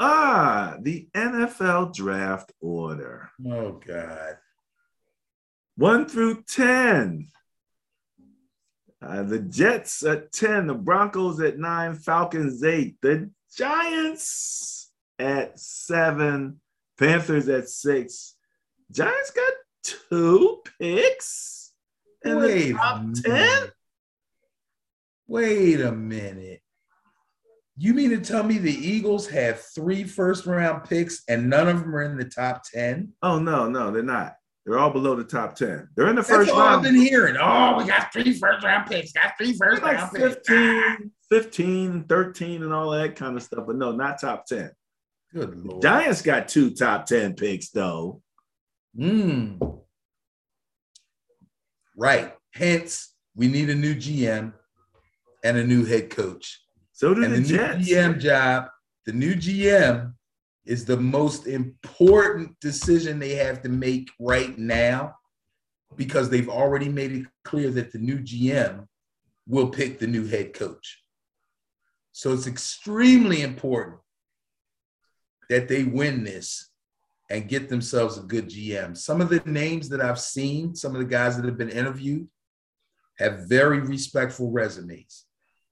Ah, 0.00 0.76
the 0.80 1.08
NFL 1.14 1.94
draft 1.94 2.52
order. 2.60 3.30
Oh 3.46 3.80
God. 3.86 4.38
One 5.76 6.06
through 6.06 6.42
ten. 6.42 7.28
Uh, 9.04 9.24
the 9.24 9.40
Jets 9.40 10.04
at 10.04 10.30
10, 10.30 10.68
the 10.68 10.74
Broncos 10.74 11.40
at 11.40 11.58
9, 11.58 11.96
Falcons 11.96 12.62
8, 12.62 12.96
the 13.02 13.30
Giants 13.56 14.92
at 15.18 15.58
7, 15.58 16.60
Panthers 16.98 17.48
at 17.48 17.68
6. 17.68 18.34
Giants 18.92 19.30
got 19.32 19.52
two 19.82 20.62
picks 20.78 21.72
in 22.24 22.38
Wait 22.38 22.68
the 22.68 22.72
top 22.74 23.02
10? 23.24 23.68
Wait 25.26 25.80
a 25.80 25.90
minute. 25.90 26.60
You 27.76 27.94
mean 27.94 28.10
to 28.10 28.20
tell 28.20 28.44
me 28.44 28.58
the 28.58 28.70
Eagles 28.70 29.26
have 29.30 29.60
three 29.74 30.04
first 30.04 30.46
round 30.46 30.84
picks 30.84 31.22
and 31.28 31.50
none 31.50 31.66
of 31.66 31.80
them 31.80 31.96
are 31.96 32.02
in 32.02 32.16
the 32.16 32.24
top 32.24 32.62
10? 32.72 33.14
Oh, 33.22 33.40
no, 33.40 33.68
no, 33.68 33.90
they're 33.90 34.04
not. 34.04 34.34
They're 34.64 34.78
all 34.78 34.90
below 34.90 35.16
the 35.16 35.24
top 35.24 35.56
10. 35.56 35.88
They're 35.96 36.08
in 36.08 36.16
the 36.16 36.22
first 36.22 36.46
That's 36.46 36.58
round. 36.58 36.76
I've 36.76 36.82
been 36.82 36.94
hearing. 36.94 37.36
Oh, 37.40 37.76
we 37.78 37.84
got 37.84 38.12
three 38.12 38.32
first 38.32 38.64
round 38.64 38.88
picks. 38.88 39.12
Got 39.12 39.32
three 39.36 39.54
first 39.54 39.82
like 39.82 39.96
round 39.96 40.12
15, 40.12 40.98
picks. 40.98 41.10
15, 41.30 42.04
13, 42.04 42.62
and 42.62 42.72
all 42.72 42.90
that 42.90 43.16
kind 43.16 43.36
of 43.36 43.42
stuff. 43.42 43.64
But 43.66 43.76
no, 43.76 43.90
not 43.90 44.20
top 44.20 44.46
10. 44.46 44.70
Good 45.34 45.64
Lord. 45.64 45.82
Giants 45.82 46.22
got 46.22 46.46
two 46.46 46.70
top 46.70 47.06
10 47.06 47.34
picks, 47.34 47.70
though. 47.70 48.22
Hmm. 48.96 49.56
Right. 51.96 52.34
Hence, 52.54 53.14
we 53.34 53.48
need 53.48 53.68
a 53.70 53.74
new 53.74 53.94
GM 53.94 54.52
and 55.42 55.56
a 55.56 55.64
new 55.64 55.84
head 55.84 56.10
coach. 56.10 56.60
So 56.92 57.14
do 57.14 57.24
and 57.24 57.34
the, 57.34 57.40
the 57.40 57.48
Jets. 57.48 57.78
new 57.88 57.94
GM 57.96 58.20
job. 58.20 58.66
The 59.06 59.12
new 59.12 59.34
GM 59.34 60.12
is 60.64 60.84
the 60.84 60.96
most 60.96 61.46
important 61.46 62.58
decision 62.60 63.18
they 63.18 63.34
have 63.34 63.62
to 63.62 63.68
make 63.68 64.10
right 64.20 64.56
now 64.58 65.14
because 65.96 66.30
they've 66.30 66.48
already 66.48 66.88
made 66.88 67.12
it 67.12 67.26
clear 67.44 67.70
that 67.70 67.92
the 67.92 67.98
new 67.98 68.18
GM 68.18 68.86
will 69.46 69.68
pick 69.68 69.98
the 69.98 70.06
new 70.06 70.26
head 70.26 70.54
coach. 70.54 71.02
So 72.12 72.32
it's 72.32 72.46
extremely 72.46 73.42
important 73.42 73.98
that 75.48 75.68
they 75.68 75.84
win 75.84 76.24
this 76.24 76.70
and 77.30 77.48
get 77.48 77.68
themselves 77.68 78.18
a 78.18 78.22
good 78.22 78.48
GM. 78.48 78.96
Some 78.96 79.20
of 79.20 79.30
the 79.30 79.42
names 79.46 79.88
that 79.88 80.00
I've 80.00 80.20
seen, 80.20 80.74
some 80.74 80.94
of 80.94 80.98
the 80.98 81.06
guys 81.06 81.36
that 81.36 81.46
have 81.46 81.58
been 81.58 81.70
interviewed, 81.70 82.28
have 83.18 83.48
very 83.48 83.80
respectful 83.80 84.50
resumes. 84.50 85.24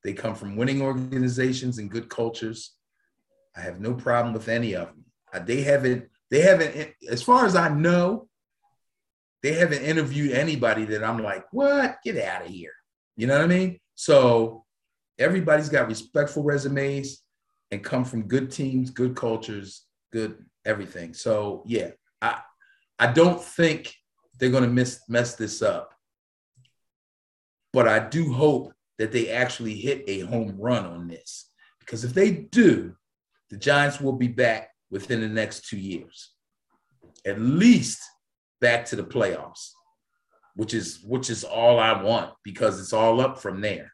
They 0.03 0.15
come 0.15 0.35
from 0.35 0.57
winning 0.57 0.81
organizations 0.81 1.79
and 1.79 1.91
good 1.91 2.09
cultures. 2.09 2.77
I 3.61 3.65
have 3.65 3.81
no 3.81 3.95
problem 3.95 4.33
with 4.33 4.49
any 4.49 4.75
of 4.75 4.89
them. 4.89 5.05
They 5.47 5.63
haven't, 5.63 6.09
they 6.31 6.41
haven't, 6.41 6.95
as 7.09 7.23
far 7.23 7.45
as 7.45 7.55
I 7.55 7.69
know, 7.69 8.29
they 9.43 9.53
haven't 9.53 9.83
interviewed 9.83 10.33
anybody 10.33 10.85
that 10.87 11.05
I'm 11.05 11.23
like, 11.23 11.45
what? 11.53 11.99
Get 12.03 12.23
out 12.23 12.43
of 12.43 12.49
here. 12.49 12.73
You 13.17 13.27
know 13.27 13.35
what 13.35 13.45
I 13.45 13.49
mean? 13.49 13.79
So 13.95 14.65
everybody's 15.19 15.69
got 15.69 15.89
respectful 15.89 16.43
resumes 16.43 17.23
and 17.71 17.85
come 17.85 18.05
from 18.05 18.29
good 18.29 18.51
teams, 18.51 18.91
good 18.91 19.15
cultures, 19.15 19.85
good 20.13 20.45
everything. 20.65 21.15
So 21.15 21.63
yeah, 21.67 21.91
I 22.21 22.41
I 22.99 23.13
don't 23.13 23.43
think 23.43 23.95
they're 24.39 24.51
to 24.51 24.67
miss, 24.67 25.01
mess 25.09 25.35
this 25.35 25.63
up. 25.63 25.95
But 27.73 27.89
I 27.89 28.09
do 28.09 28.33
hope 28.33 28.73
that 28.99 29.13
they 29.13 29.31
actually 29.31 29.75
hit 29.75 30.05
a 30.07 30.21
home 30.21 30.57
run 30.59 30.85
on 30.85 31.09
this. 31.09 31.51
Because 31.79 32.05
if 32.05 32.13
they 32.13 32.31
do, 32.31 32.95
the 33.51 33.57
Giants 33.57 34.01
will 34.01 34.13
be 34.13 34.29
back 34.29 34.71
within 34.91 35.21
the 35.21 35.29
next 35.29 35.69
two 35.69 35.79
years, 35.79 36.31
at 37.27 37.41
least 37.41 38.01
back 38.61 38.85
to 38.87 38.97
the 38.97 39.05
playoffs, 39.05 39.71
which 40.55 40.75
is 40.75 41.01
which 41.05 41.31
is 41.31 41.45
all 41.45 41.79
I 41.79 42.03
want 42.03 42.33
because 42.45 42.81
it's 42.81 42.93
all 42.93 43.21
up 43.21 43.39
from 43.39 43.61
there. 43.61 43.93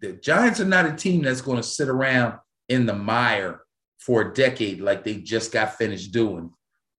The 0.00 0.12
Giants 0.12 0.60
are 0.60 0.66
not 0.66 0.86
a 0.86 0.92
team 0.92 1.22
that's 1.22 1.42
going 1.42 1.58
to 1.58 1.62
sit 1.62 1.88
around 1.88 2.38
in 2.68 2.86
the 2.86 2.94
mire 2.94 3.60
for 3.98 4.22
a 4.22 4.32
decade 4.34 4.80
like 4.80 5.04
they 5.04 5.16
just 5.16 5.52
got 5.52 5.76
finished 5.76 6.12
doing. 6.12 6.50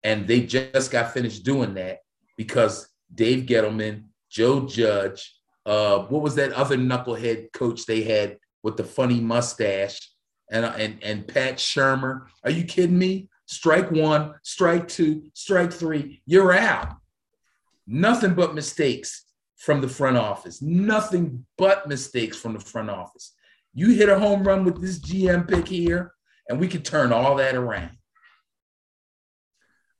And 0.03 0.27
they 0.27 0.41
just 0.41 0.91
got 0.91 1.13
finished 1.13 1.43
doing 1.43 1.73
that 1.75 1.99
because 2.37 2.87
Dave 3.13 3.45
Gettleman, 3.45 4.05
Joe 4.29 4.67
Judge, 4.67 5.35
uh, 5.65 5.99
what 5.99 6.21
was 6.21 6.35
that 6.35 6.53
other 6.53 6.77
knucklehead 6.77 7.51
coach 7.53 7.85
they 7.85 8.03
had 8.03 8.37
with 8.63 8.77
the 8.77 8.83
funny 8.83 9.19
mustache? 9.19 10.10
And, 10.51 10.65
and, 10.65 11.01
and 11.01 11.27
Pat 11.27 11.55
Shurmur. 11.55 12.27
Are 12.43 12.51
you 12.51 12.65
kidding 12.65 12.97
me? 12.97 13.29
Strike 13.51 13.91
one, 13.91 14.35
strike 14.43 14.87
two, 14.87 15.23
strike 15.33 15.73
three, 15.73 16.21
you're 16.25 16.53
out. 16.53 16.95
Nothing 17.85 18.33
but 18.33 18.55
mistakes 18.55 19.25
from 19.57 19.81
the 19.81 19.89
front 19.89 20.15
office. 20.15 20.61
Nothing 20.61 21.45
but 21.57 21.87
mistakes 21.87 22.37
from 22.37 22.53
the 22.53 22.61
front 22.61 22.89
office. 22.89 23.33
You 23.73 23.89
hit 23.89 24.07
a 24.07 24.17
home 24.17 24.43
run 24.43 24.63
with 24.63 24.81
this 24.81 24.99
GM 24.99 25.49
pick 25.49 25.67
here, 25.67 26.13
and 26.47 26.61
we 26.61 26.69
could 26.69 26.85
turn 26.85 27.11
all 27.11 27.35
that 27.35 27.55
around. 27.55 27.97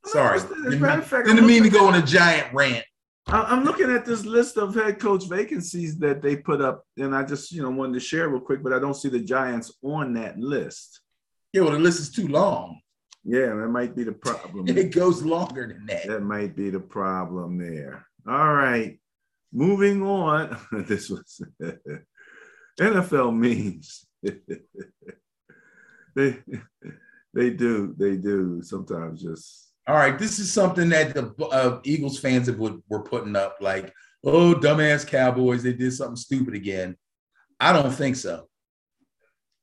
Sorry. 0.06 0.40
Didn't, 0.40 1.04
fact, 1.04 1.28
didn't 1.28 1.46
mean 1.46 1.64
to 1.64 1.70
go 1.70 1.88
on 1.88 1.96
a 1.96 2.02
giant 2.02 2.54
rant. 2.54 2.86
I'm 3.28 3.64
looking 3.64 3.92
at 3.92 4.06
this 4.06 4.26
list 4.26 4.58
of 4.58 4.76
head 4.76 5.00
coach 5.00 5.26
vacancies 5.28 5.98
that 6.00 6.22
they 6.22 6.36
put 6.36 6.62
up, 6.62 6.86
and 6.98 7.16
I 7.16 7.24
just 7.24 7.52
you 7.52 7.62
know 7.62 7.70
wanted 7.70 7.94
to 7.94 8.00
share 8.00 8.30
real 8.30 8.42
quick, 8.42 8.64
but 8.64 8.74
I 8.74 8.80
don't 8.80 8.96
see 8.96 9.10
the 9.10 9.20
Giants 9.20 9.72
on 9.84 10.14
that 10.14 10.38
list. 10.40 11.02
Yeah, 11.54 11.62
well, 11.62 11.72
the 11.72 11.80
list 11.80 12.00
is 12.00 12.12
too 12.12 12.28
long. 12.28 12.82
Yeah, 13.24 13.54
that 13.54 13.68
might 13.68 13.96
be 13.96 14.04
the 14.04 14.14
problem. 14.14 14.68
it 14.78 14.92
goes 14.92 15.22
longer 15.22 15.68
than 15.68 15.86
that. 15.86 16.08
That 16.08 16.22
might 16.22 16.56
be 16.56 16.70
the 16.70 16.80
problem 16.80 17.58
there. 17.58 18.06
All 18.28 18.54
right, 18.54 19.00
moving 19.54 20.02
on. 20.02 20.58
this 20.72 21.10
was 21.10 21.42
NFL 22.80 23.36
memes. 23.36 24.06
they 26.16 26.40
they 27.34 27.50
do 27.52 27.96
they 27.98 28.18
do 28.18 28.62
sometimes 28.62 29.22
just 29.22 29.71
all 29.88 29.96
right, 29.96 30.18
this 30.18 30.40
is 30.40 30.52
something 30.52 30.90
that 30.90 31.14
the 31.14 31.34
uh, 31.46 31.80
Eagles 31.84 32.20
fans 32.20 32.48
have, 32.48 32.60
would, 32.60 32.82
were 32.88 33.04
putting 33.04 33.36
up 33.36 33.58
like, 33.62 33.94
oh, 34.24 34.54
dumbass 34.54 35.08
Cowboys, 35.08 35.64
they 35.64 35.74
did 35.74 35.94
something 35.94 36.16
stupid 36.16 36.54
again. 36.54 36.96
I 37.60 37.74
don't 37.74 37.92
think 37.92 38.16
so. 38.16 38.48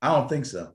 I 0.02 0.14
don't 0.14 0.28
think 0.28 0.46
so. 0.46 0.72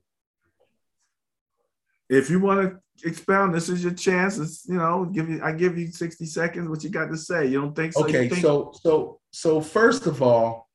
If 2.10 2.30
you 2.30 2.40
want 2.40 2.62
to 2.62 3.08
expound, 3.08 3.54
this 3.54 3.70
is 3.70 3.84
your 3.84 3.94
chance. 3.94 4.38
It's, 4.38 4.66
you 4.68 4.76
know, 4.76 5.06
give 5.06 5.30
you 5.30 5.42
I 5.44 5.52
give 5.54 5.78
you 5.78 5.92
60 5.92 6.26
seconds. 6.26 6.70
What 6.70 6.84
you 6.84 6.90
got 6.90 7.10
to 7.10 7.18
say? 7.18 7.48
You 7.48 7.62
don't 7.62 7.76
think 7.76 7.94
so? 7.94 8.04
Okay, 8.04 8.30
think- 8.30 8.42
so 8.42 8.74
so 8.82 9.20
so 9.32 9.62
first 9.62 10.06
of 10.06 10.22
all, 10.22 10.70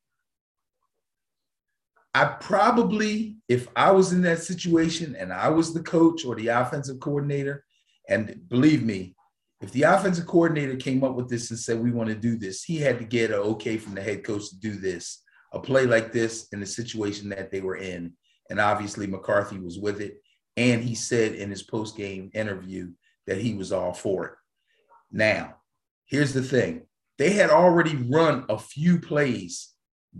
I 2.13 2.25
probably, 2.25 3.37
if 3.47 3.67
I 3.75 3.91
was 3.91 4.11
in 4.11 4.21
that 4.23 4.41
situation 4.41 5.15
and 5.15 5.31
I 5.31 5.49
was 5.49 5.73
the 5.73 5.83
coach 5.83 6.25
or 6.25 6.35
the 6.35 6.47
offensive 6.47 6.99
coordinator, 6.99 7.63
and 8.09 8.49
believe 8.49 8.83
me, 8.83 9.15
if 9.61 9.71
the 9.71 9.83
offensive 9.83 10.25
coordinator 10.25 10.75
came 10.75 11.03
up 11.03 11.15
with 11.15 11.29
this 11.29 11.51
and 11.51 11.59
said, 11.59 11.79
we 11.79 11.91
want 11.91 12.09
to 12.09 12.15
do 12.15 12.37
this, 12.37 12.63
he 12.63 12.77
had 12.77 12.97
to 12.97 13.05
get 13.05 13.29
an 13.29 13.37
okay 13.37 13.77
from 13.77 13.93
the 13.93 14.01
head 14.01 14.23
coach 14.23 14.49
to 14.49 14.57
do 14.57 14.75
this, 14.75 15.21
a 15.53 15.59
play 15.59 15.85
like 15.85 16.11
this 16.11 16.47
in 16.51 16.59
the 16.59 16.65
situation 16.65 17.29
that 17.29 17.51
they 17.51 17.61
were 17.61 17.75
in. 17.77 18.13
And 18.49 18.59
obviously, 18.59 19.05
McCarthy 19.05 19.59
was 19.59 19.77
with 19.77 20.01
it. 20.01 20.21
And 20.57 20.83
he 20.83 20.95
said 20.95 21.35
in 21.35 21.49
his 21.49 21.63
post 21.63 21.95
game 21.95 22.31
interview 22.33 22.91
that 23.27 23.37
he 23.37 23.53
was 23.53 23.71
all 23.71 23.93
for 23.93 24.25
it. 24.25 24.33
Now, 25.11 25.55
here's 26.05 26.33
the 26.33 26.41
thing 26.41 26.83
they 27.17 27.31
had 27.31 27.49
already 27.49 27.95
run 27.95 28.45
a 28.49 28.57
few 28.57 28.99
plays 28.99 29.73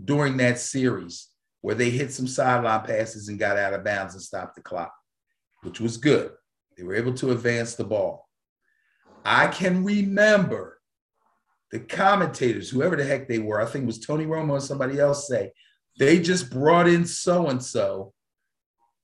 during 0.04 0.36
that 0.36 0.58
series 0.58 1.28
where 1.62 1.74
they 1.74 1.90
hit 1.90 2.12
some 2.12 2.28
sideline 2.28 2.84
passes 2.84 3.28
and 3.28 3.38
got 3.38 3.56
out 3.56 3.74
of 3.74 3.84
bounds 3.84 4.14
and 4.14 4.22
stopped 4.22 4.54
the 4.54 4.62
clock, 4.62 4.92
which 5.62 5.80
was 5.80 5.96
good. 5.96 6.32
They 6.76 6.82
were 6.82 6.94
able 6.94 7.14
to 7.14 7.32
advance 7.32 7.74
the 7.74 7.84
ball. 7.84 8.28
I 9.24 9.48
can 9.48 9.84
remember 9.84 10.80
the 11.70 11.80
commentators, 11.80 12.70
whoever 12.70 12.96
the 12.96 13.04
heck 13.04 13.28
they 13.28 13.38
were, 13.38 13.60
I 13.60 13.66
think 13.66 13.84
it 13.84 13.86
was 13.86 14.00
Tony 14.00 14.26
Romo 14.26 14.52
or 14.52 14.60
somebody 14.60 14.98
else, 14.98 15.28
say 15.28 15.52
they 15.98 16.20
just 16.20 16.50
brought 16.50 16.88
in 16.88 17.04
so 17.04 17.48
and 17.48 17.62
so 17.62 18.12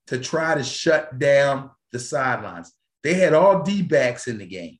to 0.06 0.18
try 0.18 0.54
to 0.54 0.64
shut 0.64 1.18
down 1.18 1.70
the 1.92 1.98
sidelines. 1.98 2.72
They 3.02 3.14
had 3.14 3.34
all 3.34 3.62
D 3.62 3.82
backs 3.82 4.26
in 4.26 4.38
the 4.38 4.46
game 4.46 4.78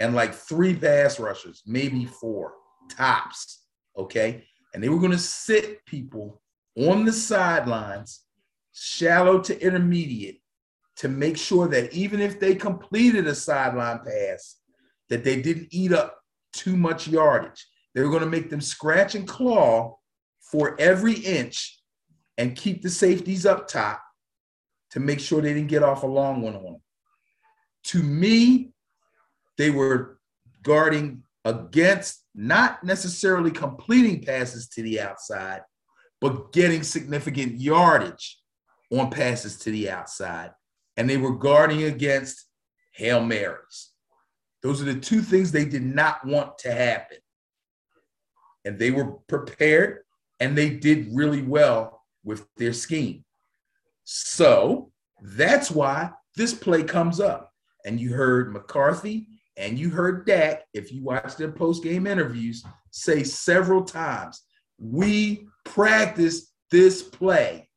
and 0.00 0.14
like 0.14 0.34
three 0.34 0.74
pass 0.74 1.20
rushers, 1.20 1.62
maybe 1.66 2.04
four 2.04 2.54
tops. 2.90 3.62
Okay. 3.96 4.44
And 4.72 4.82
they 4.82 4.88
were 4.88 4.98
going 4.98 5.12
to 5.12 5.18
sit 5.18 5.84
people 5.86 6.40
on 6.76 7.04
the 7.04 7.12
sidelines, 7.12 8.22
shallow 8.72 9.40
to 9.42 9.60
intermediate, 9.64 10.40
to 10.96 11.08
make 11.08 11.36
sure 11.36 11.68
that 11.68 11.92
even 11.92 12.20
if 12.20 12.38
they 12.38 12.54
completed 12.54 13.26
a 13.26 13.34
sideline 13.34 14.00
pass, 14.04 14.56
that 15.08 15.24
they 15.24 15.40
didn't 15.42 15.68
eat 15.70 15.92
up 15.92 16.18
too 16.52 16.76
much 16.76 17.08
yardage. 17.08 17.66
They 17.94 18.02
were 18.02 18.10
going 18.10 18.22
to 18.22 18.28
make 18.28 18.50
them 18.50 18.60
scratch 18.60 19.14
and 19.14 19.26
claw 19.26 19.96
for 20.40 20.76
every 20.80 21.14
inch 21.14 21.80
and 22.38 22.56
keep 22.56 22.82
the 22.82 22.90
safeties 22.90 23.46
up 23.46 23.68
top 23.68 24.02
to 24.90 25.00
make 25.00 25.20
sure 25.20 25.40
they 25.40 25.54
didn't 25.54 25.68
get 25.68 25.82
off 25.82 26.02
a 26.02 26.06
long 26.06 26.42
one 26.42 26.54
on 26.54 26.62
them. 26.62 26.82
To 27.84 28.02
me, 28.02 28.72
they 29.58 29.70
were 29.70 30.18
guarding 30.62 31.22
against 31.44 32.24
not 32.34 32.82
necessarily 32.82 33.50
completing 33.50 34.22
passes 34.22 34.68
to 34.68 34.82
the 34.82 35.00
outside, 35.00 35.62
but 36.20 36.52
getting 36.52 36.82
significant 36.82 37.60
yardage 37.60 38.38
on 38.90 39.10
passes 39.10 39.58
to 39.58 39.70
the 39.70 39.90
outside 39.90 40.50
and 40.96 41.08
they 41.08 41.16
were 41.16 41.36
guarding 41.36 41.84
against 41.84 42.46
Hail 42.92 43.20
Marys. 43.20 43.90
Those 44.62 44.80
are 44.80 44.86
the 44.86 44.98
two 44.98 45.20
things 45.20 45.52
they 45.52 45.64
did 45.64 45.82
not 45.82 46.24
want 46.26 46.58
to 46.58 46.72
happen. 46.72 47.18
And 48.64 48.78
they 48.78 48.90
were 48.90 49.12
prepared 49.28 50.00
and 50.40 50.56
they 50.56 50.70
did 50.70 51.08
really 51.12 51.42
well 51.42 52.02
with 52.24 52.46
their 52.56 52.72
scheme. 52.72 53.24
So 54.04 54.90
that's 55.20 55.70
why 55.70 56.10
this 56.36 56.54
play 56.54 56.82
comes 56.82 57.20
up. 57.20 57.52
And 57.84 58.00
you 58.00 58.14
heard 58.14 58.52
McCarthy 58.52 59.26
and 59.56 59.78
you 59.78 59.90
heard 59.90 60.26
Dak, 60.26 60.64
if 60.72 60.92
you 60.92 61.02
watch 61.02 61.36
their 61.36 61.52
post 61.52 61.82
game 61.82 62.06
interviews, 62.06 62.64
say 62.90 63.22
several 63.22 63.84
times, 63.84 64.42
we 64.78 65.46
practice 65.64 66.52
this 66.70 67.02
play 67.02 67.68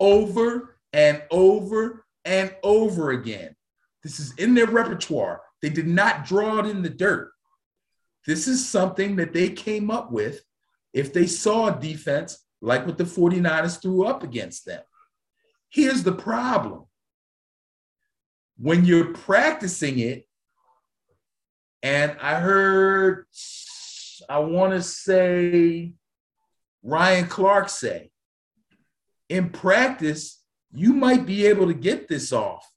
over 0.00 0.76
and 0.92 1.22
over 1.30 2.04
and 2.28 2.54
over 2.62 3.10
again. 3.10 3.56
This 4.04 4.20
is 4.20 4.34
in 4.34 4.54
their 4.54 4.66
repertoire. 4.66 5.40
They 5.62 5.70
did 5.70 5.88
not 5.88 6.26
draw 6.26 6.58
it 6.58 6.66
in 6.66 6.82
the 6.82 6.90
dirt. 6.90 7.32
This 8.26 8.46
is 8.46 8.68
something 8.68 9.16
that 9.16 9.32
they 9.32 9.48
came 9.48 9.90
up 9.90 10.12
with 10.12 10.42
if 10.92 11.12
they 11.12 11.26
saw 11.26 11.68
a 11.68 11.80
defense 11.80 12.44
like 12.60 12.86
what 12.86 12.98
the 12.98 13.04
49ers 13.04 13.80
threw 13.80 14.04
up 14.04 14.22
against 14.22 14.66
them. 14.66 14.82
Here's 15.70 16.02
the 16.02 16.12
problem 16.12 16.84
when 18.58 18.84
you're 18.84 19.14
practicing 19.14 19.98
it, 19.98 20.26
and 21.82 22.16
I 22.20 22.34
heard, 22.40 23.26
I 24.28 24.40
want 24.40 24.72
to 24.74 24.82
say, 24.82 25.92
Ryan 26.82 27.26
Clark 27.26 27.68
say, 27.68 28.10
in 29.28 29.50
practice, 29.50 30.37
you 30.72 30.92
might 30.92 31.26
be 31.26 31.46
able 31.46 31.66
to 31.66 31.74
get 31.74 32.08
this 32.08 32.32
off 32.32 32.70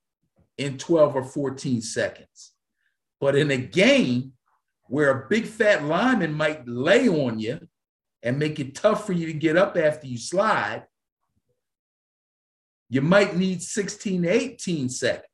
in 0.57 0.77
12 0.77 1.15
or 1.15 1.23
14 1.23 1.81
seconds. 1.81 2.53
But 3.19 3.35
in 3.35 3.51
a 3.51 3.57
game 3.57 4.33
where 4.87 5.09
a 5.11 5.27
big 5.29 5.45
fat 5.45 5.83
lineman 5.83 6.33
might 6.33 6.67
lay 6.67 7.07
on 7.07 7.39
you 7.39 7.59
and 8.23 8.37
make 8.39 8.59
it 8.59 8.75
tough 8.75 9.05
for 9.05 9.13
you 9.13 9.25
to 9.27 9.33
get 9.33 9.57
up 9.57 9.77
after 9.77 10.07
you 10.07 10.17
slide, 10.17 10.83
you 12.89 13.01
might 13.01 13.35
need 13.35 13.61
16 13.61 14.23
to 14.23 14.29
18 14.29 14.89
seconds. 14.89 15.25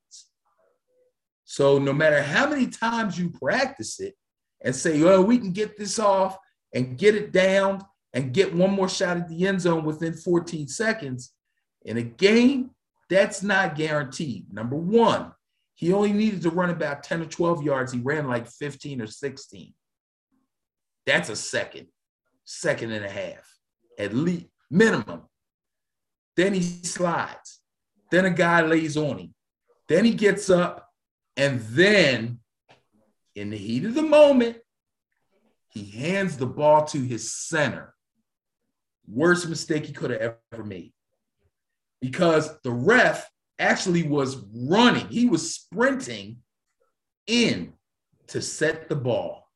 So 1.43 1.79
no 1.79 1.93
matter 1.93 2.21
how 2.21 2.49
many 2.49 2.67
times 2.67 3.17
you 3.17 3.29
practice 3.29 3.99
it 3.99 4.15
and 4.63 4.75
say, 4.75 5.01
well, 5.01 5.23
we 5.23 5.37
can 5.37 5.51
get 5.51 5.77
this 5.77 5.97
off 5.97 6.37
and 6.73 6.97
get 6.97 7.15
it 7.15 7.31
down 7.31 7.81
and 8.13 8.33
get 8.33 8.53
one 8.53 8.71
more 8.71 8.89
shot 8.89 9.17
at 9.17 9.29
the 9.29 9.47
end 9.47 9.61
zone 9.61 9.85
within 9.85 10.13
14 10.13 10.67
seconds, 10.67 11.33
in 11.87 11.97
a 11.97 12.03
game, 12.03 12.71
that's 13.09 13.41
not 13.41 13.75
guaranteed. 13.75 14.53
Number 14.53 14.75
one, 14.75 15.31
he 15.73 15.93
only 15.93 16.11
needed 16.11 16.41
to 16.41 16.49
run 16.49 16.69
about 16.69 17.01
10 17.01 17.21
or 17.21 17.25
12 17.25 17.63
yards. 17.63 17.93
He 17.93 17.99
ran 17.99 18.27
like 18.27 18.47
15 18.47 19.01
or 19.01 19.07
16. 19.07 19.73
That's 21.05 21.29
a 21.29 21.35
second, 21.35 21.87
second 22.43 22.91
and 22.91 23.05
a 23.05 23.09
half, 23.09 23.49
at 23.97 24.13
least 24.13 24.47
minimum. 24.69 25.21
Then 26.35 26.53
he 26.53 26.61
slides. 26.61 27.61
Then 28.11 28.25
a 28.25 28.31
guy 28.31 28.61
lays 28.61 28.97
on 28.97 29.17
him. 29.19 29.33
Then 29.87 30.03
he 30.03 30.13
gets 30.13 30.49
up. 30.49 30.89
And 31.37 31.61
then, 31.61 32.39
in 33.35 33.49
the 33.49 33.57
heat 33.57 33.85
of 33.85 33.93
the 33.93 34.01
moment, 34.01 34.57
he 35.69 35.85
hands 35.85 36.35
the 36.35 36.47
ball 36.47 36.83
to 36.87 37.01
his 37.01 37.33
center. 37.33 37.93
Worst 39.07 39.47
mistake 39.47 39.85
he 39.85 39.93
could 39.93 40.11
have 40.11 40.35
ever 40.51 40.63
made. 40.65 40.91
Because 42.01 42.59
the 42.61 42.71
ref 42.71 43.29
actually 43.59 44.03
was 44.03 44.37
running, 44.53 45.07
he 45.07 45.25
was 45.25 45.53
sprinting 45.53 46.37
in 47.25 47.73
to 48.27 48.41
set 48.41 48.89
the 48.89 48.95
ball. 48.95 49.49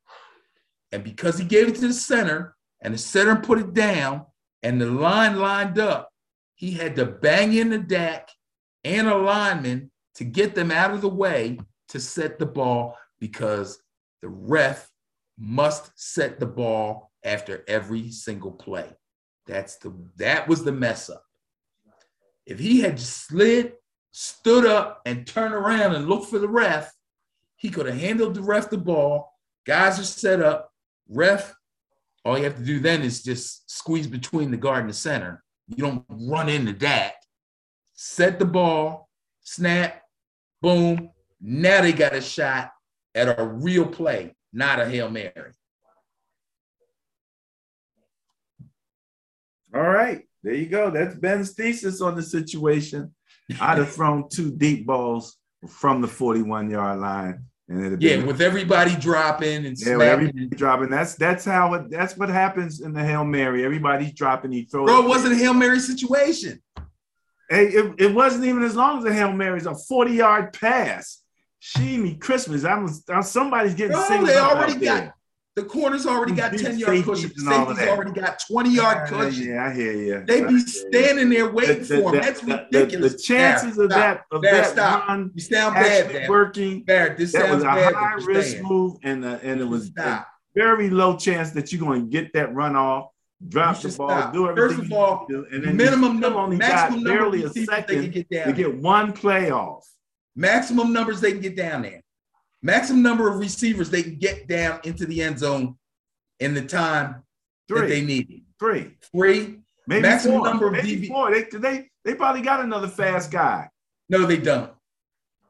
And 0.91 1.03
because 1.03 1.37
he 1.37 1.45
gave 1.45 1.67
it 1.67 1.75
to 1.75 1.87
the 1.87 1.93
center 1.93 2.55
and 2.81 2.93
the 2.93 2.97
center 2.97 3.35
put 3.37 3.59
it 3.59 3.73
down 3.73 4.25
and 4.63 4.81
the 4.81 4.87
line 4.87 5.37
lined 5.37 5.79
up, 5.79 6.09
he 6.55 6.71
had 6.71 6.95
to 6.97 7.05
bang 7.05 7.53
in 7.53 7.69
the 7.69 7.77
deck 7.77 8.29
and 8.83 9.07
a 9.07 9.15
lineman 9.15 9.91
to 10.15 10.23
get 10.23 10.55
them 10.55 10.71
out 10.71 10.91
of 10.91 11.01
the 11.01 11.09
way 11.09 11.59
to 11.89 11.99
set 11.99 12.39
the 12.39 12.45
ball 12.45 12.97
because 13.19 13.79
the 14.21 14.27
ref 14.27 14.89
must 15.37 15.91
set 15.95 16.39
the 16.39 16.45
ball 16.45 17.11
after 17.23 17.63
every 17.67 18.11
single 18.11 18.51
play. 18.51 18.89
That's 19.47 19.77
the 19.77 19.93
that 20.17 20.47
was 20.47 20.63
the 20.63 20.71
mess 20.71 21.09
up. 21.09 21.23
If 22.51 22.59
he 22.59 22.81
had 22.81 22.97
just 22.97 23.27
slid, 23.27 23.73
stood 24.11 24.65
up, 24.65 25.01
and 25.05 25.25
turned 25.25 25.53
around 25.53 25.95
and 25.95 26.09
looked 26.09 26.29
for 26.29 26.37
the 26.37 26.49
ref, 26.49 26.93
he 27.55 27.69
could 27.69 27.85
have 27.85 27.97
handled 27.97 28.35
the 28.35 28.41
ref 28.41 28.69
the 28.69 28.77
ball. 28.77 29.33
Guys 29.65 29.97
are 29.97 30.03
set 30.03 30.41
up. 30.41 30.69
Ref, 31.07 31.55
all 32.25 32.37
you 32.37 32.43
have 32.43 32.57
to 32.57 32.65
do 32.65 32.81
then 32.81 33.03
is 33.03 33.23
just 33.23 33.71
squeeze 33.71 34.05
between 34.05 34.51
the 34.51 34.57
guard 34.57 34.81
and 34.81 34.89
the 34.89 34.93
center. 34.93 35.41
You 35.67 35.77
don't 35.77 36.05
run 36.09 36.49
into 36.49 36.73
that. 36.73 37.13
Set 37.93 38.37
the 38.37 38.45
ball, 38.45 39.07
snap, 39.39 40.01
boom. 40.61 41.09
Now 41.39 41.81
they 41.81 41.93
got 41.93 42.13
a 42.13 42.21
shot 42.21 42.73
at 43.15 43.39
a 43.39 43.45
real 43.45 43.85
play, 43.85 44.35
not 44.51 44.81
a 44.81 44.89
Hail 44.89 45.09
Mary. 45.09 45.53
All 49.73 49.81
right, 49.81 50.27
there 50.43 50.53
you 50.53 50.67
go. 50.67 50.89
That's 50.89 51.15
Ben's 51.15 51.53
thesis 51.53 52.01
on 52.01 52.15
the 52.15 52.23
situation. 52.23 53.13
I'd 53.59 53.77
have 53.77 53.91
thrown 53.91 54.29
two 54.29 54.51
deep 54.51 54.85
balls 54.85 55.37
from 55.67 56.01
the 56.01 56.07
41 56.07 56.69
yard 56.69 56.99
line 56.99 57.45
and 57.71 57.85
it'd 57.85 58.01
yeah, 58.01 58.17
been, 58.17 58.27
with 58.27 58.41
everybody 58.41 58.95
dropping 58.95 59.65
and 59.65 59.77
yeah, 59.79 60.01
everybody 60.01 60.47
dropping. 60.47 60.89
That's 60.89 61.15
that's 61.15 61.45
how 61.45 61.73
it. 61.75 61.89
That's 61.89 62.17
what 62.17 62.29
happens 62.29 62.81
in 62.81 62.93
the 62.93 63.03
hail 63.03 63.23
mary. 63.23 63.63
Everybody's 63.63 64.13
dropping. 64.13 64.51
He 64.51 64.63
throws. 64.63 64.87
Bro, 64.87 65.05
it 65.05 65.07
wasn't 65.07 65.33
a 65.33 65.37
hail 65.37 65.53
mary 65.53 65.79
situation. 65.79 66.61
Hey, 67.49 67.67
it, 67.67 67.95
it 67.97 68.13
wasn't 68.13 68.45
even 68.45 68.63
as 68.63 68.75
long 68.75 68.99
as 68.99 69.05
a 69.05 69.13
hail 69.13 69.31
mary. 69.31 69.57
It's 69.57 69.65
a 69.65 69.75
forty 69.75 70.13
yard 70.13 70.53
pass. 70.53 71.21
She 71.59 71.97
me 71.97 72.15
Christmas. 72.15 72.65
I 72.65 72.77
was 72.77 73.03
somebody's 73.21 73.73
getting. 73.73 73.93
Bro, 73.93 74.25
they 74.25 74.37
already 74.37 74.75
got. 74.75 75.13
The 75.55 75.63
corners 75.63 76.05
already 76.05 76.33
got 76.33 76.53
10 76.57 76.79
yard 76.79 77.03
cushion. 77.03 77.29
Safety's 77.35 77.87
already 77.87 78.11
got 78.11 78.41
20 78.47 78.69
yard 78.69 79.09
cushion. 79.09 79.49
Yeah, 79.49 79.67
I 79.67 79.73
hear 79.73 79.91
you. 79.91 80.23
They 80.25 80.45
be 80.45 80.59
standing 80.61 81.29
there 81.29 81.51
waiting 81.51 81.79
the, 81.79 81.83
the, 81.83 82.01
for 82.01 82.15
him. 82.15 82.21
That's 82.21 82.43
ridiculous. 82.43 83.11
The, 83.11 83.17
the 83.17 83.23
chances 83.23 83.77
of 83.77 83.89
that 83.89 84.23
of 84.31 84.43
Barrett, 84.43 84.63
that 84.63 84.71
stop. 84.71 85.09
run 85.09 85.29
you 85.33 85.41
sound 85.41 85.75
bad, 85.75 86.29
working. 86.29 86.83
Barrett, 86.83 87.17
this 87.17 87.33
that 87.33 87.53
was 87.53 87.63
a 87.63 87.69
high 87.69 88.13
risk 88.23 88.61
move, 88.61 88.95
and 89.03 89.25
uh, 89.25 89.39
and 89.43 89.59
it 89.59 89.65
was 89.65 89.87
stop. 89.87 90.27
very 90.55 90.89
low 90.89 91.17
chance 91.17 91.51
that 91.51 91.73
you're 91.73 91.81
going 91.81 92.03
to 92.03 92.07
get 92.07 92.31
that 92.31 92.53
run 92.55 92.77
off. 92.77 93.09
Drop 93.49 93.77
the 93.81 93.89
ball, 93.89 94.09
stop. 94.09 94.33
do 94.33 94.47
everything. 94.47 94.77
First 94.77 94.85
of 94.85 94.93
all, 94.93 95.25
do, 95.27 95.45
and 95.51 95.65
then 95.65 95.75
minimum 95.75 96.21
number, 96.21 96.39
only 96.39 96.55
maximum 96.55 97.03
got 97.03 97.09
barely 97.11 97.43
a 97.43 97.49
second 97.49 98.13
get 98.13 98.29
to 98.29 98.53
get 98.53 98.73
one 98.77 99.11
playoff. 99.11 99.81
Maximum 100.33 100.93
numbers 100.93 101.19
they 101.19 101.33
can 101.33 101.41
get 101.41 101.57
down 101.57 101.81
there. 101.81 102.00
Maximum 102.63 103.01
number 103.01 103.27
of 103.27 103.39
receivers 103.39 103.89
they 103.89 104.03
can 104.03 104.15
get 104.17 104.47
down 104.47 104.79
into 104.83 105.05
the 105.05 105.21
end 105.21 105.39
zone 105.39 105.77
in 106.39 106.53
the 106.53 106.61
time 106.61 107.23
Three. 107.67 107.81
that 107.81 107.87
they 107.87 108.01
need. 108.01 108.43
Three. 108.59 108.95
Three. 109.11 109.59
Maybe 109.87 110.01
maximum 110.03 110.37
four. 110.39 110.45
number 110.47 110.67
of 110.67 110.73
Maybe 110.73 111.01
DB. 111.01 111.07
four. 111.07 111.31
They, 111.31 111.43
they 111.57 111.89
they 112.05 112.15
probably 112.15 112.41
got 112.41 112.59
another 112.63 112.87
fast 112.87 113.31
guy. 113.31 113.67
No, 114.09 114.25
they 114.25 114.37
don't. 114.37 114.71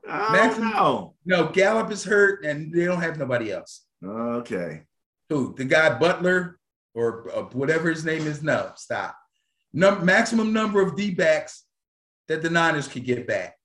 Oh, 0.07 0.31
maximum, 0.31 0.69
no. 0.71 1.13
No, 1.25 1.49
Gallup 1.49 1.91
is 1.91 2.03
hurt 2.03 2.43
and 2.45 2.73
they 2.73 2.85
don't 2.85 3.01
have 3.01 3.17
nobody 3.17 3.51
else. 3.51 3.85
Okay. 4.03 4.83
Who? 5.29 5.53
The 5.55 5.65
guy 5.65 5.97
Butler 5.99 6.59
or 6.95 7.29
uh, 7.35 7.43
whatever 7.53 7.89
his 7.89 8.03
name 8.05 8.25
is? 8.25 8.41
No, 8.41 8.71
stop. 8.75 9.15
Num- 9.73 10.03
maximum 10.05 10.51
number 10.53 10.81
of 10.81 10.95
D 10.95 11.11
backs 11.11 11.63
that 12.27 12.41
the 12.41 12.49
Niners 12.49 12.87
could 12.87 13.05
get 13.05 13.27
back. 13.27 13.55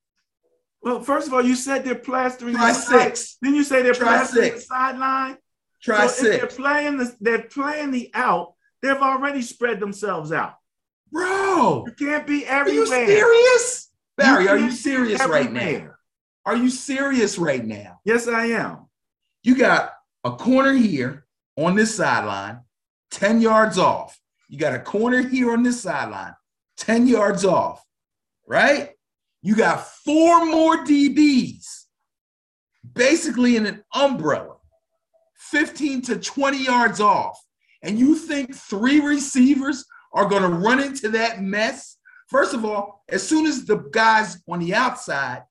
Well, 0.82 1.02
first 1.02 1.26
of 1.26 1.34
all, 1.34 1.44
you 1.44 1.56
said 1.56 1.84
they're 1.84 1.94
plastering. 1.94 2.54
Try 2.54 2.72
the 2.72 2.78
six. 2.78 3.38
Then 3.42 3.54
you 3.54 3.64
say 3.64 3.82
they're 3.82 3.94
Try 3.94 4.18
plastering 4.18 4.44
six. 4.50 4.54
the 4.56 4.60
sideline. 4.62 5.38
Try 5.82 6.06
so 6.06 6.22
six. 6.22 6.34
If 6.34 6.40
they're 6.40 6.64
playing 6.64 6.96
the 6.98 7.16
they're 7.20 7.42
playing 7.42 7.90
the 7.90 8.10
out. 8.14 8.54
They've 8.82 8.96
already 8.96 9.42
spread 9.42 9.80
themselves 9.80 10.32
out. 10.32 10.54
Bro, 11.10 11.84
you 11.86 11.92
can't 11.92 12.26
be 12.26 12.44
everywhere. 12.46 12.98
Are 12.98 13.04
you 13.04 13.16
serious, 13.16 13.90
Barry? 14.16 14.44
You 14.44 14.50
are 14.50 14.58
you 14.58 14.70
serious 14.70 15.26
right 15.26 15.50
now? 15.50 15.90
Are 16.44 16.56
you 16.56 16.70
serious 16.70 17.38
right 17.38 17.64
now? 17.64 18.00
Yes, 18.04 18.28
I 18.28 18.46
am. 18.46 18.86
You 19.42 19.56
got 19.56 19.92
a 20.24 20.32
corner 20.32 20.72
here 20.72 21.26
on 21.56 21.74
this 21.74 21.96
sideline, 21.96 22.60
10 23.12 23.40
yards 23.40 23.78
off. 23.78 24.18
You 24.48 24.58
got 24.58 24.74
a 24.74 24.78
corner 24.78 25.26
here 25.26 25.52
on 25.52 25.62
this 25.62 25.80
sideline, 25.80 26.34
10 26.76 27.06
yards 27.06 27.44
off, 27.44 27.84
right? 28.46 28.90
You 29.46 29.54
got 29.54 29.86
four 29.86 30.44
more 30.44 30.78
DBs, 30.78 31.84
basically 32.94 33.54
in 33.54 33.66
an 33.66 33.84
umbrella. 33.94 34.56
15 35.38 36.02
to 36.02 36.18
20 36.18 36.64
yards 36.64 37.00
off, 37.00 37.40
and 37.80 37.96
you 37.96 38.16
think 38.16 38.56
three 38.56 38.98
receivers 38.98 39.84
are 40.12 40.26
going 40.26 40.42
to 40.42 40.48
run 40.48 40.82
into 40.82 41.10
that 41.10 41.42
mess? 41.42 41.96
First 42.26 42.54
of 42.54 42.64
all, 42.64 43.04
as 43.08 43.22
soon 43.22 43.46
as 43.46 43.64
the 43.64 43.76
guys 43.92 44.42
on 44.48 44.58
the 44.58 44.74
outside 44.74 45.44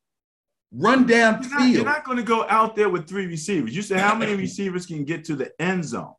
run 0.74 1.08
down 1.08 1.42
you're 1.42 1.58
field, 1.58 1.72
you're 1.72 1.86
not 1.86 2.04
going 2.04 2.18
to 2.18 2.24
go 2.24 2.46
out 2.50 2.76
there 2.76 2.90
with 2.90 3.08
three 3.08 3.28
receivers. 3.28 3.74
You 3.74 3.82
said 3.82 4.02
how 4.02 4.14
many 4.14 4.36
receivers 4.48 4.86
can 4.86 5.06
get 5.06 5.24
to 5.26 5.38
the 5.38 5.54
end 5.62 5.86
zone? 5.86 6.16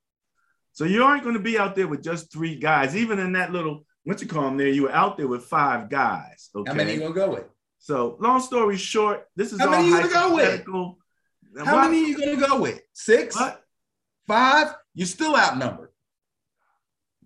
So 0.73 0.85
you 0.85 1.05
aren't 1.05 1.25
going 1.25 1.37
to 1.37 1.43
be 1.43 1.59
out 1.59 1.77
there 1.77 1.89
with 1.89 2.03
just 2.03 2.33
three 2.33 2.57
guys. 2.57 2.97
Even 2.97 3.19
in 3.19 3.33
that 3.33 3.53
little 3.53 3.85
what 4.05 4.23
you 4.23 4.29
call 4.29 4.45
them 4.45 4.57
there, 4.57 4.69
you 4.69 4.85
were 4.85 4.93
out 4.93 5.19
there 5.19 5.29
with 5.29 5.45
five 5.45 5.91
guys. 5.91 6.49
Okay. 6.55 6.71
How 6.71 6.75
many 6.75 6.95
you 6.95 7.01
gonna 7.01 7.13
go 7.13 7.31
with? 7.33 7.45
So 7.87 8.17
long 8.19 8.41
story 8.41 8.77
short, 8.77 9.29
this 9.37 9.53
is 9.53 9.61
how 9.61 9.67
all 9.67 9.71
many 9.71 9.87
you 9.87 9.97
gonna 9.97 10.09
go 10.09 10.35
with? 10.35 10.67
How 11.65 11.77
what? 11.77 11.85
many 11.89 12.03
are 12.03 12.09
you 12.09 12.19
gonna 12.19 12.49
go 12.49 12.61
with? 12.61 12.81
Six? 12.93 13.37
What? 13.37 13.63
Five, 14.27 14.75
you're 14.93 15.07
still 15.07 15.37
outnumbered. 15.37 15.91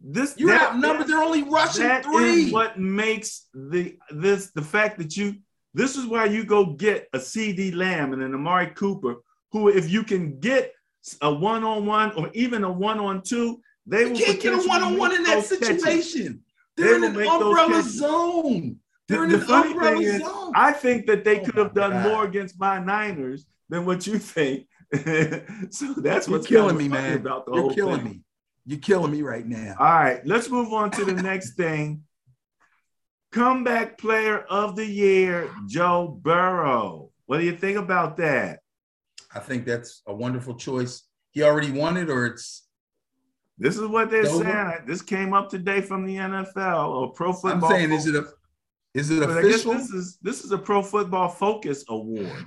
This 0.02 0.34
you're 0.36 0.50
that, 0.50 0.72
outnumbered. 0.72 1.06
They're 1.06 1.22
only 1.22 1.44
rushing 1.44 1.84
that 1.84 2.04
three. 2.04 2.44
Is 2.44 2.52
what 2.52 2.78
makes 2.78 3.46
the 3.54 3.96
this 4.10 4.50
the 4.50 4.60
fact 4.60 4.98
that 4.98 5.16
you 5.16 5.36
this 5.72 5.96
is 5.96 6.04
why 6.04 6.26
you 6.26 6.44
go 6.44 6.74
get 6.74 7.08
a 7.14 7.18
CeeDee 7.18 7.74
Lamb 7.74 8.12
and 8.12 8.22
an 8.22 8.34
Amari 8.34 8.66
Cooper, 8.66 9.14
who 9.52 9.68
if 9.68 9.88
you 9.88 10.02
can 10.02 10.40
get 10.40 10.74
a 11.22 11.32
one-on-one 11.32 12.12
or 12.12 12.28
even 12.34 12.64
a 12.64 12.70
one-on-two, 12.70 13.62
they 13.86 14.02
you 14.02 14.10
will 14.10 14.18
can't 14.18 14.40
get 14.42 14.52
a 14.52 14.68
one-on-one 14.68 15.12
in 15.12 15.22
that 15.22 15.42
situation. 15.42 16.42
They're 16.76 16.96
in 16.96 17.04
an 17.04 17.16
umbrella 17.16 17.82
zone. 17.82 18.79
They're 19.10 19.26
the, 19.26 19.38
the 19.38 19.54
an 19.54 19.66
umbrella 19.72 20.18
zone. 20.18 20.52
I 20.54 20.72
think 20.72 21.06
that 21.06 21.24
they 21.24 21.40
oh 21.40 21.44
could 21.44 21.56
have 21.56 21.74
done 21.74 21.90
God. 21.90 22.04
more 22.04 22.24
against 22.24 22.58
my 22.58 22.78
Niners 22.78 23.46
than 23.68 23.84
what 23.84 24.06
you 24.06 24.18
think. 24.18 24.66
so 25.70 25.94
that's 25.96 26.28
You're 26.28 26.38
what's 26.38 26.46
killing 26.46 26.76
me, 26.76 26.88
man. 26.88 27.18
About 27.18 27.46
the 27.46 27.52
You're 27.52 27.62
whole 27.62 27.74
killing 27.74 28.02
thing. 28.02 28.10
me. 28.12 28.20
You're 28.66 28.78
killing 28.78 29.12
me 29.12 29.22
right 29.22 29.46
now. 29.46 29.74
All 29.78 29.86
right, 29.86 30.24
let's 30.24 30.48
move 30.48 30.72
on 30.72 30.90
to 30.92 31.04
the 31.04 31.14
next 31.14 31.54
thing. 31.54 32.02
Comeback 33.32 33.98
player 33.98 34.40
of 34.50 34.76
the 34.76 34.86
year, 34.86 35.50
Joe 35.68 36.18
Burrow. 36.22 37.10
What 37.26 37.38
do 37.38 37.44
you 37.44 37.56
think 37.56 37.78
about 37.78 38.16
that? 38.18 38.60
I 39.34 39.38
think 39.38 39.64
that's 39.64 40.02
a 40.06 40.14
wonderful 40.14 40.56
choice. 40.56 41.04
He 41.30 41.42
already 41.42 41.70
won 41.70 41.96
it, 41.96 42.10
or 42.10 42.26
it's. 42.26 42.66
This 43.58 43.76
is 43.76 43.86
what 43.86 44.10
they're 44.10 44.26
saying. 44.26 44.84
This 44.86 45.02
came 45.02 45.32
up 45.32 45.48
today 45.48 45.80
from 45.80 46.06
the 46.06 46.16
NFL 46.16 46.88
or 46.88 47.12
Pro 47.12 47.32
Football. 47.32 47.70
I'm 47.70 47.76
saying, 47.76 47.92
is 47.92 48.06
it 48.06 48.16
a, 48.16 48.26
is 48.94 49.10
it 49.10 49.22
official? 49.22 49.72
this 49.74 49.90
is 49.90 50.18
this 50.22 50.44
is 50.44 50.52
a 50.52 50.58
Pro 50.58 50.82
Football 50.82 51.28
Focus 51.28 51.84
award. 51.88 52.46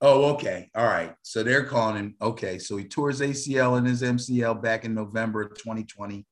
Oh, 0.00 0.32
okay. 0.34 0.70
All 0.76 0.86
right. 0.86 1.14
So 1.22 1.42
they're 1.42 1.64
calling 1.64 1.96
him. 1.96 2.14
Okay. 2.22 2.58
So 2.58 2.76
he 2.76 2.84
tore 2.84 3.08
his 3.08 3.20
ACL 3.20 3.78
and 3.78 3.86
his 3.86 4.02
MCL 4.02 4.62
back 4.62 4.84
in 4.84 4.94
November 4.94 5.42
of 5.42 5.50
2020. 5.56 6.24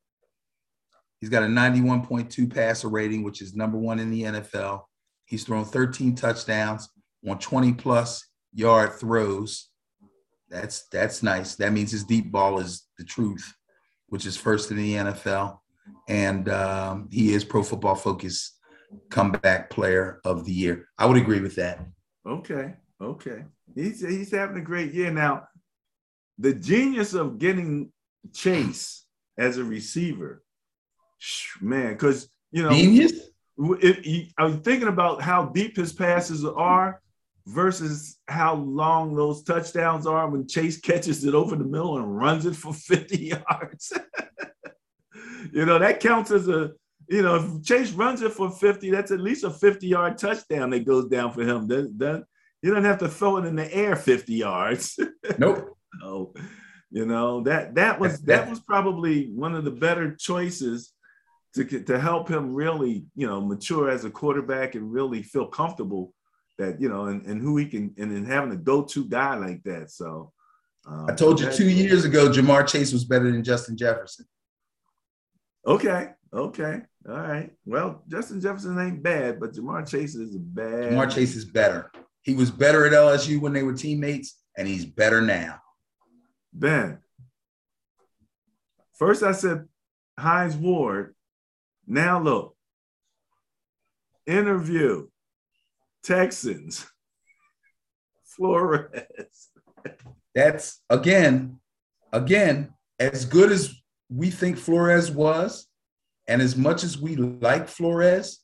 He's 1.20 1.30
got 1.30 1.42
a 1.42 1.46
91.2 1.46 2.54
passer 2.54 2.88
rating, 2.88 3.24
which 3.24 3.42
is 3.42 3.56
number 3.56 3.78
one 3.78 3.98
in 3.98 4.10
the 4.10 4.22
NFL. 4.22 4.82
He's 5.24 5.44
thrown 5.44 5.64
13 5.64 6.14
touchdowns 6.14 6.88
on 7.28 7.38
20 7.38 7.72
plus 7.72 8.24
yard 8.52 8.92
throws. 8.92 9.68
That's 10.48 10.86
that's 10.92 11.24
nice. 11.24 11.56
That 11.56 11.72
means 11.72 11.90
his 11.90 12.04
deep 12.04 12.30
ball 12.30 12.60
is 12.60 12.86
the 12.98 13.04
truth. 13.04 13.52
which 14.08 14.26
is 14.26 14.36
first 14.36 14.70
in 14.70 14.76
the 14.76 14.94
NFL, 14.94 15.58
and 16.08 16.48
um, 16.48 17.08
he 17.10 17.34
is 17.34 17.44
Pro 17.44 17.62
Football 17.64 17.96
Focus 17.96 18.55
comeback 19.10 19.70
player 19.70 20.20
of 20.24 20.44
the 20.44 20.52
year. 20.52 20.88
I 20.98 21.06
would 21.06 21.16
agree 21.16 21.40
with 21.40 21.56
that. 21.56 21.86
Okay, 22.26 22.74
okay. 23.00 23.44
He's 23.74 24.00
he's 24.00 24.30
having 24.30 24.56
a 24.56 24.64
great 24.64 24.92
year 24.92 25.10
now. 25.10 25.48
The 26.38 26.54
genius 26.54 27.14
of 27.14 27.38
getting 27.38 27.92
Chase 28.34 29.04
as 29.38 29.58
a 29.58 29.64
receiver, 29.64 30.42
man, 31.60 31.92
because 31.92 32.28
you 32.50 32.62
know, 32.62 32.70
genius. 32.70 33.12
It, 33.58 34.32
I 34.36 34.44
was 34.44 34.56
thinking 34.56 34.88
about 34.88 35.22
how 35.22 35.46
deep 35.46 35.76
his 35.76 35.92
passes 35.92 36.44
are 36.44 37.00
versus 37.46 38.18
how 38.26 38.54
long 38.54 39.14
those 39.14 39.42
touchdowns 39.44 40.06
are 40.06 40.28
when 40.28 40.48
Chase 40.48 40.78
catches 40.78 41.24
it 41.24 41.34
over 41.34 41.56
the 41.56 41.64
middle 41.64 41.96
and 41.96 42.18
runs 42.18 42.44
it 42.44 42.56
for 42.56 42.74
50 42.74 43.16
yards. 43.48 43.92
you 45.52 45.64
know, 45.64 45.78
that 45.78 46.00
counts 46.00 46.30
as 46.30 46.48
a, 46.48 46.72
you 47.08 47.22
know, 47.22 47.36
if 47.36 47.64
Chase 47.64 47.92
runs 47.92 48.22
it 48.22 48.32
for 48.32 48.50
50, 48.50 48.90
that's 48.90 49.10
at 49.10 49.20
least 49.20 49.44
a 49.44 49.50
50 49.50 49.86
yard 49.86 50.18
touchdown 50.18 50.70
that 50.70 50.84
goes 50.84 51.08
down 51.08 51.32
for 51.32 51.42
him. 51.42 51.66
That, 51.68 51.98
that, 51.98 52.24
you 52.62 52.74
don't 52.74 52.84
have 52.84 52.98
to 52.98 53.08
throw 53.08 53.36
it 53.36 53.44
in 53.44 53.56
the 53.56 53.72
air 53.74 53.96
50 53.96 54.34
yards. 54.34 54.98
Nope. 55.38 55.76
no. 56.00 56.32
You 56.90 57.04
know, 57.04 57.42
that 57.42 57.74
that 57.74 57.98
was 57.98 58.22
that 58.22 58.48
was 58.48 58.60
probably 58.60 59.26
one 59.34 59.56
of 59.56 59.64
the 59.64 59.72
better 59.72 60.14
choices 60.14 60.92
to, 61.54 61.64
to 61.64 61.98
help 61.98 62.28
him 62.28 62.54
really, 62.54 63.04
you 63.16 63.26
know, 63.26 63.40
mature 63.40 63.90
as 63.90 64.04
a 64.04 64.10
quarterback 64.10 64.76
and 64.76 64.92
really 64.92 65.22
feel 65.22 65.46
comfortable 65.46 66.14
that 66.58 66.80
you 66.80 66.88
know, 66.88 67.06
and, 67.06 67.26
and 67.26 67.40
who 67.40 67.56
he 67.56 67.66
can, 67.66 67.94
and 67.98 68.14
then 68.14 68.24
having 68.24 68.52
a 68.52 68.56
go-to 68.56 69.04
guy 69.04 69.34
like 69.34 69.62
that. 69.64 69.90
So, 69.90 70.32
um, 70.86 71.06
I 71.08 71.14
told 71.14 71.40
you 71.40 71.50
two 71.50 71.68
years 71.68 72.04
ago, 72.04 72.30
Ja'Marr 72.30 72.66
Chase 72.66 72.92
was 72.92 73.04
better 73.04 73.30
than 73.30 73.42
Justin 73.42 73.76
Jefferson. 73.76 74.26
Okay, 75.66 76.10
okay, 76.32 76.82
all 77.08 77.16
right. 77.16 77.50
Well, 77.64 78.02
Justin 78.08 78.40
Jefferson 78.40 78.78
ain't 78.78 79.02
bad, 79.02 79.40
but 79.40 79.52
Ja'Marr 79.52 79.88
Chase 79.88 80.14
is 80.14 80.36
bad. 80.36 80.92
Ja'Marr 80.92 81.12
Chase 81.12 81.36
is 81.36 81.44
better. 81.44 81.90
He 82.22 82.34
was 82.34 82.50
better 82.50 82.86
at 82.86 82.92
LSU 82.92 83.40
when 83.40 83.52
they 83.52 83.62
were 83.62 83.74
teammates, 83.74 84.36
and 84.56 84.66
he's 84.66 84.84
better 84.84 85.20
now. 85.20 85.60
Ben, 86.52 86.98
first 88.94 89.22
I 89.22 89.32
said 89.32 89.66
Hines 90.18 90.56
Ward. 90.56 91.14
Now 91.86 92.20
look, 92.20 92.56
interview 94.26 95.06
Texans. 96.02 96.86
Flores. 98.36 98.84
That's 100.34 100.82
again, 100.90 101.58
again, 102.12 102.74
as 102.98 103.24
good 103.24 103.50
as 103.50 103.74
we 104.10 104.30
think 104.30 104.58
Flores 104.58 105.10
was, 105.10 105.66
and 106.28 106.42
as 106.42 106.56
much 106.56 106.82
as 106.82 106.98
we 106.98 107.16
like 107.16 107.68
Flores, 107.68 108.40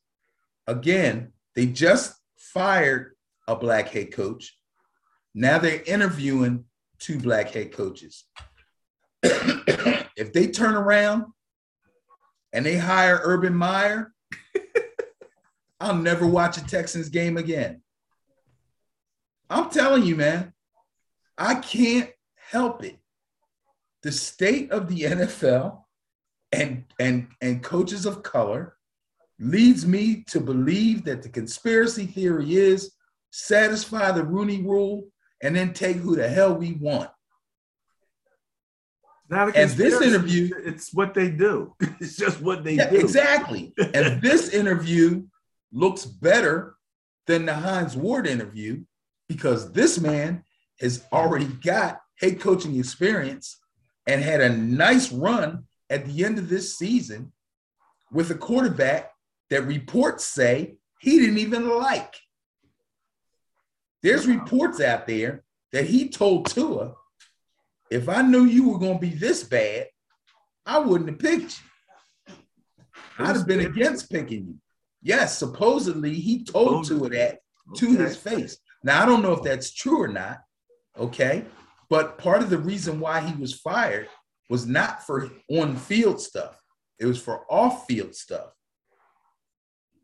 again, 0.67 1.33
they 1.55 1.67
just 1.67 2.15
fired 2.37 3.17
a 3.49 3.57
black 3.57 3.89
head 3.89 4.13
coach. 4.13 4.57
Now 5.35 5.59
they're 5.59 5.83
interviewing 5.87 6.65
two 6.99 7.19
black 7.19 7.51
head 7.51 7.73
coaches. 7.73 8.25
if 9.23 10.33
they 10.33 10.49
turn 10.49 10.75
around 10.75 11.27
and 12.53 12.65
they 12.65 12.77
hire 12.77 13.21
Urban 13.23 13.55
Meyer, 13.55 14.13
I'll 15.81 15.97
never 15.97 16.27
watch 16.27 16.59
a 16.59 16.65
Texans 16.67 17.09
game 17.09 17.37
again. 17.37 17.83
I'm 19.51 19.71
telling 19.71 20.05
you, 20.05 20.17
man, 20.17 20.53
I 21.37 21.57
can't 21.57 22.11
help 22.37 22.85
it. 22.85 22.97
The 24.03 24.13
state 24.13 24.71
of 24.71 24.89
the 24.89 25.03
NFL 25.03 25.82
and 26.53 26.85
and 26.99 27.29
and 27.41 27.63
coaches 27.63 28.07
of 28.07 28.23
color 28.23 28.77
leads 29.39 29.87
me 29.87 30.25
to 30.29 30.41
believe 30.41 31.05
that 31.05 31.23
the 31.23 31.29
conspiracy 31.29 32.07
theory 32.07 32.55
is 32.55 32.93
satisfy 33.31 34.13
the 34.13 34.23
Rooney 34.23 34.63
rule 34.63 35.09
and 35.43 35.57
then 35.57 35.73
take 35.73 35.97
who 35.97 36.15
the 36.15 36.29
hell 36.29 36.55
we 36.55 36.73
want. 36.75 37.11
Not 39.29 39.57
and 39.57 39.71
this 39.71 40.01
interview, 40.01 40.51
it's 40.59 40.93
what 40.93 41.15
they 41.15 41.31
do. 41.31 41.75
It's 42.01 42.17
just 42.17 42.41
what 42.43 42.65
they 42.65 42.75
yeah, 42.75 42.91
do. 42.91 42.97
Exactly. 42.97 43.73
and 43.95 44.21
this 44.23 44.51
interview 44.51 45.25
looks 45.73 46.05
better 46.05 46.77
than 47.27 47.47
the 47.47 47.55
Hines 47.55 47.97
Ward 47.97 48.27
interview 48.27 48.85
because 49.29 49.73
this 49.73 49.99
man 49.99 50.45
has 50.81 51.05
already 51.13 51.47
got 51.47 52.01
head 52.21 52.41
coaching 52.41 52.79
experience 52.79 53.59
and 54.07 54.23
had 54.23 54.41
a 54.41 54.51
nice 54.51 55.11
run 55.11 55.65
at 55.93 56.07
the 56.07 56.25
end 56.25 56.39
of 56.39 56.49
this 56.49 56.79
season 56.79 57.33
with 58.11 58.31
a 58.31 58.35
quarterback 58.35 59.11
that 59.51 59.67
reports 59.67 60.25
say 60.25 60.77
he 61.01 61.19
didn't 61.19 61.39
even 61.39 61.69
like. 61.69 62.15
There's 64.03 64.27
reports 64.27 64.81
out 64.81 65.07
there 65.07 65.45
that 65.73 65.85
he 65.85 66.09
told 66.09 66.47
Tua, 66.47 66.95
if 67.91 68.09
I 68.09 68.23
knew 68.23 68.45
you 68.45 68.71
were 68.71 68.79
going 68.79 68.95
to 68.95 69.01
be 69.01 69.15
this 69.15 69.45
bad, 69.45 69.89
I 70.65 70.79
wouldn't 70.79 71.11
have 71.11 71.19
picked 71.19 71.61
you. 72.29 72.35
I'd 73.19 73.37
have 73.37 73.47
been 73.47 73.61
against 73.61 74.11
picking 74.11 74.47
you. 74.47 74.59
Yes, 75.03 75.37
supposedly 75.37 76.15
he 76.15 76.43
told 76.43 76.87
Tua 76.87 77.11
that 77.11 77.41
to 77.77 77.87
okay. 77.87 78.03
his 78.03 78.17
face. 78.17 78.57
Now 78.83 79.03
I 79.03 79.07
don't 79.07 79.23
know 79.23 79.33
if 79.33 79.43
that's 79.43 79.73
true 79.73 80.03
or 80.03 80.09
not. 80.09 80.39
Okay. 80.99 81.45
But 81.91 82.17
part 82.17 82.43
of 82.43 82.49
the 82.49 82.59
reason 82.59 82.99
why 82.99 83.21
he 83.21 83.35
was 83.39 83.55
fired 83.55 84.09
was 84.53 84.67
not 84.67 85.03
for 85.07 85.31
on 85.49 85.75
field 85.75 86.21
stuff, 86.21 86.61
it 86.99 87.07
was 87.07 87.19
for 87.19 87.47
off 87.51 87.87
field 87.87 88.15
stuff. 88.15 88.53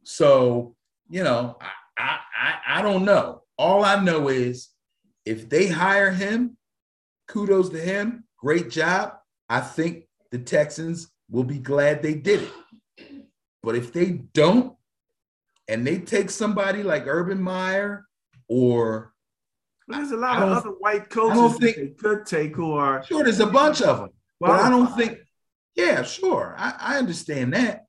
So, 0.04 0.74
you 1.10 1.22
know, 1.22 1.58
I, 1.98 2.16
I, 2.34 2.78
I 2.78 2.82
don't 2.82 3.04
know. 3.04 3.42
All 3.58 3.84
I 3.84 4.02
know 4.02 4.28
is 4.28 4.70
if 5.26 5.50
they 5.50 5.66
hire 5.66 6.10
him, 6.10 6.56
kudos 7.26 7.68
to 7.68 7.78
him. 7.78 8.24
Great 8.38 8.70
job. 8.70 9.18
I 9.50 9.60
think 9.60 10.08
the 10.30 10.38
Texans 10.38 11.10
will 11.30 11.44
be 11.44 11.58
glad 11.58 12.00
they 12.00 12.14
did 12.14 12.48
it. 12.96 13.26
But 13.62 13.76
if 13.76 13.92
they 13.92 14.22
don't, 14.32 14.74
and 15.68 15.86
they 15.86 15.98
take 15.98 16.30
somebody 16.30 16.82
like 16.82 17.06
Urban 17.06 17.42
Meyer 17.42 18.06
or 18.48 19.12
there's 19.88 20.12
a 20.12 20.16
lot 20.16 20.42
of 20.42 20.48
other 20.48 20.70
white 20.70 21.10
coaches 21.10 21.58
think, 21.58 21.76
they 21.76 21.88
could 21.88 22.24
take 22.24 22.56
who 22.56 22.72
are 22.72 23.04
sure. 23.04 23.24
There's 23.24 23.40
a 23.40 23.46
bunch 23.46 23.82
of 23.82 23.98
them, 23.98 24.10
well, 24.40 24.52
but 24.52 24.60
I 24.60 24.70
don't 24.70 24.96
think. 24.96 25.18
Yeah, 25.74 26.02
sure, 26.02 26.56
I, 26.58 26.74
I 26.78 26.98
understand 26.98 27.54
that, 27.54 27.84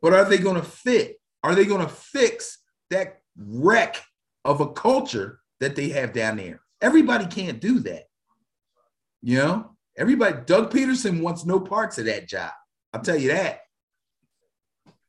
but 0.00 0.12
are 0.12 0.24
they 0.24 0.38
going 0.38 0.56
to 0.56 0.62
fit? 0.62 1.16
Are 1.42 1.54
they 1.54 1.64
going 1.64 1.84
to 1.84 1.92
fix 1.92 2.58
that 2.90 3.20
wreck 3.36 4.00
of 4.44 4.60
a 4.60 4.70
culture 4.72 5.40
that 5.58 5.74
they 5.74 5.88
have 5.88 6.12
down 6.12 6.36
there? 6.36 6.60
Everybody 6.80 7.26
can't 7.26 7.60
do 7.60 7.80
that. 7.80 8.04
You 9.22 9.38
know, 9.38 9.76
everybody. 9.96 10.36
Doug 10.46 10.72
Pederson 10.72 11.20
wants 11.20 11.44
no 11.44 11.58
parts 11.58 11.98
of 11.98 12.04
that 12.06 12.28
job. 12.28 12.52
I'll 12.92 13.02
tell 13.02 13.16
you 13.16 13.32
that. 13.32 13.60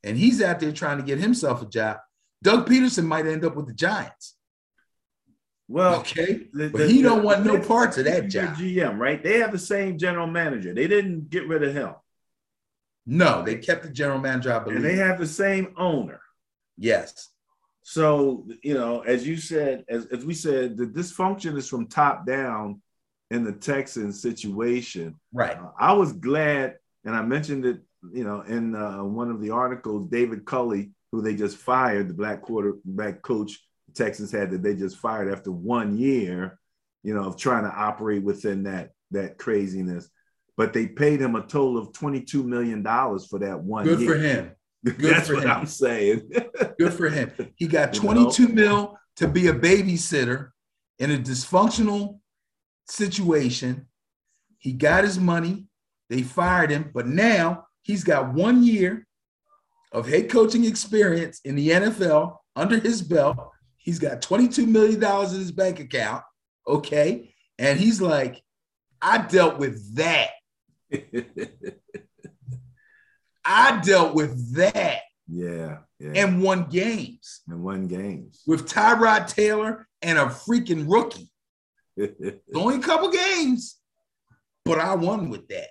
And 0.03 0.17
he's 0.17 0.41
out 0.41 0.59
there 0.59 0.71
trying 0.71 0.97
to 0.97 1.03
get 1.03 1.19
himself 1.19 1.61
a 1.61 1.65
job. 1.65 1.97
Doug 2.43 2.67
Pederson 2.67 3.05
might 3.05 3.25
end 3.25 3.45
up 3.45 3.55
with 3.55 3.67
the 3.67 3.73
Giants. 3.73 4.35
Well, 5.67 5.99
okay, 6.01 6.47
the, 6.51 6.69
but 6.69 6.79
the, 6.79 6.87
he 6.87 7.01
don't 7.01 7.23
want 7.23 7.45
no 7.45 7.59
parts 7.59 7.97
of 7.97 8.05
that 8.05 8.27
job. 8.27 8.55
GM, 8.55 8.97
right? 8.97 9.23
They 9.23 9.39
have 9.39 9.51
the 9.51 9.59
same 9.59 9.97
general 9.97 10.27
manager. 10.27 10.73
They 10.73 10.87
didn't 10.87 11.29
get 11.29 11.47
rid 11.47 11.63
of 11.63 11.73
him. 11.73 11.93
No, 13.05 13.43
they 13.43 13.55
kept 13.55 13.83
the 13.83 13.89
general 13.89 14.19
manager. 14.19 14.53
I 14.53 14.59
believe. 14.59 14.77
And 14.77 14.85
they 14.85 14.95
have 14.95 15.19
the 15.19 15.27
same 15.27 15.73
owner. 15.77 16.19
Yes. 16.77 17.29
So 17.81 18.47
you 18.61 18.73
know, 18.73 19.01
as 19.01 19.25
you 19.27 19.37
said, 19.37 19.85
as, 19.89 20.05
as 20.07 20.25
we 20.25 20.33
said, 20.33 20.77
the 20.77 20.85
dysfunction 20.85 21.57
is 21.57 21.67
from 21.67 21.87
top 21.87 22.25
down 22.25 22.81
in 23.31 23.43
the 23.43 23.53
Texans 23.53 24.21
situation. 24.21 25.15
Right. 25.31 25.57
Uh, 25.57 25.71
I 25.79 25.93
was 25.93 26.13
glad, 26.13 26.77
and 27.05 27.15
I 27.15 27.21
mentioned 27.21 27.65
it, 27.65 27.81
you 28.13 28.23
know, 28.23 28.41
in 28.41 28.75
uh, 28.75 29.03
one 29.03 29.31
of 29.31 29.41
the 29.41 29.51
articles, 29.51 30.07
David 30.07 30.45
Culley 30.45 30.91
who 31.13 31.21
they 31.21 31.35
just 31.35 31.57
fired, 31.57 32.09
the 32.09 32.13
black 32.13 32.41
quarterback 32.41 33.21
coach 33.21 33.51
the 33.51 33.57
Texans 33.93 34.31
had 34.31 34.51
that 34.51 34.63
they 34.63 34.75
just 34.75 34.97
fired 34.97 35.31
after 35.31 35.51
one 35.51 35.97
year, 35.97 36.59
you 37.03 37.13
know, 37.13 37.23
of 37.23 37.37
trying 37.37 37.63
to 37.63 37.71
operate 37.75 38.23
within 38.23 38.63
that 38.63 38.91
that 39.11 39.37
craziness. 39.37 40.09
But 40.55 40.73
they 40.73 40.87
paid 40.87 41.19
him 41.19 41.35
a 41.35 41.41
total 41.41 41.77
of 41.77 41.91
$22 41.93 42.45
million 42.45 42.83
for 42.83 43.39
that 43.39 43.59
one 43.59 43.85
Good 43.85 43.99
year. 44.01 44.11
for 44.11 44.17
him. 44.17 44.51
Good 44.85 44.97
That's 44.99 45.27
for 45.27 45.35
what 45.35 45.43
him. 45.43 45.51
I'm 45.51 45.65
saying. 45.65 46.29
Good 46.77 46.93
for 46.93 47.09
him. 47.09 47.31
He 47.55 47.67
got 47.67 47.93
22 47.93 48.43
you 48.43 48.49
know? 48.49 48.55
mil 48.55 48.97
to 49.17 49.27
be 49.27 49.47
a 49.47 49.53
babysitter 49.53 50.49
in 50.99 51.11
a 51.11 51.17
dysfunctional 51.17 52.19
situation. 52.87 53.87
He 54.59 54.73
got 54.73 55.03
his 55.03 55.19
money. 55.19 55.65
They 56.09 56.21
fired 56.21 56.69
him, 56.69 56.91
but 56.93 57.07
now 57.07 57.65
he's 57.81 58.03
got 58.03 58.33
one 58.33 58.63
year 58.63 59.07
of 59.91 60.07
head 60.07 60.29
coaching 60.29 60.65
experience 60.65 61.39
in 61.45 61.55
the 61.55 61.69
NFL 61.69 62.37
under 62.55 62.79
his 62.79 63.01
belt. 63.01 63.37
He's 63.83 63.99
got 63.99 64.21
$22 64.21 64.67
million 64.67 65.03
in 65.03 65.29
his 65.39 65.51
bank 65.51 65.79
account. 65.79 66.23
Okay. 66.67 67.33
And 67.59 67.77
he's 67.79 68.01
like, 68.01 68.41
I 69.01 69.19
dealt 69.19 69.59
with 69.59 69.95
that. 69.97 70.29
I 73.45 73.81
dealt 73.83 74.15
with 74.15 74.55
that 74.55 75.01
Yeah, 75.27 75.79
yeah. 75.99 76.11
and 76.15 76.41
won 76.41 76.69
games 76.69 77.41
and 77.47 77.61
won 77.63 77.87
games. 77.87 78.41
with 78.47 78.67
Tyrod 78.69 79.27
Taylor 79.27 79.87
and 80.01 80.17
a 80.17 80.25
freaking 80.27 80.85
rookie. 80.89 81.29
Only 82.55 82.77
a 82.77 82.79
couple 82.81 83.11
games, 83.11 83.77
but 84.65 84.79
I 84.79 84.95
won 84.95 85.29
with 85.29 85.47
that. 85.49 85.67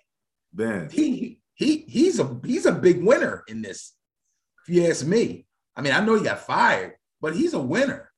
ben, 0.53 0.91
He 0.91 1.41
he 1.55 1.79
he's 1.89 2.21
a 2.21 2.39
he's 2.45 2.67
a 2.67 2.73
big 2.73 3.03
winner 3.03 3.43
in 3.49 3.63
this. 3.63 3.95
If 4.67 4.75
you 4.75 4.87
ask 4.87 5.07
me, 5.07 5.47
I 5.75 5.81
mean, 5.81 5.93
I 5.95 6.01
know 6.05 6.15
he 6.17 6.23
got 6.25 6.41
fired, 6.41 6.93
but 7.23 7.35
he's 7.35 7.55
a 7.55 7.59
winner. 7.59 8.11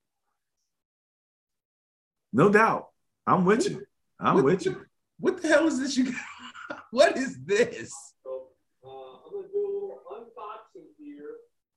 no 2.32 2.50
doubt. 2.50 2.88
I'm 3.26 3.44
with 3.44 3.70
you. 3.70 3.86
I'm 4.18 4.34
What 4.36 4.44
with 4.44 4.60
the- 4.64 4.70
you. 4.70 4.86
What 5.20 5.40
the 5.40 5.48
hell 5.48 5.68
is 5.68 5.78
this? 5.78 5.96
You 5.96 6.10
got? 6.12 6.80
what 6.90 7.16
is 7.16 7.38
this? 7.44 7.94
So, 8.24 8.48
uh, 8.84 8.88
I'm 8.88 9.32
gonna 9.32 9.46
do 9.52 9.58
a 9.58 9.70
little 9.72 10.00
unboxing 10.10 10.88
here 10.98 11.30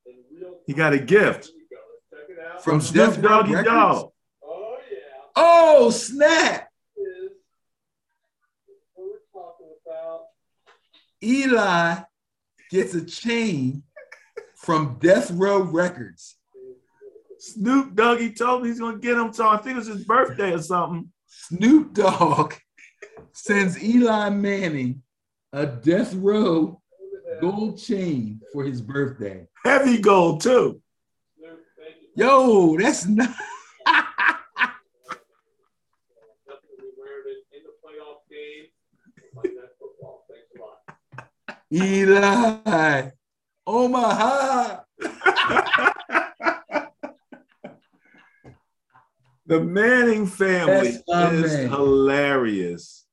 in 0.08 0.24
real. 0.34 0.60
He 0.66 0.74
got 0.74 0.94
a 0.94 1.00
gift. 1.00 1.52
Go. 1.70 1.78
Let's 2.12 2.28
check 2.28 2.36
it 2.36 2.40
out. 2.44 2.64
From 2.64 2.82
Snoop 2.82 3.14
Death 3.14 3.22
Doggy 3.22 3.52
Records? 3.54 3.68
Dog. 3.70 4.12
Oh, 4.44 4.78
yeah. 4.92 4.98
Oh 5.36 5.90
snap! 5.92 6.70
Is 6.98 7.32
what 8.96 9.08
we're 9.08 9.42
talking 9.42 9.68
about. 9.86 10.22
Eli 11.24 12.02
gets 12.72 12.96
a 12.96 13.06
chain 13.06 13.84
from 14.56 14.98
Death 15.00 15.30
Row 15.32 15.60
Records. 15.62 16.37
Snoop 17.40 17.96
Doggy 17.96 18.34
told 18.34 18.64
me 18.64 18.70
he's 18.70 18.80
gonna 18.80 18.98
get 18.98 19.18
him. 19.18 19.32
So 19.34 19.48
I 19.48 19.58
think 19.58 19.76
it 19.76 19.80
was 19.80 19.88
his 19.88 20.06
birthday 20.06 20.54
or 20.54 20.62
something. 20.62 21.12
Snoop 21.28 21.94
Dogg 21.94 22.54
sends 23.32 23.82
Eli 23.84 24.30
Manning 24.30 25.04
a 25.54 25.66
Death 25.66 26.14
Row 26.14 26.82
gold 27.42 27.78
chain 27.78 28.42
for 28.52 28.64
his 28.64 28.82
birthday. 28.82 29.48
Heavy 29.64 30.00
gold 30.00 30.42
too. 30.42 30.82
Snoop, 31.38 31.60
thank 31.80 31.96
you. 32.02 32.10
Yo, 32.26 32.78
that's 32.78 33.06
not. 33.06 33.30
Definitely 33.86 34.18
oh 36.82 36.94
wearing 36.98 37.24
it 37.28 37.46
in 37.56 37.64
the 37.64 37.74
playoff 37.84 38.22
game. 38.30 38.66
Like 39.36 39.54
that 39.56 39.72
football. 39.80 40.26
Thanks 40.30 40.50
a 40.56 40.60
lot. 40.60 40.78
Eli, 41.72 43.12
Omaha. 43.66 44.84
The 49.48 49.60
Manning 49.62 50.28
family 50.28 50.90
is 50.90 51.04
man. 51.10 51.70
hilarious. 51.70 53.06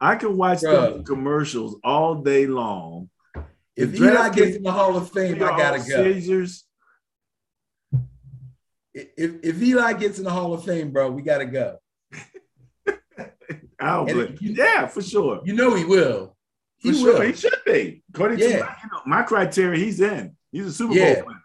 I 0.00 0.14
can 0.16 0.36
watch 0.36 0.60
them 0.60 1.02
commercials 1.04 1.80
all 1.82 2.16
day 2.16 2.46
long. 2.46 3.10
If 3.74 3.92
The 3.92 4.04
Eli 4.04 4.28
gets 4.30 4.56
in 4.56 4.62
the 4.62 4.72
Hall 4.72 4.96
of 4.96 5.10
Fame, 5.10 5.36
I 5.36 5.38
gotta 5.56 5.78
go. 5.78 5.84
Caesars. 6.04 6.64
If, 8.94 9.08
if 9.44 9.62
Eli 9.62 9.92
gets 9.94 10.18
in 10.18 10.24
the 10.24 10.30
Hall 10.30 10.52
of 10.54 10.64
Fame, 10.64 10.90
bro, 10.92 11.10
we 11.10 11.22
gotta 11.22 11.44
go. 11.46 11.78
I'll 13.80 14.06
And 14.06 14.36
be- 14.38 14.46
you- 14.46 14.54
yeah, 14.54 14.86
for 14.88 15.02
sure. 15.02 15.40
You 15.44 15.54
know 15.54 15.74
he 15.74 15.84
will. 15.84 16.36
For 16.80 16.88
He 16.90 16.94
sure. 16.98 17.14
will. 17.14 17.20
He 17.22 17.32
should 17.32 17.54
be. 17.64 18.02
According 18.12 18.40
Yeah. 18.40 18.48
to 18.58 18.64
my, 18.64 18.76
you 18.82 18.90
know, 18.92 19.00
my 19.06 19.22
criteria, 19.22 19.78
he's 19.84 20.00
in. 20.00 20.36
He's 20.52 20.66
a 20.66 20.72
Super 20.72 20.94
Yeah. 20.94 21.14
Bowl 21.16 21.26
winner. 21.26 21.44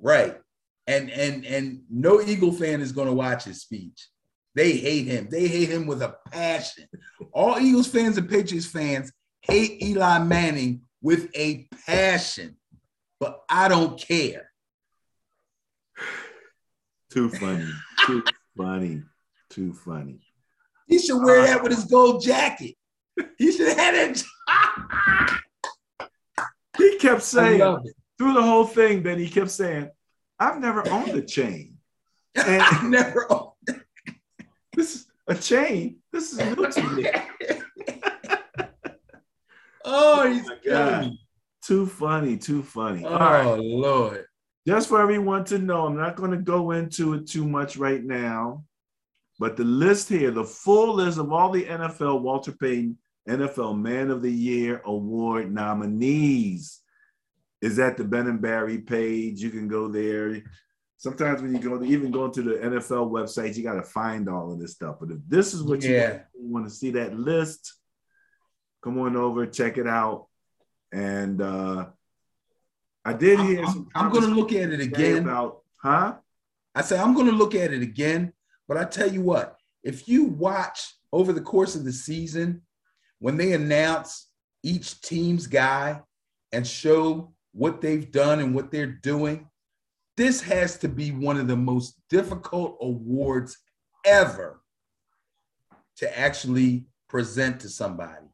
Right. 0.00 0.41
And 0.86 1.10
and 1.10 1.44
and 1.44 1.82
no 1.88 2.20
Eagle 2.20 2.52
fan 2.52 2.80
is 2.80 2.92
going 2.92 3.06
to 3.06 3.12
watch 3.12 3.44
his 3.44 3.60
speech. 3.60 4.08
They 4.54 4.72
hate 4.72 5.06
him. 5.06 5.28
They 5.30 5.46
hate 5.46 5.70
him 5.70 5.86
with 5.86 6.02
a 6.02 6.16
passion. 6.30 6.86
All 7.32 7.58
Eagles 7.58 7.86
fans 7.86 8.18
and 8.18 8.28
Patriots 8.28 8.66
fans 8.66 9.12
hate 9.40 9.82
Eli 9.82 10.18
Manning 10.18 10.82
with 11.00 11.30
a 11.34 11.68
passion. 11.86 12.56
But 13.18 13.40
I 13.48 13.68
don't 13.68 13.98
care. 13.98 14.50
Too 17.10 17.30
funny. 17.30 17.70
Too 18.06 18.24
funny. 18.56 19.02
Too 19.50 19.72
funny. 19.72 20.20
He 20.86 20.98
should 20.98 21.22
wear 21.22 21.40
uh, 21.40 21.46
that 21.46 21.62
with 21.62 21.72
his 21.72 21.84
gold 21.84 22.22
jacket. 22.22 22.74
He 23.38 23.52
should 23.52 23.68
have 23.68 23.76
had 23.76 23.94
it. 23.94 24.24
He 26.78 26.96
kept 26.96 27.22
saying 27.22 27.60
through 28.16 28.32
the 28.32 28.42
whole 28.42 28.64
thing 28.64 29.02
then 29.02 29.18
he 29.18 29.28
kept 29.28 29.50
saying, 29.50 29.90
I've 30.42 30.60
never 30.60 30.88
owned 30.88 31.10
a 31.10 31.22
chain. 31.22 31.68
And 32.34 32.62
I 32.62 32.88
never. 32.88 33.30
Owned 33.30 33.52
this 34.72 34.94
is 34.94 35.06
a 35.28 35.34
chain. 35.34 35.98
This 36.10 36.32
is 36.32 36.38
new 36.38 36.66
to 36.66 36.82
me. 36.90 37.06
Oh, 39.84 40.22
oh, 40.22 40.32
he's 40.32 40.46
my 40.46 40.56
killing 40.62 40.90
God. 40.90 41.00
me. 41.06 41.20
Too 41.64 41.86
funny. 41.86 42.36
Too 42.36 42.62
funny. 42.62 43.04
All 43.04 43.14
oh, 43.14 43.18
right. 43.18 43.44
Oh 43.44 43.56
Lord. 43.56 44.26
just 44.64 44.88
for 44.88 45.02
everyone 45.02 45.44
to 45.46 45.58
know, 45.58 45.86
I'm 45.86 45.96
not 45.96 46.14
going 46.14 46.30
to 46.30 46.36
go 46.36 46.70
into 46.70 47.14
it 47.14 47.26
too 47.26 47.44
much 47.44 47.76
right 47.76 48.02
now, 48.02 48.64
but 49.40 49.56
the 49.56 49.64
list 49.64 50.08
here, 50.08 50.30
the 50.30 50.44
full 50.44 50.94
list 50.94 51.18
of 51.18 51.32
all 51.32 51.50
the 51.50 51.64
NFL 51.64 52.22
Walter 52.22 52.52
Payton 52.52 52.96
NFL 53.28 53.76
Man 53.76 54.12
of 54.12 54.22
the 54.22 54.30
Year 54.30 54.80
award 54.84 55.52
nominees 55.52 56.81
is 57.62 57.78
at 57.78 57.96
the 57.96 58.04
Ben 58.04 58.26
and 58.26 58.42
Barry 58.42 58.78
page. 58.78 59.40
You 59.40 59.50
can 59.50 59.68
go 59.68 59.88
there. 59.88 60.42
Sometimes 60.98 61.40
when 61.42 61.52
you 61.54 61.58
go, 61.60 61.78
to, 61.78 61.84
even 61.84 62.10
going 62.10 62.32
to 62.32 62.42
the 62.42 62.54
NFL 62.54 63.10
website, 63.10 63.56
you 63.56 63.62
got 63.62 63.74
to 63.74 63.82
find 63.82 64.28
all 64.28 64.52
of 64.52 64.60
this 64.60 64.72
stuff. 64.72 64.96
But 65.00 65.10
if 65.10 65.18
this 65.26 65.54
is 65.54 65.62
what 65.62 65.82
you 65.82 65.90
want 66.34 66.66
to 66.66 66.70
see 66.70 66.90
that 66.90 67.16
list, 67.18 67.74
come 68.84 68.98
on 68.98 69.16
over, 69.16 69.46
check 69.46 69.78
it 69.78 69.86
out. 69.86 70.26
And 70.92 71.40
uh 71.40 71.86
I 73.04 73.14
did 73.14 73.40
hear 73.40 73.60
I'm- 73.64 73.72
some 73.72 73.88
I'm 73.94 74.12
gonna 74.12 74.26
look 74.26 74.52
at 74.52 74.70
it 74.70 74.80
again. 74.80 75.22
about, 75.22 75.62
huh? 75.76 76.16
I 76.74 76.82
say 76.82 76.98
I'm 76.98 77.14
going 77.14 77.26
to 77.26 77.32
look 77.32 77.54
at 77.54 77.72
it 77.72 77.82
again, 77.82 78.32
but 78.66 78.76
I 78.78 78.84
tell 78.84 79.10
you 79.12 79.20
what, 79.20 79.56
if 79.82 80.08
you 80.08 80.24
watch 80.24 80.94
over 81.12 81.32
the 81.32 81.40
course 81.42 81.74
of 81.76 81.84
the 81.84 81.92
season, 81.92 82.62
when 83.18 83.36
they 83.36 83.52
announce 83.52 84.28
each 84.62 85.00
team's 85.02 85.46
guy 85.46 86.00
and 86.50 86.66
show 86.66 87.31
what 87.52 87.80
they've 87.80 88.10
done 88.10 88.40
and 88.40 88.54
what 88.54 88.70
they're 88.70 88.86
doing, 88.86 89.48
this 90.16 90.40
has 90.42 90.78
to 90.78 90.88
be 90.88 91.10
one 91.10 91.38
of 91.38 91.46
the 91.46 91.56
most 91.56 91.94
difficult 92.10 92.78
awards 92.80 93.58
ever 94.04 94.60
to 95.96 96.18
actually 96.18 96.86
present 97.08 97.60
to 97.60 97.68
somebody. 97.68 98.26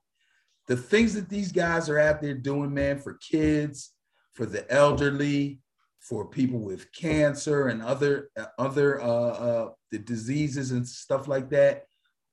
The 0.67 0.77
things 0.77 1.15
that 1.15 1.29
these 1.29 1.53
guys 1.53 1.89
are 1.89 1.99
out 1.99 2.21
there 2.21 2.35
doing, 2.35 2.73
man, 2.73 2.99
for 2.99 3.15
kids, 3.15 3.93
for 4.35 4.47
the 4.47 4.71
elderly, 4.73 5.61
for 6.01 6.27
people 6.27 6.61
with 6.61 6.93
cancer 6.93 7.69
and 7.69 7.83
other 7.83 8.31
other 8.59 9.01
uh, 9.01 9.05
uh, 9.07 9.71
the 9.91 9.99
diseases 9.99 10.71
and 10.71 10.87
stuff 10.87 11.29
like 11.29 11.51
that. 11.51 11.85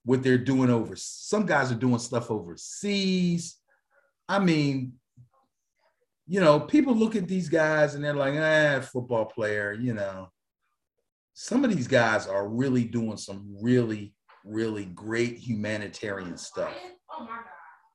What 0.03 0.21
they're 0.21 0.37
doing 0.37 0.69
over, 0.69 0.95
some 0.95 1.47
guys 1.47 1.71
are 1.71 1.75
doing 1.75 1.97
stuff 1.97 2.29
overseas. 2.29 3.57
I 4.29 4.37
mean, 4.37 4.93
you 6.27 6.39
know, 6.39 6.59
people 6.59 6.95
look 6.95 7.15
at 7.15 7.27
these 7.27 7.49
guys 7.49 7.95
and 7.95 8.03
they're 8.03 8.13
like, 8.15 8.33
ah, 8.37 8.81
football 8.81 9.25
player. 9.25 9.73
You 9.73 9.93
know, 9.93 10.29
some 11.33 11.63
of 11.63 11.75
these 11.75 11.87
guys 11.87 12.27
are 12.27 12.47
really 12.47 12.83
doing 12.83 13.17
some 13.17 13.55
really, 13.61 14.13
really 14.43 14.85
great 14.85 15.37
humanitarian 15.37 16.37
stuff. 16.37 16.73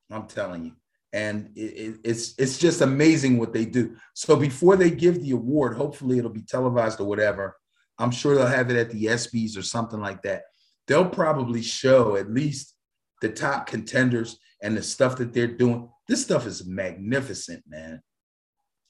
I'm 0.09 0.27
telling 0.27 0.65
you. 0.65 0.71
And 1.13 1.49
it, 1.55 1.61
it- 1.61 1.99
it's 2.05 2.33
it's 2.37 2.57
just 2.57 2.81
amazing 2.81 3.37
what 3.37 3.51
they 3.53 3.65
do. 3.65 3.95
So 4.13 4.35
before 4.35 4.75
they 4.77 4.91
give 4.91 5.21
the 5.21 5.31
award, 5.31 5.75
hopefully 5.75 6.17
it'll 6.17 6.31
be 6.31 6.43
televised 6.43 6.99
or 7.01 7.05
whatever. 7.07 7.57
I'm 7.99 8.11
sure 8.11 8.33
they'll 8.35 8.47
have 8.47 8.71
it 8.71 8.77
at 8.77 8.89
the 8.89 9.05
ESPYS 9.05 9.57
or 9.57 9.61
something 9.61 9.99
like 9.99 10.21
that. 10.23 10.43
They'll 10.87 11.09
probably 11.09 11.61
show 11.61 12.15
at 12.15 12.31
least 12.31 12.75
the 13.21 13.29
top 13.29 13.67
contenders 13.67 14.37
and 14.63 14.75
the 14.75 14.81
stuff 14.81 15.17
that 15.17 15.33
they're 15.33 15.47
doing. 15.47 15.89
This 16.07 16.23
stuff 16.23 16.47
is 16.47 16.65
magnificent, 16.65 17.63
man. 17.67 18.01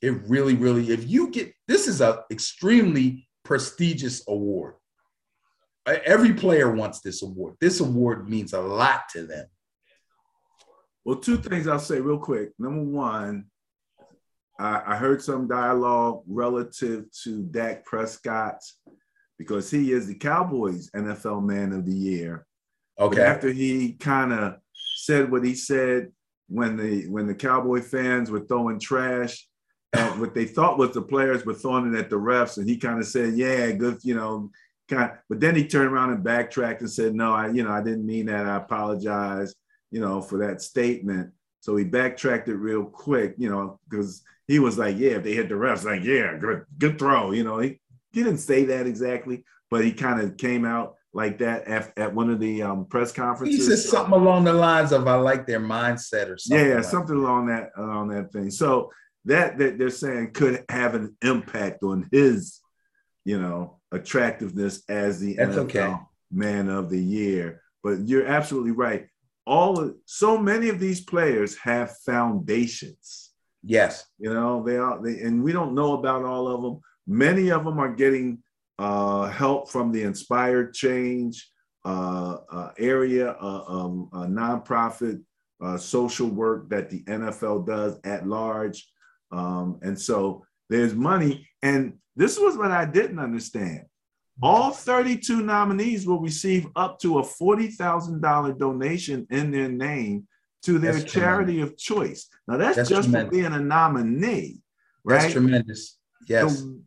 It 0.01 0.27
really, 0.27 0.55
really, 0.55 0.89
if 0.91 1.07
you 1.07 1.29
get 1.29 1.53
this 1.67 1.87
is 1.87 2.01
a 2.01 2.23
extremely 2.31 3.27
prestigious 3.43 4.23
award. 4.27 4.75
Every 5.85 6.33
player 6.33 6.71
wants 6.71 7.01
this 7.01 7.23
award. 7.23 7.55
This 7.59 7.79
award 7.79 8.29
means 8.29 8.53
a 8.53 8.61
lot 8.61 9.09
to 9.13 9.25
them. 9.25 9.47
Well, 11.03 11.17
two 11.17 11.37
things 11.37 11.67
I'll 11.67 11.79
say 11.79 11.99
real 11.99 12.19
quick. 12.19 12.51
Number 12.59 12.83
one, 12.83 13.45
I, 14.59 14.81
I 14.93 14.95
heard 14.95 15.23
some 15.23 15.47
dialogue 15.47 16.21
relative 16.27 17.05
to 17.23 17.43
Dak 17.43 17.83
Prescott 17.83 18.61
because 19.39 19.71
he 19.71 19.91
is 19.91 20.05
the 20.05 20.15
Cowboys 20.15 20.91
NFL 20.91 21.43
Man 21.43 21.73
of 21.73 21.85
the 21.85 21.95
Year. 21.95 22.45
But 22.97 23.05
Okay. 23.05 23.21
after 23.23 23.51
he 23.51 23.93
kind 23.93 24.31
of 24.31 24.57
said 24.97 25.31
what 25.31 25.43
he 25.43 25.55
said 25.55 26.11
when 26.47 26.77
the 26.77 27.07
when 27.07 27.25
the 27.25 27.33
Cowboy 27.33 27.81
fans 27.81 28.29
were 28.29 28.45
throwing 28.45 28.79
trash 28.79 29.47
at 29.93 30.17
what 30.17 30.33
they 30.33 30.45
thought 30.45 30.77
was 30.77 30.91
the 30.91 31.01
players 31.01 31.45
were 31.45 31.53
throwing 31.53 31.93
it 31.93 31.99
at 31.99 32.09
the 32.09 32.15
refs, 32.15 32.57
and 32.57 32.67
he 32.69 32.77
kind 32.77 32.99
of 32.99 33.07
said, 33.07 33.33
"Yeah, 33.35 33.71
good," 33.71 33.99
you 34.03 34.15
know, 34.15 34.51
kind. 34.89 35.11
But 35.29 35.39
then 35.39 35.55
he 35.55 35.67
turned 35.67 35.91
around 35.91 36.11
and 36.11 36.23
backtracked 36.23 36.81
and 36.81 36.89
said, 36.89 37.13
"No, 37.13 37.33
I, 37.33 37.49
you 37.49 37.63
know, 37.63 37.71
I 37.71 37.83
didn't 37.83 38.05
mean 38.05 38.27
that. 38.27 38.45
I 38.45 38.57
apologize, 38.57 39.53
you 39.91 39.99
know, 39.99 40.21
for 40.21 40.37
that 40.39 40.61
statement." 40.61 41.31
So 41.61 41.75
he 41.75 41.83
backtracked 41.83 42.47
it 42.47 42.55
real 42.55 42.83
quick, 42.83 43.35
you 43.37 43.49
know, 43.49 43.79
because 43.87 44.23
he 44.47 44.59
was 44.59 44.77
like, 44.77 44.97
yeah, 44.97 45.11
if 45.11 45.23
they 45.23 45.33
hit 45.33 45.47
the 45.47 45.55
refs, 45.55 45.85
like, 45.85 46.03
yeah, 46.03 46.35
good, 46.37 46.65
good 46.77 46.97
throw. 46.97 47.31
You 47.31 47.43
know, 47.43 47.59
he, 47.59 47.79
he 48.11 48.23
didn't 48.23 48.39
say 48.39 48.65
that 48.65 48.87
exactly, 48.87 49.45
but 49.69 49.85
he 49.85 49.93
kind 49.93 50.19
of 50.19 50.37
came 50.37 50.65
out 50.65 50.95
like 51.13 51.37
that 51.37 51.67
at, 51.67 51.93
at 51.97 52.15
one 52.15 52.31
of 52.31 52.39
the 52.39 52.63
um, 52.63 52.85
press 52.85 53.11
conferences. 53.11 53.67
He 53.67 53.75
said 53.75 53.77
something 53.77 54.13
along 54.13 54.45
the 54.45 54.53
lines 54.53 54.91
of, 54.91 55.07
"I 55.07 55.15
like 55.15 55.45
their 55.45 55.59
mindset" 55.59 56.29
or 56.29 56.37
something. 56.37 56.67
Yeah, 56.67 56.75
like 56.75 56.83
something 56.85 57.15
along 57.15 57.47
that 57.47 57.71
along 57.77 58.09
that 58.09 58.31
thing. 58.31 58.49
So 58.49 58.91
that 59.25 59.57
that 59.57 59.77
they're 59.77 59.89
saying 59.89 60.31
could 60.31 60.63
have 60.69 60.95
an 60.95 61.15
impact 61.21 61.83
on 61.83 62.07
his, 62.11 62.59
you 63.25 63.39
know, 63.39 63.79
attractiveness 63.91 64.83
as 64.89 65.19
the 65.19 65.35
That's 65.35 65.55
NFL 65.55 65.59
okay. 65.59 65.95
Man 66.31 66.69
of 66.69 66.89
the 66.89 66.99
Year. 66.99 67.61
But 67.83 68.07
you're 68.07 68.27
absolutely 68.27 68.71
right. 68.71 69.07
All 69.45 69.79
of, 69.79 69.95
so 70.05 70.37
many 70.37 70.69
of 70.69 70.79
these 70.79 71.01
players 71.01 71.57
have 71.57 71.97
foundations. 72.05 73.31
Yes, 73.63 74.05
You 74.17 74.33
know, 74.33 74.63
they 74.63 74.77
are, 74.77 75.01
they, 75.01 75.19
and 75.21 75.43
we 75.43 75.51
don't 75.51 75.75
know 75.75 75.93
about 75.93 76.25
all 76.25 76.47
of 76.47 76.61
them. 76.61 76.79
Many 77.05 77.51
of 77.51 77.63
them 77.63 77.79
are 77.79 77.93
getting 77.93 78.39
uh, 78.79 79.29
help 79.29 79.69
from 79.69 79.91
the 79.91 80.01
Inspired 80.01 80.73
Change 80.73 81.47
uh, 81.85 82.37
uh, 82.51 82.71
area, 82.79 83.31
uh, 83.39 83.63
um, 83.67 84.09
a 84.13 84.19
nonprofit 84.25 85.21
uh, 85.61 85.77
social 85.77 86.27
work 86.27 86.69
that 86.69 86.89
the 86.89 87.03
NFL 87.03 87.67
does 87.67 87.99
at 88.03 88.27
large. 88.27 88.90
Um, 89.31 89.79
and 89.81 89.99
so 89.99 90.45
there's 90.69 90.93
money. 90.93 91.47
And 91.61 91.93
this 92.15 92.39
was 92.39 92.57
what 92.57 92.71
I 92.71 92.85
didn't 92.85 93.19
understand. 93.19 93.83
All 94.43 94.71
32 94.71 95.43
nominees 95.43 96.07
will 96.07 96.19
receive 96.19 96.65
up 96.75 96.97
to 96.99 97.19
a 97.19 97.23
$40,000 97.23 98.57
donation 98.57 99.27
in 99.29 99.51
their 99.51 99.69
name 99.69 100.27
to 100.63 100.79
their 100.79 100.93
That's 100.93 101.11
charity 101.11 101.61
of 101.61 101.77
choice. 101.77 102.27
Now, 102.47 102.57
that's, 102.57 102.75
That's 102.77 102.89
just 102.89 103.09
tremendous. 103.09 103.27
for 103.27 103.31
being 103.41 103.53
a 103.53 103.59
nominee, 103.59 104.61
that's 105.05 105.25
right? 105.25 105.31
tremendous. 105.31 105.97
Yes, 106.27 106.61
The, 106.61 106.81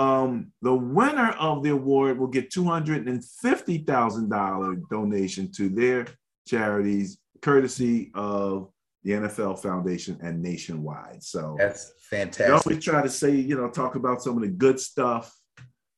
um, 0.00 0.52
the 0.62 0.74
winner 0.74 1.30
of 1.32 1.62
the 1.62 1.70
award 1.70 2.18
will 2.18 2.26
get 2.28 2.50
$250,000 2.50 4.82
donation 4.90 5.52
to 5.52 5.68
their 5.68 6.06
charities, 6.46 7.18
courtesy 7.42 8.10
of 8.14 8.70
the 9.06 9.12
NFL 9.12 9.60
Foundation 9.60 10.18
and 10.20 10.42
nationwide. 10.42 11.22
So, 11.22 11.54
that's 11.56 11.92
fantastic. 12.10 12.66
we 12.66 12.72
always 12.72 12.84
try 12.84 13.02
to 13.02 13.08
say, 13.08 13.36
you 13.36 13.56
know, 13.56 13.70
talk 13.70 13.94
about 13.94 14.20
some 14.20 14.36
of 14.36 14.42
the 14.42 14.48
good 14.48 14.80
stuff 14.80 15.32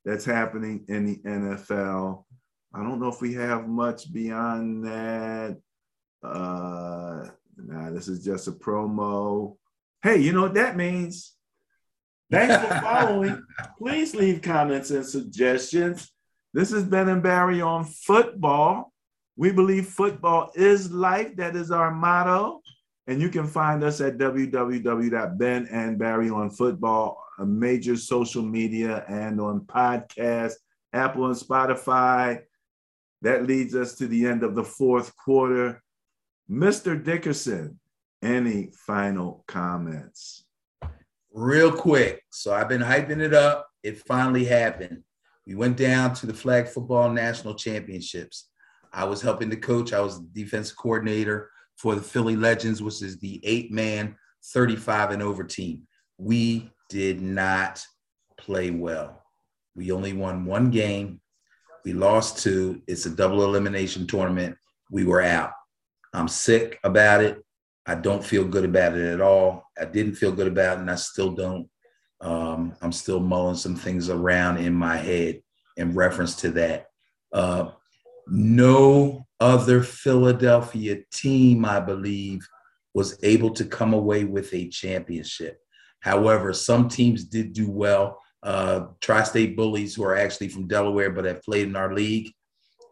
that's 0.05 0.27
happening 0.27 0.85
in 0.89 1.07
the 1.07 1.17
NFL. 1.17 2.25
I 2.75 2.83
don't 2.83 3.01
know 3.01 3.09
if 3.09 3.23
we 3.23 3.33
have 3.33 3.67
much 3.67 4.13
beyond 4.13 4.85
that. 4.85 5.57
Uh, 6.23 7.29
nah, 7.57 7.91
this 7.91 8.09
is 8.09 8.23
just 8.23 8.47
a 8.47 8.53
promo. 8.53 9.57
Hey, 10.03 10.19
you 10.19 10.35
know 10.35 10.43
what 10.43 10.55
that 10.55 10.77
means? 10.77 11.35
Thanks 12.31 12.57
for 12.57 12.75
following. 12.83 13.43
Please 13.79 14.15
leave 14.15 14.43
comments 14.43 14.91
and 14.91 15.07
suggestions. 15.07 16.13
This 16.53 16.73
has 16.73 16.85
Ben 16.85 17.09
and 17.09 17.23
Barry 17.23 17.63
on 17.63 17.87
football. 17.87 18.93
We 19.35 19.51
believe 19.51 19.87
football 19.87 20.51
is 20.55 20.93
life. 20.93 21.37
That 21.37 21.57
is 21.57 21.71
our 21.71 21.91
motto. 21.91 22.61
And 23.09 23.23
you 23.23 23.31
can 23.31 23.47
find 23.47 23.83
us 23.83 24.03
at 24.03 24.19
www.ben 24.19 25.69
and 25.73 25.99
Barry 25.99 26.29
on 26.29 26.51
football, 26.51 27.25
a 27.39 27.47
major 27.47 27.97
social 27.97 28.43
media 28.43 29.03
and 29.09 29.41
on 29.41 29.63
podcast, 29.63 30.53
Apple 30.93 31.25
and 31.25 31.35
Spotify. 31.35 32.43
That 33.23 33.47
leads 33.47 33.75
us 33.75 33.95
to 33.95 34.07
the 34.07 34.27
end 34.27 34.43
of 34.43 34.55
the 34.55 34.63
fourth 34.63 35.17
quarter. 35.17 35.83
Mr. 36.51 37.03
Dickerson, 37.03 37.81
any 38.23 38.73
final 38.87 39.43
comments? 39.49 40.45
Real 41.33 41.73
quick. 41.73 42.23
So 42.31 42.53
I've 42.53 42.69
been 42.69 42.83
hyping 42.83 43.21
it 43.21 43.33
up. 43.33 43.71
It 43.83 44.01
finally 44.07 44.45
happened. 44.45 45.03
We 45.47 45.55
went 45.55 45.79
down 45.79 46.13
to 46.17 46.27
the 46.27 46.35
flag 46.35 46.69
football 46.69 47.11
national 47.11 47.55
championships. 47.55 48.51
I 48.93 49.05
was 49.05 49.23
helping 49.23 49.49
the 49.49 49.57
coach. 49.57 49.95
I 49.95 50.01
was 50.01 50.21
the 50.21 50.29
defensive 50.35 50.77
coordinator 50.77 51.51
for 51.79 51.95
the 51.95 52.03
Philly 52.03 52.37
Legends, 52.37 52.83
which 52.83 53.03
is 53.03 53.19
the 53.19 53.41
eight 53.45 53.73
man, 53.73 54.17
35 54.53 55.13
and 55.13 55.23
over 55.23 55.45
team. 55.45 55.87
We 56.19 56.71
did 56.91 57.23
not 57.23 57.85
play 58.37 58.71
well. 58.71 59.23
We 59.75 59.93
only 59.93 60.13
won 60.13 60.45
one 60.45 60.71
game. 60.71 61.21
We 61.85 61.93
lost 61.93 62.43
two. 62.43 62.83
It's 62.89 63.07
a 63.07 63.11
double 63.11 63.45
elimination 63.45 64.07
tournament. 64.07 64.57
We 64.91 65.05
were 65.05 65.23
out. 65.23 65.53
I'm 66.13 66.29
sick 66.29 66.79
about 66.83 67.23
it. 67.23 67.45
I 67.87 67.95
don't 67.95 68.25
feel 68.25 68.45
good 68.45 68.65
about 68.65 68.97
it 68.97 69.13
at 69.13 69.21
all. 69.21 69.65
I 69.81 69.85
didn't 69.85 70.17
feel 70.17 70.33
good 70.33 70.49
about 70.49 70.79
it, 70.79 70.81
and 70.81 70.91
I 70.91 70.97
still 70.97 71.31
don't. 71.31 71.69
Um, 72.21 72.75
I'm 72.83 72.93
still 72.93 73.21
mulling 73.21 73.57
some 73.57 73.77
things 73.77 74.11
around 74.11 74.59
in 74.59 74.75
my 74.75 74.97
head 74.97 75.41
in 75.77 75.95
reference 75.95 76.35
to 76.37 76.51
that. 76.51 76.87
Uh, 77.33 77.71
no 78.31 79.27
other 79.41 79.83
Philadelphia 79.83 80.99
team, 81.13 81.65
I 81.65 81.81
believe, 81.81 82.47
was 82.95 83.19
able 83.23 83.51
to 83.51 83.65
come 83.65 83.95
away 83.95 84.25
with 84.25 84.53
a 84.53 84.69
championship. 84.69 85.59
However, 86.01 86.53
some 86.53 86.89
teams 86.89 87.25
did 87.25 87.53
do 87.53 87.71
well. 87.71 88.21
Uh, 88.43 88.87
Tri 89.01 89.23
State 89.25 89.57
Bullies, 89.57 89.95
who 89.95 90.05
are 90.05 90.17
actually 90.17 90.49
from 90.49 90.69
Delaware 90.69 91.11
but 91.11 91.25
have 91.25 91.43
played 91.43 91.69
in 91.69 91.77
our 91.77 91.93
league, 91.93 92.31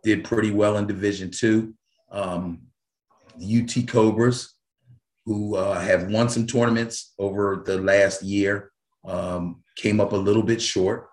did 0.03 0.25
pretty 0.25 0.51
well 0.51 0.77
in 0.77 0.87
Division 0.87 1.31
Two. 1.31 1.75
Um, 2.11 2.63
UT 3.37 3.87
Cobras, 3.89 4.55
who 5.25 5.57
uh, 5.57 5.79
have 5.81 6.09
won 6.09 6.29
some 6.29 6.47
tournaments 6.47 7.15
over 7.19 7.63
the 7.67 7.79
last 7.79 8.23
year, 8.23 8.71
um, 9.05 9.63
came 9.77 10.01
up 10.01 10.13
a 10.13 10.17
little 10.17 10.43
bit 10.43 10.63
short, 10.63 11.09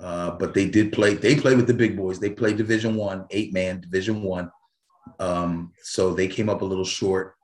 uh, 0.00 0.32
but 0.32 0.54
they 0.54 0.68
did 0.68 0.92
play. 0.92 1.14
They 1.14 1.36
play 1.36 1.54
with 1.54 1.66
the 1.66 1.74
big 1.74 1.96
boys. 1.96 2.18
They 2.18 2.30
played 2.30 2.56
Division 2.56 2.96
One, 2.96 3.26
eight 3.30 3.52
man 3.52 3.80
Division 3.80 4.22
One. 4.22 4.50
Um, 5.18 5.72
so 5.82 6.12
they 6.12 6.28
came 6.28 6.48
up 6.48 6.62
a 6.62 6.66
little 6.66 6.84
short. 6.84 7.34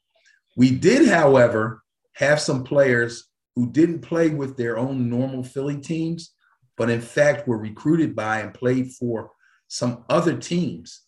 We 0.57 0.71
did, 0.71 1.09
however, 1.09 1.83
have 2.15 2.41
some 2.41 2.65
players 2.65 3.29
who 3.55 3.71
didn't 3.71 4.01
play 4.01 4.29
with 4.29 4.57
their 4.57 4.79
own 4.79 5.09
normal 5.09 5.43
Philly 5.43 5.79
teams, 5.79 6.35
but 6.77 6.91
in 6.91 7.01
fact 7.01 7.47
were 7.47 7.59
recruited 7.59 8.15
by 8.15 8.41
and 8.41 8.53
played 8.55 8.93
for 8.93 9.31
some 9.69 10.05
other 10.09 10.37
teams, 10.37 11.03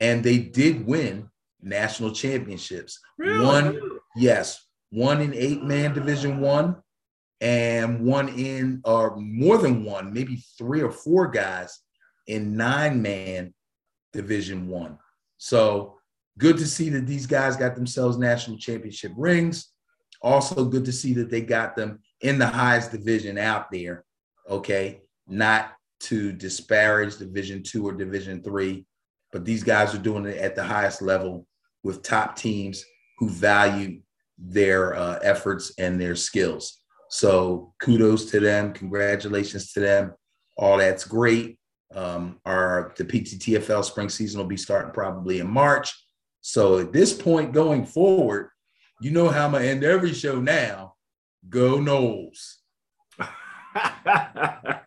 and 0.00 0.22
they 0.22 0.38
did 0.38 0.86
win 0.86 1.28
national 1.60 2.12
championships. 2.12 3.00
One, 3.18 3.80
yes, 4.14 4.64
one 4.90 5.20
in 5.20 5.34
eight 5.34 5.64
man 5.64 5.94
Division 5.94 6.40
One, 6.40 6.76
and 7.40 8.04
one 8.04 8.28
in 8.28 8.80
or 8.84 9.16
more 9.16 9.58
than 9.58 9.84
one, 9.84 10.12
maybe 10.12 10.42
three 10.58 10.82
or 10.82 10.90
four 10.90 11.28
guys 11.28 11.80
in 12.26 12.56
nine 12.56 13.02
man 13.02 13.52
Division 14.12 14.68
One. 14.68 14.98
So 15.36 15.98
good 16.38 16.56
to 16.58 16.66
see 16.66 16.88
that 16.90 17.06
these 17.06 17.26
guys 17.26 17.56
got 17.56 17.74
themselves 17.74 18.16
national 18.16 18.58
championship 18.58 19.12
rings. 19.16 19.72
Also, 20.22 20.64
good 20.64 20.84
to 20.86 20.92
see 20.92 21.12
that 21.14 21.30
they 21.30 21.42
got 21.42 21.76
them 21.76 22.00
in 22.22 22.38
the 22.38 22.46
highest 22.46 22.92
division 22.92 23.36
out 23.36 23.70
there. 23.70 24.04
Okay, 24.48 25.02
not 25.26 25.72
to 26.00 26.32
disparage 26.32 27.18
Division 27.18 27.62
Two 27.62 27.86
or 27.86 27.92
Division 27.92 28.42
Three, 28.42 28.86
but 29.32 29.44
these 29.44 29.62
guys 29.62 29.94
are 29.94 29.98
doing 29.98 30.24
it 30.26 30.38
at 30.38 30.54
the 30.54 30.64
highest 30.64 31.02
level 31.02 31.46
with 31.82 32.02
top 32.02 32.36
teams 32.36 32.84
who 33.18 33.28
value 33.28 34.00
their 34.38 34.94
uh, 34.96 35.18
efforts 35.22 35.72
and 35.78 36.00
their 36.00 36.16
skills. 36.16 36.83
So 37.08 37.74
kudos 37.80 38.30
to 38.30 38.40
them. 38.40 38.72
Congratulations 38.72 39.72
to 39.72 39.80
them. 39.80 40.14
All 40.56 40.78
that's 40.78 41.04
great. 41.04 41.58
Um, 41.94 42.40
our 42.44 42.92
the 42.96 43.04
PTTFL 43.04 43.84
spring 43.84 44.08
season 44.08 44.40
will 44.40 44.46
be 44.46 44.56
starting 44.56 44.92
probably 44.92 45.40
in 45.40 45.48
March. 45.48 45.92
So 46.40 46.78
at 46.78 46.92
this 46.92 47.12
point 47.12 47.52
going 47.52 47.86
forward, 47.86 48.50
you 49.00 49.10
know 49.10 49.28
how 49.28 49.46
I'm 49.46 49.52
gonna 49.52 49.64
end 49.64 49.84
every 49.84 50.12
show 50.12 50.40
now. 50.40 50.94
Go 51.48 51.80
Knowles. 51.80 52.58